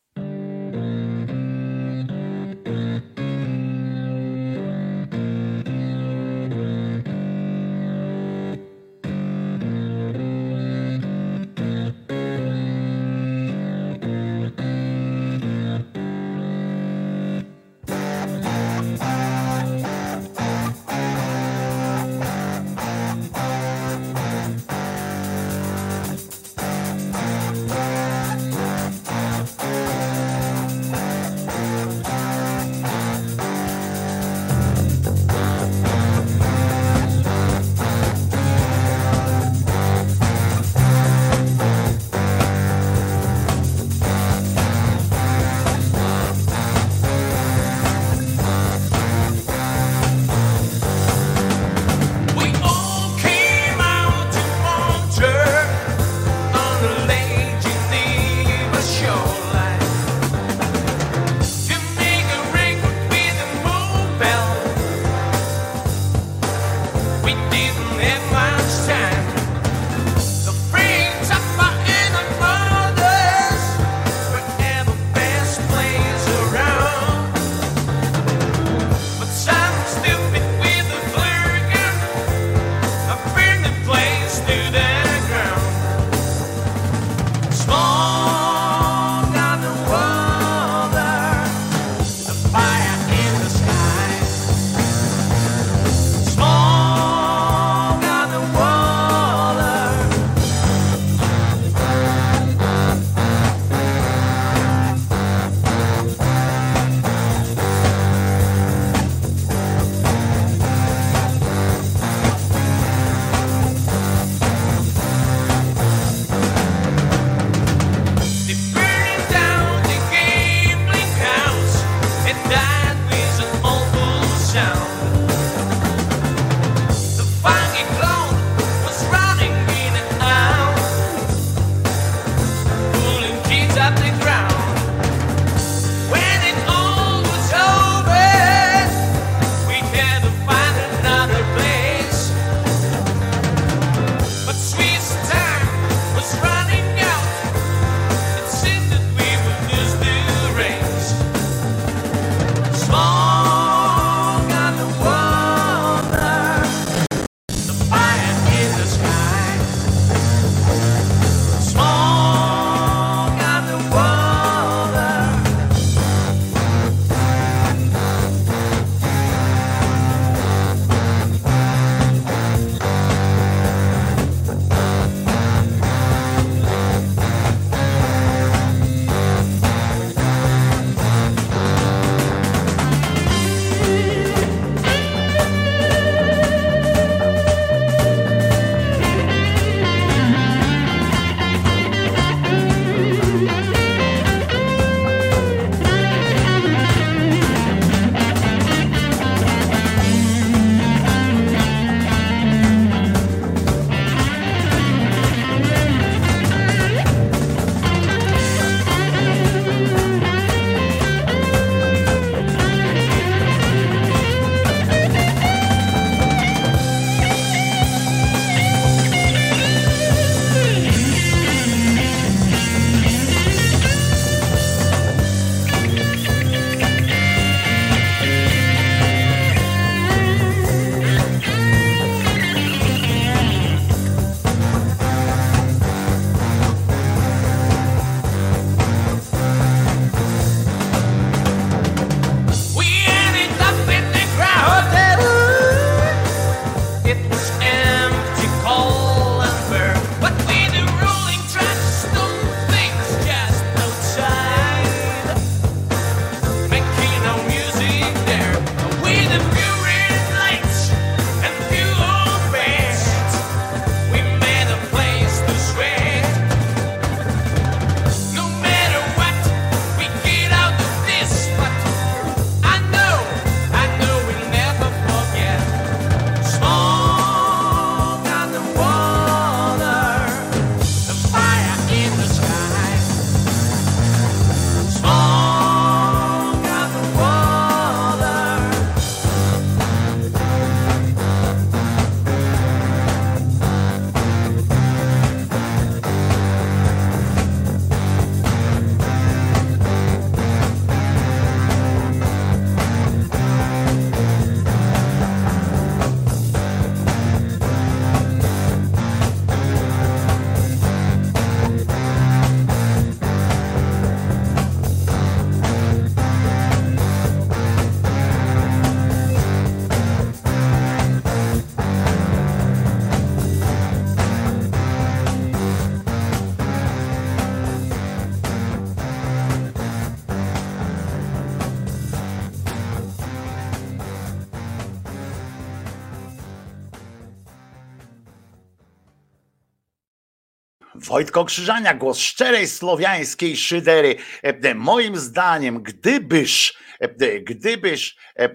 Wojtko 341.19 341.45
Krzyżania, 341.45 341.93
głos 341.93 342.19
szczerej 342.19 342.67
słowiańskiej 342.67 343.57
szydery. 343.57 344.15
E, 344.43 344.75
Moim 344.75 345.17
zdaniem, 345.17 345.83
gdybyż, 345.83 346.77
e, 346.99 347.39
gdybyż 347.39 348.17
e, 348.35 348.49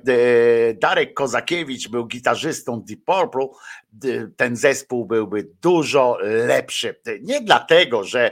Darek 0.74 1.14
Kozakiewicz 1.14 1.88
był 1.88 2.06
gitarzystą 2.06 2.82
Deep 2.88 3.00
Purple, 3.04 3.48
ten 4.36 4.56
zespół 4.56 5.06
byłby 5.06 5.48
dużo 5.62 6.18
lepszy. 6.46 7.00
Nie 7.20 7.40
dlatego, 7.40 8.04
że, 8.04 8.30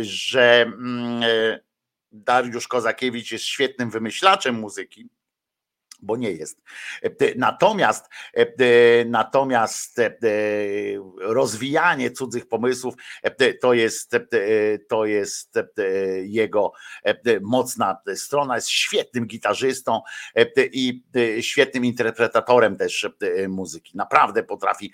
że 0.00 0.62
mm, 0.62 1.22
e, 1.22 1.60
Dariusz 2.12 2.68
Kozakiewicz 2.68 3.32
jest 3.32 3.44
świetnym 3.44 3.90
wymyślaczem 3.90 4.54
muzyki, 4.54 5.08
bo 6.02 6.16
nie 6.16 6.30
jest. 6.30 6.62
Natomiast, 7.36 8.08
natomiast 9.06 9.98
e, 9.98 10.10
rozwijanie 11.18 12.10
cudzych 12.10 12.48
pomysłów 12.48 12.94
to 13.60 13.74
jest, 13.74 14.16
to 14.88 15.04
jest 15.04 15.54
jego 16.22 16.72
mocna 17.40 18.00
strona. 18.14 18.54
Jest 18.54 18.68
świetnym 18.68 19.26
gitarzystą 19.26 20.00
i 20.72 21.02
świetnym 21.40 21.84
interpretatorem 21.84 22.76
też 22.76 23.08
muzyki. 23.48 23.96
Naprawdę 23.96 24.42
potrafi 24.42 24.92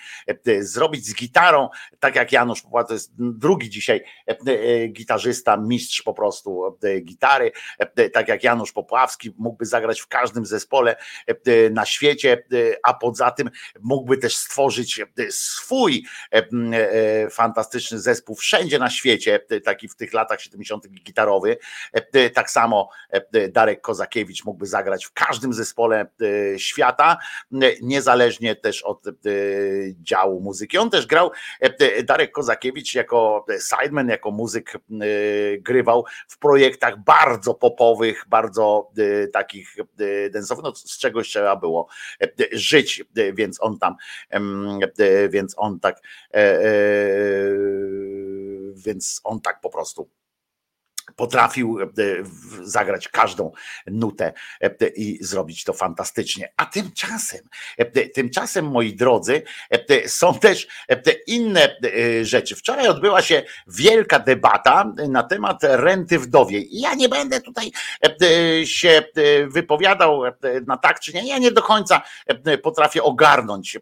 zrobić 0.61 1.07
z 1.07 1.15
gitarą, 1.15 1.69
tak 2.01 2.15
jak 2.17 2.33
Janusz 2.33 2.63
Popła, 2.63 2.85
to 2.85 2.93
jest 2.95 3.13
drugi 3.17 3.71
dzisiaj 3.71 4.05
gitarzysta, 4.89 5.57
mistrz 5.57 6.03
po 6.03 6.15
prostu 6.15 6.79
gitary, 7.05 7.53
tak 8.13 8.29
jak 8.29 8.45
Janusz 8.45 8.73
Popławski 8.73 9.35
mógłby 9.39 9.67
zagrać 9.67 10.01
w 10.01 10.07
każdym 10.07 10.47
zespole 10.47 10.96
e, 10.96 10.96
na 11.71 11.87
świecie, 11.87 12.33
e, 12.33 12.57
a 12.83 12.95
poza 12.95 13.31
tym 13.31 13.51
mógłby 13.81 14.19
też 14.19 14.37
stworzyć 14.37 15.01
e, 15.01 15.05
swój 15.31 16.07
e, 16.33 16.37
e, 16.37 17.31
fantastyczny 17.31 17.99
zespół 17.99 18.37
wszędzie 18.37 18.79
na 18.79 18.91
świecie, 18.91 19.41
e, 19.51 19.61
taki 19.61 19.89
w 19.89 19.97
tych 19.97 20.13
latach 20.13 20.41
70. 20.41 20.89
gitarowy. 20.89 21.59
E, 21.93 22.31
Tak 22.31 22.51
samo 22.51 22.89
e, 23.11 23.49
Darek 23.49 23.81
Kozakiewicz 23.81 24.45
mógłby 24.45 24.67
zagrać 24.67 25.07
w 25.07 25.13
każdym 25.13 25.53
zespole 25.53 26.07
e, 26.55 26.59
świata, 26.59 27.17
e, 27.53 27.57
niezależnie 27.83 28.57
też 28.57 28.83
od 28.83 29.07
e, 29.07 29.11
działu 30.01 30.41
muzyki. 30.41 30.79
On 30.79 30.91
też 30.91 31.07
grał, 31.07 31.31
e, 31.61 32.03
Darek 32.03 32.33
Kozakiewicz 32.33 32.95
jako 32.95 33.47
sideman, 33.71 34.09
jako 34.09 34.31
muzyk 34.31 34.75
e, 34.75 34.79
grywał 35.59 36.05
w 36.29 36.39
projektach 36.39 37.05
bardzo 37.05 37.55
popowych, 37.55 38.25
bardzo 38.29 38.91
e, 38.99 39.29
takich 39.29 39.77
e, 39.79 40.31
densowych, 40.31 40.65
no 40.65 40.73
z 40.87 40.99
czegoś 40.99 41.29
trzeba 41.29 41.57
było 41.57 41.89
e, 42.23 42.29
żyć, 42.53 43.05
e, 43.17 43.33
więc 43.33 43.63
on 43.63 43.79
tam, 43.79 43.95
e, 44.31 45.29
więc 45.29 45.55
on 45.57 45.81
tak, 45.81 46.01
więc 48.75 49.21
on 49.25 49.41
tak 49.41 49.61
po 49.61 49.71
prostu 49.71 50.11
potrafił 51.17 51.81
e, 51.81 51.87
zagrać 52.63 53.09
każdą 53.09 53.53
nutę 53.87 54.33
e, 54.61 54.89
i 54.89 55.25
zrobić 55.25 55.65
to 55.65 55.73
fantastycznie. 55.73 56.53
A 56.57 56.67
tymczasem, 56.67 57.41
e, 57.79 58.09
tymczasem, 58.09 58.67
moi 58.67 58.95
drodzy, 58.95 59.43
są 60.07 60.39
też 60.39 60.67
inne 61.27 61.77
rzeczy. 62.23 62.57
Wczoraj 62.57 62.89
odbyła 62.89 63.23
się 63.23 63.43
wielka 63.67 64.19
debata 64.19 64.93
na 65.09 65.23
temat 65.23 65.59
renty 65.63 66.19
wdowiej. 66.19 66.69
Ja 66.71 66.95
nie 66.95 67.09
będę 67.09 67.41
tutaj 67.41 67.73
się 68.65 69.03
wypowiadał 69.49 70.23
na 70.67 70.77
tak 70.77 71.01
czy 71.01 71.13
nie. 71.13 71.29
Ja 71.29 71.39
nie 71.39 71.51
do 71.51 71.63
końca 71.63 72.03
potrafię 72.63 73.03
ogarnąć, 73.03 73.79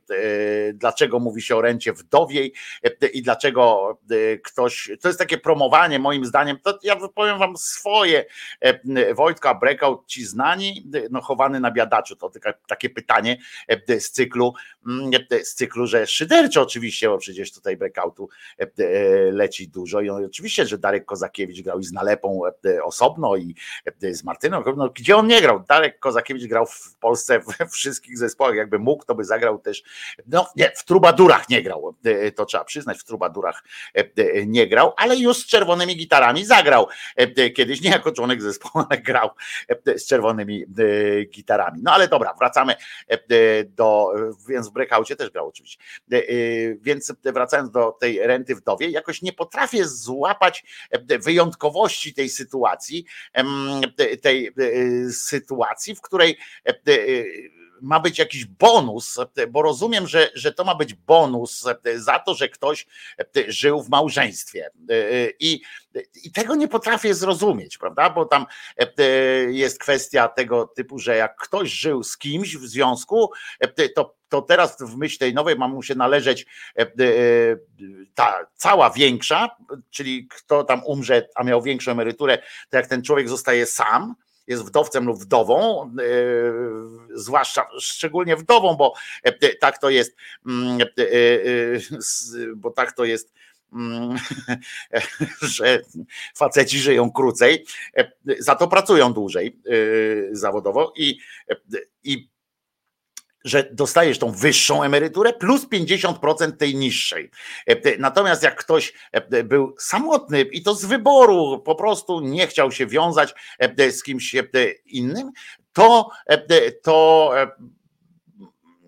dlaczego 0.75 1.19
mówi 1.19 1.43
się 1.43 1.57
o 1.57 1.61
rencie 1.61 1.93
wdowiej 1.93 2.53
i 3.13 3.23
dlaczego 3.23 3.99
ktoś. 4.45 4.91
To 5.01 5.09
jest 5.09 5.19
takie 5.19 5.39
promowanie, 5.39 5.99
moim 5.99 6.25
zdaniem. 6.25 6.59
To 6.63 6.79
ja 6.83 6.97
powiem 7.15 7.39
wam 7.39 7.57
swoje. 7.57 8.25
E, 8.61 9.15
Wojtka 9.15 9.55
Breakout, 9.55 10.07
ci 10.07 10.25
znani, 10.25 10.87
no 11.11 11.21
chowany 11.21 11.61
na 11.61 11.71
biadaczu. 11.71 12.17
To 12.17 12.31
takie 12.67 12.91
pytanie 12.91 13.37
e, 13.69 14.01
z 14.01 14.11
cyklu, 14.11 14.55
e, 15.31 15.45
z 15.45 15.55
cyklu, 15.55 15.87
że 15.87 16.07
szydercze 16.07 16.63
oczywiście, 16.63 17.09
bo 17.09 17.19
przecież 17.19 17.53
tutaj 17.53 17.77
breakoutu 17.77 18.29
leci 19.33 19.69
dużo. 19.69 20.01
I 20.01 20.11
oczywiście, 20.11 20.67
że 20.67 20.79
Darek 20.79 21.05
Kozakiewicz 21.05 21.63
grał 21.63 21.79
i 21.79 21.85
z 21.85 21.93
Nalepą 21.93 22.41
osobno, 22.83 23.37
i 23.37 23.55
z 24.03 24.25
Martyną. 24.25 24.63
No, 24.77 24.91
gdzie 24.95 25.17
on 25.17 25.27
nie 25.27 25.41
grał? 25.41 25.65
Darek 25.69 25.99
Kozakiewicz 25.99 26.45
grał 26.45 26.67
w 26.67 26.97
Polsce 27.01 27.41
we 27.59 27.67
wszystkich 27.69 28.19
zespołach. 28.19 28.55
Jakby 28.55 28.79
mógł, 28.79 29.05
to 29.05 29.15
by 29.15 29.25
zagrał 29.25 29.59
też. 29.59 29.83
No 30.27 30.47
nie, 30.57 30.73
w 30.77 30.85
Trubadurach 30.85 31.49
nie 31.49 31.63
grał. 31.63 31.95
To 32.37 32.47
trzeba 32.47 32.65
przyznać, 32.65 32.99
w 32.99 33.05
Trubadurach 33.05 33.65
nie 34.47 34.67
grał, 34.67 34.93
ale 34.97 35.17
już 35.17 35.37
z 35.37 35.47
czerwonymi 35.47 35.97
gitarami 35.97 36.45
zagrał. 36.45 36.89
E, 37.19 37.23
e, 37.23 37.51
Kiedyś 37.51 37.81
nie 37.81 37.91
jako 37.91 38.13
członek 38.13 38.43
zespołu, 38.43 38.85
ale 38.91 39.01
grał 39.01 39.31
e, 39.87 39.99
z 39.99 40.07
czerwonymi 40.07 40.65
gitarami. 41.31 41.81
No 41.83 41.93
ale 41.93 42.09
dobra, 42.09 42.35
wracamy 42.39 42.75
do, 43.67 44.13
więc 44.49 44.69
w 44.69 44.73
breakoutie 44.73 45.17
też 45.17 45.31
grał 45.31 45.49
oczywiście. 45.49 45.79
Więc 46.81 47.13
wracając 47.25 47.71
do 47.71 47.93
tej 47.93 48.19
renty 48.19 48.55
wdowie, 48.55 48.91
jakoś 48.91 49.23
nie 49.23 49.33
potrafię 49.33 49.89
złapać 49.89 50.65
wyjątkowości 51.25 52.15
tej 52.15 52.29
sytuacji, 52.29 53.05
tej 54.23 54.53
sytuacji, 55.13 55.95
w 55.95 56.01
której 56.01 56.39
ma 57.83 58.01
być 58.01 58.19
jakiś 58.19 58.45
bonus, 58.45 59.17
bo 59.49 59.63
rozumiem, 59.63 60.07
że, 60.07 60.31
że 60.35 60.53
to 60.53 60.65
ma 60.65 60.75
być 60.75 60.95
bonus 60.95 61.65
za 61.97 62.19
to, 62.19 62.35
że 62.35 62.49
ktoś 62.49 62.87
e, 63.19 63.53
żył 63.53 63.83
w 63.83 63.89
małżeństwie. 63.89 64.71
E, 64.91 64.95
e, 64.95 65.31
I, 65.41 65.63
i 66.25 66.33
tego 66.33 66.55
nie 66.55 66.69
potrafię 66.69 67.15
zrozumieć, 67.15 67.79
prawda? 67.79 68.11
Bo 68.11 68.25
tam 68.25 68.47
jest 69.49 69.79
kwestia 69.79 70.29
tego 70.29 70.67
typu, 70.67 70.99
że 70.99 71.17
jak 71.17 71.37
ktoś 71.37 71.71
żył 71.71 72.03
z 72.03 72.19
kimś 72.19 72.57
w 72.57 72.67
związku, 72.67 73.31
to, 73.95 74.15
to 74.29 74.43
teraz 74.43 74.77
w 74.81 74.97
myśl 74.97 75.19
tej 75.19 75.35
nowej 75.35 75.57
ma 75.57 75.69
mu 75.69 75.83
się 75.83 75.95
należeć 75.95 76.47
ta 78.15 78.47
cała 78.55 78.91
większa, 78.91 79.57
czyli 79.91 80.29
kto 80.29 80.65
tam 80.65 80.83
umrze, 80.85 81.29
a 81.35 81.45
miał 81.45 81.63
większą 81.63 81.93
emeryturę, 81.93 82.39
to 82.71 82.77
jak 82.77 82.87
ten 82.87 83.03
człowiek 83.03 83.29
zostaje 83.29 83.67
sam, 83.67 84.15
jest 84.47 84.65
wdowcem 84.65 85.07
lub 85.07 85.19
wdową, 85.19 85.83
e, 85.83 85.91
zwłaszcza 87.15 87.67
szczególnie 87.79 88.37
wdową, 88.37 88.75
bo 88.75 88.95
e, 89.23 89.55
tak 89.57 89.79
to 89.79 89.91
jest, 89.91 90.17
mm, 90.47 90.79
e, 90.81 91.03
e, 91.03 92.51
bo 92.57 92.71
tak 92.71 92.93
to 92.93 93.05
jest 93.05 93.33
mm, 93.73 94.17
że 95.57 95.81
faceci 96.35 96.79
żyją 96.79 97.13
krócej, 97.13 97.65
e, 97.97 98.13
za 98.39 98.55
to 98.55 98.69
pracują 98.69 99.13
dłużej 99.13 99.61
e, 99.67 100.37
zawodowo 100.37 100.93
i, 100.97 101.19
e, 101.51 101.57
i 102.05 102.34
że 103.45 103.69
dostajesz 103.73 104.19
tą 104.19 104.33
wyższą 104.33 104.83
emeryturę 104.83 105.33
plus 105.33 105.67
50% 105.67 106.53
tej 106.53 106.75
niższej. 106.75 107.31
E, 107.67 107.99
Natomiast 107.99 108.43
jak 108.43 108.57
ktoś 108.57 108.93
e, 109.13 109.45
był 109.45 109.75
samotny 109.79 110.43
i 110.43 110.63
to 110.63 110.75
z 110.75 110.85
wyboru 110.85 111.63
po 111.65 111.75
prostu 111.75 112.21
nie 112.21 112.47
chciał 112.47 112.73
się 112.73 112.87
wiązać 112.87 113.35
e, 113.59 113.93
z 113.93 114.03
kimś 114.03 114.35
e, 114.35 114.45
innym, 114.87 115.31
to, 115.73 116.09
e, 116.27 116.73
to 116.73 117.31
e, 117.37 117.51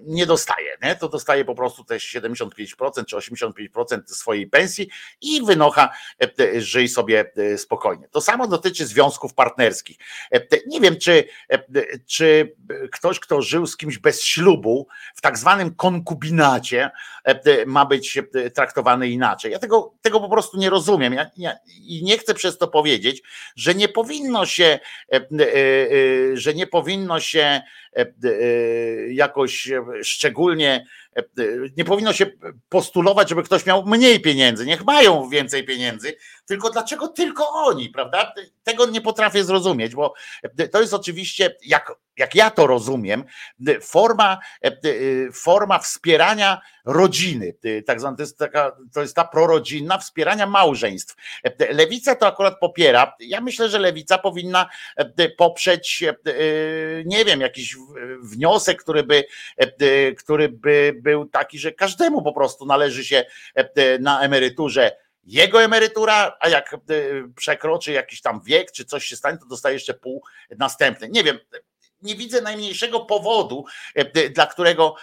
nie 0.06 0.26
dostaje, 0.26 0.76
nie? 0.82 0.96
to 0.96 1.08
dostaje 1.08 1.44
po 1.44 1.54
prostu 1.54 1.84
te 1.84 1.94
75% 1.94 3.04
czy 3.06 3.16
85% 3.16 4.00
swojej 4.06 4.46
pensji 4.46 4.88
i 5.20 5.42
wynocha, 5.42 5.90
e, 6.22 6.44
e, 6.44 6.60
żyj 6.60 6.88
sobie 6.88 7.32
e, 7.36 7.58
spokojnie. 7.58 8.08
To 8.08 8.20
samo 8.20 8.48
dotyczy 8.48 8.86
związków 8.86 9.34
partnerskich. 9.34 9.96
Nie 10.66 10.80
wiem, 10.80 10.96
czy, 10.96 11.24
czy 12.06 12.56
ktoś, 12.92 13.20
kto 13.20 13.42
żył 13.42 13.66
z 13.66 13.76
kimś 13.76 13.98
bez 13.98 14.22
ślubu, 14.22 14.88
w 15.14 15.20
tak 15.20 15.38
zwanym 15.38 15.74
konkubinacie, 15.74 16.90
ma 17.66 17.86
być 17.86 18.18
traktowany 18.54 19.08
inaczej. 19.08 19.52
Ja 19.52 19.58
tego, 19.58 19.94
tego 20.02 20.20
po 20.20 20.28
prostu 20.28 20.58
nie 20.58 20.70
rozumiem 20.70 21.12
ja, 21.12 21.30
ja, 21.36 21.56
i 21.66 22.04
nie 22.04 22.18
chcę 22.18 22.34
przez 22.34 22.58
to 22.58 22.68
powiedzieć, 22.68 23.22
że 23.56 23.74
nie 23.74 23.88
powinno 23.88 24.46
się, 24.46 24.78
że 26.34 26.54
nie 26.54 26.66
powinno 26.66 27.20
się 27.20 27.60
jakoś 29.08 29.68
szczególnie 30.02 30.86
nie 31.76 31.84
powinno 31.84 32.12
się 32.12 32.26
postulować, 32.68 33.28
żeby 33.28 33.42
ktoś 33.42 33.66
miał 33.66 33.86
mniej 33.86 34.20
pieniędzy. 34.20 34.66
Niech 34.66 34.84
mają 34.84 35.28
więcej 35.28 35.64
pieniędzy, 35.64 36.16
tylko 36.46 36.70
dlaczego 36.70 37.08
tylko 37.08 37.48
oni, 37.50 37.88
prawda? 37.88 38.32
Tego 38.64 38.86
nie 38.86 39.00
potrafię 39.00 39.44
zrozumieć, 39.44 39.94
bo 39.94 40.14
to 40.72 40.80
jest 40.80 40.94
oczywiście, 40.94 41.56
jak, 41.64 41.92
jak 42.16 42.34
ja 42.34 42.50
to 42.50 42.66
rozumiem, 42.66 43.24
forma, 43.82 44.38
forma 45.32 45.78
wspierania 45.78 46.60
rodziny. 46.84 47.56
Tak 47.86 48.00
zwana, 48.00 48.16
to 48.16 48.22
jest, 48.22 48.38
taka, 48.38 48.76
to 48.94 49.00
jest 49.00 49.16
ta 49.16 49.24
prorodzinna 49.24 49.98
wspierania 49.98 50.46
małżeństw. 50.46 51.16
Lewica 51.70 52.14
to 52.14 52.26
akurat 52.26 52.58
popiera. 52.60 53.14
Ja 53.20 53.40
myślę, 53.40 53.68
że 53.68 53.78
lewica 53.78 54.18
powinna 54.18 54.68
poprzeć, 55.36 56.04
nie 57.04 57.24
wiem, 57.24 57.40
jakiś 57.40 57.76
wniosek, 58.22 58.82
który 58.82 59.02
by, 59.02 59.24
który 60.18 60.48
by 60.48 60.94
był 61.06 61.26
taki, 61.26 61.58
że 61.58 61.72
każdemu 61.72 62.22
po 62.22 62.32
prostu 62.32 62.66
należy 62.66 63.04
się 63.04 63.24
na 64.00 64.20
emeryturze 64.20 64.96
jego 65.24 65.62
emerytura, 65.62 66.36
a 66.40 66.48
jak 66.48 66.76
przekroczy 67.36 67.92
jakiś 67.92 68.20
tam 68.20 68.40
wiek, 68.44 68.72
czy 68.72 68.84
coś 68.84 69.04
się 69.04 69.16
stanie, 69.16 69.38
to 69.38 69.46
dostaje 69.46 69.74
jeszcze 69.74 69.94
pół 69.94 70.22
następny. 70.58 71.08
Nie 71.08 71.24
wiem, 71.24 71.38
nie 72.02 72.14
widzę 72.14 72.40
najmniejszego 72.40 73.00
powodu, 73.00 73.64
dla 74.34 74.46
którego, 74.46 74.94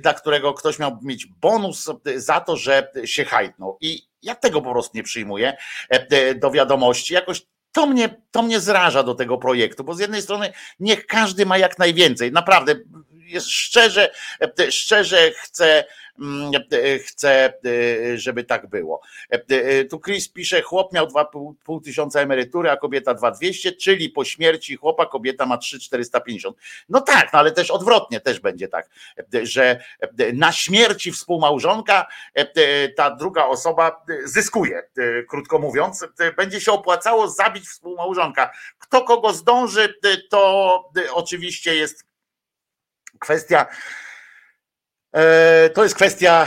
dla 0.00 0.14
którego 0.14 0.54
ktoś 0.54 0.78
miał 0.78 0.98
mieć 1.02 1.26
bonus 1.26 1.90
za 2.16 2.40
to, 2.40 2.56
że 2.56 2.90
się 3.04 3.24
hajtnął. 3.24 3.78
I 3.80 4.02
ja 4.22 4.34
tego 4.34 4.62
po 4.62 4.70
prostu 4.70 4.96
nie 4.96 5.02
przyjmuję 5.02 5.56
do 6.36 6.50
wiadomości. 6.50 7.14
Jakoś 7.14 7.42
to 7.72 7.86
mnie, 7.86 8.22
to 8.30 8.42
mnie 8.42 8.60
zraża 8.60 9.02
do 9.02 9.14
tego 9.14 9.38
projektu, 9.38 9.84
bo 9.84 9.94
z 9.94 10.00
jednej 10.00 10.22
strony 10.22 10.52
niech 10.80 11.06
każdy 11.06 11.46
ma 11.46 11.58
jak 11.58 11.78
najwięcej. 11.78 12.32
Naprawdę, 12.32 12.74
jest 13.24 13.50
szczerze, 13.50 14.10
szczerze 14.70 15.30
chcę, 15.30 15.84
chcę, 17.06 17.52
żeby 18.14 18.44
tak 18.44 18.66
było. 18.66 19.00
Tu 19.90 20.00
Chris 20.00 20.28
pisze, 20.28 20.62
chłop 20.62 20.92
miał 20.92 21.06
2,5 21.06 21.84
tysiąca 21.84 22.20
emerytury, 22.20 22.70
a 22.70 22.76
kobieta 22.76 23.14
2,200, 23.14 23.72
czyli 23.72 24.10
po 24.10 24.24
śmierci 24.24 24.76
chłopa 24.76 25.06
kobieta 25.06 25.46
ma 25.46 25.58
3,450. 25.58 26.56
No 26.88 27.00
tak, 27.00 27.32
no 27.32 27.38
ale 27.38 27.52
też 27.52 27.70
odwrotnie 27.70 28.20
też 28.20 28.40
będzie 28.40 28.68
tak, 28.68 28.88
że 29.42 29.84
na 30.32 30.52
śmierci 30.52 31.12
współmałżonka 31.12 32.06
ta 32.96 33.10
druga 33.10 33.44
osoba 33.44 34.04
zyskuje, 34.24 34.82
krótko 35.28 35.58
mówiąc, 35.58 36.06
będzie 36.36 36.60
się 36.60 36.72
opłacało 36.72 37.28
zabić 37.28 37.64
współmałżonka. 37.64 38.50
Kto 38.78 39.02
kogo 39.02 39.32
zdąży, 39.32 39.94
to 40.30 40.90
oczywiście 41.12 41.74
jest 41.74 42.11
kwestia 43.22 43.66
to 45.74 45.82
jest 45.82 45.94
kwestia 45.94 46.46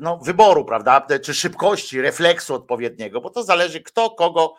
no, 0.00 0.18
wyboru, 0.18 0.64
prawda? 0.64 1.06
Czy 1.22 1.34
szybkości, 1.34 2.00
refleksu 2.00 2.54
odpowiedniego, 2.54 3.20
bo 3.20 3.30
to 3.30 3.42
zależy, 3.42 3.80
kto 3.80 4.10
kogo, 4.10 4.54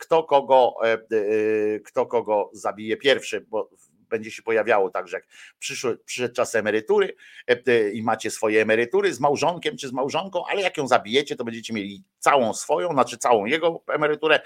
kto 0.00 0.24
kogo, 0.24 0.74
kto 1.86 2.06
kogo 2.06 2.50
zabije 2.52 2.96
pierwszy, 2.96 3.46
bo 3.48 3.70
będzie 4.10 4.30
się 4.30 4.42
pojawiało 4.42 4.90
tak, 4.90 5.08
że 5.08 5.16
jak 5.16 5.26
przyszły, 5.58 5.98
przyszedł 5.98 6.34
czas 6.34 6.54
emerytury 6.54 7.16
i 7.92 8.02
macie 8.02 8.30
swoje 8.30 8.62
emerytury 8.62 9.14
z 9.14 9.20
małżonkiem 9.20 9.76
czy 9.76 9.88
z 9.88 9.92
małżonką, 9.92 10.44
ale 10.46 10.62
jak 10.62 10.76
ją 10.76 10.88
zabijecie, 10.88 11.36
to 11.36 11.44
będziecie 11.44 11.74
mieli 11.74 12.04
całą 12.18 12.54
swoją, 12.54 12.92
znaczy 12.92 13.18
całą 13.18 13.44
jego 13.44 13.82
emeryturę, 13.88 14.40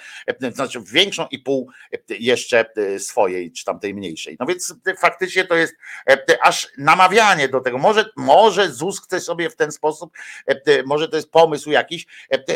znaczy 0.52 0.80
większą 0.92 1.26
i 1.30 1.38
pół 1.38 1.70
jeszcze 2.08 2.64
swojej, 2.98 3.52
czy 3.52 3.64
tamtej 3.64 3.94
mniejszej. 3.94 4.36
No 4.40 4.46
więc 4.46 4.74
faktycznie 4.98 5.44
to 5.44 5.54
jest 5.54 5.74
aż 6.42 6.68
namawianie 6.78 7.48
do 7.48 7.60
tego. 7.60 7.78
Może, 7.78 8.10
może 8.16 8.70
ZUS 8.70 9.02
chce 9.02 9.20
sobie 9.20 9.50
w 9.50 9.56
ten 9.56 9.72
sposób, 9.72 10.12
może 10.86 11.08
to 11.08 11.16
jest 11.16 11.30
pomysł 11.30 11.70
jakiś 11.70 12.06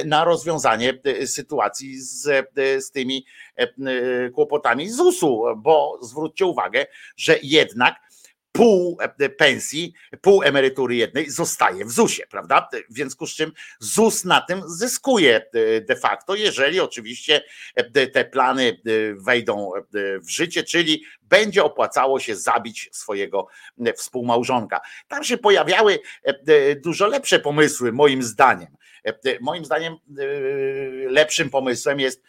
na 0.05 0.25
rozwiązanie 0.25 0.99
sytuacji 1.27 2.01
z, 2.01 2.49
z 2.85 2.91
tymi 2.91 3.27
kłopotami 4.35 4.91
ZUS-u, 4.91 5.45
bo 5.57 5.99
zwróćcie 6.03 6.47
uwagę, 6.47 6.87
że 7.17 7.39
jednak 7.43 7.95
pół 8.53 8.99
pensji, 9.39 9.93
pół 10.21 10.43
emerytury 10.43 10.97
jednej 10.97 11.31
zostaje 11.31 11.85
w 11.85 11.91
ZUS-ie, 11.91 12.27
prawda? 12.27 12.69
W 12.91 12.95
związku 12.95 13.27
z 13.27 13.35
czym 13.35 13.53
ZUS 13.81 14.25
na 14.25 14.41
tym 14.41 14.63
zyskuje 14.67 15.47
de 15.89 15.97
facto, 15.97 16.35
jeżeli 16.35 16.81
oczywiście 16.81 17.43
te 18.13 18.25
plany 18.25 18.81
wejdą 19.17 19.71
w 20.23 20.31
życie, 20.31 20.63
czyli 20.63 21.05
będzie 21.23 21.65
opłacało 21.65 22.21
się 22.21 22.37
zabić 22.37 22.89
swojego 22.93 23.47
współmałżonka. 23.97 24.81
Tam 25.09 25.25
się 25.25 25.39
pojawiały 25.39 25.99
dużo 26.77 27.07
lepsze 27.07 27.39
pomysły, 27.39 27.93
moim 27.93 28.23
zdaniem. 28.23 28.77
Moim 29.41 29.65
zdaniem 29.65 29.97
lepszym 31.09 31.51
pomysłem 31.51 32.01
jest 32.01 32.23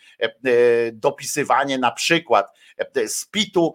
dopisywanie 0.94 1.78
na 1.78 1.92
przykład 1.92 2.48
spitu 3.08 3.74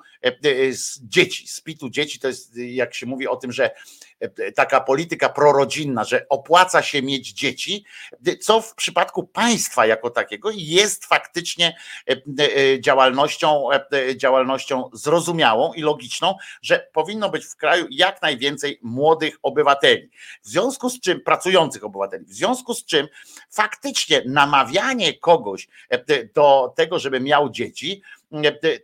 dzieci. 1.02 1.48
Spitu 1.48 1.90
dzieci 1.90 2.18
to 2.18 2.28
jest, 2.28 2.56
jak 2.56 2.94
się 2.94 3.06
mówi 3.06 3.28
o 3.28 3.36
tym, 3.36 3.52
że 3.52 3.70
taka 4.54 4.80
polityka 4.80 5.28
prorodzinna, 5.28 6.04
że 6.04 6.26
opłaca 6.28 6.82
się 6.82 7.02
mieć 7.02 7.32
dzieci, 7.32 7.84
co 8.40 8.60
w 8.60 8.74
przypadku 8.74 9.26
państwa 9.26 9.86
jako 9.86 10.10
takiego 10.10 10.50
jest 10.54 11.04
faktycznie 11.04 11.76
działalnością, 12.80 13.68
działalnością 14.16 14.90
zrozumiałą 14.92 15.72
i 15.72 15.82
logiczną, 15.82 16.34
że 16.62 16.88
powinno 16.92 17.30
być 17.30 17.44
w 17.44 17.56
kraju 17.56 17.86
jak 17.90 18.22
najwięcej 18.22 18.78
młodych 18.82 19.38
obywateli. 19.42 20.10
W 20.42 20.48
związku 20.48 20.90
z 20.90 21.00
czym, 21.00 21.20
pracujących 21.20 21.84
obywateli, 21.84 22.24
w 22.24 22.34
związku 22.34 22.74
z 22.74 22.84
czym 22.84 23.08
faktycznie 23.50 24.22
namawianie 24.26 25.18
kogoś 25.18 25.68
do 26.34 26.72
tego, 26.76 26.98
żeby 26.98 27.20
miał 27.20 27.50
dzieci, 27.50 28.02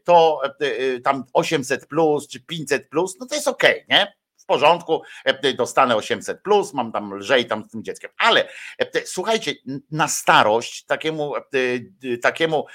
to 0.05 0.41
tam 1.05 1.25
800 1.33 1.87
plus 1.87 2.29
czy 2.29 2.41
500 2.41 2.89
plus, 2.89 3.17
no 3.21 3.27
to 3.27 3.35
jest 3.35 3.49
okej, 3.49 3.85
okay, 3.85 3.85
nie? 3.89 4.20
Porządku, 4.51 5.03
dostanę 5.57 5.97
800 5.97 6.43
plus, 6.43 6.75
mam 6.75 6.93
tam 6.93 7.15
lżej 7.15 7.47
tam 7.47 7.65
z 7.69 7.73
tym 7.73 7.85
dzieckiem. 7.85 8.11
Ale 8.19 8.49
słuchajcie, 9.05 9.55
na 9.91 10.09
starość 10.09 10.85
takiemu, 10.85 11.33
takiemu 12.23 12.67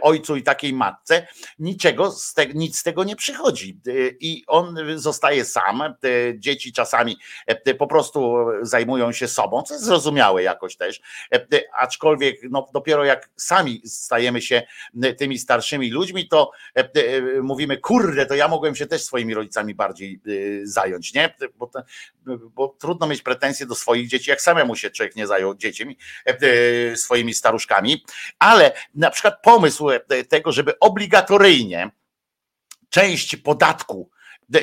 ojcu 0.00 0.36
i 0.36 0.42
takiej 0.42 0.72
matce 0.72 1.26
niczego 1.58 2.10
z 2.10 2.34
te, 2.34 2.46
nic 2.46 2.78
z 2.78 2.82
tego 2.82 3.04
nie 3.04 3.16
przychodzi. 3.16 3.80
I 4.20 4.44
on 4.46 4.76
zostaje 4.94 5.44
sam. 5.44 5.82
Dzieci 6.36 6.72
czasami 6.72 7.16
po 7.78 7.86
prostu 7.86 8.46
zajmują 8.62 9.12
się 9.12 9.28
sobą, 9.28 9.62
co 9.62 9.74
jest 9.74 9.86
zrozumiałe 9.86 10.42
jakoś 10.42 10.76
też. 10.76 11.00
Aczkolwiek 11.78 12.40
no, 12.50 12.68
dopiero 12.72 13.04
jak 13.04 13.30
sami 13.36 13.82
stajemy 13.84 14.42
się 14.42 14.62
tymi 15.18 15.38
starszymi 15.38 15.90
ludźmi, 15.90 16.28
to 16.28 16.50
mówimy, 17.42 17.76
kurde, 17.76 18.26
to 18.26 18.34
ja 18.34 18.48
mogłem 18.48 18.76
się 18.76 18.86
też 18.86 19.02
swoimi 19.02 19.34
rodzicami 19.34 19.74
bardziej 19.74 20.20
zająć, 20.64 21.14
nie? 21.14 21.21
Nie? 21.22 21.48
Bo, 21.56 21.70
bo 22.54 22.68
trudno 22.68 23.06
mieć 23.06 23.22
pretensje 23.22 23.66
do 23.66 23.74
swoich 23.74 24.08
dzieci, 24.08 24.30
jak 24.30 24.42
samemu 24.42 24.76
się 24.76 24.90
człowiek 24.90 25.16
nie 25.16 25.26
zajął 25.26 25.54
dziećmi, 25.54 25.98
e, 26.24 26.96
swoimi 26.96 27.34
staruszkami, 27.34 28.04
ale 28.38 28.72
na 28.94 29.10
przykład 29.10 29.42
pomysł 29.42 29.90
e, 29.90 30.00
tego, 30.24 30.52
żeby 30.52 30.78
obligatoryjnie 30.78 31.90
część 32.88 33.36
podatku, 33.36 34.10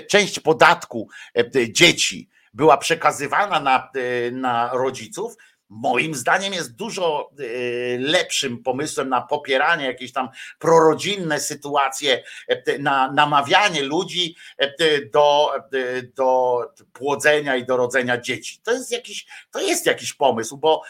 część 0.10 0.40
podatku 0.40 1.10
e, 1.38 1.72
dzieci 1.72 2.30
była 2.54 2.78
przekazywana 2.78 3.60
na, 3.60 3.92
na 4.32 4.70
rodziców, 4.74 5.36
moim 5.70 6.16
zdaniem 6.16 6.54
jest 6.54 6.76
dużo 6.76 7.32
y, 7.40 7.98
lepszym 8.02 8.64
pomysłem 8.64 9.10
na 9.10 9.22
popieranie 9.22 9.86
jakieś 9.86 10.14
tam 10.14 10.30
prorodzinne 10.60 11.40
sytuacje, 11.40 12.24
e, 12.48 12.80
na 12.80 13.12
namawianie 13.12 13.84
ludzi 13.84 14.36
e, 14.58 15.06
do, 15.06 15.56
e, 15.56 16.02
do 16.02 16.60
płodzenia 16.94 17.56
i 17.56 17.66
do 17.66 17.78
rodzenia 17.78 18.22
dzieci. 18.22 18.60
To 18.64 18.72
jest 18.72 18.92
jakiś, 18.92 19.28
to 19.52 19.62
jest 19.62 19.86
jakiś 19.86 20.14
pomysł, 20.14 20.58
bo 20.58 20.82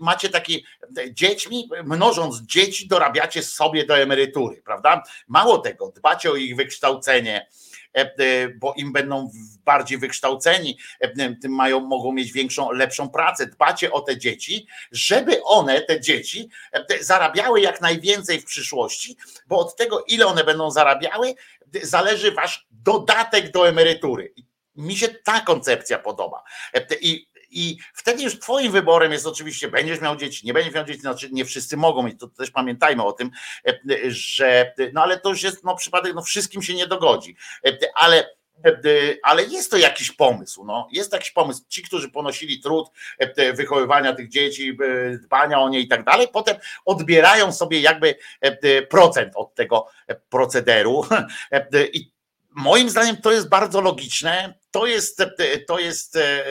macie 0.00 0.28
taki 0.28 0.64
dziećmi, 1.10 1.68
mnożąc 1.84 2.40
dzieci, 2.40 2.88
dorabiacie 2.88 3.42
sobie 3.42 3.86
do 3.86 3.98
emerytury, 3.98 4.62
prawda? 4.64 5.02
Mało 5.28 5.58
tego, 5.58 5.92
dbacie 5.96 6.30
o 6.30 6.36
ich 6.36 6.56
wykształcenie, 6.56 7.46
bo 8.60 8.74
im 8.76 8.92
będą 8.92 9.30
bardziej 9.64 9.98
wykształceni, 9.98 10.78
e, 11.00 11.34
tym 11.34 11.52
mają, 11.52 11.80
mogą 11.80 12.12
mieć 12.12 12.32
większą, 12.32 12.70
lepszą 12.70 13.08
pracę. 13.08 13.46
Dbacie 13.46 13.92
o 13.92 14.00
te 14.00 14.18
dzieci, 14.18 14.66
żeby 14.92 15.42
one, 15.42 15.80
te 15.80 16.00
dzieci, 16.00 16.48
zarabiały 17.00 17.60
jak 17.60 17.80
najwięcej 17.80 18.40
w 18.40 18.44
przyszłości, 18.44 19.16
bo 19.46 19.58
od 19.58 19.76
tego, 19.76 20.04
ile 20.08 20.26
one 20.26 20.44
będą 20.44 20.70
zarabiały, 20.70 21.34
zależy 21.82 22.32
wasz 22.32 22.66
dodatek 22.70 23.50
do 23.50 23.68
emerytury. 23.68 24.34
Mi 24.76 24.96
się 24.96 25.08
ta 25.08 25.40
koncepcja 25.40 25.98
podoba. 25.98 26.42
I 27.00 27.31
i 27.52 27.78
wtedy 27.94 28.22
już 28.22 28.38
twoim 28.38 28.72
wyborem 28.72 29.12
jest 29.12 29.26
oczywiście, 29.26 29.68
będziesz 29.68 30.00
miał 30.00 30.16
dzieci, 30.16 30.46
nie 30.46 30.54
będziesz 30.54 30.74
miał 30.74 30.84
dzieci, 30.84 31.00
znaczy 31.00 31.28
nie 31.32 31.44
wszyscy 31.44 31.76
mogą 31.76 32.02
mieć, 32.02 32.20
to 32.20 32.28
też 32.28 32.50
pamiętajmy 32.50 33.04
o 33.04 33.12
tym, 33.12 33.30
że, 34.08 34.74
no 34.92 35.02
ale 35.02 35.20
to 35.20 35.28
już 35.28 35.42
jest 35.42 35.64
no, 35.64 35.76
przypadek, 35.76 36.14
no 36.14 36.22
wszystkim 36.22 36.62
się 36.62 36.74
nie 36.74 36.86
dogodzi, 36.86 37.36
ale 37.94 38.30
ale 39.22 39.44
jest 39.44 39.70
to 39.70 39.76
jakiś 39.76 40.10
pomysł. 40.10 40.64
No. 40.64 40.88
Jest 40.92 41.12
jakiś 41.12 41.30
pomysł. 41.30 41.62
Ci, 41.68 41.82
którzy 41.82 42.10
ponosili 42.10 42.60
trud 42.60 42.88
wychowywania 43.54 44.12
tych 44.12 44.28
dzieci, 44.28 44.76
dbania 45.22 45.60
o 45.60 45.68
nie 45.68 45.80
i 45.80 45.88
tak 45.88 46.04
dalej, 46.04 46.28
potem 46.32 46.56
odbierają 46.84 47.52
sobie 47.52 47.80
jakby 47.80 48.14
procent 48.90 49.32
od 49.36 49.54
tego 49.54 49.88
procederu. 50.30 51.04
I 51.92 52.12
moim 52.54 52.90
zdaniem 52.90 53.16
to 53.16 53.32
jest 53.32 53.48
bardzo 53.48 53.80
logiczne, 53.80 54.54
to 54.70 54.86
jest, 54.86 55.22
to 55.66 55.78
jest 55.78 56.16
e, 56.16 56.44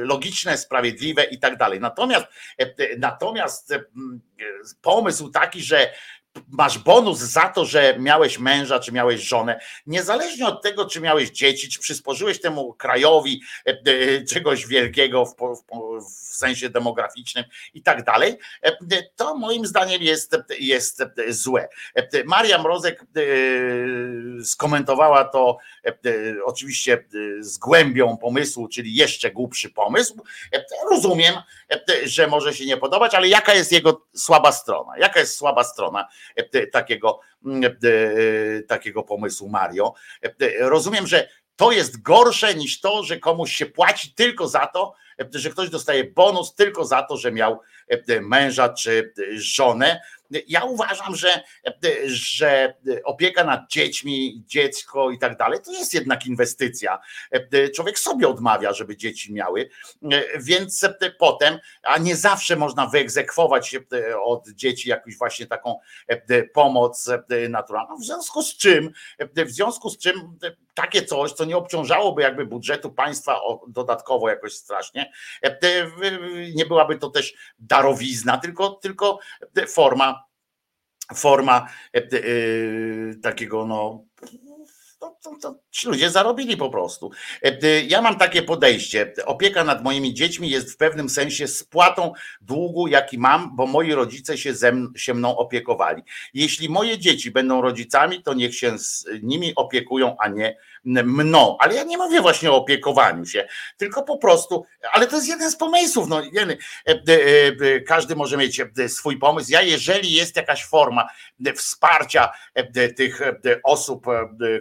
logiczne, 0.00 0.58
sprawiedliwe 0.58 1.24
i 1.24 1.38
tak 1.38 1.56
dalej. 1.56 1.80
Natomiast, 1.80 2.26
e, 2.58 2.74
natomiast 2.98 3.74
pomysł 4.82 5.28
taki, 5.28 5.62
że 5.62 5.92
masz 6.48 6.78
bonus 6.78 7.18
za 7.18 7.48
to, 7.48 7.64
że 7.64 7.96
miałeś 7.98 8.38
męża, 8.38 8.80
czy 8.80 8.92
miałeś 8.92 9.20
żonę, 9.20 9.60
niezależnie 9.86 10.46
od 10.46 10.62
tego, 10.62 10.86
czy 10.86 11.00
miałeś 11.00 11.30
dzieci, 11.30 11.68
czy 11.68 11.80
przysporzyłeś 11.80 12.40
temu 12.40 12.74
krajowi 12.74 13.42
e, 13.66 13.70
e, 13.70 14.24
czegoś 14.24 14.66
wielkiego 14.66 15.26
w, 15.26 15.34
w, 15.36 15.62
w 16.00 16.36
sensie 16.36 16.70
demograficznym 16.70 17.44
i 17.74 17.82
tak 17.82 18.04
dalej, 18.04 18.38
e, 18.62 18.76
to 19.16 19.36
moim 19.36 19.66
zdaniem 19.66 20.02
jest, 20.02 20.36
jest 20.58 21.02
złe. 21.28 21.68
Maria 22.24 22.62
Mrozek 22.62 23.04
skomentowała 24.44 25.24
to 25.24 25.58
oczywiście 26.44 27.04
z 27.40 27.58
głębią 27.58 28.16
pomysłu, 28.16 28.68
czyli 28.68 28.94
jeszcze 28.94 29.30
głupszy 29.30 29.70
pomysł. 29.70 30.24
Rozumiem, 30.90 31.34
że 32.04 32.26
może 32.26 32.54
się 32.54 32.66
nie 32.66 32.76
podobać, 32.76 33.14
ale 33.14 33.28
jaka 33.28 33.54
jest 33.54 33.72
jego 33.72 34.06
słaba 34.14 34.52
strona? 34.52 34.98
Jaka 34.98 35.20
jest 35.20 35.38
słaba 35.38 35.64
strona 35.64 36.08
takiego, 36.72 37.20
mm, 37.44 37.64
e, 37.64 38.62
takiego 38.62 39.02
pomysłu 39.02 39.48
Mario? 39.48 39.94
E, 40.22 40.68
Rozumiem, 40.68 41.06
że 41.06 41.28
to 41.56 41.72
jest 41.72 42.02
gorsze 42.02 42.54
niż 42.54 42.80
to, 42.80 43.02
że 43.02 43.18
komuś 43.18 43.56
się 43.56 43.66
płaci 43.66 44.14
tylko 44.14 44.48
za 44.48 44.66
to, 44.66 44.94
e, 45.13 45.13
że 45.30 45.50
ktoś 45.50 45.70
dostaje 45.70 46.04
bonus 46.04 46.54
tylko 46.54 46.84
za 46.84 47.02
to, 47.02 47.16
że 47.16 47.32
miał 47.32 47.60
e, 47.88 48.20
męża 48.20 48.68
czy 48.68 49.12
żonę. 49.34 50.00
Ja 50.48 50.64
uważam, 50.64 51.16
że, 51.16 51.42
że 52.06 52.74
opieka 53.04 53.44
nad 53.44 53.70
dziećmi, 53.70 54.42
dziecko 54.46 55.10
i 55.10 55.18
tak 55.18 55.36
dalej, 55.36 55.60
to 55.64 55.72
jest 55.72 55.94
jednak 55.94 56.26
inwestycja. 56.26 56.98
Człowiek 57.74 57.98
sobie 57.98 58.28
odmawia, 58.28 58.72
żeby 58.72 58.96
dzieci 58.96 59.32
miały, 59.32 59.70
więc 60.36 60.88
potem, 61.18 61.58
a 61.82 61.98
nie 61.98 62.16
zawsze 62.16 62.56
można 62.56 62.86
wyegzekwować 62.86 63.76
od 64.24 64.48
dzieci 64.48 64.88
jakąś 64.88 65.18
właśnie 65.18 65.46
taką 65.46 65.78
pomoc 66.52 67.10
naturalną. 67.48 67.96
W 67.96 68.04
związku 68.04 68.42
z 68.42 68.56
czym, 68.56 68.92
w 69.36 69.50
związku 69.50 69.90
z 69.90 69.98
czym 69.98 70.38
takie 70.74 71.02
coś, 71.02 71.32
co 71.32 71.44
nie 71.44 71.56
obciążałoby 71.56 72.22
jakby 72.22 72.46
budżetu 72.46 72.90
państwa 72.92 73.40
dodatkowo 73.68 74.28
jakoś 74.28 74.54
strasznie, 74.54 75.03
nie 76.54 76.66
byłaby 76.66 76.98
to 76.98 77.10
też 77.10 77.34
darowizna, 77.58 78.38
tylko, 78.38 78.70
tylko 78.70 79.18
forma 79.68 80.24
forma 81.14 81.68
e, 81.94 81.98
e, 81.98 83.14
takiego 83.22 83.66
no 83.66 84.04
to 85.40 85.54
ci 85.74 85.88
ludzie 85.88 86.10
zarobili 86.10 86.56
po 86.56 86.70
prostu. 86.70 87.10
E, 87.42 87.82
Ja 87.82 88.02
mam 88.02 88.18
takie 88.18 88.42
podejście. 88.42 89.12
Opieka 89.26 89.64
nad 89.64 89.84
moimi 89.84 90.14
dziećmi 90.14 90.50
jest 90.50 90.72
w 90.72 90.76
pewnym 90.76 91.08
sensie 91.08 91.48
spłatą 91.48 92.12
długu, 92.40 92.88
jaki 92.88 93.18
mam, 93.18 93.56
bo 93.56 93.66
moi 93.66 93.92
rodzice 93.92 94.38
się, 94.38 94.54
ze 94.54 94.72
mn- 94.72 94.88
się 94.96 95.14
mną 95.14 95.36
opiekowali. 95.36 96.02
Jeśli 96.34 96.68
moje 96.68 96.98
dzieci 96.98 97.30
będą 97.30 97.60
rodzicami, 97.62 98.22
to 98.22 98.34
niech 98.34 98.54
się 98.56 98.78
z 98.78 99.06
nimi 99.22 99.52
opiekują, 99.56 100.16
a 100.20 100.28
nie 100.28 100.56
mną. 100.84 101.56
Ale 101.60 101.74
ja 101.74 101.84
nie 101.84 101.98
mówię 101.98 102.20
właśnie 102.20 102.50
o 102.50 102.56
opiekowaniu 102.56 103.26
się, 103.26 103.46
tylko 103.76 104.02
po 104.02 104.18
prostu, 104.18 104.64
ale 104.92 105.06
to 105.06 105.16
jest 105.16 105.28
jeden 105.28 105.50
z 105.50 105.56
pomysłów. 105.56 106.08
No, 106.08 106.22
e, 106.22 106.58
e, 106.86 107.80
każdy 107.80 108.16
może 108.16 108.36
mieć 108.36 108.60
swój 108.88 109.18
pomysł. 109.18 109.52
Ja, 109.52 109.62
jeżeli 109.62 110.12
jest 110.12 110.36
jakaś 110.36 110.64
forma 110.64 111.08
wsparcia 111.56 112.30
tych 112.96 113.20
osób, 113.64 114.06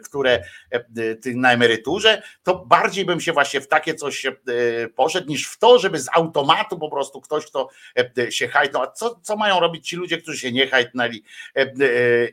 które 0.06 0.44
na 1.36 1.54
emeryturze, 1.54 2.22
to 2.44 2.66
bardziej 2.66 3.06
bym 3.06 3.22
się 3.22 3.34
właśnie 3.34 3.62
w 3.62 3.68
takie 3.68 3.96
coś 3.96 4.26
e, 4.26 4.32
poszedł, 4.96 5.28
niż 5.28 5.48
w 5.48 5.60
to, 5.60 5.80
żeby 5.80 6.00
z 6.00 6.08
automatu 6.14 6.80
po 6.80 6.90
prostu 6.90 7.22
ktoś, 7.22 7.46
kto 7.46 7.70
e, 8.18 8.32
się 8.32 8.48
hajtnął. 8.48 8.84
A 8.84 8.92
co, 8.92 9.20
co 9.22 9.36
mają 9.36 9.60
robić 9.60 9.90
ci 9.90 9.96
ludzie, 9.96 10.18
którzy 10.18 10.38
się 10.38 10.52
nie 10.52 10.68
hajtnęli 10.68 11.24
e, 11.56 11.62
e, 11.62 11.68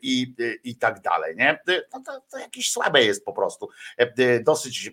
i, 0.03 0.35
i 0.65 0.77
tak 0.77 1.01
dalej, 1.01 1.37
nie? 1.37 1.59
No 1.93 2.03
to, 2.07 2.21
to 2.31 2.39
jakieś 2.39 2.73
słabe 2.73 3.05
jest 3.05 3.25
po 3.25 3.33
prostu. 3.33 3.69
Dosyć 4.43 4.91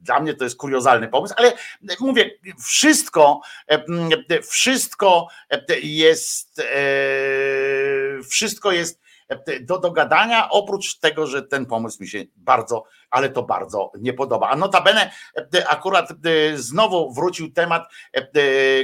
dla 0.00 0.20
mnie 0.20 0.34
to 0.34 0.44
jest 0.44 0.56
kuriozalny 0.56 1.08
pomysł, 1.08 1.34
ale 1.36 1.52
mówię, 2.00 2.30
wszystko, 2.58 3.40
wszystko 4.42 5.28
jest, 5.82 6.62
wszystko 8.30 8.72
jest 8.72 9.04
do 9.60 9.78
dogadania, 9.78 10.50
oprócz 10.50 10.98
tego, 10.98 11.26
że 11.26 11.42
ten 11.42 11.66
pomysł 11.66 12.02
mi 12.02 12.08
się 12.08 12.24
bardzo, 12.36 12.84
ale 13.14 13.28
to 13.28 13.42
bardzo 13.42 13.92
nie 13.98 14.12
podoba. 14.12 14.48
A 14.48 14.56
notabene 14.56 15.10
e, 15.54 15.68
akurat 15.68 16.10
e, 16.10 16.14
znowu 16.56 17.12
wrócił 17.12 17.52
temat 17.52 17.88
e, 18.12 18.24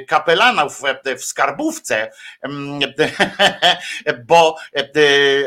kapelanów 0.00 0.82
w 1.18 1.24
skarbówce, 1.24 2.10
mm, 2.42 2.80
bo 4.26 4.56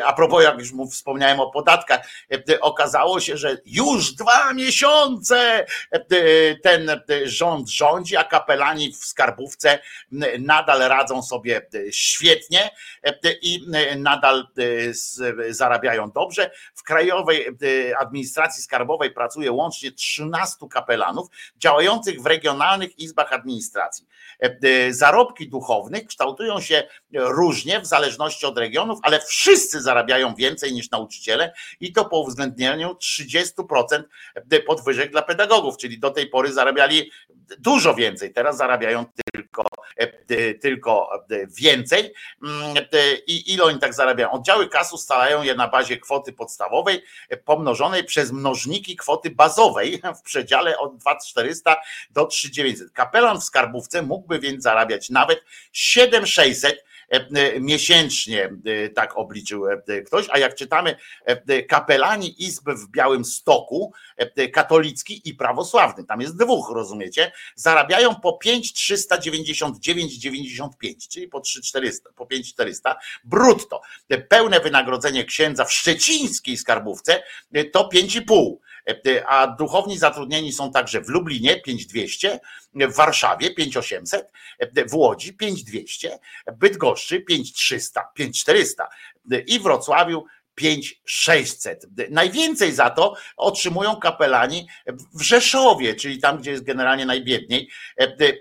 a 0.06 0.14
propos, 0.14 0.44
jak 0.44 0.60
już 0.60 0.72
mu 0.72 0.90
wspomniałem 0.90 1.40
o 1.40 1.52
podatkach, 1.52 2.08
okazało 2.62 3.20
się, 3.20 3.38
że 3.38 3.58
już 3.66 4.12
dwa 4.12 4.54
miesiące 4.54 5.66
ten 6.64 7.02
rząd 7.26 7.70
rządzi, 7.70 8.18
a 8.18 8.24
kapelani 8.24 8.94
w 8.94 9.06
skarbówce 9.06 9.80
nadal 10.40 10.80
radzą 10.80 11.22
sobie 11.22 11.68
świetnie 11.92 12.70
i 13.42 13.66
nadal 13.98 14.48
zarabiają 15.50 16.12
dobrze. 16.12 16.52
W 16.76 16.84
Krajowej 16.84 17.48
Administracji 18.00 18.64
Skarbowej 18.64 18.73
pracuje 19.16 19.52
łącznie 19.52 19.92
13 19.92 20.56
kapelanów 20.72 21.28
działających 21.58 22.22
w 22.22 22.26
regionalnych 22.26 23.00
izbach 23.00 23.34
administracji. 23.34 24.08
E, 24.44 24.58
e, 24.64 24.94
Zarobki 24.94 25.50
duchownych 25.50 26.08
kształtują 26.08 26.62
się 26.62 26.84
różnie 27.14 27.80
w 27.80 27.86
zależności 27.86 28.46
od 28.46 28.58
regionów, 28.58 29.00
ale 29.04 29.20
wszyscy 29.20 29.82
zarabiają 29.82 30.36
więcej 30.36 30.74
niż 30.74 30.92
nauczyciele 30.92 31.54
i 31.80 31.94
to 31.94 32.06
po 32.06 32.20
uwzględnieniu 32.20 32.96
30% 32.96 34.04
podwyżek 34.68 35.12
dla 35.12 35.22
pedagogów, 35.22 35.78
czyli 35.78 36.00
do 36.00 36.12
tej 36.12 36.28
pory 36.28 36.54
zarabiali 36.54 37.12
dużo 37.60 37.96
więcej, 37.96 38.34
teraz 38.34 38.58
zarabiają 38.58 39.06
tylko, 39.34 39.64
e, 39.98 40.54
tylko 40.54 41.10
więcej. 41.62 42.14
Mm, 42.44 42.78
e, 42.78 43.16
I 43.28 43.54
ile 43.54 43.64
oni 43.64 43.80
tak 43.80 43.94
zarabiają? 43.94 44.32
Oddziały 44.32 44.70
kas 44.70 44.94
ustalają 44.94 45.44
je 45.44 45.56
na 45.56 45.68
bazie 45.68 45.98
kwoty 45.98 46.34
podstawowej 46.34 47.04
e, 47.30 47.38
pomnożonej 47.38 48.04
przez 48.04 48.32
mnożniki 48.66 48.96
kwoty 48.96 49.30
bazowej 49.30 50.02
w 50.18 50.22
przedziale 50.22 50.78
od 50.78 50.98
2400 50.98 51.76
do 52.12 52.26
3900. 52.26 52.92
Kapelan 52.92 53.40
w 53.40 53.44
skarbówce 53.44 54.02
mógłby 54.02 54.40
więc 54.40 54.64
zarabiać 54.64 55.10
nawet 55.10 55.44
7600 55.72 56.72
e, 56.72 56.76
e, 56.76 56.93
miesięcznie, 57.60 58.50
e, 58.66 58.90
tak 58.90 59.18
obliczył 59.18 59.68
e, 59.68 60.02
ktoś, 60.02 60.28
a 60.30 60.38
jak 60.38 60.56
czytamy 60.56 60.96
e, 61.26 61.64
kapelani 61.64 62.44
izby 62.44 62.76
w 62.76 62.92
Białym 62.92 63.26
Stoku, 63.26 63.94
e, 64.18 64.48
katolicki 64.48 65.30
i 65.30 65.34
prawosławny, 65.34 66.06
tam 66.06 66.22
jest 66.22 66.38
dwóch, 66.38 66.72
rozumiecie, 66.74 67.32
zarabiają 67.56 68.16
po 68.16 68.40
5,399,95, 68.46 71.08
czyli 71.10 71.28
po 71.28 71.40
3,400, 71.40 72.10
po 72.16 72.26
5,400 72.26 72.96
brutto. 73.24 73.82
Pełne 74.30 74.60
wynagrodzenie 74.60 75.26
księdza 75.26 75.66
w 75.66 75.74
szczecińskiej 75.74 76.58
skarbówce 76.58 77.24
e, 77.54 77.66
to 77.66 77.90
5,5. 77.94 78.56
E, 78.88 79.28
A 79.28 79.48
duchowni 79.48 79.98
zatrudnieni 79.98 80.54
są 80.54 80.72
także 80.72 81.02
w 81.02 81.10
Lublinie 81.10 81.62
5200, 81.62 82.40
w 82.74 82.96
Warszawie 82.96 83.54
5800, 83.54 84.32
e, 84.60 84.86
w 84.86 84.94
Łodzi 84.94 85.34
5200, 85.34 86.20
Bydgoszczy 86.58 87.22
5300, 87.22 88.12
5400 88.16 88.90
e, 89.32 89.40
i 89.40 89.60
w 89.60 89.64
Wrocławiu 89.64 90.26
5600. 90.56 91.86
Najwięcej 92.10 92.72
za 92.72 92.90
to 92.90 93.16
otrzymują 93.38 93.96
kapelani 93.96 94.68
w 95.14 95.22
Rzeszowie, 95.22 95.96
czyli 95.96 96.20
tam, 96.20 96.38
gdzie 96.38 96.52
jest 96.52 96.64
generalnie 96.64 97.06
najbiedniej, 97.06 97.70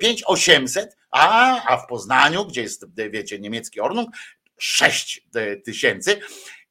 5800, 0.00 0.96
a, 1.10 1.60
a 1.66 1.76
w 1.76 1.86
Poznaniu, 1.86 2.44
gdzie 2.46 2.62
jest, 2.62 2.84
wiecie, 3.10 3.38
niemiecki 3.38 3.80
Ordnung, 3.80 4.10
6 4.58 5.22
tysięcy. 5.64 6.20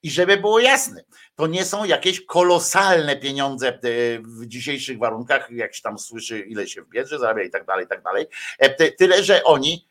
I 0.03 0.11
żeby 0.11 0.37
było 0.37 0.59
jasne, 0.59 1.03
to 1.35 1.47
nie 1.47 1.65
są 1.65 1.85
jakieś 1.85 2.25
kolosalne 2.25 3.15
pieniądze 3.17 3.67
e, 3.67 3.79
w 4.19 4.45
dzisiejszych 4.45 4.97
warunkach, 4.97 5.51
jak 5.51 5.75
się 5.75 5.81
tam 5.81 5.99
słyszy, 5.99 6.39
ile 6.39 6.67
się 6.67 6.81
w 6.81 6.89
biedrze 6.89 7.19
zarabia 7.19 7.43
i 7.43 7.49
tak 7.49 7.65
dalej, 7.65 7.85
i 7.85 7.87
tak 7.87 8.03
dalej. 8.03 8.25
E, 8.59 8.69
ty- 8.69 8.91
Tyle, 8.91 9.23
że 9.23 9.43
oni, 9.43 9.89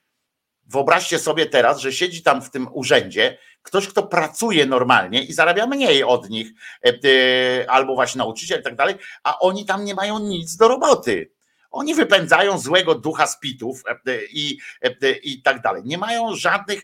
wyobraźcie 0.66 1.18
sobie 1.18 1.46
teraz, 1.46 1.80
że 1.80 1.92
siedzi 1.92 2.22
tam 2.22 2.42
w 2.42 2.50
tym 2.50 2.68
urzędzie 2.72 3.38
ktoś, 3.62 3.88
kto 3.88 4.02
pracuje 4.02 4.66
normalnie 4.66 5.22
i 5.22 5.32
zarabia 5.32 5.66
mniej 5.66 6.04
od 6.04 6.30
nich, 6.30 6.48
e, 6.86 7.70
albo 7.70 7.94
właśnie 7.94 8.18
nauczyciel 8.18 8.60
i 8.60 8.62
tak 8.62 8.76
dalej, 8.76 8.94
a 9.24 9.38
oni 9.38 9.64
tam 9.64 9.84
nie 9.84 9.94
mają 9.94 10.18
nic 10.18 10.56
do 10.56 10.68
roboty. 10.68 11.30
Oni 11.70 11.94
wypędzają 11.94 12.58
złego 12.58 12.94
ducha 12.94 13.26
z 13.26 13.40
pitów 13.40 13.82
e, 13.86 13.90
e, 13.90 14.24
i, 14.32 14.58
e, 14.82 15.12
i 15.12 15.42
tak 15.42 15.62
dalej. 15.62 15.82
Nie 15.84 15.98
mają 15.98 16.34
żadnych 16.34 16.82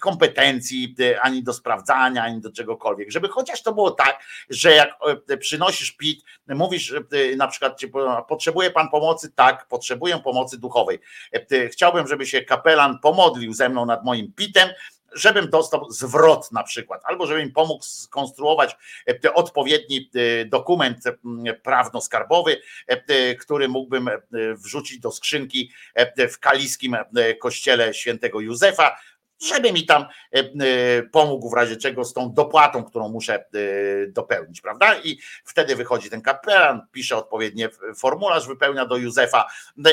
kompetencji 0.00 0.96
ani 1.20 1.42
do 1.42 1.52
sprawdzania, 1.52 2.22
ani 2.24 2.40
do 2.40 2.52
czegokolwiek. 2.52 3.10
Żeby 3.10 3.28
chociaż 3.28 3.62
to 3.62 3.72
było 3.72 3.90
tak, 3.90 4.22
że 4.50 4.70
jak 4.70 4.98
przynosisz 5.40 5.92
pit, 5.92 6.24
mówisz 6.48 6.94
na 7.36 7.48
przykład, 7.48 7.80
potrzebuje 8.28 8.70
pan 8.70 8.88
pomocy? 8.88 9.32
Tak, 9.34 9.68
potrzebuję 9.68 10.18
pomocy 10.18 10.58
duchowej. 10.58 10.98
Chciałbym, 11.72 12.06
żeby 12.08 12.26
się 12.26 12.42
kapelan 12.42 12.98
pomodlił 12.98 13.52
ze 13.52 13.68
mną 13.68 13.86
nad 13.86 14.04
moim 14.04 14.32
pitem, 14.32 14.68
żebym 15.12 15.50
dostał 15.50 15.90
zwrot 15.90 16.52
na 16.52 16.62
przykład, 16.62 17.02
albo 17.04 17.26
żebym 17.26 17.52
pomógł 17.52 17.84
skonstruować 17.84 18.76
e, 19.24 19.34
odpowiedni 19.34 20.10
e, 20.14 20.44
dokument 20.44 21.06
e, 21.06 21.12
prawno-skarbowy, 21.54 22.56
który 23.40 23.68
mógłbym 23.68 24.10
wrzucić 24.54 25.00
do 25.00 25.12
skrzynki 25.12 25.72
w 26.30 26.38
kaliskim 26.38 26.96
kościele 27.40 27.94
świętego 27.94 28.40
Józefa, 28.40 28.96
żeby 29.40 29.72
mi 29.72 29.86
tam 29.86 30.06
pomógł 31.12 31.50
w 31.50 31.54
razie 31.54 31.76
czego 31.76 32.04
z 32.04 32.12
tą 32.12 32.32
dopłatą, 32.32 32.84
którą 32.84 33.08
muszę 33.08 33.44
dopełnić, 34.08 34.60
prawda? 34.60 35.00
I 35.04 35.18
wtedy 35.44 35.76
wychodzi 35.76 36.10
ten 36.10 36.22
kapelan, 36.22 36.86
pisze 36.92 37.16
odpowiednie 37.16 37.68
formularz, 37.96 38.46
wypełnia 38.46 38.86
do 38.86 38.96
Józefa 38.96 39.46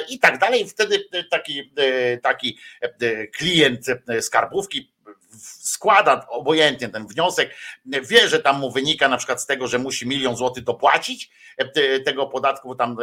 i 0.10 0.20
tak 0.20 0.40
dalej. 0.40 0.70
Wtedy 0.70 1.06
taki, 1.32 1.74
taki 2.22 2.58
klient 3.38 3.86
skarbówki 4.22 4.95
składa 5.41 6.28
obojętnie 6.30 6.90
ten 6.90 7.07
wniosek, 7.07 7.49
wie, 7.86 8.30
że 8.30 8.40
tam 8.40 8.60
mu 8.60 8.72
wynika 8.72 9.07
na 9.07 9.18
przykład 9.18 9.41
z 9.41 9.45
tego, 9.45 9.68
że 9.68 9.80
musi 9.80 10.07
milion 10.07 10.36
złotych 10.36 10.64
dopłacić 10.64 11.30
e, 11.57 11.99
tego 11.99 12.28
podatku, 12.28 12.68
bo 12.68 12.76
tam 12.76 12.98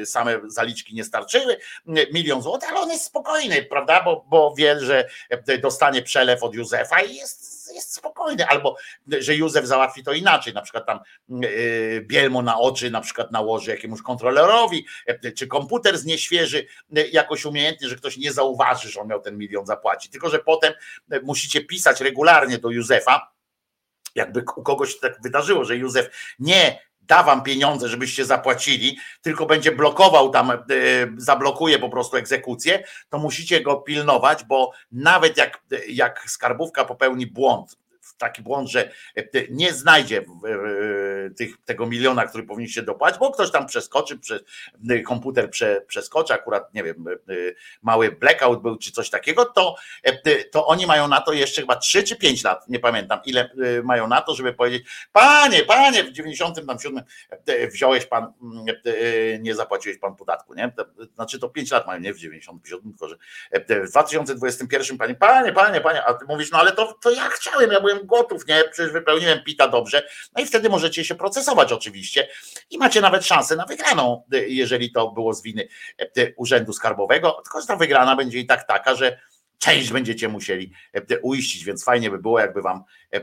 e, 0.00 0.06
same 0.06 0.40
zaliczki 0.46 0.94
nie 0.94 1.04
starczyły, 1.04 1.56
milion 1.86 2.42
złotych, 2.42 2.70
ale 2.70 2.80
on 2.80 2.90
jest 2.90 3.04
spokojny, 3.04 3.62
prawda, 3.62 4.02
bo, 4.02 4.24
bo 4.28 4.54
wie, 4.54 4.80
że 4.80 5.08
e, 5.30 5.58
dostanie 5.58 6.02
przelew 6.02 6.42
od 6.42 6.54
Józefa 6.54 7.00
i 7.00 7.16
jest 7.16 7.51
jest 7.74 7.94
spokojny, 7.94 8.46
albo 8.46 8.76
że 9.06 9.36
Józef 9.36 9.66
załatwi 9.66 10.04
to 10.04 10.12
inaczej, 10.12 10.54
na 10.54 10.62
przykład 10.62 10.86
tam 10.86 11.00
bielmo 12.02 12.42
na 12.42 12.58
oczy 12.58 12.90
na 12.90 13.00
przykład 13.00 13.32
nałoży 13.32 13.70
jakiemuś 13.70 14.02
kontrolerowi, 14.02 14.86
czy 15.36 15.46
komputer 15.46 15.98
znieświeży 15.98 16.66
jakoś 17.12 17.44
umiejętnie, 17.44 17.88
że 17.88 17.96
ktoś 17.96 18.16
nie 18.16 18.32
zauważy, 18.32 18.90
że 18.90 19.00
on 19.00 19.08
miał 19.08 19.20
ten 19.20 19.38
milion 19.38 19.66
zapłacić, 19.66 20.12
tylko 20.12 20.30
że 20.30 20.38
potem 20.38 20.72
musicie 21.22 21.64
pisać 21.64 22.00
regularnie 22.00 22.58
do 22.58 22.70
Józefa, 22.70 23.32
jakby 24.14 24.44
u 24.56 24.62
kogoś 24.62 24.98
tak 24.98 25.22
wydarzyło, 25.22 25.64
że 25.64 25.76
Józef 25.76 26.34
nie 26.38 26.78
da 27.12 27.22
wam 27.22 27.42
pieniądze, 27.42 27.88
żebyście 27.88 28.24
zapłacili, 28.24 28.98
tylko 29.22 29.46
będzie 29.46 29.72
blokował 29.72 30.30
tam, 30.30 30.50
e, 30.50 30.56
zablokuje 31.16 31.78
po 31.78 31.88
prostu 31.88 32.16
egzekucję, 32.16 32.84
to 33.08 33.18
musicie 33.18 33.60
go 33.60 33.76
pilnować, 33.76 34.44
bo 34.44 34.72
nawet 34.92 35.36
jak, 35.36 35.62
jak 35.88 36.24
skarbówka 36.26 36.84
popełni 36.84 37.26
błąd, 37.26 37.76
taki 38.22 38.42
błąd, 38.42 38.68
że 38.68 38.90
e, 39.16 39.24
nie 39.50 39.72
znajdzie 39.72 40.18
e, 40.18 41.30
tych, 41.30 41.64
tego 41.64 41.86
miliona, 41.86 42.26
który 42.26 42.44
powinniście 42.44 42.82
dopłacić, 42.82 43.20
bo 43.20 43.30
ktoś 43.30 43.50
tam 43.50 43.66
przeskoczy, 43.66 44.18
e, 44.90 45.00
komputer 45.00 45.50
prze, 45.50 45.80
przeskoczy, 45.86 46.34
akurat 46.34 46.74
nie 46.74 46.82
wiem, 46.82 47.04
mały 47.82 48.12
blackout 48.12 48.62
był 48.62 48.76
czy 48.76 48.92
coś 48.92 49.10
takiego, 49.10 49.44
to, 49.44 49.76
to 50.52 50.66
oni 50.66 50.86
mają 50.86 51.08
na 51.08 51.20
to 51.20 51.32
jeszcze 51.32 51.60
chyba 51.60 51.76
3 51.76 52.02
czy 52.02 52.16
5 52.16 52.44
lat, 52.44 52.68
nie 52.68 52.78
pamiętam 52.78 53.20
ile 53.24 53.50
mają 53.84 54.08
na 54.08 54.20
to, 54.20 54.34
żeby 54.34 54.52
powiedzieć, 54.52 55.08
panie, 55.12 55.62
panie, 55.62 56.04
w 56.04 56.12
97 56.12 57.02
wziąłeś 57.72 58.06
pan, 58.06 58.32
nie 59.40 59.54
zapłaciłeś 59.54 59.98
pan 59.98 60.16
podatku, 60.16 60.54
nie? 60.54 60.72
Znaczy 61.14 61.38
to 61.38 61.48
5 61.48 61.70
lat 61.70 61.86
mają, 61.86 62.00
nie 62.00 62.14
w 62.14 62.18
97, 62.18 62.92
tylko 62.92 63.08
że 63.08 63.16
w 63.86 63.90
2021 63.90 64.98
panie, 64.98 65.14
panie, 65.14 65.52
panie, 65.52 65.80
panie, 65.80 66.04
a 66.04 66.14
ty 66.14 66.24
mówisz, 66.28 66.50
no 66.50 66.58
ale 66.58 66.72
to, 66.72 66.92
to 67.02 67.10
ja 67.10 67.28
chciałem, 67.28 67.72
ja 67.72 67.80
byłem 67.80 68.06
gotów, 68.12 68.46
nie? 68.46 68.64
Przecież 68.72 68.92
wypełniłem 68.92 69.42
pita 69.44 69.68
dobrze. 69.68 70.08
No 70.36 70.42
i 70.42 70.46
wtedy 70.46 70.68
możecie 70.68 71.04
się 71.04 71.14
procesować 71.14 71.72
oczywiście 71.72 72.28
i 72.70 72.78
macie 72.78 73.00
nawet 73.00 73.26
szansę 73.26 73.56
na 73.56 73.66
wygraną, 73.66 74.22
jeżeli 74.46 74.92
to 74.92 75.10
było 75.10 75.34
z 75.34 75.42
winy 75.42 75.68
e, 75.98 76.34
Urzędu 76.36 76.72
Skarbowego. 76.72 77.40
Tylko 77.44 77.60
że 77.60 77.66
ta 77.66 77.76
wygrana 77.76 78.16
będzie 78.16 78.38
i 78.38 78.46
tak 78.46 78.66
taka, 78.66 78.94
że 78.94 79.18
część 79.58 79.92
będziecie 79.92 80.28
musieli 80.28 80.72
e, 80.92 81.18
uiścić, 81.20 81.64
więc 81.64 81.84
fajnie 81.84 82.10
by 82.10 82.18
było, 82.18 82.40
jakby 82.40 82.62
wam, 82.62 82.84
e, 83.14 83.20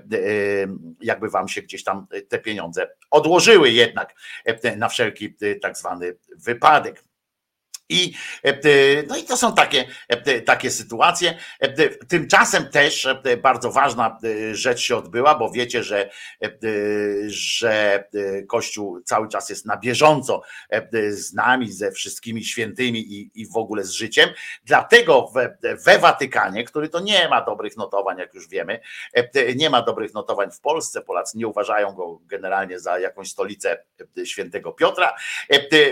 jakby 1.02 1.30
wam 1.30 1.48
się 1.48 1.62
gdzieś 1.62 1.84
tam 1.84 2.08
te 2.30 2.40
pieniądze 2.40 2.88
odłożyły 3.12 3.70
jednak 3.70 4.16
na 4.78 4.90
wszelki 4.90 5.36
tak 5.62 5.78
zwany 5.78 6.16
wypadek. 6.36 7.09
I, 7.90 8.14
e, 8.44 9.04
no 9.08 9.18
i 9.18 9.24
to 9.24 9.38
są 9.38 9.54
takie, 9.54 9.86
e, 10.08 10.42
takie 10.42 10.72
sytuacje. 10.72 11.38
E, 11.60 11.90
tymczasem 11.90 12.70
też 12.70 13.08
bardzo 13.44 13.72
ważna 13.72 14.18
rzecz 14.52 14.80
się 14.80 14.98
odbyła, 14.98 15.36
bo 15.36 15.52
wiecie, 15.52 15.84
że, 15.84 16.10
że 17.28 18.04
Kościół 18.48 19.02
cały 19.02 19.28
czas 19.28 19.50
jest 19.50 19.66
na 19.66 19.78
bieżąco 19.78 20.42
z 21.10 21.34
nami, 21.34 21.72
ze 21.72 21.92
wszystkimi 21.92 22.44
świętymi 22.44 23.00
i, 23.00 23.32
i 23.36 23.48
w 23.48 23.58
ogóle 23.58 23.84
z 23.84 23.92
życiem. 23.92 24.30
Dlatego 24.66 25.32
we, 25.34 25.58
we 25.86 26.00
Watykanie, 26.00 26.64
który 26.64 26.90
to 26.90 27.00
nie 27.00 27.30
ma 27.30 27.42
dobrych 27.42 27.78
notowań, 27.78 28.18
jak 28.18 28.34
już 28.34 28.48
wiemy, 28.48 28.80
nie 29.56 29.70
ma 29.70 29.82
dobrych 29.82 30.14
notowań 30.14 30.52
w 30.52 30.60
Polsce, 30.60 31.02
Polacy 31.02 31.38
nie 31.38 31.48
uważają 31.48 31.92
go 31.92 32.20
generalnie 32.26 32.80
za 32.80 33.00
jakąś 33.00 33.30
stolicę 33.30 33.84
świętego 34.26 34.72
Piotra. 34.72 35.16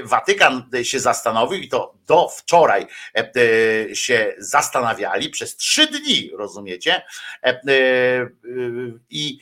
Watykan 0.03 0.69
się 0.83 0.99
zastanowił 0.99 1.59
i 1.61 1.67
to 1.67 1.86
do 2.07 2.29
wczoraj 2.29 2.87
e, 3.15 3.31
e, 3.35 3.95
się 3.95 4.35
zastanawiali 4.37 5.29
przez 5.29 5.55
trzy 5.55 5.87
dni, 5.87 6.31
rozumiecie? 6.37 7.01
E, 7.43 7.61
I 9.09 9.39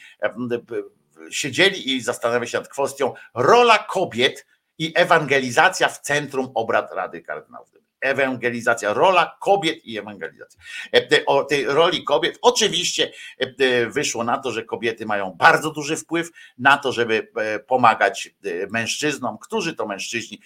siedzieli 1.32 1.96
i 1.96 2.02
zastanawiali 2.02 2.48
się 2.48 2.58
nad 2.58 2.68
kwestią 2.68 3.14
rola 3.34 3.78
kobiet 3.78 4.46
i 4.78 4.94
ewangelizacja 4.96 5.90
w 5.90 6.02
centrum 6.02 6.52
obrad 6.56 6.92
Rady 6.92 7.22
Kardynałów 7.22 7.76
ewangelizacja, 8.06 8.94
rola 8.94 9.38
kobiet 9.40 9.86
i 9.86 9.98
ewangelizacja. 9.98 10.60
E, 10.94 11.26
o 11.26 11.44
tej 11.44 11.66
roli 11.66 12.04
kobiet 12.04 12.40
oczywiście 12.42 13.12
e, 13.40 13.86
wyszło 13.86 14.24
na 14.24 14.38
to, 14.38 14.52
że 14.52 14.64
kobiety 14.64 15.06
mają 15.06 15.32
bardzo 15.32 15.72
duży 15.72 15.98
wpływ 15.98 16.30
na 16.58 16.78
to, 16.78 16.92
żeby 16.92 17.28
e, 17.36 17.60
pomagać 17.60 18.36
mężczyznom, 18.70 19.38
którzy 19.38 19.76
to 19.76 19.86
mężczyźni 19.86 20.42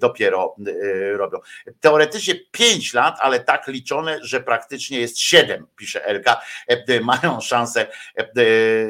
dopiero 0.00 0.56
robią. 1.12 1.38
Teoretycznie 1.80 2.34
5 2.50 2.94
lat, 2.94 3.18
ale 3.20 3.40
tak 3.40 3.68
liczone, 3.68 4.18
że 4.22 4.40
praktycznie 4.40 5.00
jest 5.00 5.18
7, 5.18 5.66
pisze 5.76 6.04
Elka, 6.04 6.40
mają 7.02 7.40
szansę, 7.40 7.86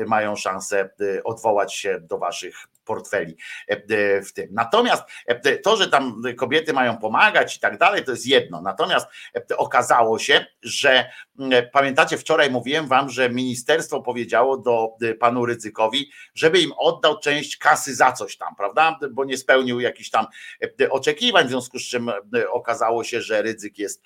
mają 0.06 0.36
szansę 0.36 0.90
odwołać 1.24 1.74
się 1.74 2.00
do 2.00 2.18
waszych 2.18 2.66
portfeli 2.86 3.36
w 4.26 4.32
tym. 4.32 4.48
Natomiast 4.50 5.02
to, 5.62 5.76
że 5.76 5.88
tam 5.88 6.22
kobiety 6.36 6.72
mają 6.72 6.98
pomagać 6.98 7.56
i 7.56 7.60
tak 7.60 7.78
dalej, 7.78 8.04
to 8.04 8.10
jest 8.10 8.26
jedno. 8.26 8.62
Natomiast 8.62 9.06
okazało 9.56 10.18
się, 10.18 10.46
że 10.62 11.10
pamiętacie, 11.72 12.18
wczoraj 12.18 12.50
mówiłem 12.50 12.86
wam, 12.86 13.10
że 13.10 13.30
ministerstwo 13.30 14.02
powiedziało 14.02 14.58
do 14.58 14.88
panu 15.20 15.46
Ryzykowi, 15.46 16.10
żeby 16.34 16.60
im 16.60 16.72
oddał 16.78 17.18
część 17.18 17.56
kasy 17.56 17.94
za 17.94 18.12
coś 18.12 18.36
tam, 18.36 18.56
prawda? 18.56 18.98
Bo 19.10 19.24
nie 19.24 19.36
spełnił 19.36 19.80
jakichś 19.80 20.10
tam 20.10 20.26
oczekiwań, 20.90 21.46
w 21.46 21.48
związku 21.48 21.78
z 21.78 21.82
czym 21.82 22.10
okazało 22.50 23.04
się, 23.04 23.20
że 23.20 23.42
ryzyk 23.42 23.78
jest 23.78 24.02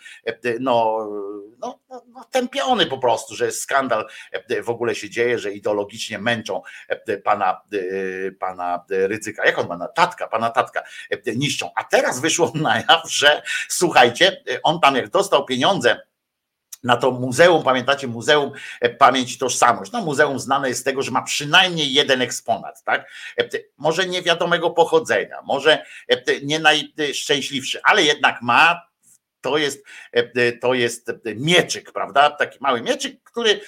no, 0.60 1.08
no, 1.58 1.78
no, 1.90 2.02
no 2.08 2.24
tępiony 2.30 2.86
po 2.86 2.98
prostu, 2.98 3.34
że 3.34 3.52
skandal 3.52 4.06
w 4.62 4.70
ogóle 4.70 4.94
się 4.94 5.10
dzieje, 5.10 5.38
że 5.38 5.52
ideologicznie 5.52 6.18
męczą 6.18 6.62
pana, 7.24 7.60
pana 8.38 8.69
ryzyka. 8.90 9.46
Jak 9.46 9.58
on 9.58 9.68
ma 9.68 9.76
na 9.76 9.88
tatka, 9.88 10.28
pana 10.28 10.50
tatka 10.50 10.82
niszczą. 11.36 11.70
A 11.76 11.84
teraz 11.84 12.20
wyszło 12.20 12.52
na 12.62 12.76
jaw, 12.76 13.10
że 13.10 13.42
słuchajcie, 13.68 14.42
on 14.62 14.80
tam 14.80 14.96
jak 14.96 15.08
dostał 15.08 15.44
pieniądze 15.44 16.00
na 16.84 16.96
to 16.96 17.10
muzeum, 17.10 17.62
pamiętacie, 17.62 18.06
Muzeum 18.06 18.52
Pamięć 18.98 19.38
Tożsamość. 19.38 19.92
No, 19.92 20.02
muzeum 20.02 20.38
znane 20.38 20.68
jest 20.68 20.80
z 20.80 20.84
tego, 20.84 21.02
że 21.02 21.10
ma 21.10 21.22
przynajmniej 21.22 21.92
jeden 21.92 22.22
eksponat, 22.22 22.84
tak? 22.84 23.10
Może 23.76 24.06
niewiadomego 24.06 24.70
pochodzenia, 24.70 25.42
może 25.44 25.84
nie 26.42 26.58
najszczęśliwszy, 26.58 27.80
ale 27.84 28.02
jednak 28.02 28.42
ma 28.42 28.89
to 29.40 29.58
jest, 29.58 29.84
to 30.60 30.74
jest 30.74 31.12
mieczyk, 31.36 31.92
prawda? 31.92 32.30
Taki 32.30 32.58
mały 32.60 32.82
mieczyk, 32.82 33.22
który 33.22 33.60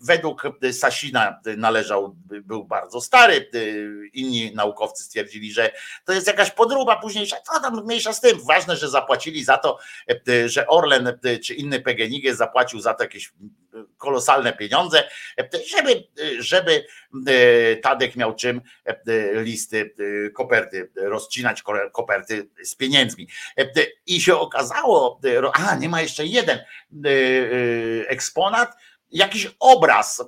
według 0.00 0.42
Sasina 0.72 1.40
należał, 1.56 2.16
był 2.24 2.64
bardzo 2.64 3.00
stary. 3.00 3.50
Inni 4.12 4.54
naukowcy 4.54 5.04
stwierdzili, 5.04 5.52
że 5.52 5.72
to 6.04 6.12
jest 6.12 6.26
jakaś 6.26 6.50
podróba 6.50 6.96
późniejsza. 6.96 7.36
To 7.36 7.60
tam 7.60 7.84
mniejsza 7.84 8.12
z 8.12 8.20
tym. 8.20 8.40
Ważne, 8.46 8.76
że 8.76 8.88
zapłacili 8.88 9.44
za 9.44 9.58
to, 9.58 9.78
że 10.46 10.66
Orlen 10.66 11.18
czy 11.44 11.54
inny 11.54 11.80
PGNiG 11.80 12.34
zapłacił 12.34 12.80
za 12.80 12.94
to 12.94 13.02
jakieś 13.02 13.32
kolosalne 13.98 14.52
pieniądze, 14.52 15.08
żeby, 15.70 16.04
żeby 16.38 16.84
Tadek 17.82 18.16
miał 18.16 18.34
czym 18.34 18.60
listy, 19.34 19.94
koperty, 20.34 20.90
rozcinać 20.96 21.62
koperty 21.92 22.48
z 22.64 22.74
pieniędzmi. 22.74 23.28
I 24.06 24.20
się 24.20 24.36
okazało, 24.36 25.20
a 25.52 25.74
nie 25.74 25.88
ma 25.88 26.02
jeszcze 26.02 26.26
jeden 26.26 26.58
eksponat, 28.06 28.76
jakiś 29.12 29.48
obraz 29.60 30.20
e, 30.20 30.24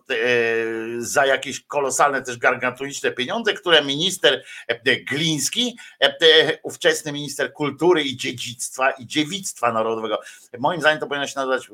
za 0.99 1.27
jakieś 1.27 1.61
kolosalne 1.61 2.23
też 2.23 2.39
gargantuiczne 2.39 3.11
pieniądze, 3.11 3.53
które 3.55 3.85
minister 3.85 4.45
e, 4.69 4.97
Gliński, 4.97 5.79
e, 6.01 6.59
ówczesny 6.63 7.13
minister 7.13 7.53
kultury 7.53 8.03
i 8.03 8.17
dziedzictwa 8.17 8.91
i 8.91 9.07
dziewictwa 9.07 9.73
narodowego, 9.73 10.21
moim 10.59 10.81
zdaniem 10.81 11.01
to 11.01 11.07
powinno 11.07 11.27
się 11.27 11.35
nazywać 11.37 11.71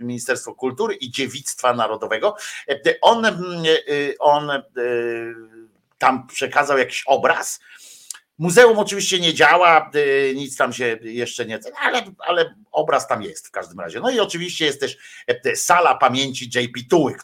Ministerstwo 0.00 0.54
Kultury 0.54 0.94
i 0.94 1.10
Dziewictwa 1.10 1.74
Narodowego, 1.74 2.36
on, 3.00 3.26
on 4.18 4.50
tam 5.98 6.26
przekazał 6.26 6.78
jakiś 6.78 7.02
obraz, 7.06 7.60
Muzeum 8.42 8.78
oczywiście 8.78 9.20
nie 9.20 9.34
działa, 9.34 9.90
y, 9.94 10.32
nic 10.36 10.56
tam 10.56 10.72
się 10.72 10.98
jeszcze 11.02 11.46
nie, 11.46 11.58
ale, 11.80 12.02
ale 12.18 12.54
obraz 12.72 13.08
tam 13.08 13.22
jest 13.22 13.48
w 13.48 13.50
każdym 13.50 13.80
razie. 13.80 14.00
No 14.00 14.10
i 14.10 14.20
oczywiście 14.20 14.64
jest 14.64 14.80
też 14.80 14.96
e, 15.26 15.56
sala 15.56 15.94
pamięci 15.94 16.50
JP 16.54 16.88
Tuły, 16.90 17.14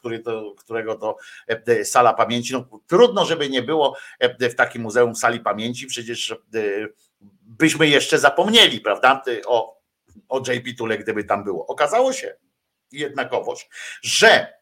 którego 0.59 0.95
to 0.95 1.17
e, 1.47 1.85
sala 1.85 2.15
pamięci. 2.15 2.53
No, 2.53 2.81
trudno, 2.87 3.25
żeby 3.25 3.51
nie 3.51 3.63
było 3.63 3.97
e, 4.19 4.51
w 4.51 4.55
takim 4.55 4.83
muzeum 4.83 5.17
sali 5.17 5.41
pamięci, 5.41 5.87
przecież 5.87 6.35
byśmy 7.43 7.89
jeszcze 7.89 8.19
zapomnieli, 8.19 8.81
prawda, 8.81 9.23
o, 9.47 9.81
o 10.29 10.39
JP 10.39 10.77
Tule, 10.79 10.99
gdyby 10.99 11.25
tam 11.25 11.45
było. 11.45 11.67
Okazało 11.67 12.13
się 12.13 12.37
jednakowoż, 12.93 13.69
że 14.03 14.58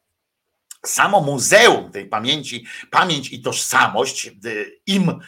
samo 0.85 1.20
muzeum 1.20 1.90
tej 1.90 2.07
pamięci, 2.07 2.66
pamięć 2.90 3.32
i 3.32 3.43
tożsamość, 3.43 4.31
im, 4.86 5.19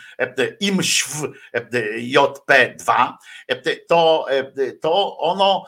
IMŚW 0.61 1.33
JP2, 1.99 3.13
to, 3.89 4.27
to 4.81 5.19
ono 5.19 5.65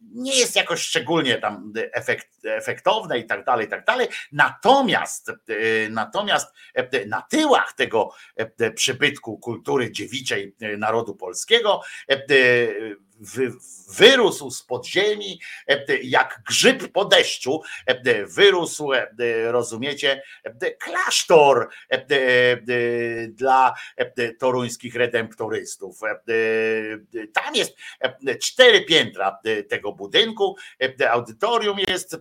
nie 0.00 0.38
jest 0.38 0.56
jakoś 0.56 0.80
szczególnie 0.80 1.38
tam 1.38 1.72
efekt, 1.92 2.28
efektowne 2.44 3.18
i 3.18 3.26
tak 3.26 3.44
dalej, 3.44 3.66
i 3.66 3.70
tak 3.70 3.84
dalej. 3.84 4.08
Natomiast, 4.32 5.32
natomiast 5.90 6.54
na 7.06 7.22
tyłach 7.22 7.72
tego 7.72 8.10
przybytku 8.74 9.38
kultury 9.38 9.92
dziewiczej 9.92 10.56
narodu 10.78 11.14
polskiego 11.14 11.80
wyrósł 13.98 14.50
z 14.50 14.62
podziemi, 14.62 15.40
jak 16.02 16.40
grzyb 16.48 16.92
po 16.92 17.04
deszczu, 17.04 17.62
wyrósł, 18.26 18.90
rozumiecie, 19.44 20.22
klasztor 20.80 21.68
dla 23.28 23.74
toruńskich 24.38 24.94
redemptorystów. 24.94 26.00
Tam 27.34 27.54
jest 27.54 27.76
cztery 28.42 28.84
piętra 28.84 29.38
tego 29.68 29.92
budynku, 29.92 30.56
audytorium 31.10 31.78
jest, 31.88 32.16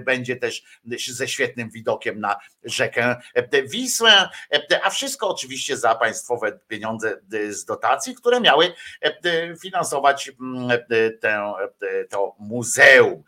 będzie 0.00 0.36
też 0.36 0.62
ze 1.08 1.28
świetnym 1.28 1.70
widokiem 1.70 2.20
na 2.20 2.36
rzekę 2.64 3.16
Wisłę, 3.66 4.28
a 4.82 4.90
wszystko 4.90 5.28
oczywiście 5.28 5.76
za 5.76 5.94
państwowe 5.94 6.58
pieniądze 6.68 7.20
z 7.48 7.64
dotacji, 7.64 8.14
które 8.14 8.40
miały 8.40 8.72
finansować 9.62 10.30
mm, 10.40 10.78
to 12.10 12.34
muzeum. 12.38 13.22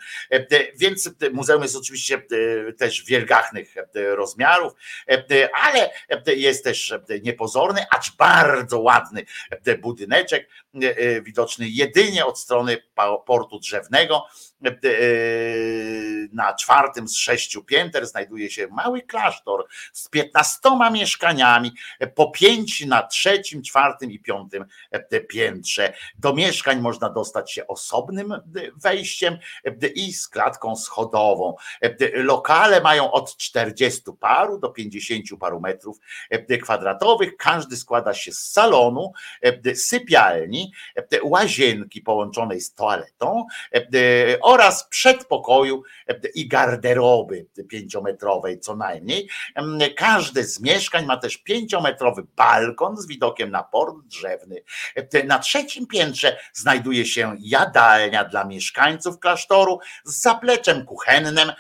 Więc 0.76 1.10
muzeum 1.32 1.62
jest 1.62 1.76
oczywiście 1.76 2.22
też 2.78 3.04
wielgachnych 3.04 3.74
rozmiarów, 3.94 4.72
ale 5.62 5.90
jest 6.26 6.64
też 6.64 6.94
niepozorny, 7.22 7.84
acz 7.90 8.16
bardzo 8.16 8.80
ładny 8.80 9.24
budyneczek, 9.82 10.48
widoczny 11.22 11.68
jedynie 11.68 12.26
od 12.26 12.38
strony 12.38 12.63
portu 13.26 13.58
drzewnego. 13.58 14.26
Na 16.32 16.54
czwartym 16.54 17.08
z 17.08 17.16
sześciu 17.16 17.64
pięter 17.64 18.06
znajduje 18.06 18.50
się 18.50 18.66
mały 18.66 19.02
klasztor 19.02 19.66
z 19.92 20.08
piętnastoma 20.08 20.90
mieszkaniami, 20.90 21.72
po 22.14 22.30
pięć 22.30 22.86
na 22.86 23.02
trzecim, 23.02 23.62
czwartym 23.62 24.10
i 24.10 24.18
piątym 24.18 24.64
piętrze. 25.28 25.92
Do 26.18 26.34
mieszkań 26.34 26.80
można 26.80 27.10
dostać 27.10 27.52
się 27.52 27.66
osobnym 27.66 28.34
wejściem 28.82 29.38
i 29.94 30.12
z 30.12 30.28
klatką 30.28 30.76
schodową. 30.76 31.54
Lokale 32.14 32.80
mają 32.80 33.10
od 33.10 33.36
40 33.36 34.02
paru 34.20 34.58
do 34.58 34.68
50 34.68 35.24
paru 35.40 35.60
metrów 35.60 35.98
kwadratowych. 36.62 37.36
Każdy 37.36 37.76
składa 37.76 38.14
się 38.14 38.32
z 38.32 38.38
salonu, 38.38 39.12
sypialni, 39.74 40.72
łazienki 41.22 42.00
połączonej 42.00 42.60
z 42.60 42.74
toaletą 42.74 43.46
oraz 44.44 44.88
przedpokoju 44.88 45.82
i 46.34 46.48
garderoby 46.48 47.46
pięciometrowej 47.68 48.60
co 48.60 48.76
najmniej. 48.76 49.28
Każde 49.96 50.44
z 50.44 50.60
mieszkań 50.60 51.06
ma 51.06 51.16
też 51.16 51.36
pięciometrowy 51.36 52.22
balkon 52.36 52.96
z 52.96 53.06
widokiem 53.06 53.50
na 53.50 53.62
port 53.62 53.96
drzewny. 54.04 54.62
Na 55.24 55.38
trzecim 55.38 55.86
piętrze 55.86 56.38
znajduje 56.52 57.06
się 57.06 57.36
jadalnia 57.40 58.24
dla 58.24 58.44
mieszkańców 58.44 59.18
klasztoru 59.18 59.78
z 60.04 60.22
zapleczem 60.22 60.84
kuchennym 60.86 61.52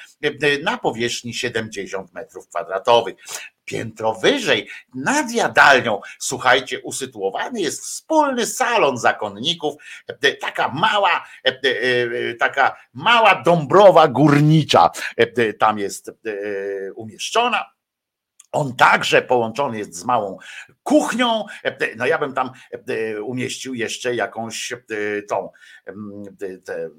na 0.62 0.78
powierzchni 0.78 1.34
70 1.34 2.12
metrów 2.12 2.48
kwadratowych 2.48 3.14
piętro 3.64 4.14
wyżej, 4.14 4.68
nad 4.94 5.32
jadalnią, 5.32 6.00
słuchajcie, 6.18 6.80
usytuowany 6.80 7.60
jest 7.60 7.82
wspólny 7.82 8.46
salon 8.46 8.98
zakonników, 8.98 9.74
taka 10.40 10.68
mała, 10.68 11.24
taka 12.38 12.76
mała 12.92 13.42
dąbrowa 13.42 14.08
górnicza 14.08 14.90
tam 15.58 15.78
jest 15.78 16.10
umieszczona. 16.94 17.74
On 18.52 18.76
także 18.76 19.22
połączony 19.22 19.78
jest 19.78 19.94
z 19.94 20.04
małą 20.04 20.38
kuchnią. 20.82 21.44
No 21.96 22.06
ja 22.06 22.18
bym 22.18 22.34
tam 22.34 22.50
umieścił 23.22 23.74
jeszcze 23.74 24.14
jakąś 24.14 24.72
tą 25.28 25.50
te, 26.64 26.90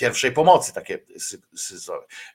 pierwszej 0.00 0.32
pomocy, 0.32 0.72
takie 0.72 0.98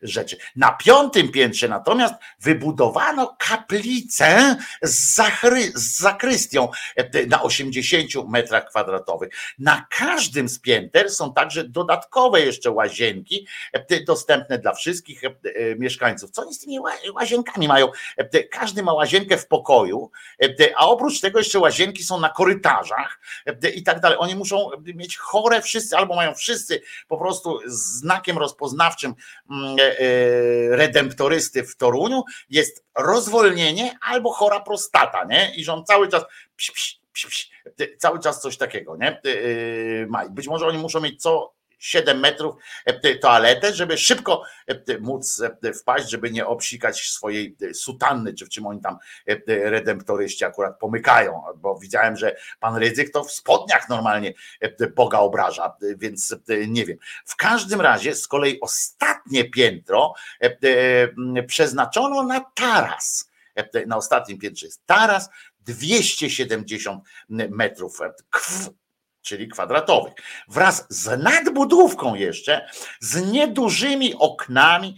rzeczy. 0.02 0.38
Na 0.56 0.72
piątym 0.72 1.32
piętrze 1.32 1.68
natomiast 1.68 2.14
wybudowano 2.40 3.36
kaplicę 3.40 4.56
z, 4.82 5.16
zachry, 5.16 5.72
z 5.76 6.00
zakrystią 6.00 6.70
e, 6.96 7.26
na 7.26 7.44
80 7.44 8.10
metrach 8.28 8.70
kwadratowych. 8.70 9.30
Na 9.60 9.86
każdym 9.90 10.50
z 10.50 10.60
pięter 10.60 11.10
są 11.10 11.34
także 11.34 11.64
dodatkowe 11.64 12.42
jeszcze 12.42 12.72
łazienki 12.72 13.48
e, 13.74 14.04
dostępne 14.04 14.60
dla 14.60 14.74
wszystkich 14.74 15.24
e, 15.24 15.30
mieszkańców. 15.76 16.32
Co 16.32 16.42
oni 16.42 16.54
z 16.54 16.60
tymi 16.60 16.80
łazienkami 17.14 17.68
mają? 17.68 17.88
Każdy 18.52 18.84
ma 18.84 18.94
łazienkę 18.94 19.38
w 19.38 19.48
pokoju, 19.48 20.12
a 20.78 20.88
oprócz 20.88 21.20
tego 21.20 21.40
jeszcze 21.40 21.60
łazienki 21.60 22.04
są 22.04 22.20
na 22.20 22.30
korytarzach 22.30 23.20
i 23.76 23.84
tak 23.84 24.00
dalej. 24.00 24.18
Oni 24.22 24.36
muszą 24.36 24.70
mieć 24.96 25.18
chore 25.18 25.62
wszyscy, 25.62 25.98
albo 25.98 26.16
mają 26.16 26.34
wszyscy 26.36 26.82
po 27.08 27.18
prostu 27.18 27.55
znakiem 27.66 28.38
rozpoznawczym 28.38 29.14
mm, 29.52 29.76
e, 29.80 29.82
e, 29.82 30.76
redemptorysty 30.76 31.64
w 31.64 31.76
Toruniu 31.76 32.24
jest 32.50 32.86
rozwolnienie 32.98 33.98
albo 34.02 34.34
chora 34.34 34.60
prostata, 34.60 35.24
nie? 35.24 35.56
I 35.56 35.64
że 35.64 35.74
on 35.74 35.86
cały 35.86 36.08
czas 36.08 36.24
pś, 36.56 36.72
pś, 36.72 37.00
pś, 37.14 37.50
cały 37.98 38.20
czas 38.20 38.42
coś 38.42 38.58
takiego, 38.58 38.98
nie? 38.98 39.08
E, 39.08 39.22
ma. 40.08 40.30
Być 40.30 40.48
może 40.48 40.68
oni 40.68 40.78
muszą 40.78 41.02
mieć 41.02 41.22
co 41.22 41.56
7 41.80 42.20
metrów 42.20 42.56
e, 42.86 43.16
toaletę, 43.16 43.74
żeby 43.74 43.98
szybko 43.98 44.44
e, 44.68 44.98
móc 45.00 45.42
e, 45.64 45.74
wpaść, 45.74 46.10
żeby 46.10 46.32
nie 46.32 46.46
obsikać 46.46 47.02
swojej 47.02 47.58
sutanny, 47.74 48.34
czy 48.34 48.46
w 48.46 48.50
czym 48.50 48.68
oni 48.68 48.82
tam 48.82 48.98
redemptoryści 49.48 50.46
akurat 50.46 50.80
pomykają, 50.80 51.44
bo 51.56 51.80
widziałem, 51.80 52.18
że 52.18 52.36
pan 52.60 52.76
Rydzyk 52.76 53.12
to 53.12 53.24
w 53.24 53.32
spodniach 53.32 53.90
normalnie 53.90 54.34
Boga 54.96 55.20
obraża, 55.20 55.76
więc 55.98 56.36
nie 56.68 56.86
wiem. 56.86 56.98
W 57.26 57.36
każdym 57.36 57.82
razie 57.82 58.16
z 58.16 58.28
kolei 58.28 58.60
ostatnie 58.62 59.50
piętro 59.50 60.14
przeznaczono 61.48 62.24
na 62.24 62.40
taras. 62.40 63.30
Na 63.88 63.98
ostatnim 63.98 64.40
piętrze 64.40 64.66
jest 64.66 64.86
taras, 64.86 65.30
270 65.60 67.04
metrów 67.30 68.00
czyli 69.26 69.48
kwadratowych, 69.48 70.14
wraz 70.48 70.86
z 70.90 71.24
nadbudówką 71.24 72.16
jeszcze, 72.16 72.70
z 73.00 73.32
niedużymi 73.32 74.16
oknami. 74.16 74.98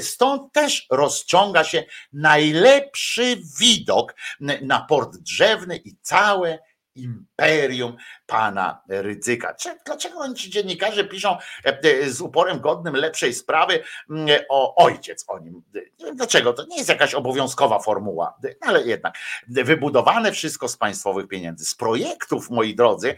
Stąd 0.00 0.52
też 0.52 0.86
rozciąga 0.90 1.64
się 1.64 1.84
najlepszy 2.12 3.36
widok 3.58 4.14
na 4.62 4.80
port 4.80 5.16
drzewny 5.16 5.76
i 5.76 5.96
całe 6.02 6.58
imperium 7.02 7.96
pana 8.26 8.82
Rydzyka. 8.88 9.54
Cze- 9.54 9.78
Dlaczego 9.86 10.18
oni 10.18 10.34
ci 10.34 10.50
dziennikarze 10.50 11.04
piszą 11.04 11.38
e, 11.64 11.78
e, 11.82 12.10
z 12.10 12.20
uporem 12.20 12.60
godnym 12.60 12.94
lepszej 12.94 13.34
sprawy 13.34 13.82
mm, 14.10 14.28
o 14.48 14.84
ojciec 14.84 15.24
o 15.28 15.38
nim? 15.38 15.62
Dlaczego? 16.14 16.52
To 16.52 16.64
nie 16.64 16.76
jest 16.76 16.88
jakaś 16.88 17.14
obowiązkowa 17.14 17.78
formuła, 17.78 18.38
ale 18.60 18.82
jednak 18.82 19.14
wybudowane 19.48 20.32
wszystko 20.32 20.68
z 20.68 20.76
państwowych 20.76 21.28
pieniędzy. 21.28 21.64
Z 21.64 21.74
projektów, 21.74 22.50
moi 22.50 22.74
drodzy, 22.74 23.16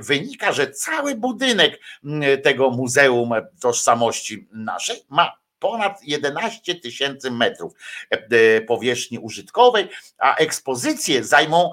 wynika, 0.00 0.52
że 0.52 0.70
cały 0.70 1.14
budynek 1.14 1.80
mm, 2.04 2.42
tego 2.42 2.70
Muzeum 2.70 3.30
Tożsamości 3.60 4.48
naszej 4.52 4.96
ma 5.08 5.32
ponad 5.58 6.00
11 6.02 6.74
tysięcy 6.74 7.30
metrów 7.30 7.72
e, 8.10 8.60
powierzchni 8.60 9.18
użytkowej, 9.18 9.88
a 10.18 10.36
ekspozycje 10.36 11.24
zajmą, 11.24 11.72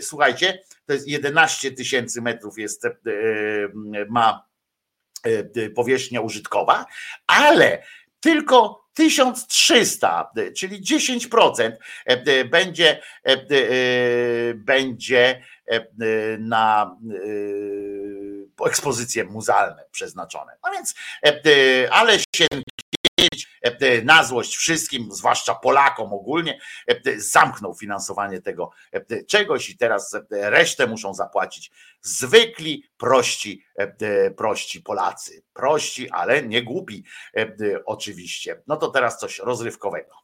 słuchajcie, 0.00 0.62
to 0.86 0.92
jest 0.92 1.08
11 1.08 1.70
tysięcy 1.72 2.22
metrów 2.22 2.58
jest, 2.58 2.84
e, 2.84 2.90
ma 4.10 4.46
e, 5.24 5.70
powierzchnia 5.70 6.20
użytkowa, 6.20 6.86
ale 7.26 7.82
tylko 8.20 8.84
1300, 8.94 10.30
e, 10.36 10.52
czyli 10.52 10.82
10% 10.82 11.72
e, 12.06 12.44
będzie, 12.44 13.02
będzie 14.56 15.44
na 16.38 16.96
ekspozycje 18.66 19.24
muzealne 19.24 19.84
przeznaczone. 19.90 20.52
No 20.64 20.72
więc, 20.72 20.94
ale 21.90 22.12
e, 22.12 22.18
na 24.04 24.24
złość 24.24 24.56
wszystkim, 24.56 25.08
zwłaszcza 25.12 25.54
Polakom 25.54 26.12
ogólnie, 26.12 26.58
e, 26.88 27.20
zamknął 27.20 27.74
finansowanie 27.74 28.40
tego 28.40 28.70
e, 28.92 29.24
czegoś 29.24 29.70
i 29.70 29.76
teraz 29.76 30.14
e, 30.14 30.20
resztę 30.30 30.86
muszą 30.86 31.14
zapłacić 31.14 31.70
zwykli, 32.04 32.84
prości, 32.96 33.64
e, 33.76 34.30
prości 34.30 34.82
Polacy. 34.82 35.42
Prości, 35.52 36.10
ale 36.10 36.42
nie 36.42 36.62
głupi 36.62 37.04
e, 37.36 37.54
oczywiście. 37.86 38.62
No 38.66 38.76
to 38.76 38.88
teraz 38.88 39.18
coś 39.18 39.38
rozrywkowego. 39.38 40.23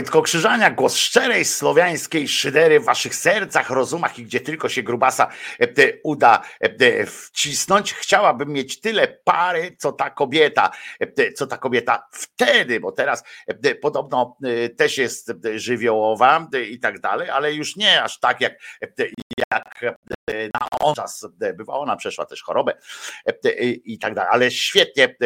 Wojtko 0.00 0.22
Krzyżania, 0.22 0.70
głos 0.70 0.96
szczerej 0.96 1.44
słowiańskiej 1.44 2.28
szydery 2.28 2.80
w 2.80 2.84
waszych 2.84 3.14
sercach, 3.14 3.70
rozumach 3.70 4.18
i 4.18 4.24
gdzie 4.24 4.40
tylko 4.40 4.68
się 4.68 4.82
grubasa 4.82 5.28
e, 5.58 5.92
uda 6.02 6.42
te 7.40 7.50
wcisnąć. 7.50 7.94
Chciałabym 7.94 8.48
mieć 8.48 8.80
tyle 8.80 9.08
pary, 9.08 9.76
co 9.78 9.92
ta 9.92 10.10
kobieta, 10.10 10.70
e, 11.00 11.32
co 11.32 11.46
ta 11.46 11.58
kobieta 11.58 12.08
wtedy, 12.12 12.80
bo 12.80 12.92
teraz 12.92 13.24
e, 13.46 13.74
podobno 13.74 14.36
e, 14.44 14.68
też 14.68 14.98
jest 14.98 15.32
żywiołowa 15.54 16.48
i 16.70 16.78
tak 16.78 17.00
dalej, 17.00 17.30
ale 17.30 17.52
już 17.52 17.76
nie 17.76 18.02
aż 18.02 18.20
tak 18.20 18.40
jak, 18.40 18.60
jak 19.50 19.98
na 20.28 20.66
on 20.80 20.94
czas 20.94 21.26
bywa, 21.54 21.74
ona 21.74 21.96
przeszła 21.96 22.26
też 22.26 22.42
chorobę 22.42 22.72
i 23.84 23.98
tak 23.98 24.14
dalej, 24.14 24.30
ale 24.32 24.50
świetnie 24.50 25.16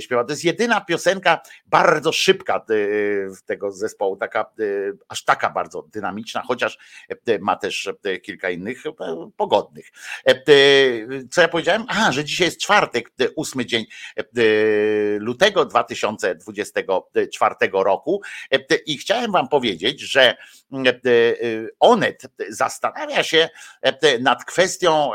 śpiewa. 0.00 0.24
To 0.24 0.32
jest 0.32 0.44
jedyna 0.44 0.80
piosenka 0.80 1.40
bardzo 1.66 2.12
szybka 2.12 2.64
tego 3.46 3.72
zespołu, 3.72 4.16
taka 4.16 4.52
aż 5.08 5.24
taka 5.24 5.50
bardzo 5.50 5.82
dynamiczna, 5.82 6.42
chociaż 6.42 6.78
ma 7.40 7.56
też 7.56 7.88
kilka 8.22 8.50
innych 8.50 8.82
pogodnych. 9.36 9.90
Co 11.30 11.40
ja 11.40 11.48
powiedziałem? 11.48 11.59
A, 11.88 12.12
że 12.12 12.24
dzisiaj 12.24 12.46
jest 12.46 12.60
czwartek, 12.60 13.10
ósmy 13.36 13.66
dzień 13.66 13.86
lutego 15.18 15.64
2024 15.64 17.54
roku 17.72 18.22
i 18.86 18.98
chciałem 18.98 19.32
wam 19.32 19.48
powiedzieć, 19.48 20.00
że 20.00 20.36
Onet 21.80 22.22
zastanawia 22.48 23.22
się 23.22 23.48
nad 24.20 24.44
kwestią 24.44 25.10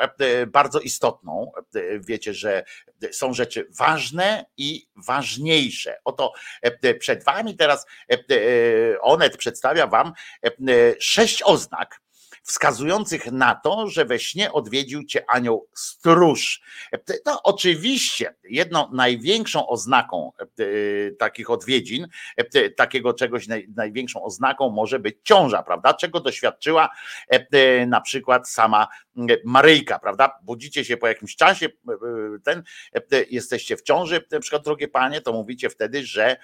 bardzo 0.48 0.80
istotną. 0.80 1.52
Wiecie, 2.00 2.34
że 2.34 2.64
są 3.12 3.34
rzeczy 3.34 3.68
ważne 3.78 4.46
i 4.58 4.88
ważniejsze. 4.96 5.98
Oto 6.04 6.34
przed 7.00 7.24
wami 7.24 7.56
teraz 7.56 7.86
Onet 9.02 9.38
przedstawia 9.38 9.88
wam 9.88 10.14
sześć 11.00 11.44
oznak, 11.44 12.02
wskazujących 12.46 13.32
na 13.32 13.56
to, 13.56 13.88
że 13.88 14.06
we 14.06 14.20
śnie 14.20 14.52
odwiedził 14.52 15.04
cię 15.04 15.26
anioł 15.28 15.68
stróż. 15.74 16.62
No, 17.26 17.44
oczywiście, 17.44 18.36
jedną 18.44 18.92
największą 18.92 19.68
oznaką 19.68 20.32
e, 20.40 20.46
takich 21.12 21.50
odwiedzin, 21.50 22.08
e, 22.38 22.70
takiego 22.70 23.14
czegoś 23.14 23.48
największą 23.76 24.24
oznaką 24.24 24.70
może 24.70 25.00
być 25.00 25.16
ciąża, 25.24 25.64
prawda? 25.64 25.94
Czego 25.94 26.20
doświadczyła 26.20 26.90
e, 27.30 27.86
na 27.86 28.02
przykład 28.02 28.50
sama 28.50 28.88
Maryjka, 29.46 30.00
prawda? 30.00 30.40
Budzicie 30.44 30.86
się 30.86 30.98
po 30.98 31.08
jakimś 31.08 31.36
czasie, 31.36 31.70
ten, 32.44 32.64
jesteście 33.30 33.78
w 33.78 33.82
ciąży, 33.82 34.26
na 34.32 34.40
przykład 34.40 34.64
drogie 34.64 34.88
panie, 34.88 35.22
to 35.22 35.34
mówicie 35.34 35.70
wtedy, 35.70 36.06
że 36.06 36.38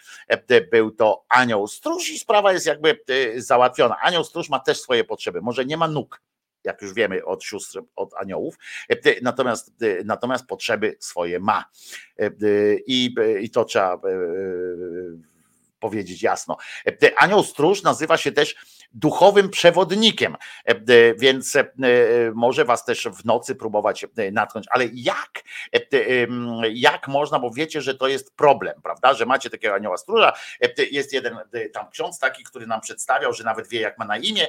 był 0.72 0.92
to 0.92 1.26
anioł 1.30 1.68
stróż 1.68 2.10
i 2.10 2.20
sprawa 2.20 2.54
jest 2.54 2.66
jakby 2.66 3.00
załatwiona. 3.38 3.98
Anioł 4.02 4.24
stróż 4.24 4.50
ma 4.50 4.60
też 4.60 4.82
swoje 4.82 5.04
potrzeby. 5.04 5.42
Może 5.42 5.66
nie 5.66 5.78
ma 5.78 5.88
nóg, 5.92 6.22
jak 6.64 6.82
już 6.82 6.94
wiemy 6.94 7.26
od 7.26 7.44
sióstr, 7.44 7.82
od 7.96 8.14
aniołów, 8.14 8.56
natomiast, 9.22 9.74
natomiast 10.06 10.46
potrzeby 10.46 10.96
swoje 11.00 11.40
ma. 11.40 11.66
I, 12.88 13.16
i 13.42 13.50
to 13.50 13.66
trzeba 13.66 14.02
powiedzieć 15.82 16.24
jasno. 16.24 16.58
Anioł 17.18 17.44
stróż 17.44 17.84
nazywa 17.84 18.18
się 18.18 18.32
też 18.32 18.56
duchowym 18.94 19.50
przewodnikiem, 19.50 20.38
więc 21.18 21.58
może 22.34 22.66
was 22.66 22.86
też 22.86 23.08
w 23.08 23.26
nocy 23.26 23.56
próbować 23.56 24.06
natknąć, 24.32 24.66
ale 24.70 24.86
jak, 24.94 25.44
jak 26.74 27.08
można, 27.08 27.40
bo 27.40 27.52
wiecie, 27.52 27.82
że 27.82 27.96
to 27.96 28.08
jest 28.08 28.36
problem, 28.36 28.82
prawda, 28.84 29.14
że 29.14 29.26
macie 29.26 29.50
takiego 29.50 29.76
anioła 29.76 29.98
stróża, 29.98 30.34
jest 30.92 31.14
jeden 31.14 31.38
tam 31.74 31.90
ksiądz 31.90 32.20
taki, 32.20 32.44
który 32.44 32.68
nam 32.68 32.82
przedstawiał, 32.82 33.34
że 33.34 33.44
nawet 33.44 33.68
wie 33.68 33.80
jak 33.80 33.98
ma 33.98 34.06
na 34.06 34.18
imię 34.18 34.48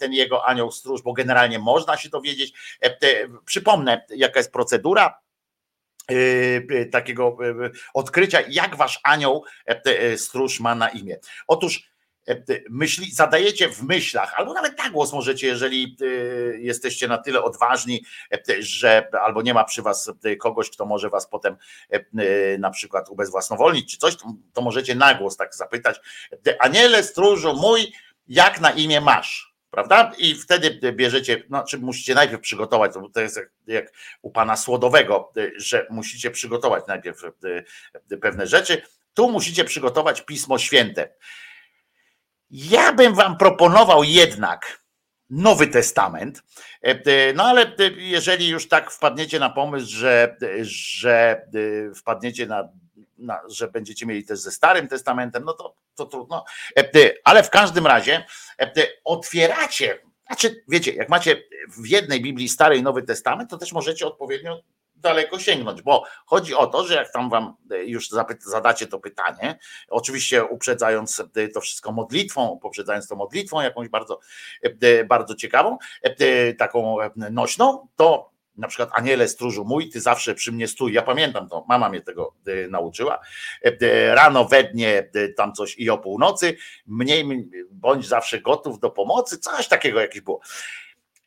ten 0.00 0.12
jego 0.12 0.46
anioł 0.46 0.70
stróż, 0.70 1.02
bo 1.02 1.12
generalnie 1.12 1.58
można 1.58 1.96
się 1.96 2.08
dowiedzieć. 2.08 2.52
Przypomnę, 3.44 4.06
jaka 4.10 4.40
jest 4.40 4.52
procedura, 4.52 5.23
takiego 6.92 7.36
odkrycia, 7.94 8.38
jak 8.48 8.76
wasz 8.76 9.00
anioł 9.02 9.44
stróż 10.16 10.60
ma 10.60 10.74
na 10.74 10.88
imię. 10.88 11.18
Otóż 11.46 11.94
myśli, 12.70 13.12
zadajecie 13.12 13.68
w 13.68 13.82
myślach, 13.82 14.34
albo 14.36 14.52
nawet 14.52 14.78
na 14.78 14.90
głos 14.90 15.12
możecie, 15.12 15.46
jeżeli 15.46 15.96
jesteście 16.58 17.08
na 17.08 17.18
tyle 17.18 17.42
odważni, 17.42 18.04
że 18.58 19.08
albo 19.22 19.42
nie 19.42 19.54
ma 19.54 19.64
przy 19.64 19.82
was 19.82 20.12
kogoś, 20.40 20.70
kto 20.70 20.86
może 20.86 21.10
was 21.10 21.28
potem 21.28 21.56
na 22.58 22.70
przykład 22.70 23.08
ubezwłasnowolnić 23.08 23.90
czy 23.90 23.98
coś, 23.98 24.16
to 24.52 24.62
możecie 24.62 24.94
na 24.94 25.14
głos 25.14 25.36
tak 25.36 25.54
zapytać. 25.54 26.00
Aniele 26.60 27.02
stróżu 27.02 27.54
mój, 27.54 27.92
jak 28.28 28.60
na 28.60 28.70
imię 28.70 29.00
masz? 29.00 29.53
Prawda? 29.74 30.12
I 30.18 30.34
wtedy 30.34 30.92
bierzecie, 30.92 31.42
znaczy 31.48 31.78
musicie 31.78 32.14
najpierw 32.14 32.42
przygotować, 32.42 32.92
to 33.12 33.20
jest 33.20 33.36
jak, 33.36 33.50
jak, 33.66 33.92
u 34.22 34.30
pana 34.30 34.56
Słodowego, 34.56 35.32
że 35.56 35.86
musicie 35.90 36.30
przygotować 36.30 36.84
najpierw 36.88 37.22
pewne 38.22 38.46
rzeczy. 38.46 38.82
Tu 39.14 39.30
musicie 39.30 39.64
przygotować 39.64 40.22
Pismo 40.22 40.58
Święte. 40.58 41.08
Ja 42.50 42.92
bym 42.92 43.14
wam 43.14 43.36
proponował 43.36 44.04
jednak 44.04 44.84
Nowy 45.30 45.66
Testament, 45.66 46.42
no 47.34 47.44
ale 47.44 47.72
jeżeli 47.96 48.48
już 48.48 48.68
tak 48.68 48.90
wpadniecie 48.90 49.38
na 49.38 49.50
pomysł, 49.50 49.86
że, 49.88 50.36
że 50.60 51.42
wpadniecie 51.94 52.46
na, 52.46 52.68
że 53.48 53.68
będziecie 53.68 54.06
mieli 54.06 54.24
też 54.24 54.38
ze 54.38 54.50
Starym 54.50 54.88
Testamentem, 54.88 55.44
no 55.44 55.52
to, 55.52 55.74
to 55.94 56.06
trudno. 56.06 56.44
Ale 57.24 57.42
w 57.42 57.50
każdym 57.50 57.86
razie 57.86 58.24
otwieracie, 59.04 59.98
znaczy 60.26 60.64
wiecie, 60.68 60.92
jak 60.92 61.08
macie 61.08 61.42
w 61.76 61.86
jednej 61.86 62.22
Biblii 62.22 62.48
Stary 62.48 62.76
i 62.76 62.82
Nowy 62.82 63.02
Testament, 63.02 63.50
to 63.50 63.58
też 63.58 63.72
możecie 63.72 64.06
odpowiednio 64.06 64.62
daleko 64.96 65.38
sięgnąć, 65.38 65.82
bo 65.82 66.04
chodzi 66.26 66.54
o 66.54 66.66
to, 66.66 66.84
że 66.86 66.94
jak 66.94 67.12
tam 67.12 67.30
wam 67.30 67.54
już 67.84 68.08
zadacie 68.40 68.86
to 68.86 68.98
pytanie, 68.98 69.58
oczywiście 69.88 70.44
uprzedzając 70.44 71.22
to 71.54 71.60
wszystko 71.60 71.92
modlitwą, 71.92 72.58
poprzedzając 72.62 73.08
to 73.08 73.16
modlitwą 73.16 73.60
jakąś 73.60 73.88
bardzo, 73.88 74.20
bardzo 75.06 75.34
ciekawą, 75.34 75.78
taką 76.58 76.96
nośną, 77.30 77.88
to 77.96 78.33
na 78.56 78.68
przykład 78.68 78.90
Aniele 78.92 79.28
stróżu 79.28 79.64
mój, 79.64 79.88
ty 79.88 80.00
zawsze 80.00 80.34
przy 80.34 80.52
mnie 80.52 80.68
stój. 80.68 80.92
Ja 80.92 81.02
pamiętam 81.02 81.48
to, 81.48 81.64
mama 81.68 81.88
mnie 81.88 82.00
tego 82.00 82.34
e, 82.46 82.68
nauczyła. 82.68 83.20
E, 83.64 83.76
e, 83.80 84.14
rano 84.14 84.44
we 84.44 84.64
dnie 84.64 85.10
tam 85.36 85.52
coś 85.52 85.78
i 85.78 85.90
o 85.90 85.98
północy, 85.98 86.56
mniej 86.86 87.50
bądź 87.70 88.06
zawsze 88.08 88.40
gotów 88.40 88.80
do 88.80 88.90
pomocy, 88.90 89.38
coś 89.38 89.68
takiego 89.68 90.00
jakieś 90.00 90.20
było. 90.20 90.40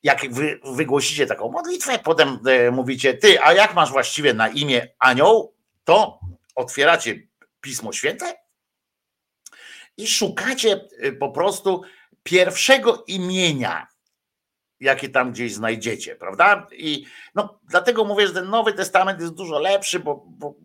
Jak 0.03 0.33
wy 0.33 0.59
wygłosicie 0.65 1.25
taką 1.25 1.51
modlitwę, 1.51 1.99
potem 1.99 2.39
mówicie, 2.71 3.13
ty, 3.13 3.41
a 3.41 3.53
jak 3.53 3.75
masz 3.75 3.91
właściwie 3.91 4.33
na 4.33 4.47
imię 4.47 4.87
anioł, 4.99 5.53
to 5.83 6.19
otwieracie 6.55 7.27
Pismo 7.61 7.93
Święte 7.93 8.35
i 9.97 10.07
szukacie 10.07 10.87
po 11.19 11.31
prostu 11.31 11.81
pierwszego 12.23 13.03
imienia 13.07 13.87
jakie 14.79 15.09
tam 15.09 15.31
gdzieś 15.31 15.53
znajdziecie, 15.53 16.15
prawda? 16.15 16.67
I 16.71 17.05
no, 17.35 17.59
dlatego 17.69 18.05
mówię, 18.05 18.27
że 18.27 18.33
ten 18.33 18.49
Nowy 18.49 18.73
Testament 18.73 19.21
jest 19.21 19.33
dużo 19.33 19.59
lepszy, 19.59 19.99
bo, 19.99 20.25
bo 20.27 20.55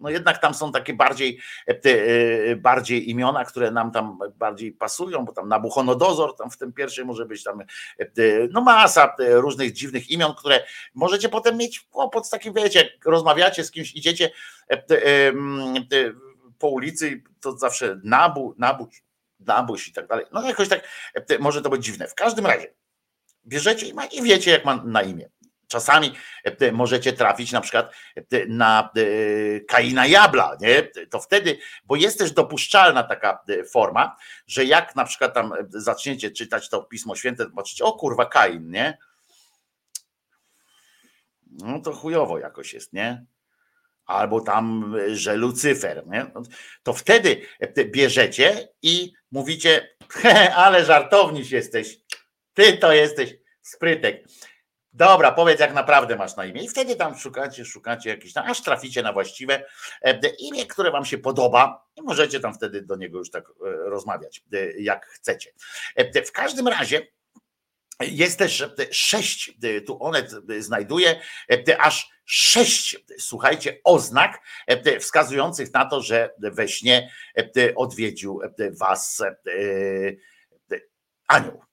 no 0.00 0.10
jednak 0.10 0.38
tam 0.38 0.54
są 0.54 0.72
takie 0.72 0.94
bardziej, 0.94 1.38
e, 1.68 1.80
e, 1.84 2.56
bardziej 2.56 3.10
imiona, 3.10 3.44
które 3.44 3.70
nam 3.70 3.90
tam 3.92 4.18
bardziej 4.36 4.72
pasują, 4.72 5.24
bo 5.24 5.32
tam 5.32 5.48
Nabuchodonozor, 5.48 6.36
tam 6.36 6.50
w 6.50 6.56
tym 6.56 6.72
pierwszym 6.72 7.06
może 7.06 7.26
być 7.26 7.42
tam 7.42 7.60
e, 7.60 7.66
no 8.50 8.60
masa 8.60 9.16
różnych 9.18 9.72
dziwnych 9.72 10.10
imion, 10.10 10.34
które 10.34 10.64
możecie 10.94 11.28
potem 11.28 11.56
mieć 11.56 11.80
kłopot 11.80 12.26
z 12.26 12.30
takim, 12.30 12.54
wiecie, 12.54 12.90
rozmawiacie 13.04 13.64
z 13.64 13.70
kimś, 13.70 13.94
idziecie 13.94 14.30
po 16.58 16.68
ulicy, 16.68 17.22
to 17.40 17.58
zawsze 17.58 18.00
Nabu, 18.04 18.54
Nabuś, 18.58 19.02
Nabuś 19.40 19.88
i 19.88 19.92
tak 19.92 20.06
dalej. 20.06 20.26
No 20.32 20.42
jakoś 20.42 20.68
tak 20.68 20.88
może 21.40 21.62
to 21.62 21.70
być 21.70 21.84
dziwne. 21.84 22.08
W 22.08 22.14
każdym 22.14 22.46
razie 22.46 22.74
bierzecie 23.46 23.86
i 24.12 24.22
wiecie, 24.22 24.50
jak 24.50 24.64
ma 24.64 24.76
na 24.84 25.02
imię. 25.02 25.28
Czasami 25.70 26.14
e, 26.44 26.72
możecie 26.72 27.12
trafić 27.12 27.52
na 27.52 27.60
przykład 27.60 27.94
e, 28.16 28.46
na 28.46 28.90
e, 28.96 29.60
Kaina 29.60 30.06
Jabla, 30.06 30.56
nie? 30.60 30.90
To 31.10 31.20
wtedy, 31.20 31.58
bo 31.84 31.96
jest 31.96 32.18
też 32.18 32.32
dopuszczalna 32.32 33.02
taka 33.02 33.38
forma, 33.72 34.16
że 34.46 34.64
jak 34.64 34.96
na 34.96 35.04
przykład 35.04 35.34
tam 35.34 35.52
zaczniecie 35.68 36.30
czytać 36.30 36.68
to 36.68 36.82
Pismo 36.82 37.16
Święte, 37.16 37.44
zobaczycie, 37.44 37.84
o 37.84 37.92
kurwa, 37.92 38.26
Kain, 38.26 38.70
nie? 38.70 38.98
No 41.46 41.80
to 41.80 41.92
chujowo 41.92 42.38
jakoś 42.38 42.72
jest, 42.72 42.92
nie? 42.92 43.24
Albo 44.06 44.40
tam, 44.40 44.96
że 45.12 45.36
Lucyfer, 45.36 46.06
nie? 46.06 46.26
To 46.82 46.92
wtedy 46.92 47.46
bierzecie 47.84 48.68
i 48.82 49.12
mówicie, 49.30 49.96
ale 50.54 50.84
żartowniś 50.84 51.50
jesteś, 51.50 52.00
ty 52.60 52.78
to 52.78 52.92
jesteś 52.92 53.36
sprytek. 53.62 54.24
Dobra, 54.92 55.32
powiedz 55.32 55.60
jak 55.60 55.74
naprawdę 55.74 56.16
masz 56.16 56.36
na 56.36 56.44
imię. 56.44 56.62
I 56.62 56.68
wtedy 56.68 56.96
tam 56.96 57.18
szukacie, 57.18 57.64
szukacie 57.64 58.10
jakieś 58.10 58.32
tam, 58.32 58.50
aż 58.50 58.62
traficie 58.62 59.02
na 59.02 59.12
właściwe 59.12 59.64
e, 60.02 60.20
imię, 60.38 60.66
które 60.66 60.90
wam 60.90 61.04
się 61.04 61.18
podoba 61.18 61.86
i 61.96 62.02
możecie 62.02 62.40
tam 62.40 62.54
wtedy 62.54 62.82
do 62.82 62.96
niego 62.96 63.18
już 63.18 63.30
tak 63.30 63.44
e, 63.48 63.50
rozmawiać, 63.90 64.42
e, 64.52 64.80
jak 64.80 65.06
chcecie. 65.06 65.52
W 66.26 66.32
każdym 66.32 66.68
razie 66.68 67.06
jest 68.00 68.38
też 68.38 68.64
sześć, 68.90 69.58
tu 69.86 70.04
one 70.04 70.26
znajduje 70.58 71.20
aż 71.78 72.10
sześć, 72.24 73.04
słuchajcie, 73.18 73.80
oznak 73.84 74.40
wskazujących 75.00 75.72
na 75.74 75.84
to, 75.84 76.02
że 76.02 76.34
we 76.38 76.68
śnie 76.68 77.10
odwiedził 77.76 78.40
was 78.78 79.22
anioł. 81.28 81.69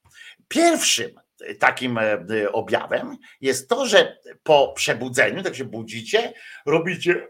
Pierwszym 0.47 1.11
takim 1.59 1.97
e, 1.97 2.51
objawem 2.51 3.17
jest 3.41 3.69
to, 3.69 3.85
że 3.85 4.17
po 4.43 4.73
przebudzeniu, 4.75 5.43
tak 5.43 5.55
się 5.55 5.65
budzicie, 5.65 6.33
robicie 6.65 7.27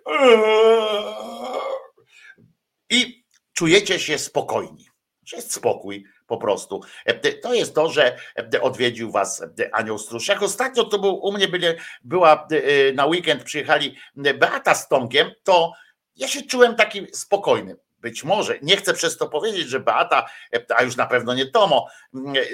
i 2.89 3.23
czujecie 3.53 3.99
się 3.99 4.18
spokojni. 4.18 4.88
Jest 5.34 5.53
spokój 5.53 6.06
po 6.27 6.38
prostu. 6.38 6.81
E, 7.06 7.31
To 7.34 7.53
jest 7.53 7.76
to, 7.76 7.89
że 7.89 8.18
e, 8.53 8.61
odwiedził 8.61 9.11
was 9.11 9.44
anioł 9.72 9.98
stróż. 9.98 10.27
Jak 10.27 10.44
ostatnio 10.44 10.84
to 10.84 10.99
był, 10.99 11.15
u 11.15 11.31
mnie 11.31 11.48
byli, 11.48 11.68
była 12.03 12.48
na 12.94 13.06
weekend 13.06 13.44
przyjechali 13.44 13.98
Beata 14.15 14.76
z 14.76 14.88
Tomkiem, 14.88 15.31
to 15.44 15.73
ja 16.15 16.27
się 16.27 16.41
czułem 16.41 16.76
taki 16.76 17.07
spokojny. 17.14 17.76
Być 17.99 18.24
może, 18.24 18.60
nie 18.61 18.78
chcę 18.78 18.94
przez 18.94 19.18
to 19.18 19.30
powiedzieć, 19.30 19.68
że 19.69 19.80
Beata, 19.80 20.30
a 20.76 20.84
już 20.84 20.95
na 20.95 21.06
pewno 21.06 21.34
nie 21.34 21.45
Tomo, 21.45 21.88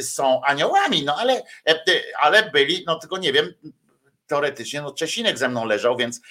są 0.02 0.42
aniołami, 0.44 1.04
no 1.06 1.16
ale, 1.20 1.44
ale 2.22 2.52
byli, 2.52 2.84
no 2.88 3.00
tylko 3.00 3.18
nie 3.18 3.34
wiem, 3.34 3.54
teoretycznie, 4.28 4.82
no 4.82 4.94
Czesinek 4.94 5.38
ze 5.38 5.50
mną 5.50 5.66
leżał, 5.66 5.98
więc 5.98 6.22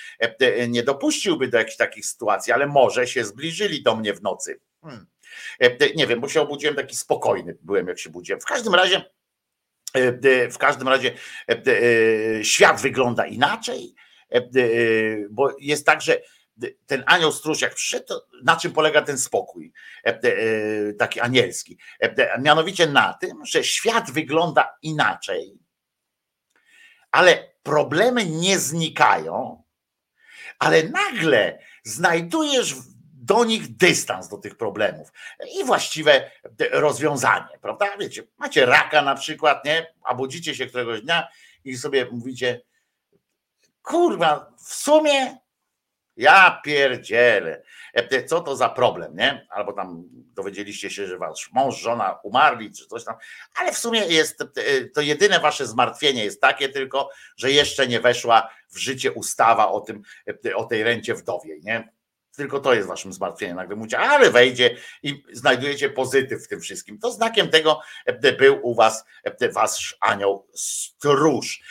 nie 0.68 0.82
dopuściłby 0.82 1.48
do 1.48 1.58
jakichś 1.58 1.76
takich 1.76 2.06
sytuacji, 2.06 2.52
ale 2.52 2.66
może 2.66 3.06
się 3.06 3.24
zbliżyli 3.24 3.82
do 3.82 3.96
mnie 3.96 4.14
w 4.14 4.22
nocy. 4.22 4.60
Hmm. 4.82 5.06
Nie 5.96 6.06
wiem, 6.06 6.20
bo 6.20 6.28
się 6.28 6.40
obudziłem 6.40 6.76
taki 6.76 6.96
spokojny, 6.96 7.56
byłem 7.62 7.88
jak 7.88 7.98
się 7.98 8.10
budziłem. 8.10 8.40
W 8.40 8.44
każdym 8.44 8.74
razie, 8.74 9.04
w 10.50 10.58
każdym 10.58 10.88
razie 10.88 11.12
świat 12.42 12.80
wygląda 12.80 13.26
inaczej, 13.26 13.94
bo 15.30 15.56
jest 15.60 15.86
tak, 15.86 16.02
że 16.02 16.22
ten 16.86 17.04
anioł 17.06 17.32
stróż 17.32 17.60
jak 17.60 17.74
przyszedł, 17.74 18.14
na 18.42 18.56
czym 18.56 18.72
polega 18.72 19.02
ten 19.02 19.18
spokój 19.18 19.72
taki 20.98 21.20
anielski? 21.20 21.78
Mianowicie 22.38 22.86
na 22.86 23.14
tym, 23.14 23.46
że 23.46 23.64
świat 23.64 24.10
wygląda 24.10 24.76
inaczej, 24.82 25.58
ale 27.10 27.52
problemy 27.62 28.26
nie 28.26 28.58
znikają, 28.58 29.62
ale 30.58 30.82
nagle 30.82 31.58
znajdujesz 31.84 32.74
do 33.14 33.44
nich 33.44 33.76
dystans 33.76 34.28
do 34.28 34.36
tych 34.36 34.56
problemów 34.56 35.12
i 35.60 35.64
właściwe 35.64 36.30
rozwiązanie, 36.70 37.58
prawda? 37.60 37.96
Wiecie, 37.96 38.22
macie 38.38 38.66
raka 38.66 39.02
na 39.02 39.14
przykład, 39.14 39.64
nie? 39.64 39.94
A 40.04 40.14
budzicie 40.14 40.54
się 40.54 40.66
któregoś 40.66 41.02
dnia 41.02 41.28
i 41.64 41.76
sobie 41.76 42.06
mówicie, 42.10 42.62
kurwa, 43.82 44.54
w 44.66 44.74
sumie 44.74 45.38
ja 46.16 46.60
pierdzielę. 46.64 47.62
Co 48.26 48.40
to 48.40 48.56
za 48.56 48.68
problem, 48.68 49.16
nie? 49.16 49.46
Albo 49.50 49.72
tam 49.72 50.02
dowiedzieliście 50.12 50.90
się, 50.90 51.06
że 51.06 51.18
wasz 51.18 51.50
mąż, 51.52 51.80
żona 51.80 52.18
umarli, 52.22 52.72
czy 52.72 52.86
coś 52.86 53.04
tam, 53.04 53.14
ale 53.54 53.72
w 53.72 53.78
sumie 53.78 54.06
jest 54.06 54.44
to 54.94 55.00
jedyne 55.00 55.40
wasze 55.40 55.66
zmartwienie 55.66 56.24
jest 56.24 56.40
takie 56.40 56.68
tylko, 56.68 57.10
że 57.36 57.50
jeszcze 57.50 57.86
nie 57.86 58.00
weszła 58.00 58.48
w 58.68 58.78
życie 58.78 59.12
ustawa 59.12 59.68
o 59.68 59.80
tym, 59.80 60.02
o 60.54 60.64
tej 60.64 60.82
rencie 60.82 61.14
wdowiej, 61.14 61.60
nie? 61.64 61.92
Tylko 62.36 62.60
to 62.60 62.74
jest 62.74 62.88
waszym 62.88 63.12
zmartwieniem. 63.12 63.56
Nagle 63.56 63.76
mówicie, 63.76 63.98
ale 63.98 64.30
wejdzie 64.30 64.76
i 65.02 65.24
znajdujecie 65.32 65.90
pozytyw 65.90 66.44
w 66.44 66.48
tym 66.48 66.60
wszystkim. 66.60 66.98
To 66.98 67.12
znakiem 67.12 67.48
tego 67.48 67.80
był 68.38 68.58
u 68.62 68.74
was 68.74 69.04
wasz 69.52 69.96
anioł 70.00 70.48
stróż. 70.54 71.62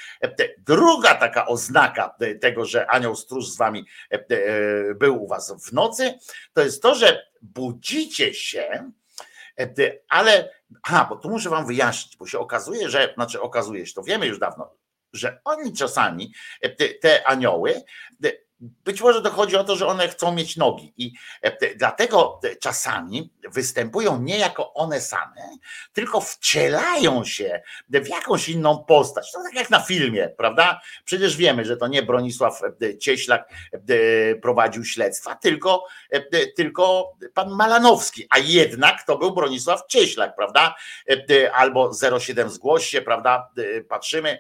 Druga 0.58 1.16
taka 1.16 1.48
oznaka 1.48 2.16
tego, 2.42 2.66
że 2.66 2.92
anioł 2.92 3.16
stróż 3.16 3.50
z 3.50 3.58
wami 3.58 3.86
był 4.96 5.24
u 5.24 5.28
was 5.28 5.54
w 5.66 5.74
nocy, 5.74 6.14
to 6.54 6.62
jest 6.62 6.82
to, 6.82 6.96
że 6.96 7.26
budzicie 7.42 8.34
się, 8.34 8.92
ale, 10.10 10.50
a, 10.84 11.06
bo 11.06 11.16
tu 11.16 11.30
muszę 11.30 11.50
wam 11.50 11.68
wyjaśnić, 11.68 12.18
bo 12.18 12.28
się 12.28 12.40
okazuje, 12.40 12.90
że, 12.90 13.14
znaczy 13.14 13.42
okazuje 13.42 13.86
się, 13.86 13.94
to 13.94 14.04
wiemy 14.04 14.28
już 14.28 14.40
dawno, 14.40 14.76
że 15.14 15.42
oni 15.44 15.74
czasami, 15.74 16.34
te 17.02 17.28
anioły, 17.28 17.82
być 18.62 19.02
może 19.02 19.22
dochodzi 19.22 19.56
o 19.56 19.64
to, 19.64 19.76
że 19.76 19.88
one 19.88 20.08
chcą 20.08 20.34
mieć 20.34 20.58
nogi 20.58 20.94
i 20.98 21.14
e, 21.42 21.76
dlatego 21.76 22.40
czasami 22.60 23.32
występują 23.52 24.22
nie 24.22 24.38
jako 24.38 24.74
one 24.74 25.02
same, 25.02 25.58
tylko 25.94 26.22
wcielają 26.22 27.26
się 27.26 27.62
w 27.90 28.08
jakąś 28.08 28.50
inną 28.50 28.84
postać. 28.84 29.32
To 29.32 29.44
tak 29.44 29.54
jak 29.54 29.70
na 29.70 29.80
filmie, 29.80 30.30
prawda? 30.38 30.82
Przecież 31.06 31.38
wiemy, 31.38 31.66
że 31.66 31.78
to 31.78 31.88
nie 31.88 32.04
Bronisław 32.04 32.62
e, 32.64 32.98
Cieślak 32.98 33.50
e, 33.74 34.36
prowadził 34.36 34.86
śledztwa, 34.86 35.36
tylko, 35.36 35.86
tylko 36.56 37.14
pan 37.34 37.50
Malanowski, 37.50 38.28
a 38.30 38.40
jednak 38.40 39.04
to 39.04 39.18
był 39.18 39.34
Bronisław 39.34 39.82
Cieślak, 39.88 40.36
prawda? 40.36 40.76
Albo 41.54 41.92
07 42.20 42.50
zgłoś 42.50 42.86
się, 42.86 43.02
prawda? 43.02 43.50
Patrzymy, 43.90 44.40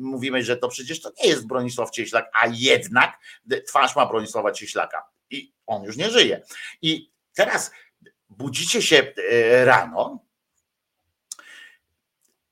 mówimy, 0.00 0.42
że 0.42 0.56
to 0.56 0.68
przecież 0.68 1.00
to 1.00 1.10
nie 1.22 1.28
jest 1.28 1.46
Bronisław 1.46 1.90
Cieślak, 1.90 2.30
a 2.42 2.46
jednak 2.46 3.18
twarz 3.66 3.96
ma 3.96 4.06
Bronisława 4.06 4.52
Cieślaka 4.52 5.08
i 5.30 5.52
on 5.66 5.82
już 5.84 5.96
nie 5.96 6.10
żyje. 6.10 6.42
I 6.82 7.10
teraz 7.34 7.70
budzicie 8.28 8.82
się 8.82 9.12
e, 9.32 9.64
rano 9.64 10.18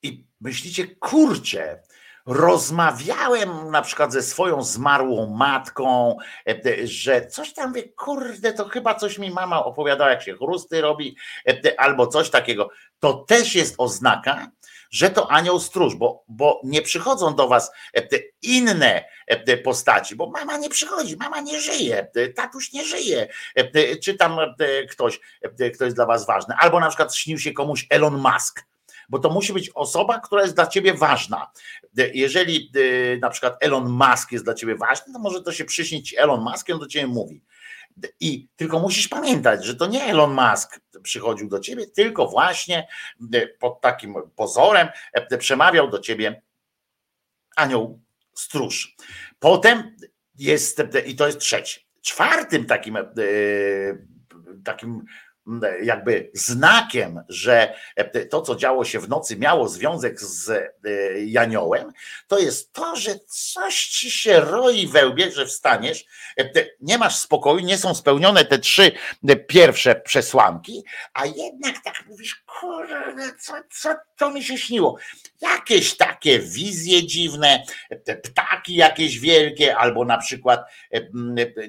i 0.02 0.26
myślicie, 0.40 0.86
kurczę, 0.96 1.82
rozmawiałem 2.26 3.70
na 3.70 3.82
przykład 3.82 4.12
ze 4.12 4.22
swoją 4.22 4.62
zmarłą 4.62 5.26
matką, 5.26 6.16
e, 6.48 6.86
że 6.86 7.26
coś 7.26 7.52
tam 7.52 7.72
wie, 7.72 7.88
kurde, 7.88 8.52
to 8.52 8.68
chyba 8.68 8.94
coś 8.94 9.18
mi 9.18 9.30
mama 9.30 9.64
opowiadała, 9.64 10.10
jak 10.10 10.22
się 10.22 10.36
chrusty 10.36 10.80
robi, 10.80 11.16
e, 11.48 11.80
albo 11.80 12.06
coś 12.06 12.30
takiego. 12.30 12.70
To 12.98 13.14
też 13.14 13.54
jest 13.54 13.74
oznaka, 13.78 14.50
że 14.90 15.10
to 15.10 15.30
anioł 15.30 15.60
stróż, 15.60 15.96
bo, 15.96 16.24
bo 16.28 16.60
nie 16.64 16.82
przychodzą 16.82 17.34
do 17.34 17.48
was 17.48 17.72
e, 17.96 18.02
inne 18.42 19.04
e, 19.26 19.56
postaci, 19.56 20.16
bo 20.16 20.30
mama 20.30 20.56
nie 20.56 20.70
przychodzi, 20.70 21.16
mama 21.16 21.40
nie 21.40 21.60
żyje, 21.60 22.08
e, 22.14 22.28
tatuś 22.28 22.72
nie 22.72 22.84
żyje, 22.84 23.28
czy 24.02 24.14
tam 24.14 24.38
ktoś, 24.90 25.20
kto 25.74 25.84
jest 25.84 25.96
dla 25.96 26.06
was 26.06 26.26
ważny. 26.26 26.54
Albo 26.58 26.80
na 26.80 26.88
przykład 26.88 27.14
śnił 27.16 27.38
się 27.38 27.52
komuś 27.52 27.86
Elon 27.90 28.16
Musk, 28.16 28.64
bo 29.08 29.18
to 29.18 29.30
musi 29.30 29.52
być 29.52 29.70
osoba, 29.74 30.20
która 30.20 30.42
jest 30.42 30.54
dla 30.54 30.66
ciebie 30.66 30.94
ważna. 30.94 31.50
Jeżeli 32.14 32.72
na 33.20 33.30
przykład 33.30 33.56
Elon 33.60 33.88
Musk 33.88 34.32
jest 34.32 34.44
dla 34.44 34.54
ciebie 34.54 34.76
ważny, 34.76 35.12
to 35.12 35.18
może 35.18 35.42
to 35.42 35.52
się 35.52 35.64
przyśnić 35.64 36.14
Elon 36.18 36.40
Musk 36.40 36.68
i 36.68 36.72
on 36.72 36.78
do 36.78 36.86
ciebie 36.86 37.06
mówi. 37.06 37.42
I 38.20 38.48
tylko 38.56 38.80
musisz 38.80 39.08
pamiętać, 39.08 39.64
że 39.64 39.74
to 39.74 39.86
nie 39.86 40.04
Elon 40.04 40.34
Musk 40.34 40.80
przychodził 41.02 41.48
do 41.48 41.60
ciebie, 41.60 41.86
tylko 41.86 42.26
właśnie 42.26 42.88
e, 43.34 43.46
pod 43.46 43.80
takim 43.80 44.14
pozorem 44.36 44.88
e, 45.12 45.38
przemawiał 45.38 45.90
do 45.90 45.98
ciebie 45.98 46.42
anioł 47.56 48.00
stróż. 48.34 48.96
Potem 49.38 49.96
jest, 50.38 50.82
i 51.06 51.16
to 51.16 51.26
jest 51.26 51.38
trzeci. 51.38 51.86
Czwartym 52.02 52.66
takim, 52.66 52.96
e, 52.96 53.02
takim 54.64 55.04
jakby 55.82 56.30
znakiem, 56.34 57.20
że 57.28 57.74
to, 58.30 58.42
co 58.42 58.56
działo 58.56 58.84
się 58.84 59.00
w 59.00 59.08
nocy, 59.08 59.36
miało 59.36 59.68
związek 59.68 60.20
z 60.20 60.50
e, 60.50 60.70
Janiołem, 61.24 61.92
to 62.28 62.38
jest 62.38 62.72
to, 62.72 62.96
że 62.96 63.18
coś 63.28 63.86
ci 63.86 64.10
się 64.10 64.40
roi 64.40 64.86
we 64.86 65.06
łbie, 65.06 65.32
że 65.32 65.46
wstaniesz, 65.46 66.04
nie 66.80 66.98
masz 66.98 67.16
spokoju, 67.16 67.60
nie 67.60 67.78
są 67.78 67.94
spełnione 67.94 68.44
te 68.44 68.58
trzy 68.58 68.92
pierwsze 69.48 69.94
przesłanki, 69.94 70.84
a 71.14 71.26
jednak 71.26 71.84
tak 71.84 72.04
mówisz, 72.06 72.44
kurde, 72.60 73.34
co, 73.40 73.52
co 73.70 73.94
to 74.16 74.30
mi 74.30 74.44
się 74.44 74.58
śniło? 74.58 74.96
Jakieś 75.40 75.96
takie 75.96 76.38
wizje 76.38 77.06
dziwne, 77.06 77.62
te 78.04 78.16
ptaki 78.16 78.74
jakieś 78.74 79.18
wielkie, 79.18 79.76
albo 79.76 80.04
na 80.04 80.18
przykład, 80.18 80.60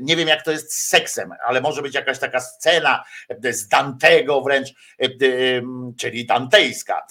nie 0.01 0.15
wiem 0.15 0.27
jak 0.27 0.43
to 0.43 0.51
jest 0.51 0.73
z 0.73 0.87
seksem, 0.87 1.33
ale 1.47 1.61
może 1.61 1.81
być 1.81 1.95
jakaś 1.95 2.19
taka 2.19 2.39
scena 2.39 3.03
z 3.51 3.64
Dantego 3.67 4.41
wręcz, 4.41 4.69
e, 4.99 5.09
czyli 5.97 6.25
dantejska 6.25 7.07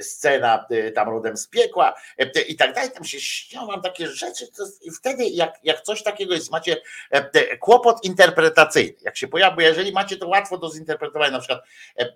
scena 0.00 0.66
tam 0.94 1.08
rodem 1.08 1.36
z 1.36 1.48
piekła 1.48 1.94
i 2.48 2.56
tak 2.56 2.74
dalej, 2.74 2.90
tam 2.90 3.04
się 3.04 3.20
śnią 3.20 3.66
wam 3.66 3.82
takie 3.82 4.06
rzeczy 4.06 4.46
i 4.82 4.90
wtedy 4.90 5.28
jak, 5.28 5.54
jak 5.62 5.80
coś 5.80 6.02
takiego 6.02 6.34
jest, 6.34 6.50
macie 6.50 6.76
kłopot 7.60 8.04
interpretacyjny, 8.04 8.98
jak 9.00 9.16
się 9.16 9.28
pojawi, 9.28 9.62
jeżeli 9.62 9.92
macie 9.92 10.16
to 10.16 10.28
łatwo 10.28 10.58
do 10.58 10.70
zinterpretowania, 10.70 11.30
na 11.30 11.38
przykład 11.38 11.60
e, 11.98 12.06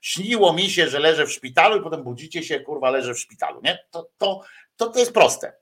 śniło 0.00 0.52
mi 0.52 0.70
się, 0.70 0.88
że 0.88 0.98
leżę 0.98 1.26
w 1.26 1.32
szpitalu 1.32 1.80
i 1.80 1.82
potem 1.82 2.02
budzicie 2.02 2.42
się, 2.42 2.60
kurwa, 2.60 2.90
leżę 2.90 3.14
w 3.14 3.18
szpitalu, 3.18 3.60
nie? 3.64 3.78
To, 3.90 4.10
to, 4.18 4.40
to, 4.76 4.86
to 4.86 4.98
jest 4.98 5.12
proste. 5.12 5.52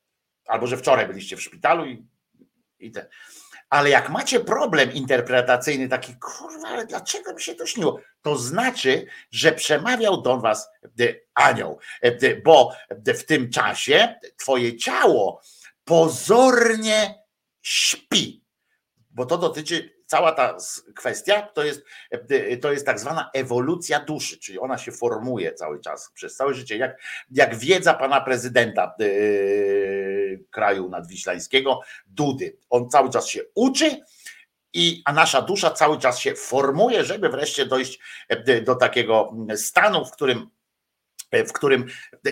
Albo, 0.46 0.66
że 0.66 0.76
wczoraj 0.76 1.06
byliście 1.06 1.36
w 1.36 1.42
szpitalu 1.42 1.86
i, 1.86 2.06
i 2.78 2.90
ten. 2.90 3.06
Ale 3.70 3.90
jak 3.90 4.10
macie 4.10 4.40
problem 4.40 4.92
interpretacyjny, 4.92 5.88
taki 5.88 6.16
kurwa, 6.16 6.68
ale 6.68 6.86
dlaczego 6.86 7.34
mi 7.34 7.42
się 7.42 7.54
to 7.54 7.66
śniło? 7.66 8.00
To 8.22 8.36
znaczy, 8.36 9.06
że 9.30 9.52
przemawiał 9.52 10.22
do 10.22 10.38
was 10.38 10.68
e, 11.00 11.14
anioł, 11.34 11.78
e, 12.02 12.36
bo 12.36 12.72
w 13.06 13.22
tym 13.24 13.50
czasie 13.50 14.14
twoje 14.36 14.76
ciało 14.76 15.42
pozornie 15.84 17.24
śpi, 17.62 18.44
bo 19.10 19.26
to 19.26 19.38
dotyczy 19.38 19.97
cała 20.08 20.32
ta 20.32 20.56
kwestia 20.94 21.42
to 21.42 21.64
jest, 21.64 21.84
e, 22.10 22.56
to 22.56 22.72
jest 22.72 22.86
tak 22.86 23.00
zwana 23.00 23.30
ewolucja 23.34 24.00
duszy, 24.00 24.38
czyli 24.38 24.58
ona 24.58 24.78
się 24.78 24.92
formuje 24.92 25.54
cały 25.54 25.80
czas, 25.80 26.10
przez 26.14 26.36
całe 26.36 26.54
życie, 26.54 26.76
jak, 26.76 27.00
jak 27.30 27.56
wiedza 27.56 27.94
pana 27.94 28.20
prezydenta 28.20 28.94
e, 29.00 29.06
kraju 30.50 30.88
nadwiślańskiego, 30.88 31.80
Dudy. 32.06 32.56
On 32.70 32.90
cały 32.90 33.10
czas 33.10 33.28
się 33.28 33.40
uczy, 33.54 34.00
i, 34.72 35.02
a 35.04 35.12
nasza 35.12 35.42
dusza 35.42 35.70
cały 35.70 35.98
czas 35.98 36.18
się 36.18 36.34
formuje, 36.34 37.04
żeby 37.04 37.28
wreszcie 37.28 37.66
dojść 37.66 37.98
e, 38.28 38.60
do 38.60 38.74
takiego 38.74 39.34
stanu, 39.56 40.04
w 40.04 40.12
którym 40.12 40.50
w 41.32 41.52
którym 41.52 41.86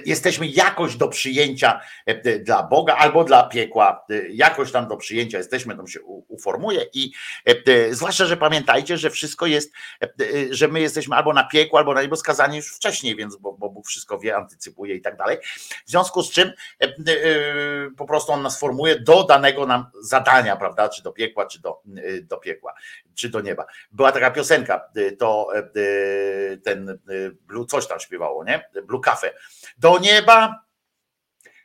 jesteśmy 0.06 0.47
jakoś 0.47 0.97
do 0.97 1.09
przyjęcia 1.09 1.81
e, 2.06 2.39
dla 2.39 2.62
Boga 2.62 2.97
albo 2.97 3.24
dla 3.24 3.43
piekła, 3.48 4.05
e, 4.10 4.28
jakoś 4.28 4.73
tam 4.73 4.89
do 4.89 4.97
przyjęcia 4.97 5.39
jesteśmy, 5.39 5.76
tam 5.76 5.89
się 5.89 6.00
uformuje 6.28 6.86
i 6.94 7.12
e, 7.49 7.73
e, 7.73 7.94
zwłaszcza, 7.94 8.26
że 8.26 8.36
pamiętajcie, 8.36 8.99
że 8.99 9.10
wszystko 9.10 9.47
jest, 9.47 9.73
e, 10.02 10.07
e, 10.07 10.55
że 10.55 10.68
my 10.68 10.81
jesteśmy 10.81 11.16
albo 11.16 11.33
na 11.33 11.44
piekło, 11.44 11.78
albo 11.78 11.94
na 11.94 12.02
niebo 12.02 12.16
skazani 12.16 12.57
już 12.57 12.75
wcześniej, 12.76 13.16
więc 13.16 13.36
bo, 13.36 13.52
bo 13.52 13.68
Bóg 13.68 13.86
wszystko 13.86 14.18
wie, 14.18 14.36
antycypuje 14.36 14.94
i 14.94 15.00
tak 15.00 15.16
dalej. 15.16 15.39
W 15.86 15.91
związku 15.91 16.23
z 16.23 16.31
czym 16.31 16.52
e, 16.81 16.84
e, 16.84 16.94
po 17.97 18.07
prostu 18.07 18.33
on 18.33 18.42
nas 18.42 18.60
formuje 18.60 19.00
do 19.00 19.25
danego 19.25 19.66
nam 19.66 19.86
zadania, 20.02 20.57
prawda, 20.57 20.89
czy 20.89 21.02
do 21.02 21.12
piekła, 21.12 21.47
czy 21.47 21.60
do, 21.60 21.83
e, 21.97 22.20
do 22.20 22.36
piekła, 22.36 22.75
czy 23.15 23.28
do 23.28 23.41
nieba. 23.41 23.66
Była 23.92 24.12
taka 24.12 24.31
piosenka, 24.31 24.89
e, 24.97 25.12
to 25.12 25.49
e, 25.55 25.58
e, 25.58 26.57
ten 26.57 26.91
e, 26.91 26.94
Blue 27.47 27.66
coś 27.66 27.86
tam 27.86 28.00
śpiewało, 28.00 28.44
nie? 28.44 28.68
Blue 28.86 29.00
Cafe. 29.00 29.34
Do 29.78 29.98
nieba, 29.98 30.65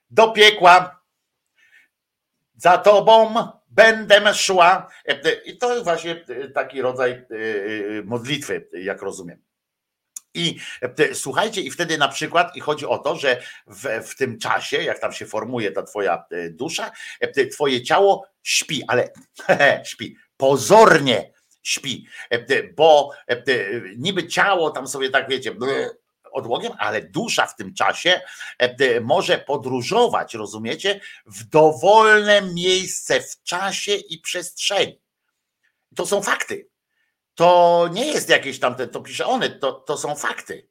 do 0.09 0.31
piekła, 0.31 1.01
za 2.55 2.77
tobą 2.77 3.33
będę 3.71 4.33
szła. 4.33 4.87
E, 5.07 5.11
e, 5.11 5.33
I 5.45 5.57
to 5.57 5.73
jest 5.73 5.83
właśnie 5.83 6.25
e, 6.29 6.47
taki 6.47 6.81
rodzaj 6.81 7.25
modlitwy, 8.03 8.69
jak 8.73 9.01
rozumiem. 9.01 9.41
I 10.33 10.59
słuchajcie, 11.13 11.61
i 11.61 11.71
wtedy 11.71 11.97
na 11.97 12.07
przykład, 12.07 12.55
i 12.55 12.59
chodzi 12.59 12.85
o 12.85 12.97
to, 12.97 13.15
że 13.15 13.41
w, 13.67 14.07
w 14.07 14.15
tym 14.15 14.39
czasie, 14.39 14.77
jak 14.77 14.99
tam 14.99 15.13
się 15.13 15.25
formuje 15.25 15.71
ta 15.71 15.83
twoja 15.83 16.25
dusza, 16.49 16.91
twoje 17.51 17.83
ciało 17.83 18.27
śpi, 18.43 18.83
ale 18.87 19.09
śpi, 19.91 20.15
pozornie 20.37 21.33
śpi, 21.63 22.07
bo 22.75 23.09
niby 23.97 24.27
ciało 24.27 24.69
tam 24.71 24.87
sobie 24.87 25.09
tak 25.09 25.29
wiecie, 25.29 25.51
odłogiem, 26.31 26.71
ale 26.79 27.01
dusza 27.01 27.47
w 27.47 27.55
tym 27.55 27.73
czasie 27.73 28.21
e, 28.57 29.01
może 29.01 29.37
podróżować, 29.37 30.33
rozumiecie, 30.33 31.01
w 31.25 31.43
dowolne 31.43 32.41
miejsce 32.41 33.21
w 33.21 33.43
czasie 33.43 33.95
i 33.95 34.19
przestrzeni. 34.19 35.01
To 35.95 36.05
są 36.05 36.21
fakty. 36.21 36.69
To 37.35 37.89
nie 37.93 38.05
jest 38.05 38.29
jakieś 38.29 38.59
tam, 38.59 38.75
to 38.91 39.01
pisze 39.01 39.25
one, 39.25 39.49
to, 39.49 39.71
to 39.71 39.97
są 39.97 40.15
fakty, 40.15 40.70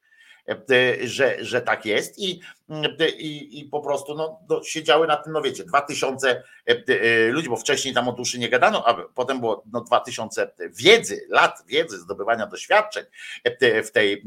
że, 1.04 1.44
że 1.44 1.62
tak 1.62 1.86
jest 1.86 2.18
i, 2.18 2.40
e, 3.00 3.08
i, 3.08 3.60
i 3.60 3.64
po 3.64 3.80
prostu 3.80 4.14
no, 4.14 4.40
no, 4.48 4.62
siedziały 4.62 5.06
na 5.06 5.16
tym, 5.16 5.32
no 5.32 5.42
wiecie, 5.42 5.64
2000 5.64 6.30
e, 6.30 6.42
e, 6.66 7.28
ludzi, 7.28 7.48
bo 7.48 7.56
wcześniej 7.56 7.94
tam 7.94 8.08
o 8.08 8.12
duszy 8.12 8.38
nie 8.38 8.48
gadano, 8.48 8.86
a 8.86 8.94
potem 9.14 9.40
było 9.40 9.64
no, 9.72 9.80
2000 9.80 10.50
wiedzy, 10.70 11.26
lat 11.28 11.64
wiedzy, 11.66 11.98
zdobywania 11.98 12.46
doświadczeń 12.46 13.04
e, 13.44 13.82
w 13.82 13.92
tej, 13.92 14.12
e, 14.12 14.18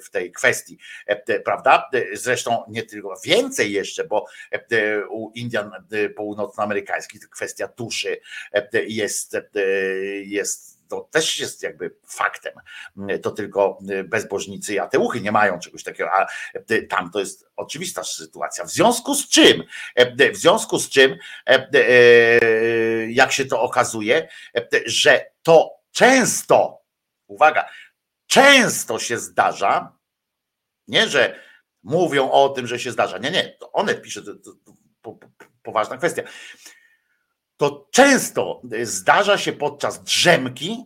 w 0.00 0.10
tej 0.10 0.32
kwestii, 0.32 0.78
e, 1.06 1.40
prawda? 1.40 1.88
E, 1.92 2.16
Zresztą 2.16 2.64
nie 2.68 2.82
tylko, 2.82 3.14
więcej 3.24 3.72
jeszcze, 3.72 4.04
bo 4.04 4.26
e, 4.50 5.06
u 5.08 5.30
Indian 5.34 5.70
e, 5.92 6.08
północnoamerykańskich 6.08 7.30
kwestia 7.30 7.68
duszy 7.76 8.20
e, 8.52 8.68
jest, 8.84 9.34
e, 9.34 9.42
jest 10.24 10.75
to 10.88 11.08
też 11.10 11.40
jest 11.40 11.62
jakby 11.62 11.96
faktem. 12.06 12.52
To 13.22 13.30
tylko 13.30 13.78
bezbożnicy 14.04 14.74
i 14.74 14.78
ateuchy 14.78 15.20
nie 15.20 15.32
mają 15.32 15.58
czegoś 15.58 15.82
takiego, 15.82 16.10
a 16.12 16.26
tam 16.88 17.10
to 17.10 17.20
jest 17.20 17.48
oczywista 17.56 18.04
sytuacja. 18.04 18.64
W 18.64 18.70
związku 18.70 19.14
z 19.14 19.28
czym, 19.28 19.64
w 20.32 20.36
związku 20.36 20.78
z 20.78 20.88
czym, 20.88 21.16
jak 23.08 23.32
się 23.32 23.44
to 23.44 23.62
okazuje, 23.62 24.28
że 24.86 25.30
to 25.42 25.70
często, 25.90 26.82
uwaga, 27.26 27.68
często 28.26 28.98
się 28.98 29.18
zdarza, 29.18 29.96
nie, 30.88 31.08
że 31.08 31.40
mówią 31.82 32.30
o 32.30 32.48
tym, 32.48 32.66
że 32.66 32.78
się 32.78 32.92
zdarza. 32.92 33.18
Nie, 33.18 33.30
nie, 33.30 33.56
to 33.60 33.72
one 33.72 33.94
pisze, 33.94 34.22
to, 34.22 34.34
to, 34.34 34.52
to 34.64 34.72
po- 35.02 35.12
po- 35.12 35.28
poważna 35.62 35.96
kwestia 35.96 36.22
to 37.56 37.88
często 37.90 38.60
zdarza 38.82 39.38
się 39.38 39.52
podczas 39.52 40.02
drzemki 40.02 40.84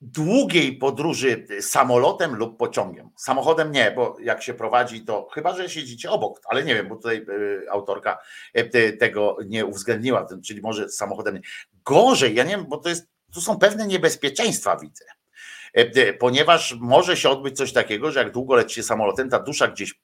długiej 0.00 0.76
podróży 0.76 1.46
samolotem 1.60 2.34
lub 2.34 2.58
pociągiem. 2.58 3.10
Samochodem 3.16 3.72
nie, 3.72 3.90
bo 3.90 4.16
jak 4.20 4.42
się 4.42 4.54
prowadzi, 4.54 5.04
to 5.04 5.28
chyba, 5.32 5.56
że 5.56 5.68
siedzicie 5.68 6.10
obok, 6.10 6.40
ale 6.44 6.64
nie 6.64 6.74
wiem, 6.74 6.88
bo 6.88 6.96
tutaj 6.96 7.26
y, 7.28 7.70
autorka 7.70 8.18
y, 8.56 8.96
tego 8.96 9.36
nie 9.46 9.66
uwzględniła, 9.66 10.26
czyli 10.44 10.60
może 10.60 10.88
samochodem 10.88 11.34
nie. 11.34 11.40
Gorzej, 11.84 12.34
ja 12.34 12.44
nie 12.44 12.56
wiem, 12.56 12.66
bo 12.68 12.76
to 12.76 12.88
jest, 12.88 13.08
tu 13.34 13.40
są 13.40 13.58
pewne 13.58 13.86
niebezpieczeństwa, 13.86 14.76
widzę. 14.76 15.04
Y, 15.78 16.16
Ponieważ 16.20 16.76
może 16.80 17.16
się 17.16 17.30
odbyć 17.30 17.56
coś 17.56 17.72
takiego, 17.72 18.10
że 18.10 18.20
jak 18.20 18.32
długo 18.32 18.54
lecicie 18.54 18.82
samolotem, 18.82 19.30
ta 19.30 19.38
dusza 19.40 19.68
gdzieś 19.68 19.94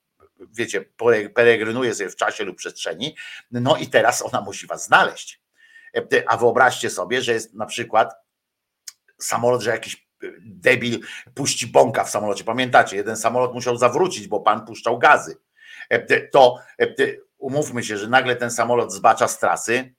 wiecie, 0.40 0.81
pere- 0.81 1.28
peregrinuje 1.28 1.94
sobie 1.94 2.10
w 2.10 2.16
czasie 2.16 2.44
lub 2.44 2.56
przestrzeni, 2.56 3.16
no 3.50 3.76
i 3.76 3.86
teraz 3.86 4.23
ona 4.23 4.40
musi 4.40 4.66
was 4.66 4.84
znaleźć. 4.84 5.40
E, 5.97 6.24
A 6.26 6.36
wyobraźcie 6.36 6.90
sobie, 6.90 7.23
że 7.23 7.32
jest 7.32 7.55
na 7.55 7.66
przykład 7.66 8.15
samolot, 9.18 9.62
że 9.62 9.70
jakiś 9.70 9.94
e, 9.94 10.26
debil 10.40 11.00
puści 11.34 11.66
bąka 11.66 12.05
w 12.05 12.10
samolocie. 12.10 12.44
Pamiętacie, 12.44 12.97
jeden 12.97 13.16
samolot 13.16 13.55
musiał 13.55 13.76
zawrócić, 13.76 14.28
bo 14.28 14.40
pan 14.40 14.66
puszczał 14.66 14.98
gazy. 14.98 15.36
E, 15.89 16.20
To 16.20 16.58
umówmy 17.39 17.82
się, 17.84 17.97
że 17.97 18.08
nagle 18.08 18.36
ten 18.36 18.50
samolot 18.50 18.92
zbacza 18.92 19.28
z 19.28 19.39
trasy 19.39 19.94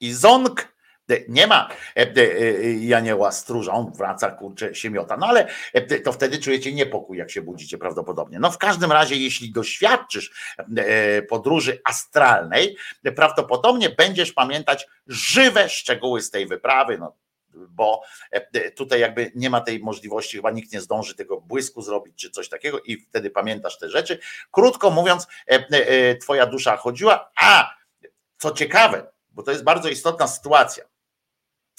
i 0.00 0.12
zonk 0.12 0.73
nie 1.28 1.46
ma 1.46 1.68
e, 1.96 2.00
e, 2.16 2.72
Janioła 2.72 3.32
stróża, 3.32 3.72
on 3.72 3.92
wraca, 3.92 4.30
kurczę, 4.30 4.74
się 4.74 4.90
miota. 4.90 5.16
No 5.16 5.26
ale 5.26 5.48
e, 5.72 6.00
to 6.00 6.12
wtedy 6.12 6.38
czujecie 6.38 6.72
niepokój, 6.72 7.18
jak 7.18 7.30
się 7.30 7.42
budzicie 7.42 7.78
prawdopodobnie. 7.78 8.38
No 8.38 8.50
w 8.50 8.58
każdym 8.58 8.92
razie, 8.92 9.16
jeśli 9.16 9.52
doświadczysz 9.52 10.54
e, 10.76 11.22
podróży 11.22 11.80
astralnej, 11.84 12.76
prawdopodobnie 13.16 13.90
będziesz 13.90 14.32
pamiętać 14.32 14.86
żywe 15.06 15.68
szczegóły 15.68 16.22
z 16.22 16.30
tej 16.30 16.46
wyprawy, 16.46 16.98
no 16.98 17.16
bo 17.54 18.02
e, 18.30 18.70
tutaj 18.70 19.00
jakby 19.00 19.32
nie 19.34 19.50
ma 19.50 19.60
tej 19.60 19.80
możliwości, 19.80 20.36
chyba 20.36 20.50
nikt 20.50 20.72
nie 20.72 20.80
zdąży 20.80 21.14
tego 21.14 21.40
błysku 21.40 21.82
zrobić 21.82 22.18
czy 22.18 22.30
coś 22.30 22.48
takiego 22.48 22.80
i 22.80 22.96
wtedy 22.96 23.30
pamiętasz 23.30 23.78
te 23.78 23.90
rzeczy. 23.90 24.18
Krótko 24.50 24.90
mówiąc, 24.90 25.26
e, 25.50 25.66
e, 25.70 26.16
twoja 26.16 26.46
dusza 26.46 26.76
chodziła, 26.76 27.30
a 27.36 27.74
co 28.38 28.50
ciekawe, 28.50 29.06
bo 29.30 29.42
to 29.42 29.50
jest 29.50 29.64
bardzo 29.64 29.88
istotna 29.88 30.26
sytuacja, 30.26 30.84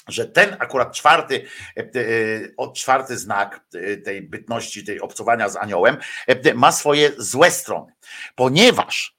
że 0.07 0.25
ten 0.25 0.57
akurat 0.59 0.95
czwarty, 0.95 1.45
e, 1.77 1.81
e, 1.81 2.73
czwarty 2.73 3.17
znak 3.17 3.65
e, 3.73 3.97
tej 3.97 4.21
bytności, 4.21 4.85
tej 4.85 5.01
obcowania 5.01 5.49
z 5.49 5.55
aniołem 5.55 5.97
ma 6.55 6.71
swoje 6.71 7.11
złe 7.17 7.51
strony, 7.51 7.93
ponieważ 8.35 9.17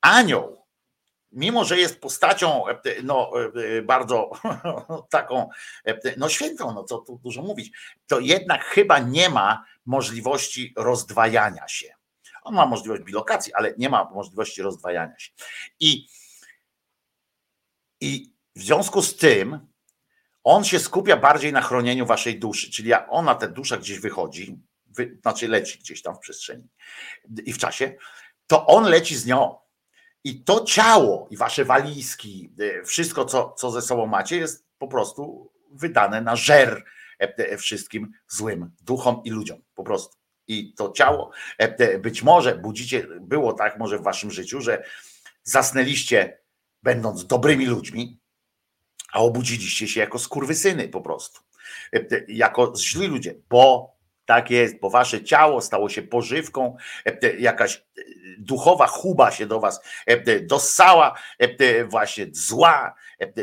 anioł, 0.00 0.66
mimo 1.32 1.64
że 1.64 1.78
jest 1.78 2.00
postacią 2.00 2.64
no, 3.02 3.30
bardzo 3.82 4.30
taką 5.10 5.48
no 6.16 6.28
świętą, 6.28 6.72
no 6.72 6.84
co 6.84 6.98
tu 6.98 7.20
dużo 7.24 7.42
mówić, 7.42 7.70
to 8.06 8.20
jednak 8.20 8.64
chyba 8.64 8.98
nie 8.98 9.30
ma 9.30 9.64
możliwości 9.86 10.74
rozdwajania 10.76 11.68
się. 11.68 11.94
On 12.42 12.54
ma 12.54 12.66
możliwość 12.66 13.02
bilokacji, 13.02 13.54
ale 13.54 13.74
nie 13.78 13.88
ma 13.88 14.10
możliwości 14.14 14.62
rozdwajania 14.62 15.18
się. 15.18 15.30
I, 15.80 16.06
i 18.00 18.32
w 18.56 18.62
związku 18.62 19.02
z 19.02 19.16
tym 19.16 19.69
on 20.50 20.64
się 20.64 20.78
skupia 20.78 21.16
bardziej 21.16 21.52
na 21.52 21.60
chronieniu 21.60 22.06
waszej 22.06 22.38
duszy, 22.38 22.70
czyli 22.70 22.88
jak 22.88 23.06
ona, 23.10 23.34
ta 23.34 23.46
dusza 23.48 23.76
gdzieś 23.76 23.98
wychodzi, 23.98 24.58
wy, 24.86 25.18
znaczy 25.22 25.48
leci 25.48 25.78
gdzieś 25.78 26.02
tam 26.02 26.16
w 26.16 26.18
przestrzeni 26.18 26.68
i 27.44 27.52
w 27.52 27.58
czasie, 27.58 27.94
to 28.46 28.66
on 28.66 28.84
leci 28.84 29.16
z 29.16 29.26
nią. 29.26 29.58
I 30.24 30.44
to 30.44 30.64
ciało 30.64 31.28
i 31.30 31.36
wasze 31.36 31.64
walizki, 31.64 32.52
y, 32.60 32.84
wszystko, 32.84 33.24
co, 33.24 33.54
co 33.58 33.70
ze 33.70 33.82
sobą 33.82 34.06
macie, 34.06 34.36
jest 34.36 34.66
po 34.78 34.88
prostu 34.88 35.52
wydane 35.72 36.20
na 36.20 36.36
żer 36.36 36.84
e, 37.20 37.36
e, 37.36 37.56
wszystkim 37.56 38.12
złym 38.28 38.70
duchom 38.80 39.22
i 39.24 39.30
ludziom. 39.30 39.62
Po 39.74 39.84
prostu. 39.84 40.16
I 40.48 40.74
to 40.74 40.92
ciało, 40.92 41.30
e, 41.58 41.98
być 41.98 42.22
może 42.22 42.56
budzicie, 42.56 43.06
było 43.20 43.52
tak 43.52 43.78
może 43.78 43.98
w 43.98 44.02
waszym 44.02 44.30
życiu, 44.30 44.60
że 44.60 44.84
zasnęliście 45.42 46.40
będąc 46.82 47.26
dobrymi 47.26 47.66
ludźmi, 47.66 48.19
a 49.12 49.18
obudziliście 49.18 49.88
się 49.88 50.00
jako 50.00 50.18
skurwysyny 50.18 50.88
po 50.88 51.00
prostu. 51.00 51.40
E, 51.92 52.00
Jako 52.28 52.72
źli 52.76 53.06
ludzie, 53.06 53.34
bo 53.50 53.96
Tak 54.26 54.50
jest, 54.50 54.80
bo 54.80 54.90
wasze 54.90 55.24
ciało 55.24 55.60
stało 55.60 55.88
się 55.88 56.02
pożywką, 56.02 56.76
e, 57.06 57.36
jakaś 57.38 57.76
e, 57.76 57.80
duchowa 58.38 58.86
chuba 58.86 59.30
się 59.30 59.46
do 59.46 59.60
was 59.60 59.80
dossała, 60.42 61.18
właśnie 61.88 62.26
zła, 62.32 62.94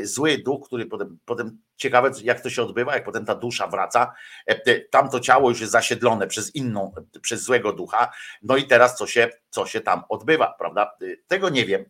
zły 0.04 0.38
duch, 0.38 0.68
który 0.68 0.86
potem, 0.86 1.20
potem 1.26 1.58
ciekawe, 1.76 2.12
jak 2.24 2.42
to 2.42 2.50
się 2.50 2.62
odbywa, 2.64 2.94
jak 2.94 3.04
potem 3.04 3.26
ta 3.26 3.36
dusza 3.36 3.68
wraca, 3.68 4.14
tamto 4.90 5.20
ciało 5.20 5.50
już 5.50 5.60
jest 5.60 5.72
zasiedlone 5.72 6.28
przez 6.28 6.56
inną, 6.56 6.94
przez 7.22 7.44
złego 7.44 7.74
ducha, 7.74 8.12
no 8.42 8.58
i 8.58 8.68
teraz 8.68 8.98
co 8.98 9.08
się, 9.08 9.30
co 9.50 9.66
się 9.66 9.82
tam 9.82 10.04
odbywa, 10.10 10.56
prawda? 10.60 10.98
Tego 11.28 11.50
nie 11.50 11.66
wiem, 11.66 11.86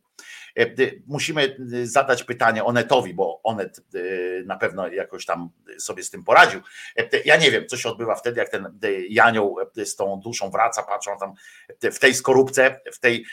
musimy 1.07 1.57
zadać 1.83 2.23
pytanie 2.23 2.63
Onetowi, 2.63 3.13
bo 3.13 3.41
Onet 3.43 3.79
e, 3.79 3.99
na 4.43 4.57
pewno 4.57 4.87
jakoś 4.87 5.25
tam 5.25 5.49
sobie 5.77 6.03
z 6.03 6.09
tym 6.09 6.23
poradził. 6.23 6.61
E, 6.97 7.09
ja 7.25 7.37
nie 7.37 7.51
wiem, 7.51 7.67
co 7.67 7.77
się 7.77 7.89
odbywa 7.89 8.15
wtedy, 8.15 8.39
jak 8.39 8.49
ten 8.49 8.79
Janioł 9.09 9.57
z 9.75 9.95
tą 9.95 10.19
duszą 10.19 10.49
wraca, 10.49 10.83
patrzą 10.83 11.17
tam 11.19 11.33
w 11.91 11.99
tej 11.99 12.13
skorupce, 12.13 12.81
w 12.93 12.99
tej, 12.99 13.25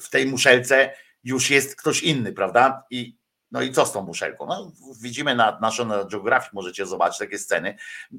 w 0.00 0.10
tej 0.10 0.26
muszelce 0.26 0.94
już 1.24 1.50
jest 1.50 1.76
ktoś 1.76 2.02
inny, 2.02 2.32
prawda? 2.32 2.84
I, 2.90 3.16
no 3.54 3.62
i 3.62 3.72
co 3.72 3.86
z 3.86 3.92
tą 3.92 4.02
muszelką? 4.02 4.46
No, 4.46 4.72
widzimy 5.00 5.34
na 5.34 5.58
National 5.60 6.08
Geographic, 6.08 6.52
możecie 6.52 6.86
zobaczyć 6.86 7.18
takie 7.18 7.38
sceny, 7.38 7.76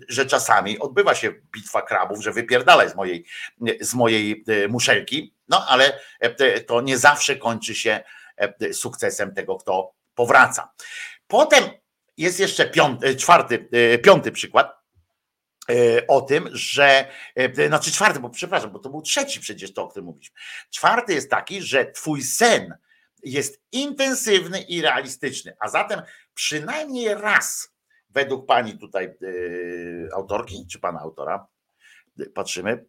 że 0.10 0.26
czasami 0.26 0.80
odbywa 0.80 1.16
się 1.16 1.34
bitwa 1.52 1.82
krabów, 1.82 2.24
że 2.24 2.32
wypierdalaj 2.32 2.90
z 2.90 2.96
mojej, 2.96 3.26
z 3.82 3.94
mojej 3.94 4.46
muszelki, 4.70 5.36
no 5.48 5.66
ale 5.68 6.00
to 6.68 6.82
nie 6.82 6.98
zawsze 6.98 7.36
kończy 7.36 7.76
się 7.76 8.04
sukcesem 8.74 9.34
tego, 9.34 9.56
kto 9.56 9.94
powraca. 10.16 10.74
Potem 11.28 11.64
jest 12.18 12.40
jeszcze 12.40 12.70
piąty, 12.70 13.16
czwarty, 13.16 13.70
piąty 14.04 14.32
przykład 14.32 14.76
o 16.08 16.22
tym, 16.22 16.50
że, 16.52 17.08
znaczy 17.68 17.92
czwarty, 17.92 18.20
bo 18.20 18.30
przepraszam, 18.30 18.72
bo 18.72 18.80
to 18.80 18.90
był 18.90 19.02
trzeci 19.02 19.40
przecież 19.40 19.74
to, 19.74 19.84
o 19.84 19.88
którym 19.88 20.06
mówiliśmy. 20.06 20.36
Czwarty 20.70 21.14
jest 21.14 21.30
taki, 21.30 21.62
że 21.62 21.86
twój 21.86 22.24
sen 22.24 22.78
jest 23.26 23.62
intensywny 23.72 24.62
i 24.62 24.82
realistyczny, 24.82 25.56
a 25.60 25.70
zatem 25.70 26.02
przynajmniej 26.34 27.16
raz, 27.16 27.76
według 28.10 28.46
pani 28.46 28.78
tutaj 28.78 29.14
autorki, 30.14 30.68
czy 30.72 30.80
pana 30.80 31.00
autora, 31.00 31.48
patrzymy, 32.34 32.86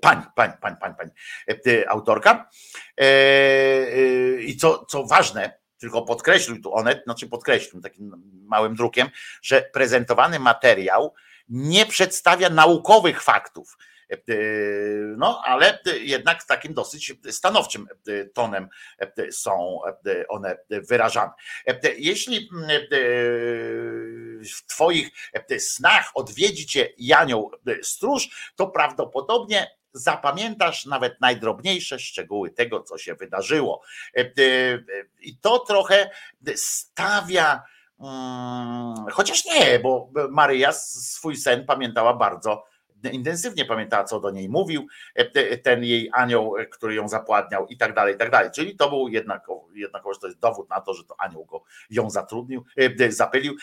pani, 0.00 0.22
pani, 0.34 0.52
pani, 0.60 0.76
pani, 0.80 0.94
pani 0.96 1.10
autorka. 1.88 2.50
I 4.40 4.56
co, 4.56 4.84
co 4.84 5.04
ważne, 5.04 5.58
tylko 5.78 6.02
podkreślił 6.02 6.62
tu 6.62 6.74
Onet, 6.74 7.04
znaczy 7.04 7.28
podkreślił 7.28 7.82
takim 7.82 8.22
małym 8.46 8.74
drukiem, 8.74 9.08
że 9.42 9.62
prezentowany 9.72 10.38
materiał 10.38 11.14
nie 11.48 11.86
przedstawia 11.86 12.50
naukowych 12.50 13.22
faktów, 13.22 13.76
no, 15.16 15.42
ale 15.44 15.78
jednak 16.00 16.44
takim 16.44 16.74
dosyć 16.74 17.12
stanowczym 17.30 17.88
tonem 18.34 18.68
są 19.30 19.80
one 20.28 20.58
wyrażane. 20.70 21.32
Jeśli 21.96 22.48
w 24.56 24.66
Twoich 24.66 25.10
snach 25.58 26.10
odwiedzi 26.14 26.66
Cię 26.66 26.88
Stróż, 27.82 28.52
to 28.56 28.66
prawdopodobnie 28.66 29.66
zapamiętasz 29.92 30.86
nawet 30.86 31.20
najdrobniejsze 31.20 31.98
szczegóły 31.98 32.50
tego, 32.50 32.82
co 32.82 32.98
się 32.98 33.14
wydarzyło. 33.14 33.82
I 35.20 35.38
to 35.38 35.58
trochę 35.58 36.10
stawia. 36.54 37.62
Mm, 38.00 38.94
chociaż 39.12 39.44
nie, 39.44 39.78
bo 39.78 40.10
Maryja 40.30 40.72
swój 40.72 41.36
sen 41.36 41.66
pamiętała 41.66 42.14
bardzo 42.14 42.64
intensywnie 43.12 43.64
pamiętała, 43.64 44.04
co 44.04 44.20
do 44.20 44.30
niej 44.30 44.48
mówił, 44.48 44.86
e, 45.14 45.58
ten 45.58 45.84
jej 45.84 46.10
anioł, 46.12 46.56
e, 46.56 46.66
który 46.66 46.94
ją 46.94 47.08
zapładniał 47.08 47.66
i 47.66 47.76
tak 47.76 47.94
dalej, 47.94 48.14
i 48.14 48.18
tak 48.18 48.30
dalej. 48.30 48.50
Czyli 48.54 48.76
to 48.76 48.88
był 48.88 49.08
jednak, 49.08 49.46
jednakowoż 49.74 50.18
to 50.18 50.26
jest 50.26 50.38
dowód 50.38 50.70
na 50.70 50.80
to, 50.80 50.94
że 50.94 51.04
to 51.04 51.20
anioł 51.20 51.44
go 51.44 51.62
ją 51.90 52.10
zatrudnił, 52.10 52.64
e, 53.00 53.12
zapylił. 53.12 53.56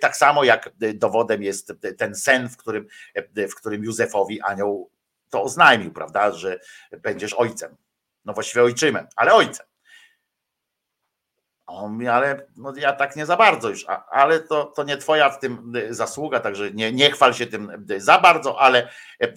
Tak 0.00 0.16
samo 0.16 0.44
jak 0.44 0.70
dowodem 0.94 1.42
jest 1.42 1.72
ten 1.98 2.14
sen, 2.14 2.48
w 2.48 2.56
którym, 2.56 2.86
w 3.36 3.54
którym 3.54 3.84
Józefowi 3.84 4.40
anioł 4.40 4.90
to 5.30 5.42
oznajmił, 5.42 5.92
prawda, 5.92 6.32
że 6.32 6.60
będziesz 7.02 7.34
ojcem. 7.34 7.76
No 8.24 8.32
właściwie 8.32 8.62
ojczymem, 8.62 9.06
ale 9.16 9.34
ojcem. 9.34 9.71
On 11.72 11.92
mówi, 11.92 12.08
ale 12.08 12.46
no 12.56 12.72
ja 12.76 12.92
tak 12.92 13.16
nie 13.16 13.26
za 13.26 13.36
bardzo 13.36 13.68
już, 13.68 13.86
ale 14.10 14.40
to, 14.40 14.64
to 14.64 14.84
nie 14.84 14.96
twoja 14.96 15.30
w 15.30 15.38
tym 15.38 15.76
y, 15.76 15.94
zasługa, 15.94 16.40
także 16.40 16.70
nie, 16.70 16.92
nie 16.92 17.10
chwal 17.10 17.34
się 17.34 17.46
tym 17.46 17.86
y, 17.90 18.00
za 18.00 18.18
bardzo, 18.18 18.60
ale 18.60 18.88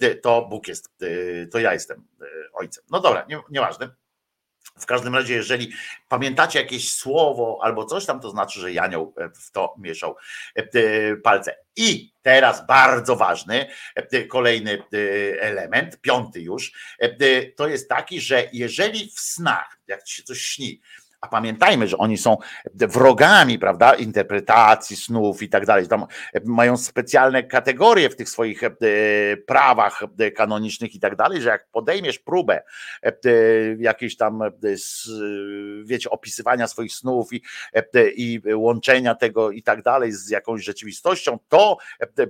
y, 0.02 0.20
to 0.22 0.46
Bóg 0.50 0.68
jest, 0.68 0.90
to 1.52 1.58
ja 1.58 1.72
jestem 1.72 2.04
ojcem. 2.52 2.84
No 2.90 3.00
dobra, 3.00 3.26
nie, 3.28 3.40
nieważne. 3.50 3.90
W 4.78 4.86
każdym 4.86 5.14
razie, 5.14 5.34
jeżeli 5.34 5.72
pamiętacie 6.08 6.58
jakieś 6.58 6.92
słowo 6.92 7.58
albo 7.62 7.84
coś 7.84 8.06
tam, 8.06 8.20
to 8.20 8.30
znaczy, 8.30 8.60
że 8.60 8.72
Janioł 8.72 9.14
w 9.34 9.50
to 9.50 9.74
mieszał 9.78 10.16
palce. 11.24 11.56
I 11.76 12.12
teraz 12.22 12.66
bardzo 12.66 13.16
ważny, 13.16 13.68
kolejny 14.28 14.82
element, 15.40 16.00
piąty 16.00 16.40
już, 16.40 16.72
to 17.56 17.68
jest 17.68 17.88
taki, 17.88 18.20
że 18.20 18.48
jeżeli 18.52 19.10
w 19.10 19.20
snach, 19.20 19.78
jak 19.86 20.02
ci 20.02 20.16
się 20.16 20.22
coś 20.22 20.40
śni, 20.40 20.80
a 21.26 21.28
pamiętajmy, 21.28 21.88
że 21.88 21.98
oni 21.98 22.18
są 22.18 22.36
wrogami, 22.74 23.58
prawda, 23.58 23.94
interpretacji 23.94 24.96
snów 24.96 25.42
i 25.42 25.48
tak 25.48 25.66
dalej. 25.66 25.88
Tam 25.88 26.06
mają 26.44 26.76
specjalne 26.76 27.42
kategorie 27.42 28.10
w 28.10 28.16
tych 28.16 28.28
swoich 28.28 28.64
e, 28.64 28.70
prawach 29.46 30.02
e, 30.18 30.30
kanonicznych 30.30 30.94
i 30.94 31.00
tak 31.00 31.16
dalej, 31.16 31.42
że 31.42 31.48
jak 31.48 31.68
podejmiesz 31.70 32.18
próbę 32.18 32.62
e, 33.02 33.12
jakiejś 33.78 34.16
tam, 34.16 34.40
wiecie, 35.84 36.10
opisywania 36.10 36.66
swoich 36.66 36.92
snów 36.92 37.32
i, 37.32 37.42
i 38.16 38.40
łączenia 38.54 39.14
tego 39.14 39.50
i 39.50 39.62
tak 39.62 39.82
dalej 39.82 40.12
z 40.12 40.30
jakąś 40.30 40.64
rzeczywistością, 40.64 41.38
to 41.48 41.76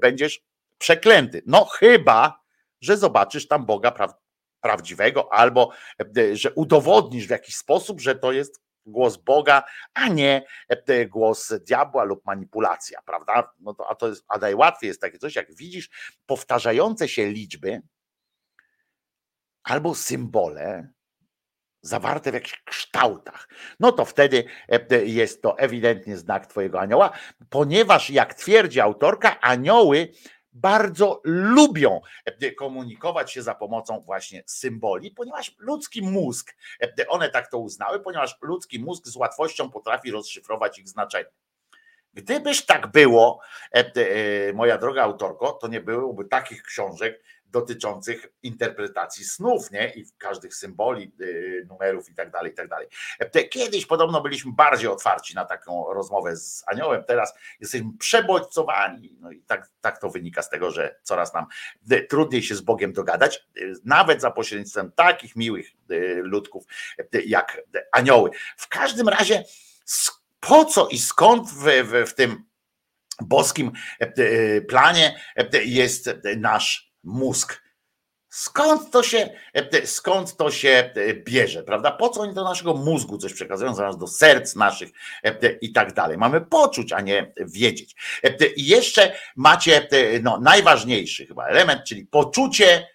będziesz 0.01 0.41
przeklęty. 0.79 1.43
No 1.47 1.65
chyba, 1.65 2.41
że 2.81 2.97
zobaczysz 2.97 3.49
tam 3.49 3.67
Boga 3.67 3.93
prawdziwego, 4.61 5.33
albo 5.33 5.71
że 6.33 6.53
udowodnisz 6.53 7.27
w 7.27 7.31
jakiś 7.31 7.57
sposób, 7.57 8.01
że 8.01 8.15
to 8.15 8.33
jest 8.33 8.66
głos 8.87 9.17
Boga, 9.17 9.63
a 9.95 10.09
nie 10.09 10.47
e, 10.69 11.07
głos 11.07 11.53
diabła 11.67 12.05
lub 12.05 12.25
manipulacja, 12.25 13.03
prawda? 13.03 13.53
No 13.61 13.75
to, 13.75 13.89
a, 13.91 13.95
to 13.95 14.09
jest, 14.09 14.25
a 14.29 14.39
najłatwiej 14.39 14.89
jest 14.89 15.01
takie 15.01 15.19
coś, 15.19 15.37
jak 15.37 15.55
widzisz 15.55 15.91
powtarzające 16.27 17.09
się 17.09 17.27
liczby 17.27 17.83
albo 19.63 19.95
symbole 19.95 20.89
zawarte 21.83 22.31
w 22.31 22.35
jakichś 22.35 22.63
kształtach, 22.65 23.49
no 23.81 23.93
to 23.93 24.05
wtedy 24.05 24.45
e, 24.69 25.05
jest 25.05 25.43
to 25.43 25.59
ewidentnie 25.59 26.17
znak 26.17 26.47
Twojego 26.47 26.81
anioła, 26.81 27.11
ponieważ 27.51 28.11
jak 28.11 28.35
twierdzi 28.35 28.81
autorka, 28.81 29.41
anioły 29.41 30.13
bardzo 30.57 31.21
lubią 31.25 32.01
e, 32.25 32.53
komunikować 32.53 33.33
się 33.33 33.43
za 33.43 33.55
pomocą 33.55 34.01
właśnie 34.01 34.43
symboli, 34.47 35.11
ponieważ 35.11 35.55
ludzki 35.59 36.03
mózg, 36.03 36.57
e, 36.81 37.09
one 37.09 37.31
tak 37.31 37.51
to 37.51 37.59
uznały, 37.59 38.01
ponieważ 38.01 38.39
ludzki 38.43 38.79
mózg 38.79 39.07
z 39.07 39.17
łatwością 39.17 39.71
potrafi 39.71 40.11
rozszyfrować 40.11 40.79
ich 40.79 40.89
znaczenie. 40.89 41.31
Gdybyż 42.15 42.67
tak 42.67 42.87
było, 42.87 43.41
e, 43.73 44.53
moja 44.53 44.79
droga 44.79 45.03
autorko, 45.03 45.53
to 45.53 45.69
nie 45.69 45.81
byłoby 45.81 46.25
takich 46.25 46.63
książek 46.63 47.23
dotyczących 47.51 48.27
interpretacji 48.43 49.25
snów, 49.25 49.71
nie? 49.71 49.93
I 49.95 50.05
każdych 50.19 50.55
symboli, 50.55 51.13
y, 51.21 51.67
numerów 51.69 52.11
i 52.11 52.15
tak 52.15 52.31
dalej, 52.31 52.53
i 52.53 52.55
tak 52.55 52.69
dalej. 52.69 52.89
Kiedyś 53.51 53.87
podobno 53.87 54.21
byliśmy 54.21 54.53
bardziej 54.53 54.89
otwarci 54.89 55.35
na 55.35 55.45
taką 55.45 55.93
rozmowę 55.93 56.37
z 56.37 56.65
aniołem, 56.67 57.05
teraz 57.05 57.35
jesteśmy 57.61 57.91
przebodźcowani. 57.99 59.17
No 59.21 59.31
i 59.31 59.43
tak, 59.43 59.71
tak 59.81 60.01
to 60.01 60.11
wynika 60.11 60.43
z 60.43 60.51
tego, 60.51 60.71
że 60.71 60.97
coraz 61.03 61.35
nam 61.35 61.47
y, 61.93 62.03
trudniej 62.03 62.43
się 62.43 62.55
z 62.55 62.61
Bogiem 62.61 62.93
dogadać, 62.93 63.47
y, 63.57 63.73
nawet 63.85 64.21
za 64.21 64.31
pośrednictwem 64.31 64.93
takich 64.93 65.37
miłych 65.37 65.67
ludków 66.23 66.65
jak 67.27 67.63
anioły. 67.93 68.31
W 68.57 68.69
każdym 68.69 69.09
razie, 69.09 69.45
po 70.41 70.65
co 70.65 70.89
i 70.89 70.99
skąd 70.99 71.49
w, 71.51 71.65
w, 71.65 72.11
w 72.11 72.15
tym 72.15 72.45
boskim 73.21 73.73
planie 74.69 75.21
jest 75.65 76.11
nasz 76.37 76.86
mózg. 77.07 77.67
Skąd 78.29 78.91
to 78.91 79.03
się, 79.03 79.31
skąd 79.85 80.37
to 80.37 80.51
się 80.51 80.91
bierze, 81.25 81.63
prawda? 81.63 81.91
Po 81.91 82.09
co 82.09 82.21
oni 82.21 82.35
do 82.35 82.45
naszego 82.45 82.75
mózgu 82.75 83.19
coś 83.19 83.33
przekazują, 83.33 83.75
zamiast 83.75 83.99
do 83.99 84.07
serc 84.07 84.55
naszych 84.55 84.91
i 85.61 85.73
tak 85.73 85.93
dalej. 85.93 86.19
Mamy 86.19 86.41
poczuć, 86.41 86.93
a 86.93 87.01
nie 87.01 87.33
wiedzieć. 87.39 87.95
I 88.57 88.67
jeszcze 88.67 89.17
macie 89.37 89.89
no, 90.23 90.41
najważniejszy 90.41 91.27
chyba 91.27 91.47
element, 91.47 91.85
czyli 91.85 92.07
poczucie 92.07 92.89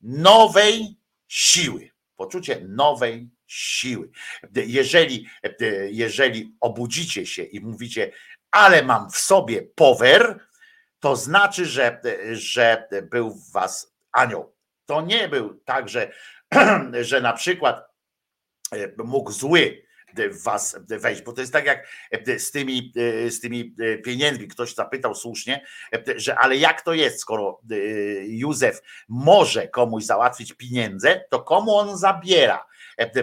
nowej 0.00 0.96
siły. 1.28 1.90
Poczucie 2.16 2.60
nowej 2.68 3.30
siły. 3.46 4.10
Jeżeli, 4.54 5.26
jeżeli 5.90 6.56
obudzicie 6.60 7.26
się 7.26 7.42
i 7.42 7.60
mówicie, 7.60 8.12
ale 8.50 8.82
mam 8.82 9.10
w 9.10 9.16
sobie 9.16 9.62
power, 9.62 10.47
to 11.00 11.16
znaczy, 11.16 11.66
że, 11.66 12.00
że 12.32 12.88
był 13.10 13.30
w 13.30 13.52
was 13.52 13.94
anioł. 14.12 14.54
To 14.86 15.00
nie 15.00 15.28
był 15.28 15.54
tak, 15.54 15.88
że, 15.88 16.12
że 17.00 17.20
na 17.20 17.32
przykład 17.32 17.88
e, 18.72 19.04
mógł 19.04 19.32
zły 19.32 19.88
w 20.16 20.42
was 20.42 20.76
wejść, 20.88 21.22
bo 21.22 21.32
to 21.32 21.40
jest 21.40 21.52
tak 21.52 21.66
jak 21.66 21.88
z 22.38 22.50
tymi, 22.50 22.92
z 23.28 23.40
tymi 23.40 23.74
pieniędzmi. 24.04 24.48
Ktoś 24.48 24.74
zapytał 24.74 25.14
słusznie, 25.14 25.64
że 26.16 26.38
ale 26.38 26.56
jak 26.56 26.82
to 26.82 26.94
jest, 26.94 27.20
skoro 27.20 27.60
Józef 28.26 28.82
może 29.08 29.68
komuś 29.68 30.04
załatwić 30.04 30.52
pieniądze, 30.52 31.24
to 31.30 31.42
komu 31.42 31.76
on 31.76 31.98
zabiera? 31.98 32.66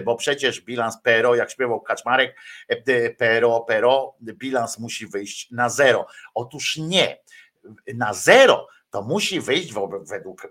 Bo 0.04 0.16
przecież 0.16 0.60
bilans 0.60 1.02
PRO, 1.02 1.34
jak 1.34 1.50
śpiewał 1.50 1.80
Kaczmarek, 1.80 2.36
PRO, 3.18 3.60
PRO, 3.60 4.16
bilans 4.20 4.78
musi 4.78 5.06
wyjść 5.06 5.50
na 5.50 5.68
zero. 5.68 6.06
Otóż 6.34 6.76
nie. 6.76 7.18
Na 7.94 8.14
zero 8.14 8.66
to 8.96 9.02
musi 9.02 9.40
wyjść 9.40 9.72
według 10.02 10.44
e, 10.44 10.48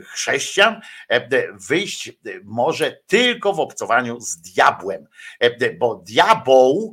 chrześcijan, 0.00 0.80
e, 1.08 1.52
wyjść 1.52 2.08
e, 2.08 2.12
może 2.44 2.98
tylko 3.06 3.52
w 3.52 3.60
obcowaniu 3.60 4.20
z 4.20 4.36
diabłem, 4.36 5.06
bo 5.78 5.94
diabeł 5.94 6.92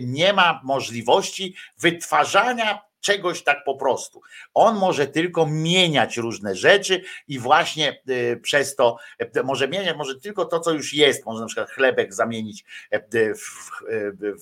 nie 0.00 0.32
ma 0.32 0.60
możliwości 0.64 1.56
wytwarzania 1.78 2.80
czegoś 3.00 3.42
tak 3.42 3.64
po 3.64 3.76
prostu. 3.76 4.20
On 4.54 4.76
może 4.78 5.06
tylko 5.06 5.46
mieniać 5.46 6.16
różne 6.16 6.54
rzeczy 6.54 7.02
i 7.28 7.38
właśnie 7.38 8.02
przez 8.42 8.76
to 8.76 8.96
może 9.44 9.68
mieniać, 9.68 9.96
może 9.96 10.20
tylko 10.20 10.44
to, 10.44 10.60
co 10.60 10.72
już 10.72 10.94
jest, 10.94 11.26
może 11.26 11.40
na 11.40 11.46
przykład 11.46 11.70
chlebek 11.70 12.14
zamienić 12.14 12.64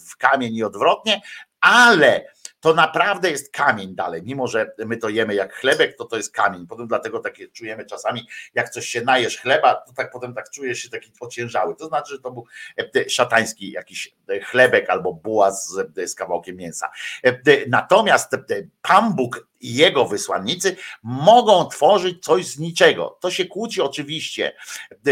w 0.08 0.16
kamień 0.16 0.54
i 0.54 0.64
odwrotnie, 0.64 1.20
ale 1.60 2.24
to 2.60 2.74
naprawdę 2.74 3.30
jest 3.30 3.52
kamień 3.52 3.94
dalej, 3.94 4.22
mimo 4.24 4.46
że 4.46 4.72
my 4.86 4.96
to 4.96 5.08
jemy 5.08 5.34
jak 5.34 5.54
chlebek, 5.54 5.96
to 5.96 6.04
to 6.04 6.16
jest 6.16 6.32
kamień. 6.32 6.66
Potem 6.66 6.86
dlatego 6.86 7.20
takie 7.20 7.48
czujemy 7.48 7.84
czasami, 7.84 8.28
jak 8.54 8.70
coś 8.70 8.88
się 8.88 9.00
najesz 9.00 9.38
chleba, 9.38 9.74
to 9.74 9.92
tak 9.92 10.10
potem 10.12 10.34
tak 10.34 10.50
czujesz 10.50 10.78
się 10.78 10.90
taki 10.90 11.12
ociężały. 11.20 11.76
To 11.76 11.88
znaczy, 11.88 12.14
że 12.14 12.20
to 12.20 12.30
był 12.30 12.44
e, 12.76 13.10
szatański 13.10 13.70
jakiś 13.70 14.14
e, 14.28 14.40
chlebek 14.40 14.90
albo 14.90 15.14
buła 15.14 15.50
z, 15.50 15.68
z 16.06 16.14
kawałkiem 16.14 16.56
mięsa. 16.56 16.90
E, 17.24 17.38
natomiast 17.68 18.36
Pan 18.82 19.14
Bóg 19.14 19.48
i 19.60 19.74
jego 19.74 20.04
wysłannicy 20.04 20.76
mogą 21.02 21.68
tworzyć 21.68 22.24
coś 22.24 22.46
z 22.46 22.58
niczego. 22.58 23.18
To 23.20 23.30
się 23.30 23.44
kłóci 23.44 23.80
oczywiście 23.80 24.52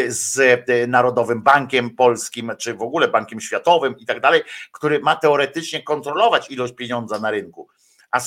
z 0.08 0.41
Narodowym 0.89 1.42
Bankiem 1.42 1.91
Polskim, 1.91 2.52
czy 2.58 2.75
w 2.75 2.83
ogóle 2.83 3.08
Bankiem 3.08 3.41
Światowym 3.41 3.99
i 3.99 4.07
tak 4.07 4.20
dalej, 4.20 4.42
który 4.73 5.00
ma 5.00 5.16
teoretycznie 5.16 5.83
kontrolować 5.83 6.50
ilość 6.50 6.75
pieniądza 6.75 7.18
na 7.18 7.31
rynku 7.36 7.68
a 8.10 8.20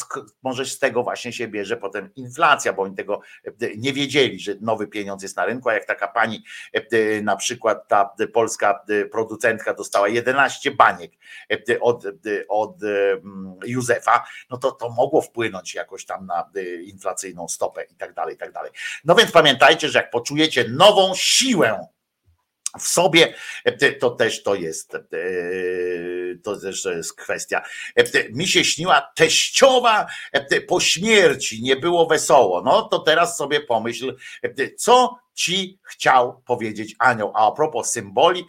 może 0.44 0.66
z 0.66 0.80
tego 0.80 1.04
właśnie 1.04 1.34
się 1.34 1.48
bierze 1.48 1.78
potem 1.78 2.10
inflacja, 2.16 2.74
bo 2.74 2.84
oni 2.84 2.96
tego 2.96 3.22
e, 3.46 3.52
nie 3.78 3.94
wiedzieli, 3.94 4.40
że 4.40 4.56
nowy 4.62 4.88
pieniądz 4.88 5.24
jest 5.24 5.38
na 5.38 5.46
rynku, 5.46 5.70
a 5.70 5.74
jak 5.74 5.86
taka 5.86 6.08
pani, 6.08 6.44
e, 6.74 7.22
na 7.22 7.36
przykład 7.36 7.88
ta 7.88 8.16
polska 8.34 8.86
producentka 9.12 9.74
dostała 9.74 10.08
11 10.08 10.72
baniek 10.72 11.12
e, 11.52 11.80
od, 11.80 12.04
od 12.50 12.76
Józefa, 13.66 14.26
no 14.50 14.58
to 14.58 14.72
to 14.72 14.90
mogło 14.90 15.22
wpłynąć 15.22 15.76
jakoś 15.76 16.06
tam 16.06 16.26
na 16.26 16.50
inflacyjną 16.84 17.48
stopę 17.48 17.84
i 17.84 17.96
tak 17.96 18.14
dalej, 18.14 18.36
i 18.36 18.38
tak 18.38 18.52
dalej. 18.52 18.72
No 19.06 19.16
więc 19.16 19.32
pamiętajcie, 19.32 19.90
że 19.90 20.00
jak 20.00 20.12
poczujecie 20.12 20.66
nową 20.70 21.12
siłę 21.16 21.88
w 22.78 22.88
sobie, 22.88 23.34
e, 23.66 23.92
to 23.92 24.10
też 24.10 24.44
to 24.44 24.56
jest, 24.56 24.96
e, 24.96 25.00
to 26.44 26.60
też 26.60 26.86
jest 26.86 27.16
kwestia. 27.16 27.62
E, 27.96 28.30
mi 28.30 28.48
się 28.48 28.64
śniła 28.64 29.12
teściowa 29.16 30.06
po 30.68 30.80
śmierci, 30.80 31.62
nie 31.62 31.76
było 31.76 32.08
wesoło. 32.08 32.62
No 32.62 32.82
to 32.82 33.00
teraz 33.00 33.38
sobie 33.38 33.62
pomyśl, 33.62 34.16
co 34.78 35.20
ci 35.34 35.80
chciał 35.84 36.42
powiedzieć 36.46 36.96
anioł. 37.00 37.32
A 37.36 37.48
a 37.48 37.52
propos 37.52 37.92
symboli, 37.92 38.46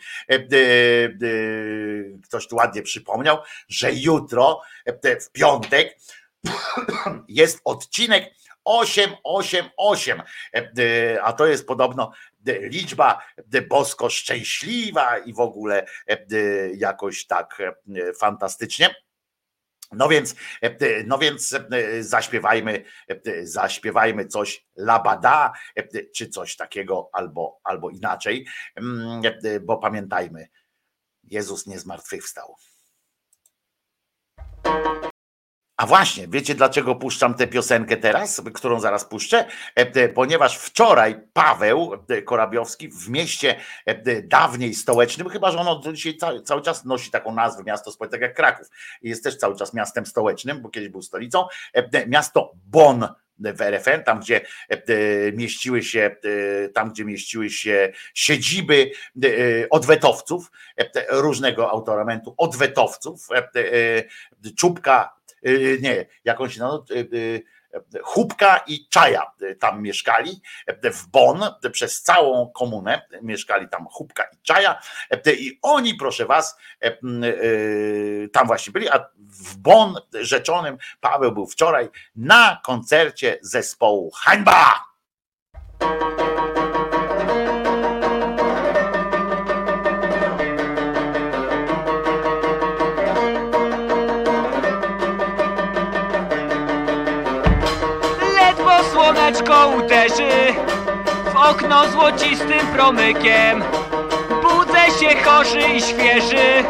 ktoś 2.25 2.49
tu 2.49 2.57
ładnie 2.57 2.83
przypomniał, 2.83 3.39
że 3.69 3.93
jutro, 3.93 4.61
w 5.21 5.31
piątek, 5.33 5.97
jest 7.29 7.61
odcinek 7.65 8.35
888, 8.65 10.23
a 11.23 11.33
to 11.33 11.47
jest 11.47 11.67
podobno 11.67 12.13
liczba 12.47 13.23
bosko 13.69 14.11
szczęśliwa 14.11 15.19
i 15.19 15.33
w 15.33 15.41
ogóle 15.41 15.87
jakoś 16.75 17.27
tak 17.27 17.59
fantastycznie. 18.19 18.95
No 19.93 20.09
więc, 20.09 20.35
no 21.07 21.19
więc 21.19 21.57
zaśpiewajmy, 22.01 22.85
zaśpiewajmy 23.43 24.27
coś 24.27 24.67
labada, 24.77 25.53
czy 26.15 26.29
coś 26.29 26.57
takiego, 26.57 27.11
albo, 27.13 27.61
albo 27.65 27.91
inaczej, 27.91 28.47
bo 29.61 29.79
pamiętajmy, 29.79 30.49
Jezus 31.25 31.67
nie 31.67 31.79
zmartwychwstał. 31.79 32.55
A 35.81 35.87
właśnie, 35.87 36.29
wiecie 36.29 36.55
dlaczego 36.55 36.95
puszczam 36.95 37.35
tę 37.35 37.47
piosenkę 37.47 37.97
teraz, 37.97 38.43
którą 38.55 38.81
zaraz 38.81 39.05
puszczę? 39.05 39.45
E, 39.75 40.09
ponieważ 40.09 40.59
wczoraj 40.59 41.21
Paweł 41.33 42.05
e, 42.09 42.23
Korabiowski 42.23 42.89
w 42.89 43.09
mieście 43.09 43.57
e, 43.87 44.23
dawniej 44.23 44.75
stołecznym, 44.75 45.29
chyba 45.29 45.51
że 45.51 45.59
ono 45.59 45.83
dzisiaj 45.93 46.17
cały, 46.45 46.63
czas 46.63 46.85
nosi 46.85 47.11
taką 47.11 47.35
nazwę, 47.35 47.63
miasto 47.63 47.93
stołeczne, 47.93 48.19
tak 48.19 48.21
jak 48.21 48.37
Kraków, 48.37 48.67
jest 49.03 49.25
też 49.25 49.37
cały 49.37 49.57
czas 49.57 49.75
miastem 49.75 50.07
stołecznym, 50.07 50.63
bo 50.63 50.69
kiedyś 50.69 50.89
był 50.89 51.03
stolicą, 51.03 51.47
miasto 52.07 52.53
Bonn 52.67 53.09
w 53.39 53.61
RFN, 53.61 54.05
tam 54.05 54.21
gdzie 54.21 54.41
mieściły 55.33 55.83
się, 55.83 56.17
tam 56.75 56.91
gdzie 56.91 57.05
mieściły 57.05 57.51
się 57.51 57.93
siedziby 58.15 58.91
odwetowców, 59.71 60.51
różnego 61.11 61.71
autoramentu 61.71 62.35
odwetowców, 62.39 63.29
Czubka, 64.57 65.20
nie, 65.81 66.07
jakąś 66.25 66.57
no, 66.57 66.85
Chubka 68.03 68.61
i 68.67 68.89
Czaja 68.89 69.33
tam 69.61 69.83
mieszkali 69.83 70.41
w 70.93 71.07
Bonn, 71.07 71.45
przez 71.73 72.03
całą 72.03 72.53
komunę 72.53 73.07
mieszkali 73.23 73.69
tam 73.69 73.87
Chubka 73.87 74.23
i 74.23 74.43
Czaja 74.43 74.81
i 75.27 75.59
oni, 75.63 75.95
proszę 75.95 76.27
was, 76.27 76.57
tam 78.33 78.47
właśnie 78.47 78.73
byli, 78.73 78.89
a 78.89 79.09
w 79.19 79.57
Bonn 79.57 79.95
rzeczonym 80.21 80.79
Paweł 81.01 81.33
był 81.33 81.47
wczoraj 81.47 81.89
na 82.17 82.61
koncercie 82.65 83.39
zespołu 83.43 84.11
Hańba! 84.11 84.90
Okno 101.49 101.89
złocistym 101.89 102.67
promykiem. 102.75 103.63
Budzę 104.43 104.81
się 105.01 105.23
chorzy 105.25 105.61
i 105.61 105.83
świeży 105.83 106.65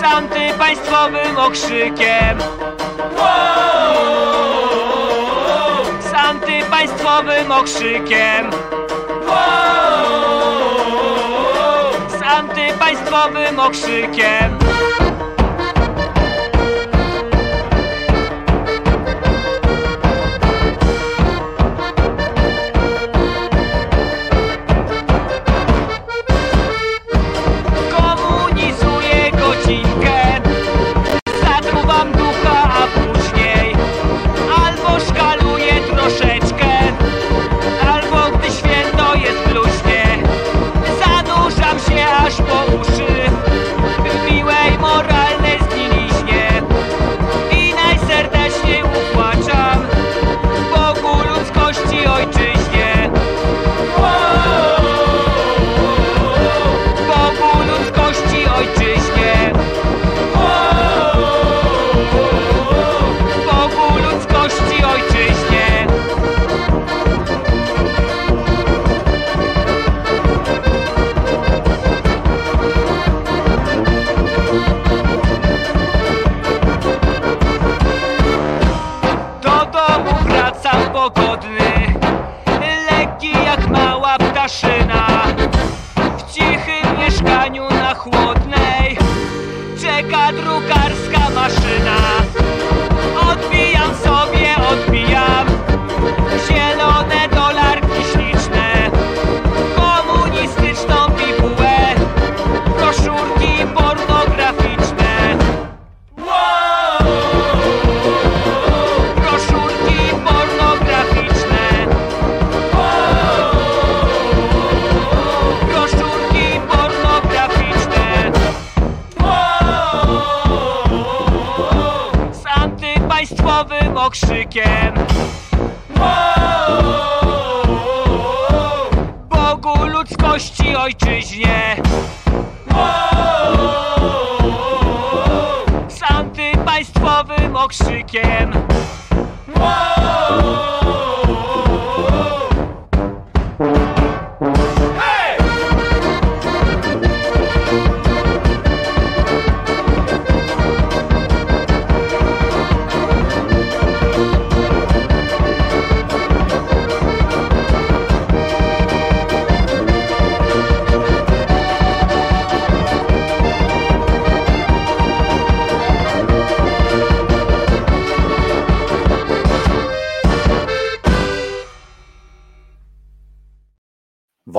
z 0.00 0.02
antypaństwowym 0.02 1.38
okrzykiem. 1.38 2.38
Z 6.00 6.14
antypaństwowym 6.14 7.52
okrzykiem. 7.52 8.50
Z 12.08 12.22
antypaństwowym 12.22 13.60
okrzykiem. 13.60 14.58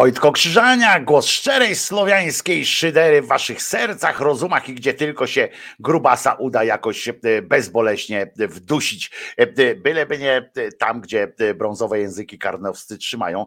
Wojtko 0.01 0.31
Krzyżania, 0.31 0.99
głos 0.99 1.27
szczerej 1.27 1.75
słowiańskiej 1.75 2.65
szydery 2.65 3.21
w 3.21 3.27
waszych 3.27 3.61
sercach, 3.61 4.19
rozumach 4.19 4.69
i 4.69 4.73
gdzie 4.73 4.93
tylko 4.93 5.27
się 5.27 5.49
grubasa 5.80 6.33
uda 6.33 6.63
jakoś 6.63 7.07
e, 7.07 7.13
bezboleśnie 7.41 8.31
wdusić. 8.35 9.11
E, 9.38 9.75
Byleby 9.75 10.17
nie 10.17 10.51
e, 10.55 10.71
tam, 10.71 11.01
gdzie 11.01 11.33
brązowe 11.55 11.99
języki 11.99 12.39
karnowscy 12.39 12.97
trzymają 12.97 13.45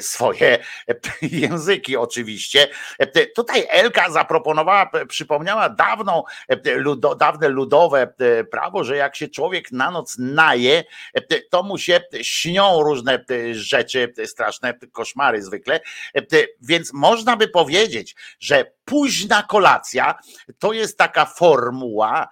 swoje 0.00 0.58
języki 1.22 1.96
oczywiście. 1.96 2.68
Tutaj 3.34 3.66
Elka 3.70 4.10
zaproponowała, 4.10 4.90
przypomniała 5.08 5.68
dawną, 5.68 6.22
ludo, 6.76 7.14
dawne 7.14 7.48
ludowe 7.48 8.14
prawo, 8.50 8.84
że 8.84 8.96
jak 8.96 9.16
się 9.16 9.28
człowiek 9.28 9.72
na 9.72 9.90
noc 9.90 10.16
naje, 10.18 10.84
to 11.50 11.62
mu 11.62 11.78
się 11.78 12.00
śnią 12.22 12.82
różne 12.82 13.24
rzeczy, 13.52 14.12
straszne 14.26 14.74
koszmary 14.92 15.42
zwykle. 15.42 15.80
Więc 16.60 16.92
można 16.92 17.36
by 17.36 17.48
powiedzieć, 17.48 18.14
że 18.40 18.72
późna 18.84 19.42
kolacja 19.42 20.14
to 20.58 20.72
jest 20.72 20.98
taka 20.98 21.26
formuła 21.26 22.28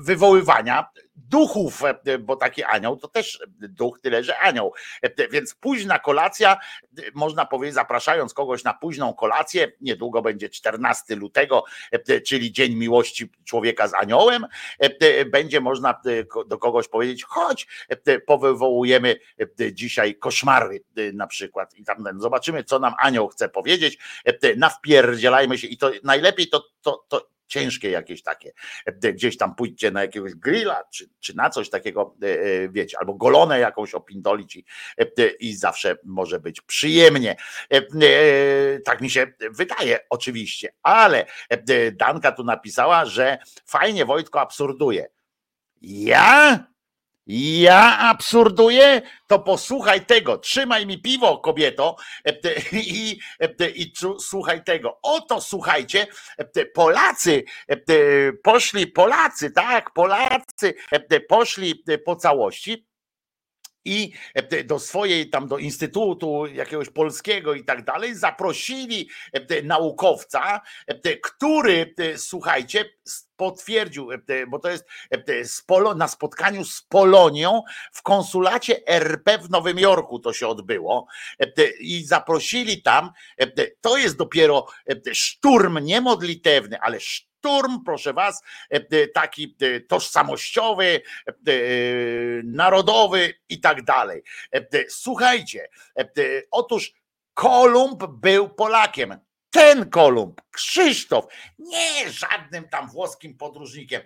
wywoływania 0.00 0.86
duchów, 1.28 1.82
bo 2.20 2.36
taki 2.36 2.64
anioł 2.64 2.96
to 2.96 3.08
też 3.08 3.46
duch, 3.48 4.00
tyle 4.00 4.24
że 4.24 4.38
anioł. 4.38 4.72
Więc 5.30 5.54
późna 5.54 5.98
kolacja, 5.98 6.56
można 7.14 7.46
powiedzieć, 7.46 7.74
zapraszając 7.74 8.34
kogoś 8.34 8.64
na 8.64 8.74
późną 8.74 9.14
kolację, 9.14 9.72
niedługo 9.80 10.22
będzie 10.22 10.48
14 10.48 11.16
lutego, 11.16 11.64
czyli 12.26 12.52
Dzień 12.52 12.74
Miłości 12.74 13.30
Człowieka 13.44 13.88
z 13.88 13.94
Aniołem, 13.94 14.46
będzie 15.30 15.60
można 15.60 16.00
do 16.46 16.58
kogoś 16.58 16.88
powiedzieć, 16.88 17.24
chodź, 17.24 17.66
powywołujemy 18.26 19.16
dzisiaj 19.72 20.14
koszmary 20.14 20.84
na 21.14 21.26
przykład 21.26 21.74
i 21.74 21.84
tam 21.84 22.04
zobaczymy, 22.18 22.64
co 22.64 22.78
nam 22.78 22.94
anioł 22.98 23.28
chce 23.28 23.48
powiedzieć, 23.48 23.98
nawpierdzielajmy 24.56 25.58
się 25.58 25.66
i 25.66 25.78
to 25.78 25.90
najlepiej 26.04 26.48
to, 26.48 26.64
to, 26.82 27.04
to 27.08 27.37
ciężkie 27.48 27.90
jakieś 27.90 28.22
takie, 28.22 28.52
gdzieś 29.12 29.36
tam 29.36 29.54
pójdźcie 29.54 29.90
na 29.90 30.00
jakiegoś 30.02 30.34
grilla, 30.34 30.82
czy, 30.92 31.08
czy 31.20 31.36
na 31.36 31.50
coś 31.50 31.70
takiego, 31.70 32.16
wiecie, 32.70 32.98
albo 33.00 33.14
golonę 33.14 33.58
jakąś 33.58 33.94
opindolić 33.94 34.56
i, 34.56 34.64
i 35.40 35.56
zawsze 35.56 35.96
może 36.04 36.40
być 36.40 36.60
przyjemnie. 36.60 37.36
Tak 38.84 39.00
mi 39.00 39.10
się 39.10 39.26
wydaje 39.50 39.98
oczywiście, 40.10 40.72
ale 40.82 41.26
Danka 41.92 42.32
tu 42.32 42.44
napisała, 42.44 43.04
że 43.04 43.38
fajnie 43.66 44.04
Wojtko 44.04 44.40
absurduje. 44.40 45.08
Ja? 45.82 46.64
Ja 47.28 47.98
absurduję? 47.98 49.02
To 49.26 49.38
posłuchaj 49.38 50.06
tego. 50.06 50.38
Trzymaj 50.38 50.86
mi 50.86 51.02
piwo, 51.02 51.38
kobieto, 51.38 51.96
i, 52.72 53.18
i 53.74 53.92
słuchaj 54.18 54.64
tego. 54.64 54.98
Oto 55.02 55.40
słuchajcie, 55.40 56.06
Polacy 56.74 57.44
poszli, 58.42 58.86
Polacy, 58.86 59.50
tak, 59.50 59.92
Polacy 59.92 60.74
poszli 61.28 61.84
po 62.04 62.16
całości 62.16 62.88
i 63.84 64.12
do 64.64 64.78
swojej 64.78 65.30
tam 65.30 65.48
do 65.48 65.58
instytutu 65.58 66.46
jakiegoś 66.46 66.90
polskiego 66.90 67.54
i 67.54 67.64
tak 67.64 67.84
dalej 67.84 68.14
zaprosili 68.14 69.08
naukowca, 69.64 70.60
który 71.22 71.94
słuchajcie, 72.16 72.84
potwierdził, 73.38 74.08
bo 74.48 74.58
to 74.58 74.68
jest 74.68 74.86
na 75.96 76.08
spotkaniu 76.08 76.64
z 76.64 76.82
Polonią 76.82 77.62
w 77.92 78.02
konsulacie 78.02 78.86
RP 78.86 79.38
w 79.38 79.50
Nowym 79.50 79.78
Jorku 79.78 80.18
to 80.18 80.32
się 80.32 80.48
odbyło 80.48 81.06
i 81.80 82.04
zaprosili 82.04 82.82
tam, 82.82 83.10
to 83.80 83.98
jest 83.98 84.16
dopiero 84.16 84.66
szturm 85.12 85.78
niemodlitewny, 85.78 86.80
ale 86.80 87.00
szturm 87.00 87.28
szturm, 87.38 87.84
proszę 87.84 88.12
was, 88.12 88.42
taki 89.14 89.56
tożsamościowy, 89.88 91.02
narodowy 92.44 93.34
i 93.48 93.60
tak 93.60 93.84
dalej. 93.84 94.22
Słuchajcie, 94.88 95.68
otóż 96.50 96.92
Kolumb 97.34 98.04
był 98.06 98.48
Polakiem. 98.48 99.27
Ten 99.50 99.90
Kolumb, 99.90 100.40
Krzysztof, 100.50 101.24
nie 101.58 102.12
żadnym 102.12 102.68
tam 102.68 102.90
włoskim 102.90 103.36
podróżnikiem. 103.36 104.02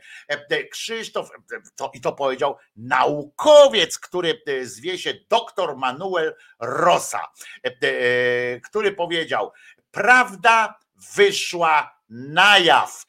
Krzysztof, 0.71 1.31
to, 1.77 1.91
i 1.95 2.01
to 2.01 2.13
powiedział 2.13 2.57
naukowiec, 2.77 3.99
który 3.99 4.43
zwie 4.63 4.99
się 4.99 5.15
doktor 5.29 5.77
Manuel 5.77 6.35
Rosa, 6.61 7.27
który 8.65 8.93
powiedział: 8.93 9.53
Prawda 9.91 10.79
wyszła 11.17 12.03
na 12.09 12.59
jaw 12.59 13.05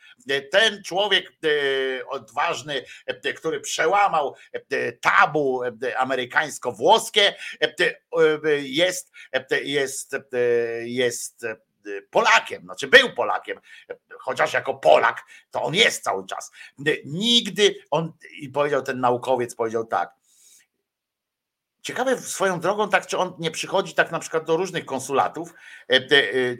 ten 0.51 0.83
człowiek 0.83 1.31
odważny, 2.07 2.85
który 3.35 3.61
przełamał 3.61 4.35
tabu 5.01 5.61
amerykańsko-włoskie, 5.97 7.33
jest, 8.61 9.11
jest, 9.63 10.15
jest 10.83 11.45
Polakiem, 12.09 12.63
znaczy 12.63 12.87
był 12.87 13.13
Polakiem, 13.13 13.59
chociaż 14.19 14.53
jako 14.53 14.73
Polak, 14.73 15.23
to 15.51 15.63
on 15.63 15.75
jest 15.75 16.03
cały 16.03 16.25
czas. 16.25 16.51
Nigdy 17.05 17.75
on, 17.91 18.13
i 18.39 18.49
powiedział 18.49 18.81
ten 18.81 18.99
naukowiec, 18.99 19.55
powiedział 19.55 19.85
tak, 19.85 20.15
Ciekawe 21.83 22.17
swoją 22.17 22.59
drogą, 22.59 22.89
tak 22.89 23.07
czy 23.07 23.17
on 23.17 23.33
nie 23.39 23.51
przychodzi 23.51 23.93
tak 23.93 24.11
na 24.11 24.19
przykład 24.19 24.45
do 24.45 24.57
różnych 24.57 24.85
konsulatów, 24.85 25.53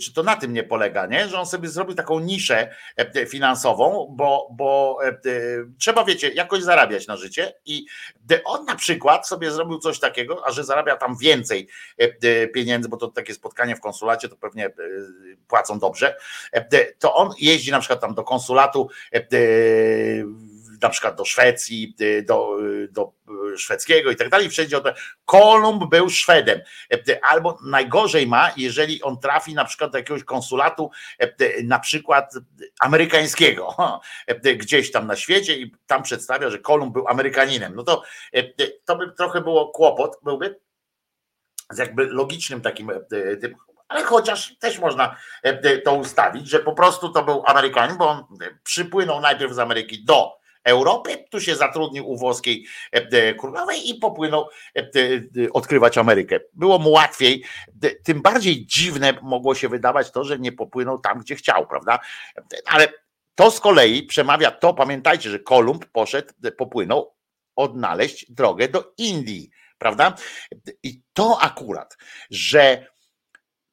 czy 0.02 0.14
to 0.14 0.24
na 0.24 0.36
tym 0.36 0.54
nie 0.54 0.64
polega, 0.64 1.06
nie? 1.06 1.28
że 1.28 1.40
on 1.40 1.46
sobie 1.46 1.70
zrobił 1.70 1.96
taką 1.96 2.20
niszę 2.20 2.76
finansową, 3.30 4.08
bo, 4.18 4.50
bo 4.52 5.00
trzeba, 5.80 6.06
wiecie, 6.06 6.30
jakoś 6.30 6.64
zarabiać 6.64 7.08
na 7.08 7.18
życie 7.18 7.54
i 7.66 7.86
on 8.46 8.66
na 8.66 8.76
przykład 8.76 9.28
sobie 9.28 9.52
zrobił 9.52 9.80
coś 9.80 10.00
takiego, 10.00 10.42
a 10.46 10.52
że 10.52 10.64
zarabia 10.64 10.98
tam 10.98 11.18
więcej 11.18 11.68
pieniędzy, 12.54 12.90
bo 12.90 12.98
to 12.98 13.08
takie 13.08 13.34
spotkanie 13.34 13.76
w 13.76 13.82
konsulacie 13.82 14.30
to 14.30 14.36
pewnie 14.36 14.70
płacą 15.48 15.80
dobrze, 15.80 16.16
to 17.00 17.16
on 17.16 17.32
jeździ 17.40 17.72
na 17.72 17.80
przykład 17.80 18.02
tam 18.02 18.16
do 18.16 18.24
konsulatu 18.24 18.90
na 20.84 20.90
przykład 20.90 21.16
do 21.16 21.26
Szwecji, 21.26 21.96
do, 22.26 22.58
do 22.92 23.14
szwedzkiego 23.58 24.12
i 24.12 24.16
tak 24.16 24.30
dalej. 24.30 24.50
Wszędzie 24.50 24.78
o 24.78 24.82
to, 24.82 24.94
Kolumb 25.26 25.90
był 25.90 26.10
Szwedem. 26.10 26.62
Albo 27.22 27.60
najgorzej 27.66 28.28
ma, 28.28 28.52
jeżeli 28.58 29.02
on 29.02 29.20
trafi 29.20 29.54
na 29.54 29.66
przykład 29.66 29.92
do 29.92 29.98
jakiegoś 29.98 30.24
konsulatu, 30.24 30.92
na 31.64 31.80
przykład 31.80 32.34
amerykańskiego, 32.80 33.76
gdzieś 34.62 34.92
tam 34.92 35.08
na 35.08 35.16
świecie 35.16 35.58
i 35.58 35.72
tam 35.88 36.04
przedstawia, 36.04 36.50
że 36.50 36.60
Kolumb 36.60 36.94
był 36.94 37.08
Amerykaninem. 37.08 37.76
No 37.76 37.84
to, 37.84 38.04
to 38.86 38.96
by 38.96 39.12
trochę 39.12 39.42
było 39.42 39.68
kłopot, 39.68 40.20
byłby 40.24 40.60
z 41.70 41.78
jakby 41.78 42.06
logicznym 42.06 42.62
takim 42.62 42.92
tym, 43.42 43.56
ale 43.88 44.04
chociaż 44.04 44.56
też 44.60 44.80
można 44.80 45.16
to 45.86 45.94
ustawić, 45.94 46.50
że 46.50 46.60
po 46.60 46.74
prostu 46.74 47.10
to 47.10 47.24
był 47.24 47.44
Amerykanin, 47.46 47.98
bo 47.98 48.10
on 48.10 48.26
przypłynął 48.64 49.22
najpierw 49.22 49.54
z 49.54 49.60
Ameryki 49.60 50.06
do 50.06 50.43
Europy, 50.64 51.26
tu 51.32 51.42
się 51.42 51.56
zatrudnił 51.56 52.10
u 52.10 52.18
włoskiej 52.18 52.66
królowej 53.40 53.90
i 53.90 53.96
popłynął 53.96 54.50
odkrywać 55.54 55.98
Amerykę. 55.98 56.40
Było 56.54 56.80
mu 56.80 56.92
łatwiej, 56.92 57.44
tym 58.04 58.22
bardziej 58.22 58.66
dziwne 58.66 59.14
mogło 59.22 59.56
się 59.56 59.70
wydawać 59.70 60.12
to, 60.12 60.24
że 60.24 60.40
nie 60.40 60.52
popłynął 60.52 61.00
tam, 61.00 61.20
gdzie 61.20 61.36
chciał, 61.36 61.68
prawda? 61.68 62.00
Ale 62.66 62.94
to 63.36 63.52
z 63.52 63.60
kolei 63.60 64.04
przemawia 64.04 64.52
to, 64.52 64.74
pamiętajcie, 64.74 65.30
że 65.30 65.40
Kolumb 65.40 65.86
poszedł, 65.86 66.34
popłynął 66.58 67.16
odnaleźć 67.56 68.32
drogę 68.32 68.68
do 68.68 68.94
Indii, 68.98 69.50
prawda? 69.78 70.16
I 70.84 71.02
to 71.14 71.38
akurat, 71.42 71.98
że 72.30 72.88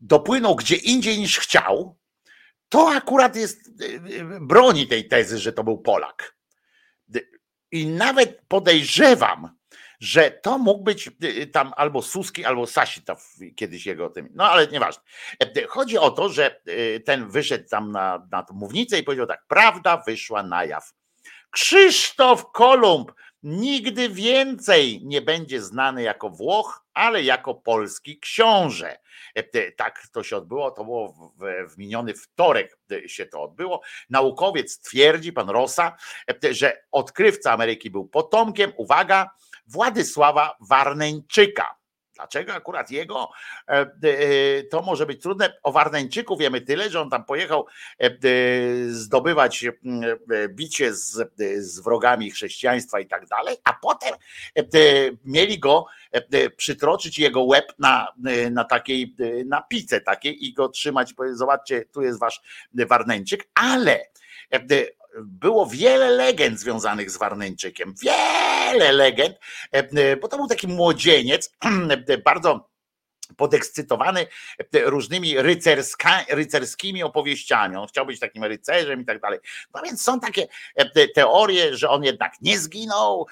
dopłynął 0.00 0.56
gdzie 0.56 0.76
indziej 0.76 1.18
niż 1.18 1.38
chciał, 1.38 1.96
to 2.68 2.88
akurat 2.88 3.36
jest 3.36 3.70
broni 4.40 4.86
tej 4.86 5.08
tezy, 5.08 5.38
że 5.38 5.52
to 5.52 5.64
był 5.64 5.78
Polak. 5.78 6.39
I 7.72 7.86
nawet 7.86 8.40
podejrzewam, 8.48 9.56
że 10.00 10.30
to 10.30 10.58
mógł 10.58 10.82
być 10.84 11.10
tam 11.52 11.72
albo 11.76 12.02
Suski, 12.02 12.44
albo 12.44 12.66
Sasita 12.66 13.16
kiedyś 13.56 13.86
jego 13.86 14.10
tym. 14.10 14.28
No 14.34 14.44
ale 14.44 14.66
nieważne. 14.66 15.02
Chodzi 15.68 15.98
o 15.98 16.10
to, 16.10 16.28
że 16.28 16.60
ten 17.04 17.28
wyszedł 17.28 17.68
tam 17.68 17.92
na, 17.92 18.26
na 18.30 18.42
tę 18.42 18.54
mównicę 18.54 18.98
i 18.98 19.02
powiedział 19.02 19.26
tak: 19.26 19.44
Prawda 19.48 20.02
wyszła 20.06 20.42
na 20.42 20.64
jaw. 20.64 20.92
Krzysztof 21.50 22.52
Kolumb 22.52 23.12
nigdy 23.42 24.08
więcej 24.08 25.00
nie 25.04 25.22
będzie 25.22 25.62
znany 25.62 26.02
jako 26.02 26.30
Włoch, 26.30 26.84
ale 27.00 27.22
jako 27.22 27.54
polski 27.54 28.20
książę. 28.20 28.98
Tak 29.76 30.02
to 30.12 30.22
się 30.22 30.36
odbyło, 30.36 30.70
to 30.70 30.84
było 30.84 31.08
w, 31.08 31.72
w 31.74 31.78
miniony 31.78 32.14
wtorek 32.14 32.78
się 33.06 33.26
to 33.26 33.42
odbyło. 33.42 33.82
Naukowiec 34.10 34.80
twierdzi, 34.80 35.32
pan 35.32 35.50
Rosa, 35.50 35.96
że 36.50 36.82
odkrywca 36.90 37.52
Ameryki 37.52 37.90
był 37.90 38.08
potomkiem, 38.08 38.72
uwaga, 38.76 39.30
Władysława 39.66 40.56
Warneńczyka. 40.60 41.79
Dlaczego 42.20 42.54
akurat 42.54 42.90
jego? 42.90 43.30
To 44.70 44.82
może 44.82 45.06
być 45.06 45.22
trudne. 45.22 45.58
O 45.62 45.72
Warneńczyku 45.72 46.36
wiemy 46.36 46.60
tyle, 46.60 46.90
że 46.90 47.00
on 47.00 47.10
tam 47.10 47.24
pojechał 47.24 47.66
zdobywać 48.88 49.64
bicie 50.48 50.94
z, 50.94 51.32
z 51.58 51.80
wrogami 51.80 52.30
chrześcijaństwa 52.30 53.00
i 53.00 53.06
tak 53.06 53.26
dalej, 53.26 53.56
a 53.64 53.72
potem 53.72 54.14
mieli 55.24 55.58
go 55.58 55.84
przytroczyć 56.56 57.18
jego 57.18 57.42
łeb 57.42 57.72
na, 57.78 58.08
na 58.50 58.64
takiej 58.64 59.16
na 59.46 59.62
pice 59.62 60.00
takiej 60.00 60.46
i 60.46 60.52
go 60.52 60.68
trzymać, 60.68 61.14
zobaczcie, 61.32 61.84
tu 61.84 62.02
jest 62.02 62.18
wasz 62.18 62.40
Warneńczyk, 62.74 63.48
ale 63.54 64.00
było 65.18 65.66
wiele 65.66 66.10
legend 66.10 66.60
związanych 66.60 67.10
z 67.10 67.18
Warneńczykiem. 67.18 67.94
Wiele 68.02 68.92
legend, 68.92 69.36
bo 70.20 70.28
to 70.28 70.36
był 70.36 70.46
taki 70.46 70.68
młodzieniec, 70.68 71.56
bardzo 72.24 72.70
podekscytowany 73.36 74.26
różnymi 74.84 75.42
rycerska, 75.42 76.24
rycerskimi 76.28 77.02
opowieściami. 77.02 77.76
On 77.76 77.88
chciał 77.88 78.06
być 78.06 78.20
takim 78.20 78.44
rycerzem 78.44 79.00
i 79.00 79.04
tak 79.04 79.20
dalej. 79.20 79.38
No 79.74 79.82
więc 79.84 80.02
są 80.02 80.20
takie 80.20 80.46
teorie, 81.14 81.76
że 81.76 81.88
on 81.88 82.04
jednak 82.04 82.32
nie 82.40 82.58
zginął, 82.58 83.26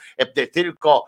tylko 0.52 1.04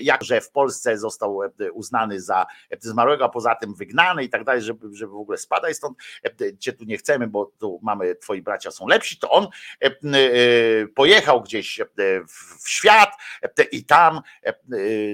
jakże 0.00 0.40
w 0.40 0.50
Polsce 0.50 0.98
został 0.98 1.40
uznany 1.72 2.20
za 2.20 2.46
zmarłego, 2.78 3.24
a 3.24 3.28
poza 3.28 3.54
tym 3.54 3.74
wygnany 3.74 4.24
i 4.24 4.28
tak 4.28 4.44
dalej, 4.44 4.62
żeby, 4.62 4.88
żeby 4.92 5.12
w 5.12 5.16
ogóle 5.16 5.38
spadać 5.38 5.76
stąd, 5.76 5.98
cię 6.58 6.72
tu 6.72 6.84
nie 6.84 6.96
chcemy, 6.96 7.26
bo 7.26 7.52
tu 7.58 7.80
mamy, 7.82 8.16
twoi 8.16 8.42
bracia 8.42 8.70
są 8.70 8.86
lepsi, 8.86 9.18
to 9.18 9.30
on 9.30 9.48
pojechał 10.94 11.42
gdzieś 11.42 11.80
w 12.62 12.68
świat 12.68 13.10
i 13.72 13.84
tam 13.84 14.20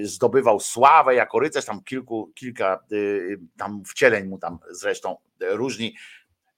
zdobywał 0.03 0.59
sławę 0.59 1.15
jako 1.15 1.39
rycerz, 1.39 1.65
tam 1.65 1.83
kilku, 1.83 2.31
kilka 2.35 2.83
tam 3.57 3.83
wcieleń 3.85 4.25
mu 4.25 4.37
tam 4.37 4.59
zresztą 4.69 5.17
różni 5.39 5.95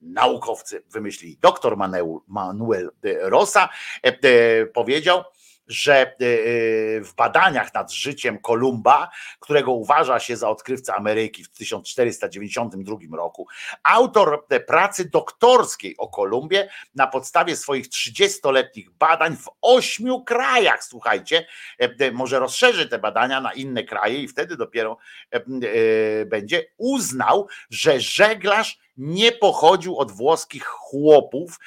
naukowcy 0.02 0.84
wymyślili. 0.92 1.38
Doktor 1.42 1.78
Manuel 2.28 2.92
Rosa 3.22 3.70
powiedział, 4.74 5.24
że 5.70 6.16
w 7.04 7.14
badaniach 7.18 7.74
nad 7.74 7.92
życiem 7.92 8.40
Kolumba, 8.40 9.10
którego 9.40 9.72
uważa 9.72 10.20
się 10.20 10.38
za 10.38 10.50
odkrywcę 10.50 10.96
Ameryki 10.96 11.44
w 11.44 11.50
1492 11.50 13.18
roku, 13.18 13.48
autor 13.84 14.46
pracy 14.68 15.10
doktorskiej 15.10 15.98
o 15.98 16.08
Kolumbie 16.08 16.68
na 16.96 17.08
podstawie 17.08 17.56
swoich 17.56 17.88
30-letnich 17.88 18.90
badań 18.90 19.38
w 19.38 19.50
ośmiu 19.62 20.24
krajach, 20.24 20.84
słuchajcie, 20.84 21.48
może 22.14 22.40
rozszerzy 22.40 22.90
te 22.90 23.00
badania 23.00 23.42
na 23.42 23.54
inne 23.54 23.84
kraje 23.84 24.24
i 24.24 24.28
wtedy 24.28 24.58
dopiero 24.58 24.98
będzie 26.26 26.66
uznał, 26.78 27.48
że 27.70 28.00
żeglarz 28.00 28.80
nie 28.98 29.32
pochodził 29.32 29.98
od 29.98 30.12
włoskich 30.12 30.66
chłopów, 30.66 31.60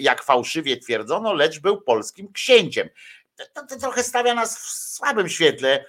jak 0.00 0.22
fałszywie 0.22 0.76
twierdzono, 0.76 1.32
lecz 1.32 1.60
był 1.60 1.80
polskim 1.80 2.32
księciem 2.32 2.88
to, 3.36 3.66
to 3.66 3.78
trochę 3.78 4.02
stawia 4.02 4.34
nas 4.34 4.58
w 4.58 4.68
słabym 4.70 5.28
świetle, 5.28 5.84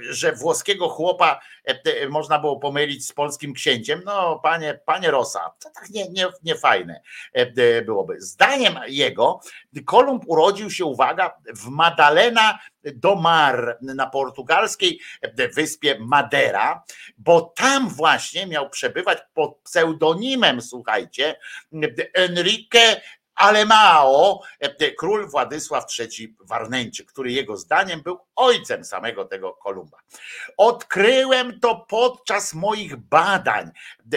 że 0.00 0.32
włoskiego 0.32 0.88
chłopa 0.88 1.40
e, 1.64 2.08
można 2.08 2.38
było 2.38 2.58
pomylić 2.58 3.06
z 3.06 3.12
polskim 3.12 3.54
księciem. 3.54 4.02
No, 4.04 4.40
panie, 4.42 4.80
panie 4.86 5.10
Rosa, 5.10 5.54
to 5.60 5.70
tak 5.70 5.90
nie, 5.90 6.08
nie, 6.10 6.28
nie 6.42 6.54
fajne 6.54 7.02
e, 7.32 7.82
byłoby. 7.82 8.20
Zdaniem 8.20 8.78
jego, 8.88 9.40
Kolumb 9.86 10.24
urodził 10.26 10.70
się, 10.70 10.84
uwaga, 10.84 11.36
w 11.54 11.68
Madalena 11.68 12.58
do 12.84 13.16
Mar 13.16 13.78
na 13.80 14.06
portugalskiej 14.06 15.00
wyspie 15.54 15.96
Madeira, 16.00 16.84
bo 17.18 17.40
tam 17.40 17.88
właśnie 17.88 18.46
miał 18.46 18.70
przebywać 18.70 19.18
pod 19.34 19.58
pseudonimem, 19.58 20.62
słuchajcie, 20.62 21.36
Enrique 22.14 23.00
Alemao, 23.40 24.40
e, 24.58 24.90
król 24.90 25.28
Władysław 25.28 25.84
III 25.98 26.36
Warneńczyk, 26.40 27.12
który 27.12 27.32
jego 27.32 27.56
zdaniem 27.56 28.02
był 28.02 28.18
ojcem 28.36 28.84
samego 28.84 29.24
tego 29.24 29.52
Kolumba. 29.52 29.98
Odkryłem 30.56 31.60
to 31.60 31.86
podczas 31.88 32.54
moich 32.54 32.96
badań, 32.96 33.70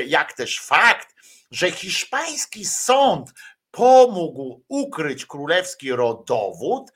jak 0.06 0.34
też 0.34 0.62
fakt, 0.62 1.16
że 1.52 1.72
hiszpański 1.72 2.66
sąd 2.66 3.34
pomógł 3.72 4.64
ukryć 4.68 5.26
królewski 5.26 5.92
rodowód 5.92 6.92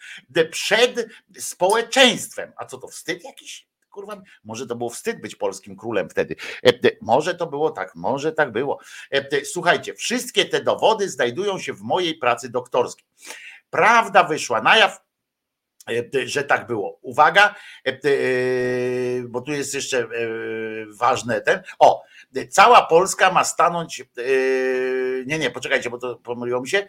przed 0.52 1.08
społeczeństwem. 1.38 2.54
A 2.58 2.66
co 2.66 2.78
to 2.78 2.88
wstyd 2.88 3.24
jakiś? 3.24 3.68
Kurwa, 3.98 4.22
może 4.44 4.68
to 4.68 4.76
było 4.76 4.90
wstyd 4.90 5.22
być 5.22 5.36
polskim 5.36 5.76
królem 5.76 6.10
wtedy. 6.10 6.36
E, 6.66 6.72
może 7.02 7.36
to 7.36 7.48
było 7.48 7.72
tak, 7.72 7.96
może 7.96 8.32
tak 8.32 8.52
było. 8.52 8.80
E, 9.12 9.46
słuchajcie, 9.46 9.94
wszystkie 9.94 10.46
te 10.46 10.64
dowody 10.64 11.10
znajdują 11.10 11.60
się 11.60 11.74
w 11.74 11.82
mojej 11.82 12.18
pracy 12.18 12.50
doktorskiej. 12.50 13.06
Prawda 13.70 14.24
wyszła 14.24 14.62
na 14.62 14.78
jaw, 14.78 15.02
e, 15.90 16.28
że 16.28 16.44
tak 16.44 16.68
było. 16.68 17.00
Uwaga, 17.02 17.56
bo 19.30 19.42
tu 19.42 19.52
jest 19.52 19.74
jeszcze 19.74 20.08
ważne 21.00 21.42
ten. 21.42 21.62
O, 21.80 22.04
cała 22.50 22.86
Polska 22.86 23.32
ma 23.32 23.44
stanąć. 23.44 24.04
Nie, 25.26 25.40
nie, 25.40 25.52
poczekajcie, 25.52 25.90
bo 25.90 25.98
to 25.98 26.16
pomyliło 26.16 26.62
mi 26.62 26.70
się, 26.70 26.88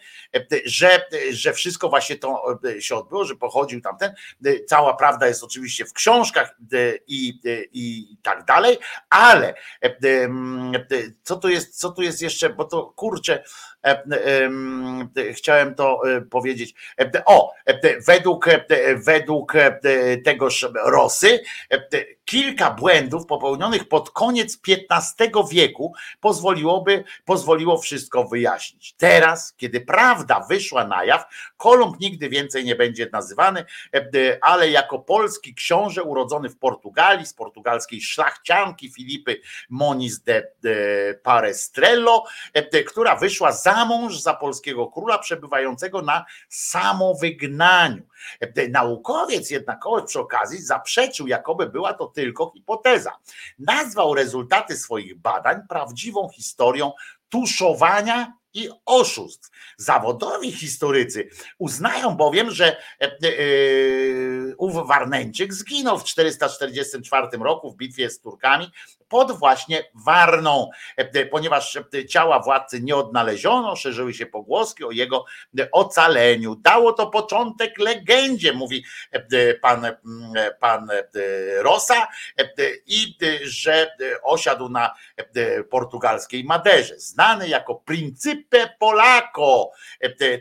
że, 0.64 1.06
że 1.30 1.52
wszystko 1.52 1.88
właśnie 1.88 2.16
to 2.16 2.58
się 2.78 2.96
odbyło, 2.96 3.24
że 3.24 3.36
pochodził 3.36 3.80
tamten. 3.80 4.14
Cała 4.66 4.96
prawda 4.96 5.26
jest 5.26 5.44
oczywiście 5.44 5.84
w 5.84 5.92
książkach 5.92 6.56
i, 7.06 7.40
i 7.72 8.16
tak 8.22 8.44
dalej, 8.44 8.78
ale 9.10 9.54
co 11.22 11.36
tu 11.36 11.48
jest, 11.48 11.80
co 11.80 11.90
tu 11.90 12.02
jest 12.02 12.22
jeszcze, 12.22 12.50
bo 12.50 12.64
to 12.64 12.86
kurczę, 12.86 13.44
chciałem 15.32 15.74
to 15.74 16.02
powiedzieć. 16.30 16.74
O, 17.26 17.52
według, 18.06 18.46
według 19.04 19.52
tegoż 20.24 20.68
Rosy, 20.86 21.40
kilka 22.28 22.70
błędów 22.70 23.26
popełnionych 23.26 23.88
pod 23.88 24.10
koniec 24.10 24.58
XV 24.68 25.30
wieku 25.50 25.92
pozwoliłoby, 26.20 27.04
pozwoliło 27.24 27.78
wszystko 27.78 28.24
wyjaśnić. 28.24 28.92
Teraz, 28.92 29.54
kiedy 29.56 29.80
prawda 29.80 30.46
wyszła 30.48 30.86
na 30.86 31.04
jaw, 31.04 31.24
Kolumb 31.56 32.00
nigdy 32.00 32.28
więcej 32.28 32.64
nie 32.64 32.76
będzie 32.76 33.08
nazywany, 33.12 33.64
e, 33.94 34.38
ale 34.40 34.70
jako 34.70 34.98
polski 34.98 35.54
książę 35.54 36.02
urodzony 36.02 36.48
w 36.48 36.58
Portugalii, 36.58 37.26
z 37.26 37.34
portugalskiej 37.34 38.00
szlachcianki 38.00 38.90
Filipy 38.90 39.40
Moniz 39.70 40.20
de, 40.22 40.42
Parestrello, 41.22 42.24
e, 42.54 42.84
która 42.84 43.16
wyszła 43.16 43.52
za 43.52 43.77
mąż 43.84 44.20
za 44.20 44.34
polskiego 44.34 44.86
króla 44.86 45.18
przebywającego 45.18 46.02
na 46.02 46.24
samowygnaniu. 46.48 48.02
Naukowiec 48.70 49.50
jednakowoż 49.50 50.02
przy 50.04 50.20
okazji 50.20 50.62
zaprzeczył, 50.62 51.26
jakoby 51.26 51.66
była 51.66 51.94
to 51.94 52.06
tylko 52.06 52.50
hipoteza. 52.54 53.12
Nazwał 53.58 54.14
rezultaty 54.14 54.76
swoich 54.76 55.20
badań 55.20 55.60
prawdziwą 55.68 56.28
historią 56.28 56.92
tuszowania 57.28 58.32
i 58.58 58.68
oszustw. 58.86 59.50
Zawodowi 59.76 60.52
historycy 60.52 61.28
uznają 61.58 62.16
bowiem, 62.16 62.50
że 62.50 62.76
e, 63.00 63.04
e, 63.04 63.10
ów 64.56 64.88
Warneńczyk 64.88 65.54
zginął 65.54 65.98
w 65.98 66.04
444 66.04 67.28
roku 67.38 67.70
w 67.70 67.76
bitwie 67.76 68.10
z 68.10 68.20
Turkami 68.20 68.70
pod 69.08 69.32
właśnie 69.32 69.84
Warną, 69.94 70.70
e, 70.96 71.26
ponieważ 71.26 71.78
ciała 72.08 72.40
władcy 72.40 72.82
nie 72.82 72.96
odnaleziono, 72.96 73.76
szerzyły 73.76 74.14
się 74.14 74.26
pogłoski 74.26 74.84
o 74.84 74.90
jego 74.90 75.24
ocaleniu. 75.72 76.56
Dało 76.56 76.92
to 76.92 77.06
początek 77.06 77.78
legendzie, 77.78 78.52
mówi 78.52 78.84
pan, 79.62 79.86
pan 80.60 80.88
Rosa, 81.58 82.08
i 82.86 83.16
że 83.42 83.96
osiadł 84.22 84.68
na 84.68 84.94
portugalskiej 85.70 86.44
Maderze, 86.44 86.98
znany 86.98 87.48
jako 87.48 87.74
Principe 88.48 88.74
Polako, 88.78 89.70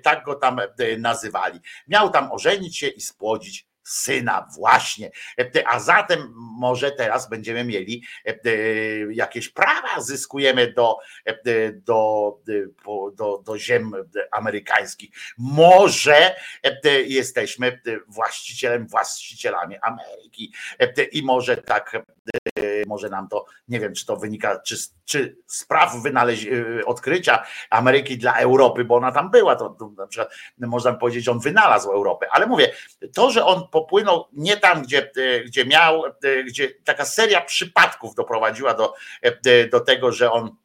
tak 0.03 0.23
go 0.23 0.35
tam 0.35 0.59
nazywali. 0.97 1.59
Miał 1.87 2.09
tam 2.09 2.31
ożenić 2.31 2.77
się 2.77 2.87
i 2.87 3.01
spłodzić 3.01 3.66
syna 3.87 4.47
właśnie. 4.55 5.11
A 5.65 5.79
zatem 5.79 6.33
może 6.35 6.91
teraz 6.91 7.29
będziemy 7.29 7.63
mieli 7.63 8.03
jakieś 9.11 9.49
prawa, 9.49 10.01
zyskujemy 10.01 10.73
do, 10.73 10.97
do, 11.73 12.39
do, 13.15 13.43
do 13.45 13.57
ziem 13.57 13.91
amerykańskich. 14.31 15.09
Może 15.37 16.35
jesteśmy 17.05 17.81
właścicielem, 18.07 18.87
właścicielami 18.87 19.75
Ameryki 19.81 20.53
i 21.11 21.23
może 21.23 21.57
tak 21.57 21.91
może 22.87 23.09
nam 23.09 23.27
to, 23.27 23.45
nie 23.67 23.79
wiem, 23.79 23.93
czy 23.93 24.05
to 24.05 24.17
wynika, 24.17 24.59
czy, 24.59 24.75
czy 25.05 25.37
spraw 25.45 26.01
wynaleźć, 26.03 26.47
odkrycia 26.85 27.43
Ameryki 27.69 28.17
dla 28.17 28.37
Europy, 28.37 28.85
bo 28.85 28.95
ona 28.95 29.11
tam 29.11 29.31
była, 29.31 29.55
to, 29.55 29.69
to 29.69 29.91
na 29.97 30.07
przykład 30.07 30.33
można 30.57 30.93
powiedzieć, 30.93 31.27
on 31.27 31.39
wynalazł 31.39 31.91
Europę, 31.91 32.27
ale 32.31 32.47
mówię, 32.47 32.71
to, 33.15 33.31
że 33.31 33.45
on 33.45 33.67
popłynął 33.81 34.27
nie 34.33 34.57
tam, 34.57 34.81
gdzie, 34.81 35.11
gdzie 35.45 35.65
miał, 35.65 36.03
gdzie 36.47 36.69
taka 36.83 37.05
seria 37.05 37.41
przypadków 37.41 38.15
doprowadziła 38.15 38.73
do, 38.73 38.93
do 39.71 39.79
tego, 39.79 40.11
że 40.11 40.31
on 40.31 40.55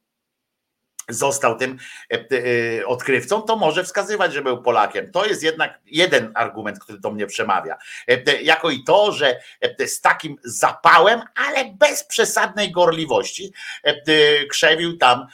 został 1.08 1.58
tym 1.58 1.78
odkrywcą, 2.86 3.42
to 3.42 3.57
może 3.57 3.84
wskazywać, 3.84 4.32
że 4.32 4.42
był 4.42 4.62
Polakiem. 4.62 5.10
To 5.12 5.26
jest 5.26 5.42
jednak 5.42 5.81
jeden 5.86 6.32
argument, 6.34 6.78
który 6.78 6.99
do 6.99 7.10
mnie 7.10 7.26
przemawia. 7.26 7.76
Jako 8.42 8.70
i 8.70 8.84
to, 8.84 9.12
że 9.12 9.41
z 9.86 10.00
takim 10.00 10.36
zapałem, 10.44 11.20
ale 11.34 11.65
bez 11.74 12.05
przesadnej 12.05 12.73
gorliwości 12.73 13.52
krzewił 14.50 14.97
tam, 14.97 15.26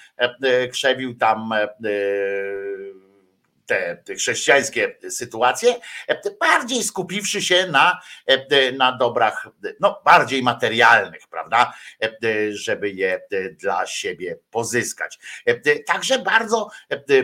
krzewił 0.73 1.17
tam 1.17 1.55
te, 3.69 4.03
chrześcijańskie 4.17 4.97
sytuacje, 5.11 5.75
bardziej 6.41 6.83
skupiwszy 6.83 7.43
się 7.43 7.67
na, 7.67 8.01
na 8.77 8.97
dobrach, 8.97 9.49
no 9.81 10.03
bardziej 10.05 10.43
materialnych, 10.43 11.29
prawda, 11.31 11.75
żeby 12.51 12.91
je 12.91 13.21
dla 13.53 13.87
siebie 13.87 14.39
pozyskać. 14.51 15.19
Także 15.87 16.19
bardzo, 16.19 16.71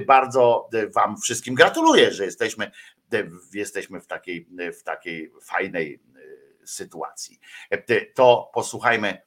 bardzo 0.06 0.68
Wam 0.94 1.20
wszystkim 1.20 1.54
gratuluję, 1.54 2.12
że 2.12 2.24
jesteśmy, 2.24 2.70
jesteśmy 3.54 4.00
w 4.00 4.06
takiej, 4.06 4.48
w 4.80 4.82
takiej 4.82 5.32
fajnej 5.42 6.00
sytuacji. 6.64 7.38
To 8.14 8.50
posłuchajmy 8.54 9.22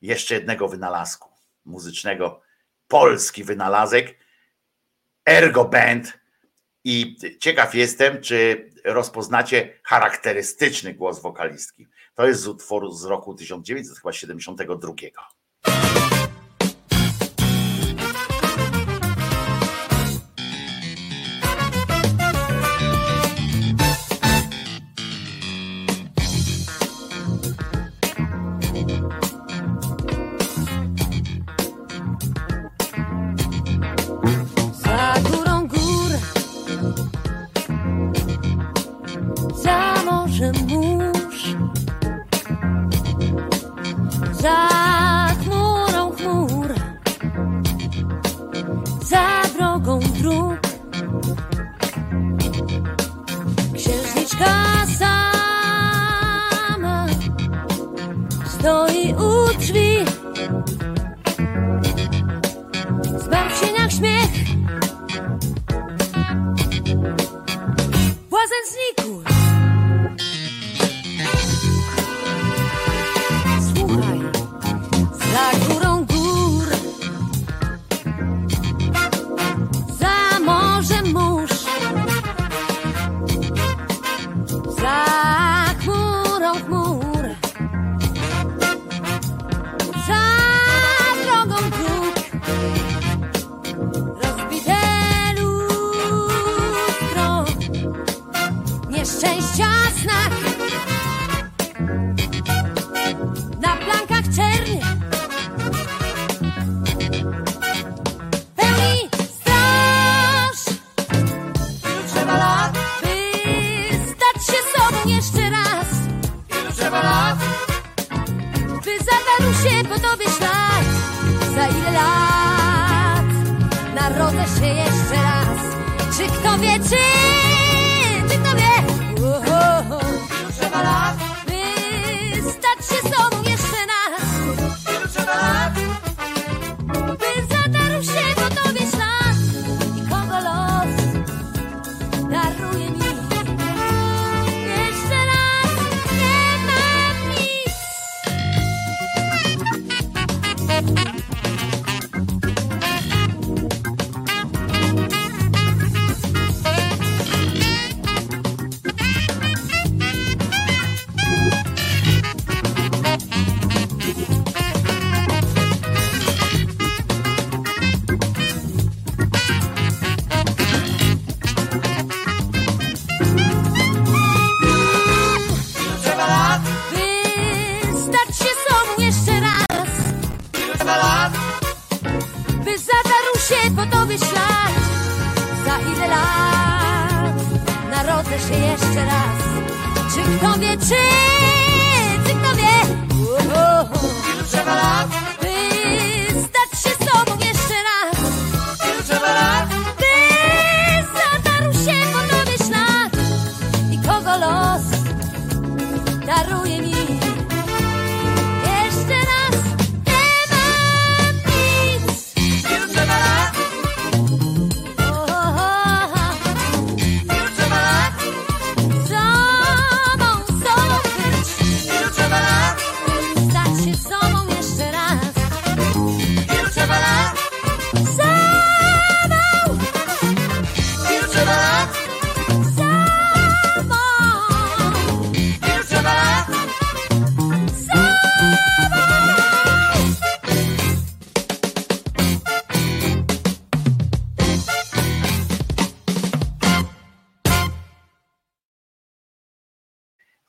jeszcze 0.00 0.34
jednego 0.34 0.68
wynalazku 0.68 1.32
muzycznego, 1.64 2.40
polski 2.88 3.44
wynalazek, 3.44 4.18
Ergo 5.28 5.64
Band, 5.64 6.18
i 6.84 7.16
ciekaw 7.40 7.74
jestem, 7.74 8.20
czy 8.20 8.70
rozpoznacie 8.84 9.80
charakterystyczny 9.84 10.94
głos 10.94 11.22
wokalistki. 11.22 11.86
To 12.14 12.26
jest 12.26 12.40
z 12.40 12.46
utworu 12.46 12.92
z 12.92 13.04
roku 13.04 13.34
1972. 13.34 15.37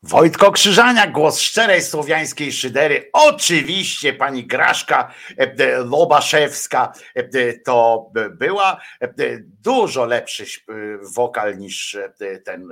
Wojtko 0.09 0.51
Krzyżania, 0.51 1.07
głos 1.07 1.39
szczerej 1.39 1.81
słowiańskiej 1.81 2.51
szydery. 2.51 3.09
Oczywiście 3.13 4.13
pani 4.13 4.47
Graszka 4.47 5.11
e, 5.37 5.41
e, 5.41 5.77
Lobaszewska 5.77 6.93
e, 7.15 7.53
to 7.53 8.09
była 8.31 8.81
dużo 9.63 10.05
lepszy 10.05 10.45
wokal 11.15 11.57
niż 11.57 11.97
ten 12.45 12.69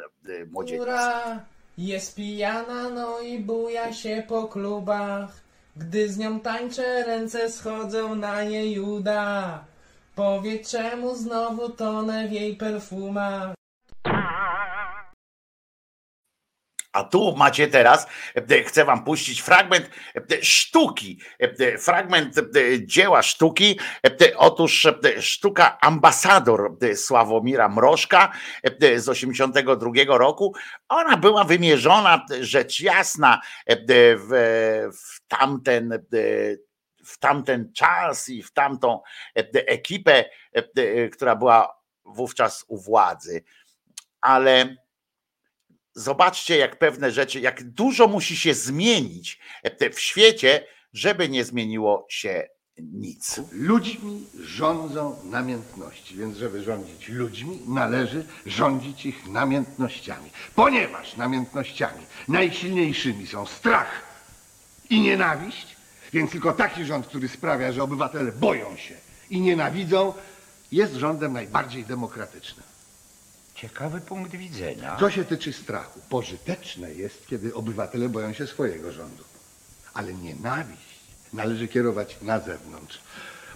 młodzieniec. 0.52 0.84
która 0.84 1.40
jest 1.78 2.16
pijana, 2.16 2.90
no 2.90 3.20
i 3.20 3.40
buja 3.40 3.94
się 3.94 4.24
po 4.28 4.48
klubach. 4.48 5.30
Gdy 5.76 6.10
z 6.10 6.18
nią 6.18 6.40
tańczę, 6.40 7.04
ręce 7.04 7.52
schodzą 7.52 8.16
na 8.16 8.44
jej 8.44 8.80
uda. 8.80 9.60
Powie 10.16 10.60
czemu 10.60 11.16
znowu 11.16 11.70
tonę 11.70 12.28
w 12.28 12.32
jej 12.32 12.56
perfumach. 12.56 13.57
A 16.98 17.04
tu 17.04 17.36
macie 17.36 17.68
teraz, 17.68 18.08
e, 18.36 18.64
chcę 18.64 18.86
wam 18.86 19.04
puścić 19.04 19.42
fragment 19.42 19.90
e, 20.16 20.44
sztuki, 20.44 21.20
e, 21.40 21.78
fragment 21.78 22.38
e, 22.38 22.44
dzieła 22.86 23.24
sztuki. 23.24 23.80
Otóż 24.38 24.88
sztuka 25.20 25.78
Ambasador 25.82 26.78
Sławomira 26.96 27.70
Mrożka 27.70 28.32
z 28.96 29.10
82 29.10 30.18
roku. 30.18 30.54
Ona 30.90 31.18
była 31.18 31.44
wymierzona, 31.44 32.26
rzecz 32.42 32.80
jasna, 32.80 33.42
w, 33.98 34.90
w 34.94 35.28
tamten 35.28 36.06
w 37.06 37.18
tamten 37.20 37.74
czas 37.74 38.30
i 38.30 38.44
w 38.44 38.54
tamtą 38.54 39.02
ekipę, 39.54 40.26
która 41.12 41.36
była 41.36 41.82
wówczas 42.06 42.66
u 42.68 42.78
władzy. 42.78 43.44
Ale 44.22 44.76
zobaczcie, 45.98 46.58
jak 46.58 46.80
pewne 46.80 47.12
rzeczy, 47.12 47.40
jak 47.40 47.64
dużo 47.64 48.08
musi 48.08 48.38
się 48.38 48.54
zmienić 48.54 49.40
e, 49.64 49.90
w 49.90 50.00
świecie, 50.00 50.68
żeby 50.94 51.30
nie 51.30 51.46
zmieniło 51.46 52.06
się 52.10 52.48
nic. 52.78 53.42
Ludźmi 53.52 54.28
rządzą 54.40 55.16
namiętności, 55.24 56.16
więc 56.16 56.38
żeby 56.38 56.64
rządzić 56.64 57.10
ludźmi, 57.10 57.60
należy 57.68 58.26
rządzić 58.46 59.06
ich 59.06 59.28
namiętnościami. 59.28 60.30
Ponieważ 60.56 61.18
namiętnościami 61.18 62.06
najsilniejszymi 62.28 63.28
są 63.28 63.46
strach 63.46 64.02
i 64.90 65.02
nienawiść, 65.02 65.76
więc 66.14 66.32
tylko 66.32 66.54
taki 66.54 66.86
rząd, 66.86 67.08
który 67.08 67.28
sprawia, 67.28 67.72
że 67.72 67.84
obywatele 67.84 68.32
boją 68.32 68.78
się 68.78 68.96
i 69.30 69.42
nienawidzą, 69.42 70.14
jest 70.72 70.94
rządem 70.94 71.34
najbardziej 71.34 71.86
demokratycznym. 71.86 72.67
Ciekawy 73.58 74.02
punkt 74.02 74.32
widzenia. 74.32 74.98
Co 75.00 75.12
się 75.12 75.26
tyczy 75.26 75.54
strachu, 75.54 76.00
pożyteczne 76.10 76.94
jest, 76.94 77.28
kiedy 77.28 77.54
obywatele 77.54 78.10
boją 78.10 78.34
się 78.34 78.48
swojego 78.48 78.92
rządu. 78.92 79.24
Ale 79.94 80.14
nienawiść 80.14 81.00
należy 81.34 81.68
kierować 81.68 82.18
na 82.22 82.40
zewnątrz. 82.40 83.02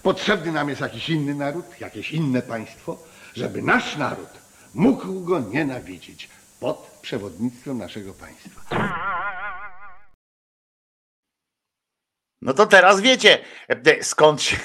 Potrzebny 0.02 0.52
nam 0.52 0.68
jest 0.68 0.80
jakiś 0.80 1.08
inny 1.08 1.34
naród, 1.34 1.80
jakieś 1.80 2.12
inne 2.12 2.42
państwo, 2.42 2.98
żeby 3.34 3.62
nasz 3.62 3.96
naród 3.96 4.28
mógł 4.74 5.20
go 5.20 5.40
nienawidzić 5.40 6.28
pod 6.60 6.98
przewodnictwem 7.02 7.78
naszego 7.78 8.12
państwa. 8.12 8.60
No 12.42 12.54
to 12.54 12.66
teraz 12.66 13.00
wiecie, 13.00 13.38
e, 13.68 14.04
skąd 14.04 14.42
się 14.42 14.56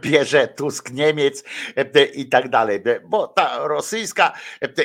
bierze 0.00 0.48
Tusk 0.48 0.90
Niemiec 0.90 1.44
e, 1.76 2.04
i 2.04 2.28
tak 2.28 2.48
dalej, 2.48 2.82
e, 2.86 3.00
bo 3.00 3.26
ta 3.26 3.58
rosyjska 3.68 4.32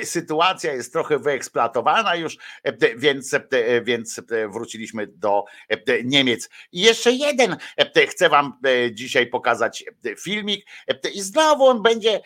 sytuacja 0.03 0.73
jest 0.73 0.93
trochę 0.93 1.19
wyeksploatowana 1.19 2.15
już, 2.15 2.37
więc, 2.97 3.35
więc 3.83 4.21
wróciliśmy 4.49 5.07
do 5.07 5.43
Niemiec. 6.03 6.49
I 6.71 6.81
jeszcze 6.81 7.11
jeden 7.11 7.57
chcę 8.07 8.29
wam 8.29 8.59
dzisiaj 8.91 9.27
pokazać 9.27 9.83
filmik 10.23 10.65
i 11.13 11.21
znowu 11.21 11.65
on 11.65 11.81
będzie 11.81 12.21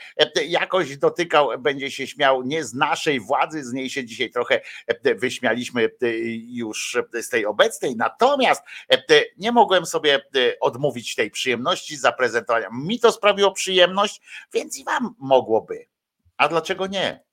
jakoś 0.48 0.98
dotykał, 0.98 1.50
będzie 1.60 1.92
się 1.92 2.08
śmiał 2.08 2.44
nie 2.44 2.64
z 2.64 2.74
naszej 2.74 3.20
władzy, 3.20 3.64
z 3.64 3.74
niej 3.74 3.90
się 3.90 4.06
dzisiaj 4.06 4.30
trochę 4.30 4.62
wyśmialiśmy 5.16 5.90
już 6.48 6.98
z 7.22 7.30
tej 7.30 7.46
obecnej, 7.46 7.96
natomiast 7.96 8.64
nie 9.38 9.52
mogłem 9.52 9.86
sobie 9.86 10.15
odmówić 10.62 11.16
tej 11.16 11.32
przyjemności 11.32 11.98
zaprezentowania. 11.98 12.70
Mi 12.72 13.00
to 13.00 13.12
sprawiło 13.12 13.52
przyjemność, 13.52 14.22
więc 14.54 14.78
i 14.78 14.84
wam 14.84 15.16
mogłoby. 15.20 15.86
A 16.38 16.48
dlaczego 16.48 16.88
nie? 16.88 17.26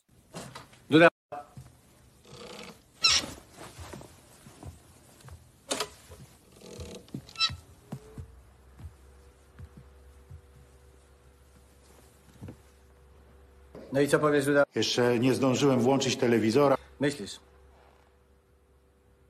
No 13.93 14.01
i 14.01 14.09
co 14.09 14.19
powiesz, 14.19 14.45
Duda? 14.45 14.65
Jeszcze 14.75 15.19
nie 15.19 15.35
zdążyłem 15.35 15.81
włączyć 15.81 16.17
telewizora. 16.17 16.77
Myślisz? 17.01 17.41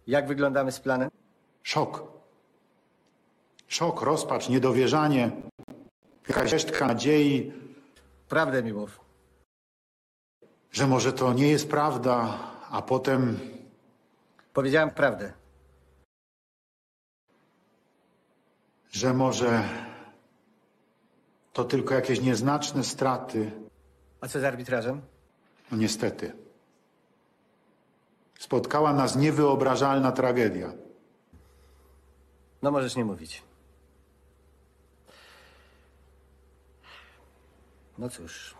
Jak 0.06 0.28
wyglądamy 0.28 0.72
z 0.72 0.80
planem? 0.80 1.10
Szok. 1.62 2.11
Szok, 3.72 4.02
rozpacz, 4.02 4.48
niedowierzanie, 4.48 5.30
jakaś 6.28 6.52
resztka 6.52 6.86
nadziei, 6.86 7.52
Prawdę 8.28 8.62
mi 8.62 8.72
mów. 8.72 9.00
że 10.72 10.86
może 10.86 11.12
to 11.12 11.32
nie 11.32 11.48
jest 11.48 11.70
prawda, 11.70 12.38
a 12.70 12.82
potem 12.82 13.38
Powiedziałem 14.52 14.90
prawdę. 14.90 15.32
że 18.92 19.14
może 19.14 19.62
to 21.52 21.64
tylko 21.64 21.94
jakieś 21.94 22.20
nieznaczne 22.20 22.84
straty. 22.84 23.50
A 24.20 24.28
co 24.28 24.40
z 24.40 24.44
arbitrażem? 24.44 25.02
No 25.70 25.76
niestety. 25.76 26.32
Spotkała 28.38 28.92
nas 28.92 29.16
niewyobrażalna 29.16 30.12
tragedia. 30.12 30.72
No 32.62 32.70
możesz 32.70 32.96
nie 32.96 33.04
mówić. 33.04 33.42
No 38.02 38.08
cóż. 38.10 38.54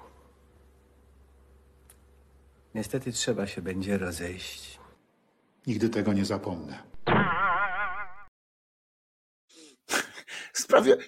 Niestety 2.75 3.13
trzeba 3.13 3.47
się 3.47 3.63
będzie 3.63 3.99
rozejść. 3.99 4.81
Nigdy 5.67 5.89
tego 5.89 6.13
nie 6.13 6.25
zapomnę. 6.25 6.83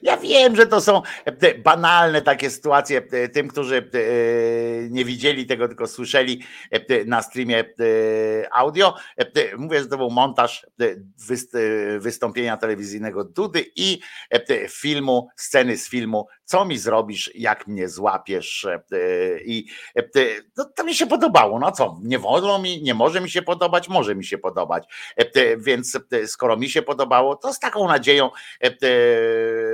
Ja 0.02 0.16
wiem, 0.16 0.56
że 0.56 0.66
to 0.66 0.80
są 0.80 1.02
e, 1.24 1.58
banalne 1.58 2.22
takie 2.22 2.50
sytuacje. 2.50 3.02
e, 3.12 3.28
Tym, 3.28 3.48
którzy 3.48 3.76
e, 3.76 3.90
nie 4.90 5.04
widzieli 5.04 5.46
tego, 5.46 5.68
tylko 5.68 5.86
słyszeli 5.86 6.42
na 7.06 7.22
streamie 7.22 7.64
audio. 8.52 8.94
Mówię, 9.58 9.80
że 9.80 9.86
to 9.86 9.96
był 9.96 10.10
montaż 10.10 10.66
wyst- 11.28 11.58
wystąpienia 11.98 12.56
telewizyjnego 12.56 13.24
Dudy 13.24 13.64
i 13.76 14.00
filmu, 14.70 15.28
sceny 15.36 15.76
z 15.76 15.88
filmu 15.88 16.26
co 16.44 16.64
mi 16.64 16.78
zrobisz, 16.78 17.30
jak 17.34 17.66
mnie 17.66 17.88
złapiesz 17.88 18.64
e, 18.64 18.80
i 19.44 19.66
e, 19.96 20.02
to 20.76 20.84
mi 20.84 20.94
się 20.94 21.06
podobało, 21.06 21.58
no 21.58 21.72
co, 21.72 21.98
nie 22.02 22.18
wolno 22.18 22.58
mi, 22.58 22.82
nie 22.82 22.94
może 22.94 23.20
mi 23.20 23.30
się 23.30 23.42
podobać, 23.42 23.88
może 23.88 24.14
mi 24.14 24.24
się 24.24 24.38
podobać, 24.38 24.84
E, 25.16 25.56
więc 25.56 25.98
e, 26.12 26.26
skoro 26.26 26.56
mi 26.56 26.70
się 26.70 26.82
podobało, 26.82 27.36
to 27.36 27.52
z 27.52 27.58
taką 27.58 27.88
nadzieją 27.88 28.30
e, 28.62 28.66
e, 28.66 28.76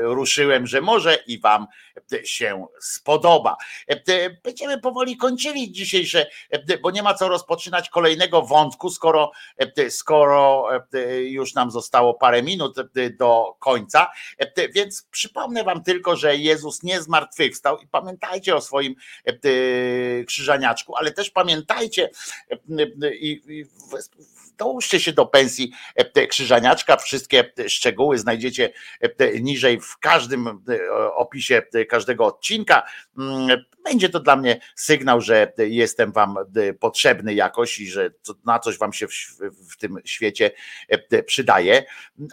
ruszyłem, 0.03 0.67
że 0.67 0.81
może 0.81 1.19
i 1.27 1.41
wam 1.41 1.67
e, 2.13 2.27
się 2.27 2.67
spodoba. 2.81 3.57
E, 3.91 4.03
e, 4.09 4.31
Będziemy 4.45 4.81
powoli 4.81 5.17
kończyli 5.17 5.73
dzisiejsze, 5.73 6.27
e, 6.51 6.79
bo 6.79 6.91
nie 6.91 7.03
ma 7.03 7.15
co 7.15 7.29
rozpoczynać 7.29 7.91
kolejnego 7.91 8.43
wątku, 8.43 8.91
skoro, 8.91 9.31
e, 9.59 9.91
skoro 9.91 10.69
e, 10.95 11.23
już 11.23 11.55
nam 11.55 11.71
zostało 11.71 12.15
parę 12.15 12.43
minut 12.43 12.79
e, 12.79 13.11
do 13.11 13.57
końca, 13.59 14.11
E, 14.39 14.69
więc 14.69 15.03
przypomnę 15.11 15.65
wam 15.65 15.83
tylko, 15.83 16.17
że 16.17 16.37
Jezus 16.61 16.83
nie 16.83 17.03
zmartwychwstał 17.03 17.79
i 17.79 17.89
pamiętajcie 17.89 18.57
o 18.57 18.61
swoim 18.61 18.95
e, 19.27 19.31
e, 19.31 20.25
krzyżaniaczku, 20.25 20.97
ale 20.97 21.13
też 21.13 21.31
pamiętajcie 21.31 22.11
e, 22.51 23.15
i, 23.15 23.65
dołóżcie 24.59 25.01
się 25.01 25.13
do 25.13 25.27
pensji 25.27 25.73
krzyżaniaczka. 26.29 26.97
Wszystkie 26.97 27.53
szczegóły 27.69 28.19
znajdziecie 28.19 28.73
niżej 29.41 29.81
w 29.81 29.99
każdym 29.99 30.65
opisie 31.15 31.63
każdego 31.89 32.27
odcinka. 32.27 32.83
Mm, 33.19 33.65
Będzie 33.85 34.09
to 34.09 34.21
dla 34.21 34.37
mnie 34.37 34.61
sygnał, 34.77 35.21
że 35.21 35.53
jestem 35.59 36.13
wam 36.13 36.37
potrzebny 36.81 37.35
jakoś 37.35 37.79
i 37.79 37.91
że 37.91 38.11
na 38.45 38.59
coś 38.59 38.79
wam 38.79 38.93
się 38.93 39.07
w, 39.71 39.77
tym 39.79 39.99
świecie 40.05 40.51
przydaje. 41.27 41.85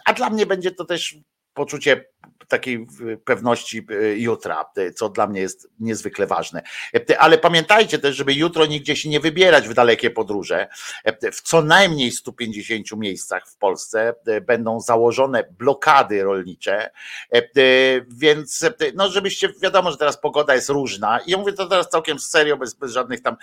A 0.04 0.12
dla 0.12 0.30
mnie 0.30 0.46
będzie 0.46 0.70
to 0.70 0.84
też 0.84 1.16
poczucie 1.58 2.04
takiej 2.48 2.86
pewności 3.24 3.86
e, 3.90 4.18
jutra, 4.18 4.64
e, 4.76 4.92
co 4.92 5.08
dla 5.08 5.26
mnie 5.26 5.40
jest 5.40 5.68
niezwykle 5.80 6.26
ważne. 6.26 6.62
E, 7.10 7.18
Ale 7.18 7.38
pamiętajcie 7.38 7.98
też, 7.98 8.16
żeby 8.16 8.34
jutro 8.34 8.66
nigdzie 8.66 8.96
się 8.96 9.08
nie 9.08 9.20
wybierać 9.20 9.68
w 9.68 9.74
dalekie 9.74 10.10
podróże. 10.10 10.68
E, 11.04 11.32
W 11.32 11.40
co 11.42 11.62
najmniej 11.62 12.10
150 12.12 12.92
miejscach 12.92 13.48
w 13.48 13.56
Polsce 13.56 14.14
e, 14.26 14.40
będą 14.40 14.80
założone 14.80 15.44
blokady 15.58 16.22
rolnicze, 16.22 16.90
E, 17.34 17.38
e, 17.38 18.00
więc 18.08 18.62
e, 18.62 18.72
no 18.94 19.08
żebyście, 19.10 19.48
wiadomo, 19.62 19.90
że 19.90 19.96
teraz 19.96 20.20
pogoda 20.20 20.54
jest 20.54 20.68
różna 20.68 21.18
i 21.20 21.30
ja 21.30 21.38
mówię 21.38 21.52
to 21.52 21.66
teraz 21.66 21.88
całkiem 21.88 22.18
serio, 22.18 22.56
bez, 22.56 22.74
bez 22.74 22.92
żadnych 22.92 23.22
tam 23.22 23.36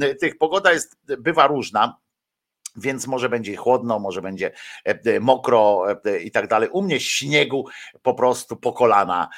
e, 0.00 0.14
tych, 0.14 0.38
pogoda 0.38 0.72
jest, 0.72 0.98
bywa 1.18 1.46
różna, 1.46 1.96
więc 2.76 3.06
może 3.06 3.28
będzie 3.28 3.56
chłodno, 3.56 3.98
może 3.98 4.22
będzie 4.22 4.50
e, 4.86 4.98
e, 5.04 5.20
mokro 5.20 5.84
e, 6.04 6.18
i 6.18 6.30
tak 6.30 6.48
dalej. 6.48 6.68
U 6.72 6.82
mnie 6.82 7.00
śniegu 7.00 7.66
po 8.02 8.14
prostu 8.14 8.56
po 8.56 8.72
kolana 8.72 9.28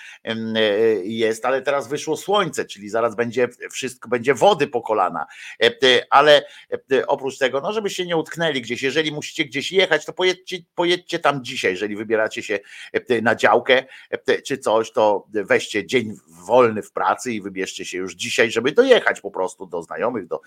jest, 1.05 1.45
ale 1.45 1.63
teraz 1.63 1.89
wyszło 1.89 2.17
słońce, 2.17 2.65
czyli 2.65 2.89
zaraz 2.89 3.17
będzie 3.17 3.49
wszystko, 3.71 4.09
będzie 4.09 4.35
wody 4.35 4.67
po 4.67 4.83
kolana. 4.83 5.27
Ale 6.11 6.47
oprócz 7.07 7.39
tego, 7.39 7.61
no 7.61 7.73
żebyście 7.73 8.07
nie 8.07 8.17
utknęli 8.17 8.61
gdzieś, 8.61 8.83
jeżeli 8.83 9.13
musicie 9.13 9.45
gdzieś 9.45 9.73
jechać, 9.73 10.05
to 10.05 10.13
pojedźcie, 10.13 10.59
pojedźcie 10.75 11.19
tam 11.19 11.45
dzisiaj, 11.45 11.73
jeżeli 11.73 11.97
wybieracie 11.97 12.43
się 12.43 12.59
na 13.23 13.35
działkę 13.35 13.85
czy 14.47 14.59
coś, 14.59 14.93
to 14.93 15.27
weźcie 15.31 15.87
dzień 15.87 16.17
wolny 16.47 16.83
w 16.83 16.93
pracy 16.93 17.33
i 17.33 17.43
wybierzcie 17.43 17.85
się 17.85 17.99
już 17.99 18.15
dzisiaj, 18.15 18.51
żeby 18.51 18.73
dojechać 18.73 19.21
po 19.21 19.31
prostu 19.31 19.67
do 19.67 19.83
znajomych, 19.83 20.27
do, 20.27 20.41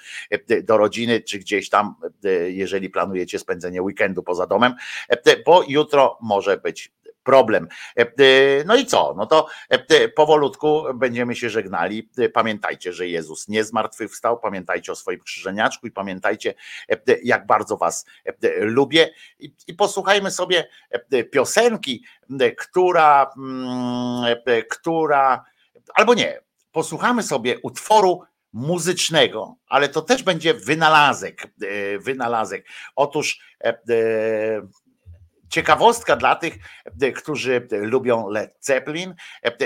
do 0.64 0.78
rodziny, 0.78 1.22
czy 1.22 1.40
gdzieś 1.40 1.70
tam, 1.70 1.96
e, 2.26 2.52
jeżeli 2.78 2.90
planujecie 2.90 3.40
spędzenie 3.40 3.82
weekendu 3.82 4.24
poza 4.24 4.48
domem, 4.48 4.76
e, 5.10 5.44
bo 5.46 5.64
jutro 5.68 6.18
może 6.22 6.58
być 6.58 6.92
problem. 7.24 7.68
E, 7.96 8.06
No 8.66 8.76
i 8.76 8.86
co? 8.86 9.14
No 9.18 9.26
to 9.26 9.48
e, 9.70 10.10
powolutku 10.10 10.84
będziemy 10.96 11.36
się 11.36 11.50
żegnali. 11.50 12.10
Pamiętajcie, 12.34 12.94
że 12.94 13.08
Jezus 13.08 13.48
nie 13.48 13.64
zmartwychwstał, 13.64 14.40
pamiętajcie 14.40 14.92
o 14.92 14.96
swoim 14.96 15.20
krzyżeniaczku 15.20 15.88
i 15.88 15.92
pamiętajcie, 15.92 16.54
jak 17.24 17.46
bardzo 17.46 17.78
was 17.78 18.06
lubię. 18.60 19.10
I, 19.68 19.74
posłuchajmy 19.74 20.32
sobie 20.32 20.68
piosenki, 21.32 22.04
która, 22.58 23.32
która, 24.70 25.44
albo 25.94 26.14
nie, 26.14 26.40
posłuchamy 26.72 27.24
sobie 27.24 27.60
utworu 27.64 28.24
muzycznego, 28.54 29.56
ale 29.68 29.90
to 29.90 30.02
też 30.02 30.24
będzie 30.24 30.54
wynalazek. 30.54 31.44
e, 31.44 32.00
Wynalazek. 32.00 32.66
Otóż 32.96 33.40
e, 33.64 33.68
e, 33.70 33.78
ciekawostka 35.50 36.16
dla 36.16 36.36
tych, 36.36 36.54
którzy 37.16 37.68
lubią 37.72 38.30
Led 38.30 38.56
Zeppelin. 38.60 39.16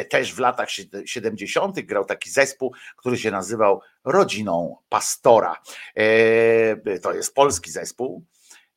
Też 0.09 0.33
w 0.33 0.39
latach 0.39 0.69
sied- 0.69 1.01
70. 1.05 1.81
grał 1.81 2.05
taki 2.05 2.29
zespół, 2.29 2.73
który 2.97 3.17
się 3.17 3.31
nazywał 3.31 3.81
Rodziną 4.05 4.77
Pastora. 4.89 5.61
To 7.01 7.13
jest 7.13 7.35
polski 7.35 7.71
zespół. 7.71 8.23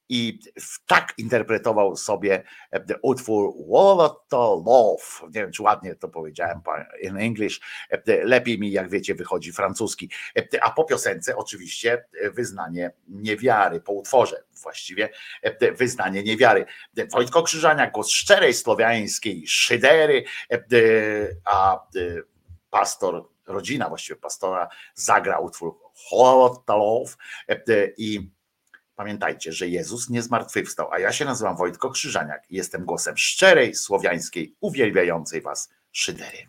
I 0.08 0.39
tak 0.86 1.15
interpretował 1.18 1.97
sobie 1.97 2.42
e, 2.73 2.84
utwór 3.02 3.55
What 3.74 4.28
to 4.28 4.62
Love. 4.66 5.26
Nie 5.34 5.41
wiem, 5.41 5.52
czy 5.52 5.62
ładnie 5.62 5.94
to 5.94 6.08
powiedziałem 6.08 6.62
po- 6.62 6.73
in 7.02 7.16
English. 7.16 7.60
E, 7.91 8.24
Lepiej 8.24 8.58
mi, 8.58 8.73
jak 8.73 8.91
wiecie, 8.91 9.15
wychodzi 9.15 9.52
francuski. 9.52 10.10
E, 10.39 10.65
A 10.65 10.70
po 10.70 10.84
piosence 10.84 11.36
oczywiście 11.36 12.05
wyznanie 12.33 12.91
niewiary, 13.08 13.81
po 13.81 13.92
utworze 13.92 14.44
właściwie 14.62 15.08
wyznanie 15.76 16.23
niewiary. 16.23 16.66
Wojtko 17.12 17.42
Krzyżaniak, 17.42 17.92
głos 17.92 18.10
szczerej 18.10 18.55
słowiańskiej 18.55 19.47
szydery, 19.47 20.24
a 21.44 21.86
pastor, 22.70 23.28
rodzina 23.47 23.89
właściwie 23.89 24.20
pastora 24.20 24.68
zagra 24.94 25.39
utwór 25.39 25.78
What 26.12 26.65
to 26.66 26.76
Love 26.78 27.12
i 27.97 28.31
Pamiętajcie, 28.95 29.53
że 29.53 29.69
Jezus 29.69 30.11
nie 30.11 30.23
zmartwychwstał, 30.23 30.93
a 30.93 30.99
ja 30.99 31.13
się 31.13 31.25
nazywam 31.25 31.57
Wojtko 31.57 31.91
Krzyżaniak 31.91 32.51
i 32.51 32.57
jestem 32.57 32.85
głosem 32.85 33.17
szczerej, 33.17 33.75
słowiańskiej, 33.75 34.57
uwielbiającej 34.61 35.43
was 35.43 35.69
szydery. 35.93 36.49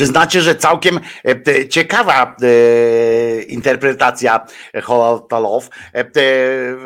Przyznacie, 0.00 0.40
że 0.40 0.54
całkiem 0.54 1.00
e, 1.24 1.68
ciekawa 1.68 2.36
e, 2.42 3.42
interpretacja 3.42 4.46
Holotalow, 4.82 5.68
e, 5.94 6.04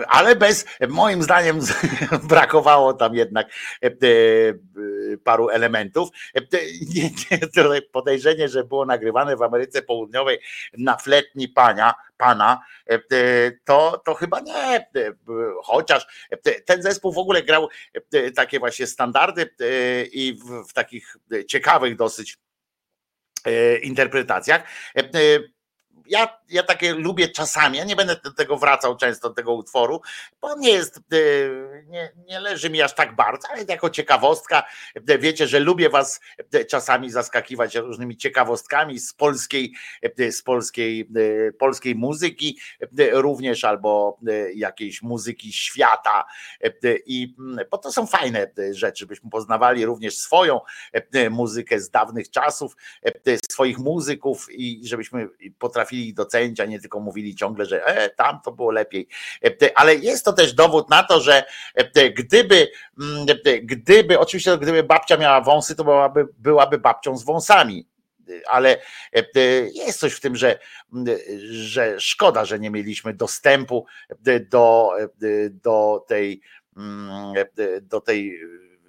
ale 0.08 0.36
bez, 0.36 0.66
moim 0.88 1.22
zdaniem 1.22 1.60
brakowało 2.30 2.94
tam 2.94 3.14
jednak 3.14 3.46
paru 5.24 5.48
elementów. 5.48 6.08
Nie, 6.94 7.02
nie, 7.02 7.80
podejrzenie, 7.92 8.48
że 8.48 8.64
było 8.64 8.86
nagrywane 8.86 9.36
w 9.36 9.42
Ameryce 9.42 9.82
Południowej 9.82 10.38
na 10.78 10.96
fletni 10.96 11.48
pania, 11.48 11.94
pana, 12.16 12.60
to, 13.64 14.02
to 14.04 14.14
chyba 14.14 14.40
nie. 14.40 14.86
Chociaż 15.62 16.06
ten 16.66 16.82
zespół 16.82 17.12
w 17.12 17.18
ogóle 17.18 17.42
grał 17.42 17.68
takie 18.36 18.58
właśnie 18.58 18.86
standardy 18.86 19.50
i 20.12 20.38
w, 20.44 20.68
w 20.68 20.72
takich 20.72 21.16
ciekawych 21.48 21.96
dosyć 21.96 22.38
interpretacjach. 23.44 24.64
Ja, 26.06 26.38
ja 26.54 26.62
takie 26.62 26.94
lubię 26.94 27.28
czasami, 27.28 27.78
ja 27.78 27.84
nie 27.84 27.96
będę 27.96 28.16
do 28.24 28.32
tego 28.32 28.56
wracał 28.56 28.96
często, 28.96 29.28
do 29.28 29.34
tego 29.34 29.54
utworu, 29.54 30.00
bo 30.40 30.56
nie 30.56 30.70
jest, 30.70 30.96
e, 30.96 31.02
nie, 31.86 32.12
nie 32.26 32.40
leży 32.40 32.70
mi 32.70 32.82
aż 32.82 32.94
tak 32.94 33.16
bardzo, 33.16 33.48
ale 33.50 33.64
jako 33.68 33.90
ciekawostka, 33.90 34.62
e, 35.08 35.18
wiecie, 35.18 35.46
że 35.46 35.60
lubię 35.60 35.90
was 35.90 36.20
e, 36.52 36.64
czasami 36.64 37.10
zaskakiwać 37.10 37.74
różnymi 37.74 38.16
ciekawostkami 38.16 38.98
z 38.98 39.14
polskiej, 39.14 39.74
z 40.30 40.42
polskiej, 40.42 41.08
polskiej 41.58 41.94
muzyki 41.94 42.58
również, 43.12 43.64
albo 43.64 44.18
jakiejś 44.54 45.02
muzyki 45.02 45.52
świata 45.52 46.24
i 47.06 47.34
mm, 47.38 47.66
bo 47.70 47.78
to 47.78 47.92
są 47.92 48.06
fajne 48.06 48.50
rzeczy, 48.70 49.06
byśmy 49.06 49.30
poznawali 49.30 49.84
również 49.84 50.18
swoją 50.18 50.60
muzykę 51.30 51.80
z 51.80 51.90
dawnych 51.90 52.30
czasów, 52.30 52.76
swoich 53.50 53.78
muzyków 53.78 54.46
i 54.50 54.80
żebyśmy 54.84 55.28
potrafili 55.58 56.14
docenić, 56.14 56.43
a 56.60 56.64
nie 56.64 56.80
tylko 56.80 57.00
mówili 57.00 57.34
ciągle, 57.34 57.66
że 57.66 57.86
e, 57.86 58.10
tam 58.10 58.40
to 58.44 58.52
było 58.52 58.70
lepiej. 58.70 59.08
E, 59.44 59.78
ale 59.78 59.94
jest 59.94 60.24
to 60.24 60.32
też 60.32 60.52
dowód 60.52 60.90
na 60.90 61.02
to, 61.02 61.20
że 61.20 61.44
e, 61.74 62.10
gdyby, 62.10 62.68
mm, 63.00 63.26
gdyby, 63.62 64.18
oczywiście 64.18 64.58
gdyby 64.58 64.82
babcia 64.82 65.16
miała 65.16 65.40
wąsy, 65.40 65.76
to 65.76 65.84
byłaby, 65.84 66.28
byłaby 66.38 66.78
babcią 66.78 67.16
z 67.16 67.24
wąsami 67.24 67.86
ale 68.46 68.76
jest 69.74 69.98
coś 69.98 70.12
w 70.12 70.20
tym, 70.20 70.36
że, 70.36 70.58
że 71.50 72.00
szkoda, 72.00 72.44
że 72.44 72.58
nie 72.58 72.70
mieliśmy 72.70 73.14
dostępu 73.14 73.86
do, 74.50 74.92
do 75.50 76.04
tej 76.08 76.40
mm, 76.76 77.34
do 77.82 78.00
tej 78.00 78.40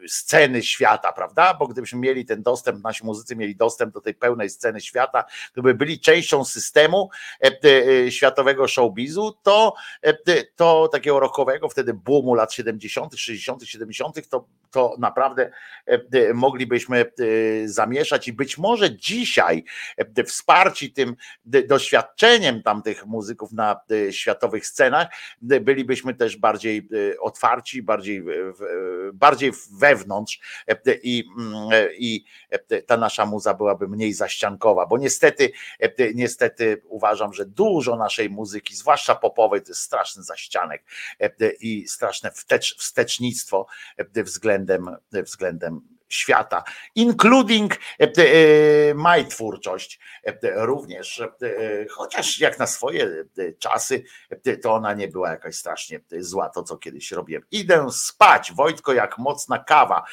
sceny 0.07 0.63
świata, 0.63 1.13
prawda? 1.13 1.53
Bo 1.53 1.67
gdybyśmy 1.67 1.99
mieli 1.99 2.25
ten 2.25 2.43
dostęp, 2.43 2.83
nasi 2.83 3.05
muzycy 3.05 3.35
mieli 3.35 3.55
dostęp 3.55 3.93
do 3.93 4.01
tej 4.01 4.13
pełnej 4.13 4.49
sceny 4.49 4.81
świata, 4.81 5.23
gdyby 5.53 5.73
byli 5.73 5.99
częścią 5.99 6.45
systemu 6.45 7.09
e, 7.43 7.51
e, 8.05 8.11
światowego 8.11 8.67
showbizu, 8.67 9.31
to, 9.43 9.73
e, 10.01 10.43
to 10.55 10.87
takiego 10.87 11.19
rockowego, 11.19 11.69
wtedy 11.69 11.93
boomu 11.93 12.33
lat 12.33 12.53
70., 12.53 13.15
60., 13.15 13.63
70., 13.63 14.29
to, 14.29 14.47
to 14.71 14.95
naprawdę 14.99 15.51
moglibyśmy 16.33 17.05
zamieszać 17.65 18.27
i 18.27 18.33
być 18.33 18.57
może 18.57 18.95
dzisiaj 18.95 19.63
wsparci 20.25 20.91
tym 20.91 21.15
doświadczeniem 21.45 22.63
tamtych 22.63 23.05
muzyków 23.05 23.51
na 23.51 23.79
światowych 24.11 24.67
scenach, 24.67 25.07
bylibyśmy 25.41 26.13
też 26.13 26.37
bardziej 26.37 26.89
otwarci, 27.19 27.83
bardziej, 27.83 28.23
bardziej 29.13 29.51
we 29.71 29.94
wewnątrz 29.95 30.39
e, 30.67 30.77
i, 31.03 31.23
mm, 31.37 31.69
e, 31.71 31.93
i 31.93 32.25
e, 32.49 32.81
ta 32.81 32.97
nasza 32.97 33.25
muza 33.25 33.53
byłaby 33.53 33.87
mniej 33.87 34.13
zaściankowa, 34.13 34.85
bo 34.85 34.97
niestety, 34.97 35.51
niestety 36.15 36.81
uważam, 36.87 37.33
że 37.33 37.45
dużo 37.45 37.95
naszej 37.95 38.29
muzyki, 38.29 38.75
zwłaszcza 38.75 39.15
popowej, 39.15 39.61
to 39.61 39.67
jest 39.67 39.81
straszny 39.81 40.23
zaścianek 40.23 40.85
i 41.59 41.87
straszne 41.87 42.31
wstecz, 42.31 42.77
wstecznictwo 42.77 43.67
względem, 44.15 44.95
względem 45.11 45.94
świata, 46.15 46.63
including 46.95 47.73
e, 47.73 48.03
e, 48.03 48.93
my 48.93 49.25
twórczość 49.25 49.99
e, 50.23 50.65
również, 50.65 51.23
chociaż 51.89 52.39
jak 52.39 52.59
na 52.59 52.67
swoje 52.67 53.25
czasy, 53.59 54.03
to 54.61 54.73
ona 54.73 54.93
nie 54.93 55.07
była 55.07 55.29
jakaś 55.29 55.55
strasznie 55.55 55.99
zła, 56.19 56.49
to 56.49 56.63
co 56.63 56.77
kiedyś 56.77 57.11
robiłem. 57.11 57.43
Idę 57.51 57.87
spać, 57.91 58.51
Wojtko, 58.53 58.93
jak 58.93 59.17
mocna 59.17 59.59
kawa. 59.59 60.03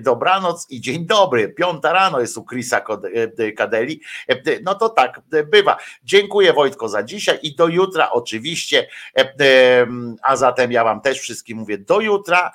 Dobranoc 0.00 0.66
i 0.70 0.80
dzień 0.80 1.06
dobry. 1.06 1.48
Piąta 1.48 1.92
rano 1.92 2.20
jest 2.20 2.36
u 2.36 2.44
Chrisa 2.44 2.84
Kadeli. 3.56 4.00
No 4.62 4.74
to 4.74 4.88
tak 4.88 5.20
bywa. 5.46 5.76
Dziękuję 6.04 6.52
Wojtko 6.52 6.88
za 6.88 7.02
dzisiaj 7.02 7.38
i 7.42 7.54
do 7.54 7.68
jutra 7.68 8.10
oczywiście. 8.10 8.88
A 10.22 10.36
zatem 10.36 10.72
ja 10.72 10.84
wam 10.84 11.00
też 11.00 11.20
wszystkim 11.20 11.58
mówię 11.58 11.78
do 11.78 12.00
jutra. 12.00 12.52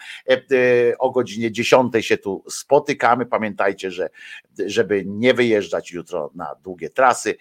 O 0.99 1.11
godzinie 1.11 1.51
10 1.51 1.93
się 2.01 2.17
tu 2.17 2.43
spotykamy 2.49 2.78
spotykamy. 2.79 3.25
Pamiętajcie, 3.25 3.91
że 3.91 4.09
żeby 4.65 5.03
nie 5.05 5.33
wyjeżdżać 5.33 5.91
jutro 5.91 6.31
na 6.35 6.55
długie 6.55 6.89
trasy. 6.89 7.35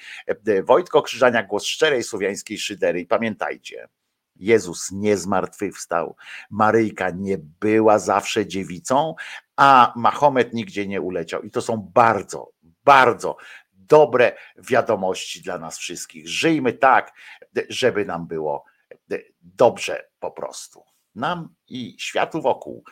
Wojtko 0.64 1.02
Krzyżania, 1.02 1.42
głos 1.42 1.64
szczerej 1.64 2.02
słowiańskiej 2.02 2.58
szydery. 2.58 3.06
Pamiętajcie, 3.06 3.88
Jezus 4.36 4.92
nie 4.92 5.16
zmartwychwstał, 5.16 6.16
Maryjka 6.50 7.10
nie 7.10 7.38
była 7.60 7.98
zawsze 7.98 8.46
dziewicą, 8.46 9.14
a 9.56 9.92
Mahomet 9.96 10.54
nigdzie 10.54 10.86
nie 10.86 11.00
uleciał. 11.00 11.42
I 11.42 11.50
to 11.50 11.60
są 11.60 11.90
bardzo, 11.94 12.50
bardzo 12.84 13.36
dobre 13.72 14.36
wiadomości 14.56 15.42
dla 15.42 15.58
nas 15.58 15.78
wszystkich. 15.78 16.28
Żyjmy 16.28 16.72
tak, 16.72 17.12
żeby 17.68 18.04
nam 18.04 18.26
było 18.26 18.64
dobrze 19.42 20.08
po 20.20 20.30
prostu. 20.30 20.82
Nam 21.14 21.54
i 21.68 21.96
światu 21.98 22.42
wokół. 22.42 22.84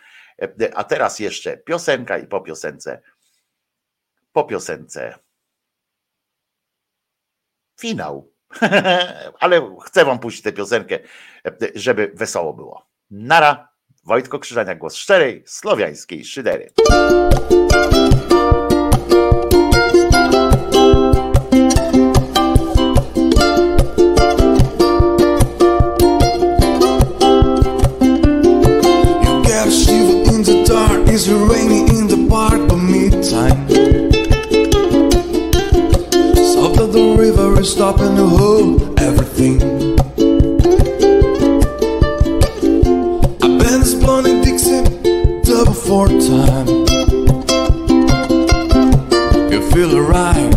A 0.74 0.84
teraz 0.84 1.18
jeszcze 1.18 1.56
piosenka 1.56 2.18
i 2.18 2.26
po 2.26 2.40
piosence, 2.40 3.02
po 4.32 4.44
piosence 4.44 5.18
finał. 7.80 8.32
Ale 9.40 9.76
chcę 9.84 10.04
wam 10.04 10.18
puścić 10.18 10.42
tę 10.42 10.52
piosenkę, 10.52 10.98
żeby 11.74 12.12
wesoło 12.14 12.54
było. 12.54 12.86
Nara, 13.10 13.68
Wojtko 14.04 14.38
Krzyżania, 14.38 14.74
głos 14.74 14.94
szczerej, 14.94 15.42
słowiańskiej 15.46 16.24
szydery. 16.24 16.70
Stopping 37.66 38.14
to 38.14 38.26
hold 38.26 39.00
everything. 39.00 39.60
I've 43.42 43.58
been 43.58 43.82
spawning 43.84 44.40
Dixie 44.42 44.84
double 45.42 45.72
four 45.74 46.06
time. 46.06 46.68
You 49.50 49.60
feel 49.72 49.96
alright 49.96 50.55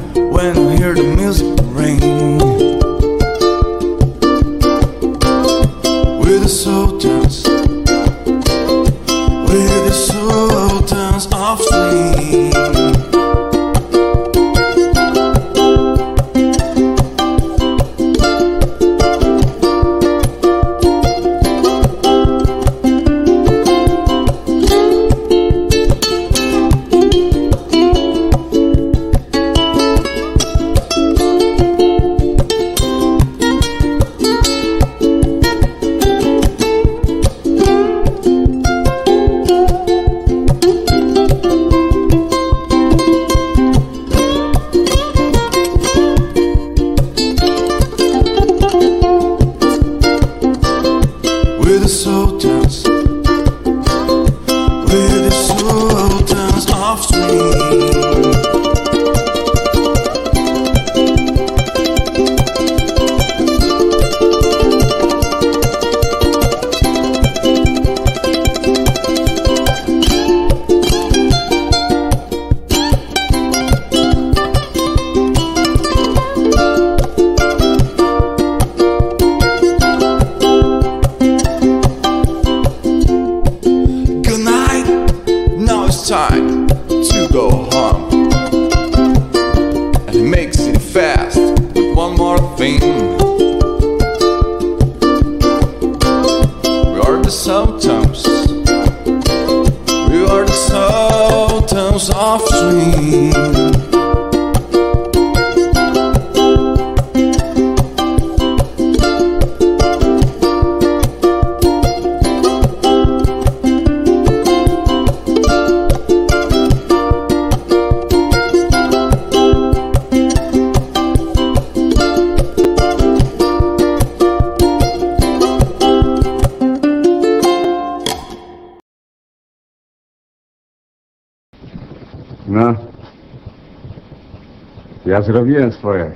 zrobiłem 135.30 135.72
swoje. 135.72 136.12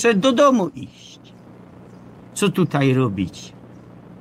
Proszę 0.00 0.14
do 0.14 0.32
domu 0.32 0.70
iść. 0.74 1.20
Co 2.34 2.48
tutaj 2.48 2.94
robić? 2.94 3.52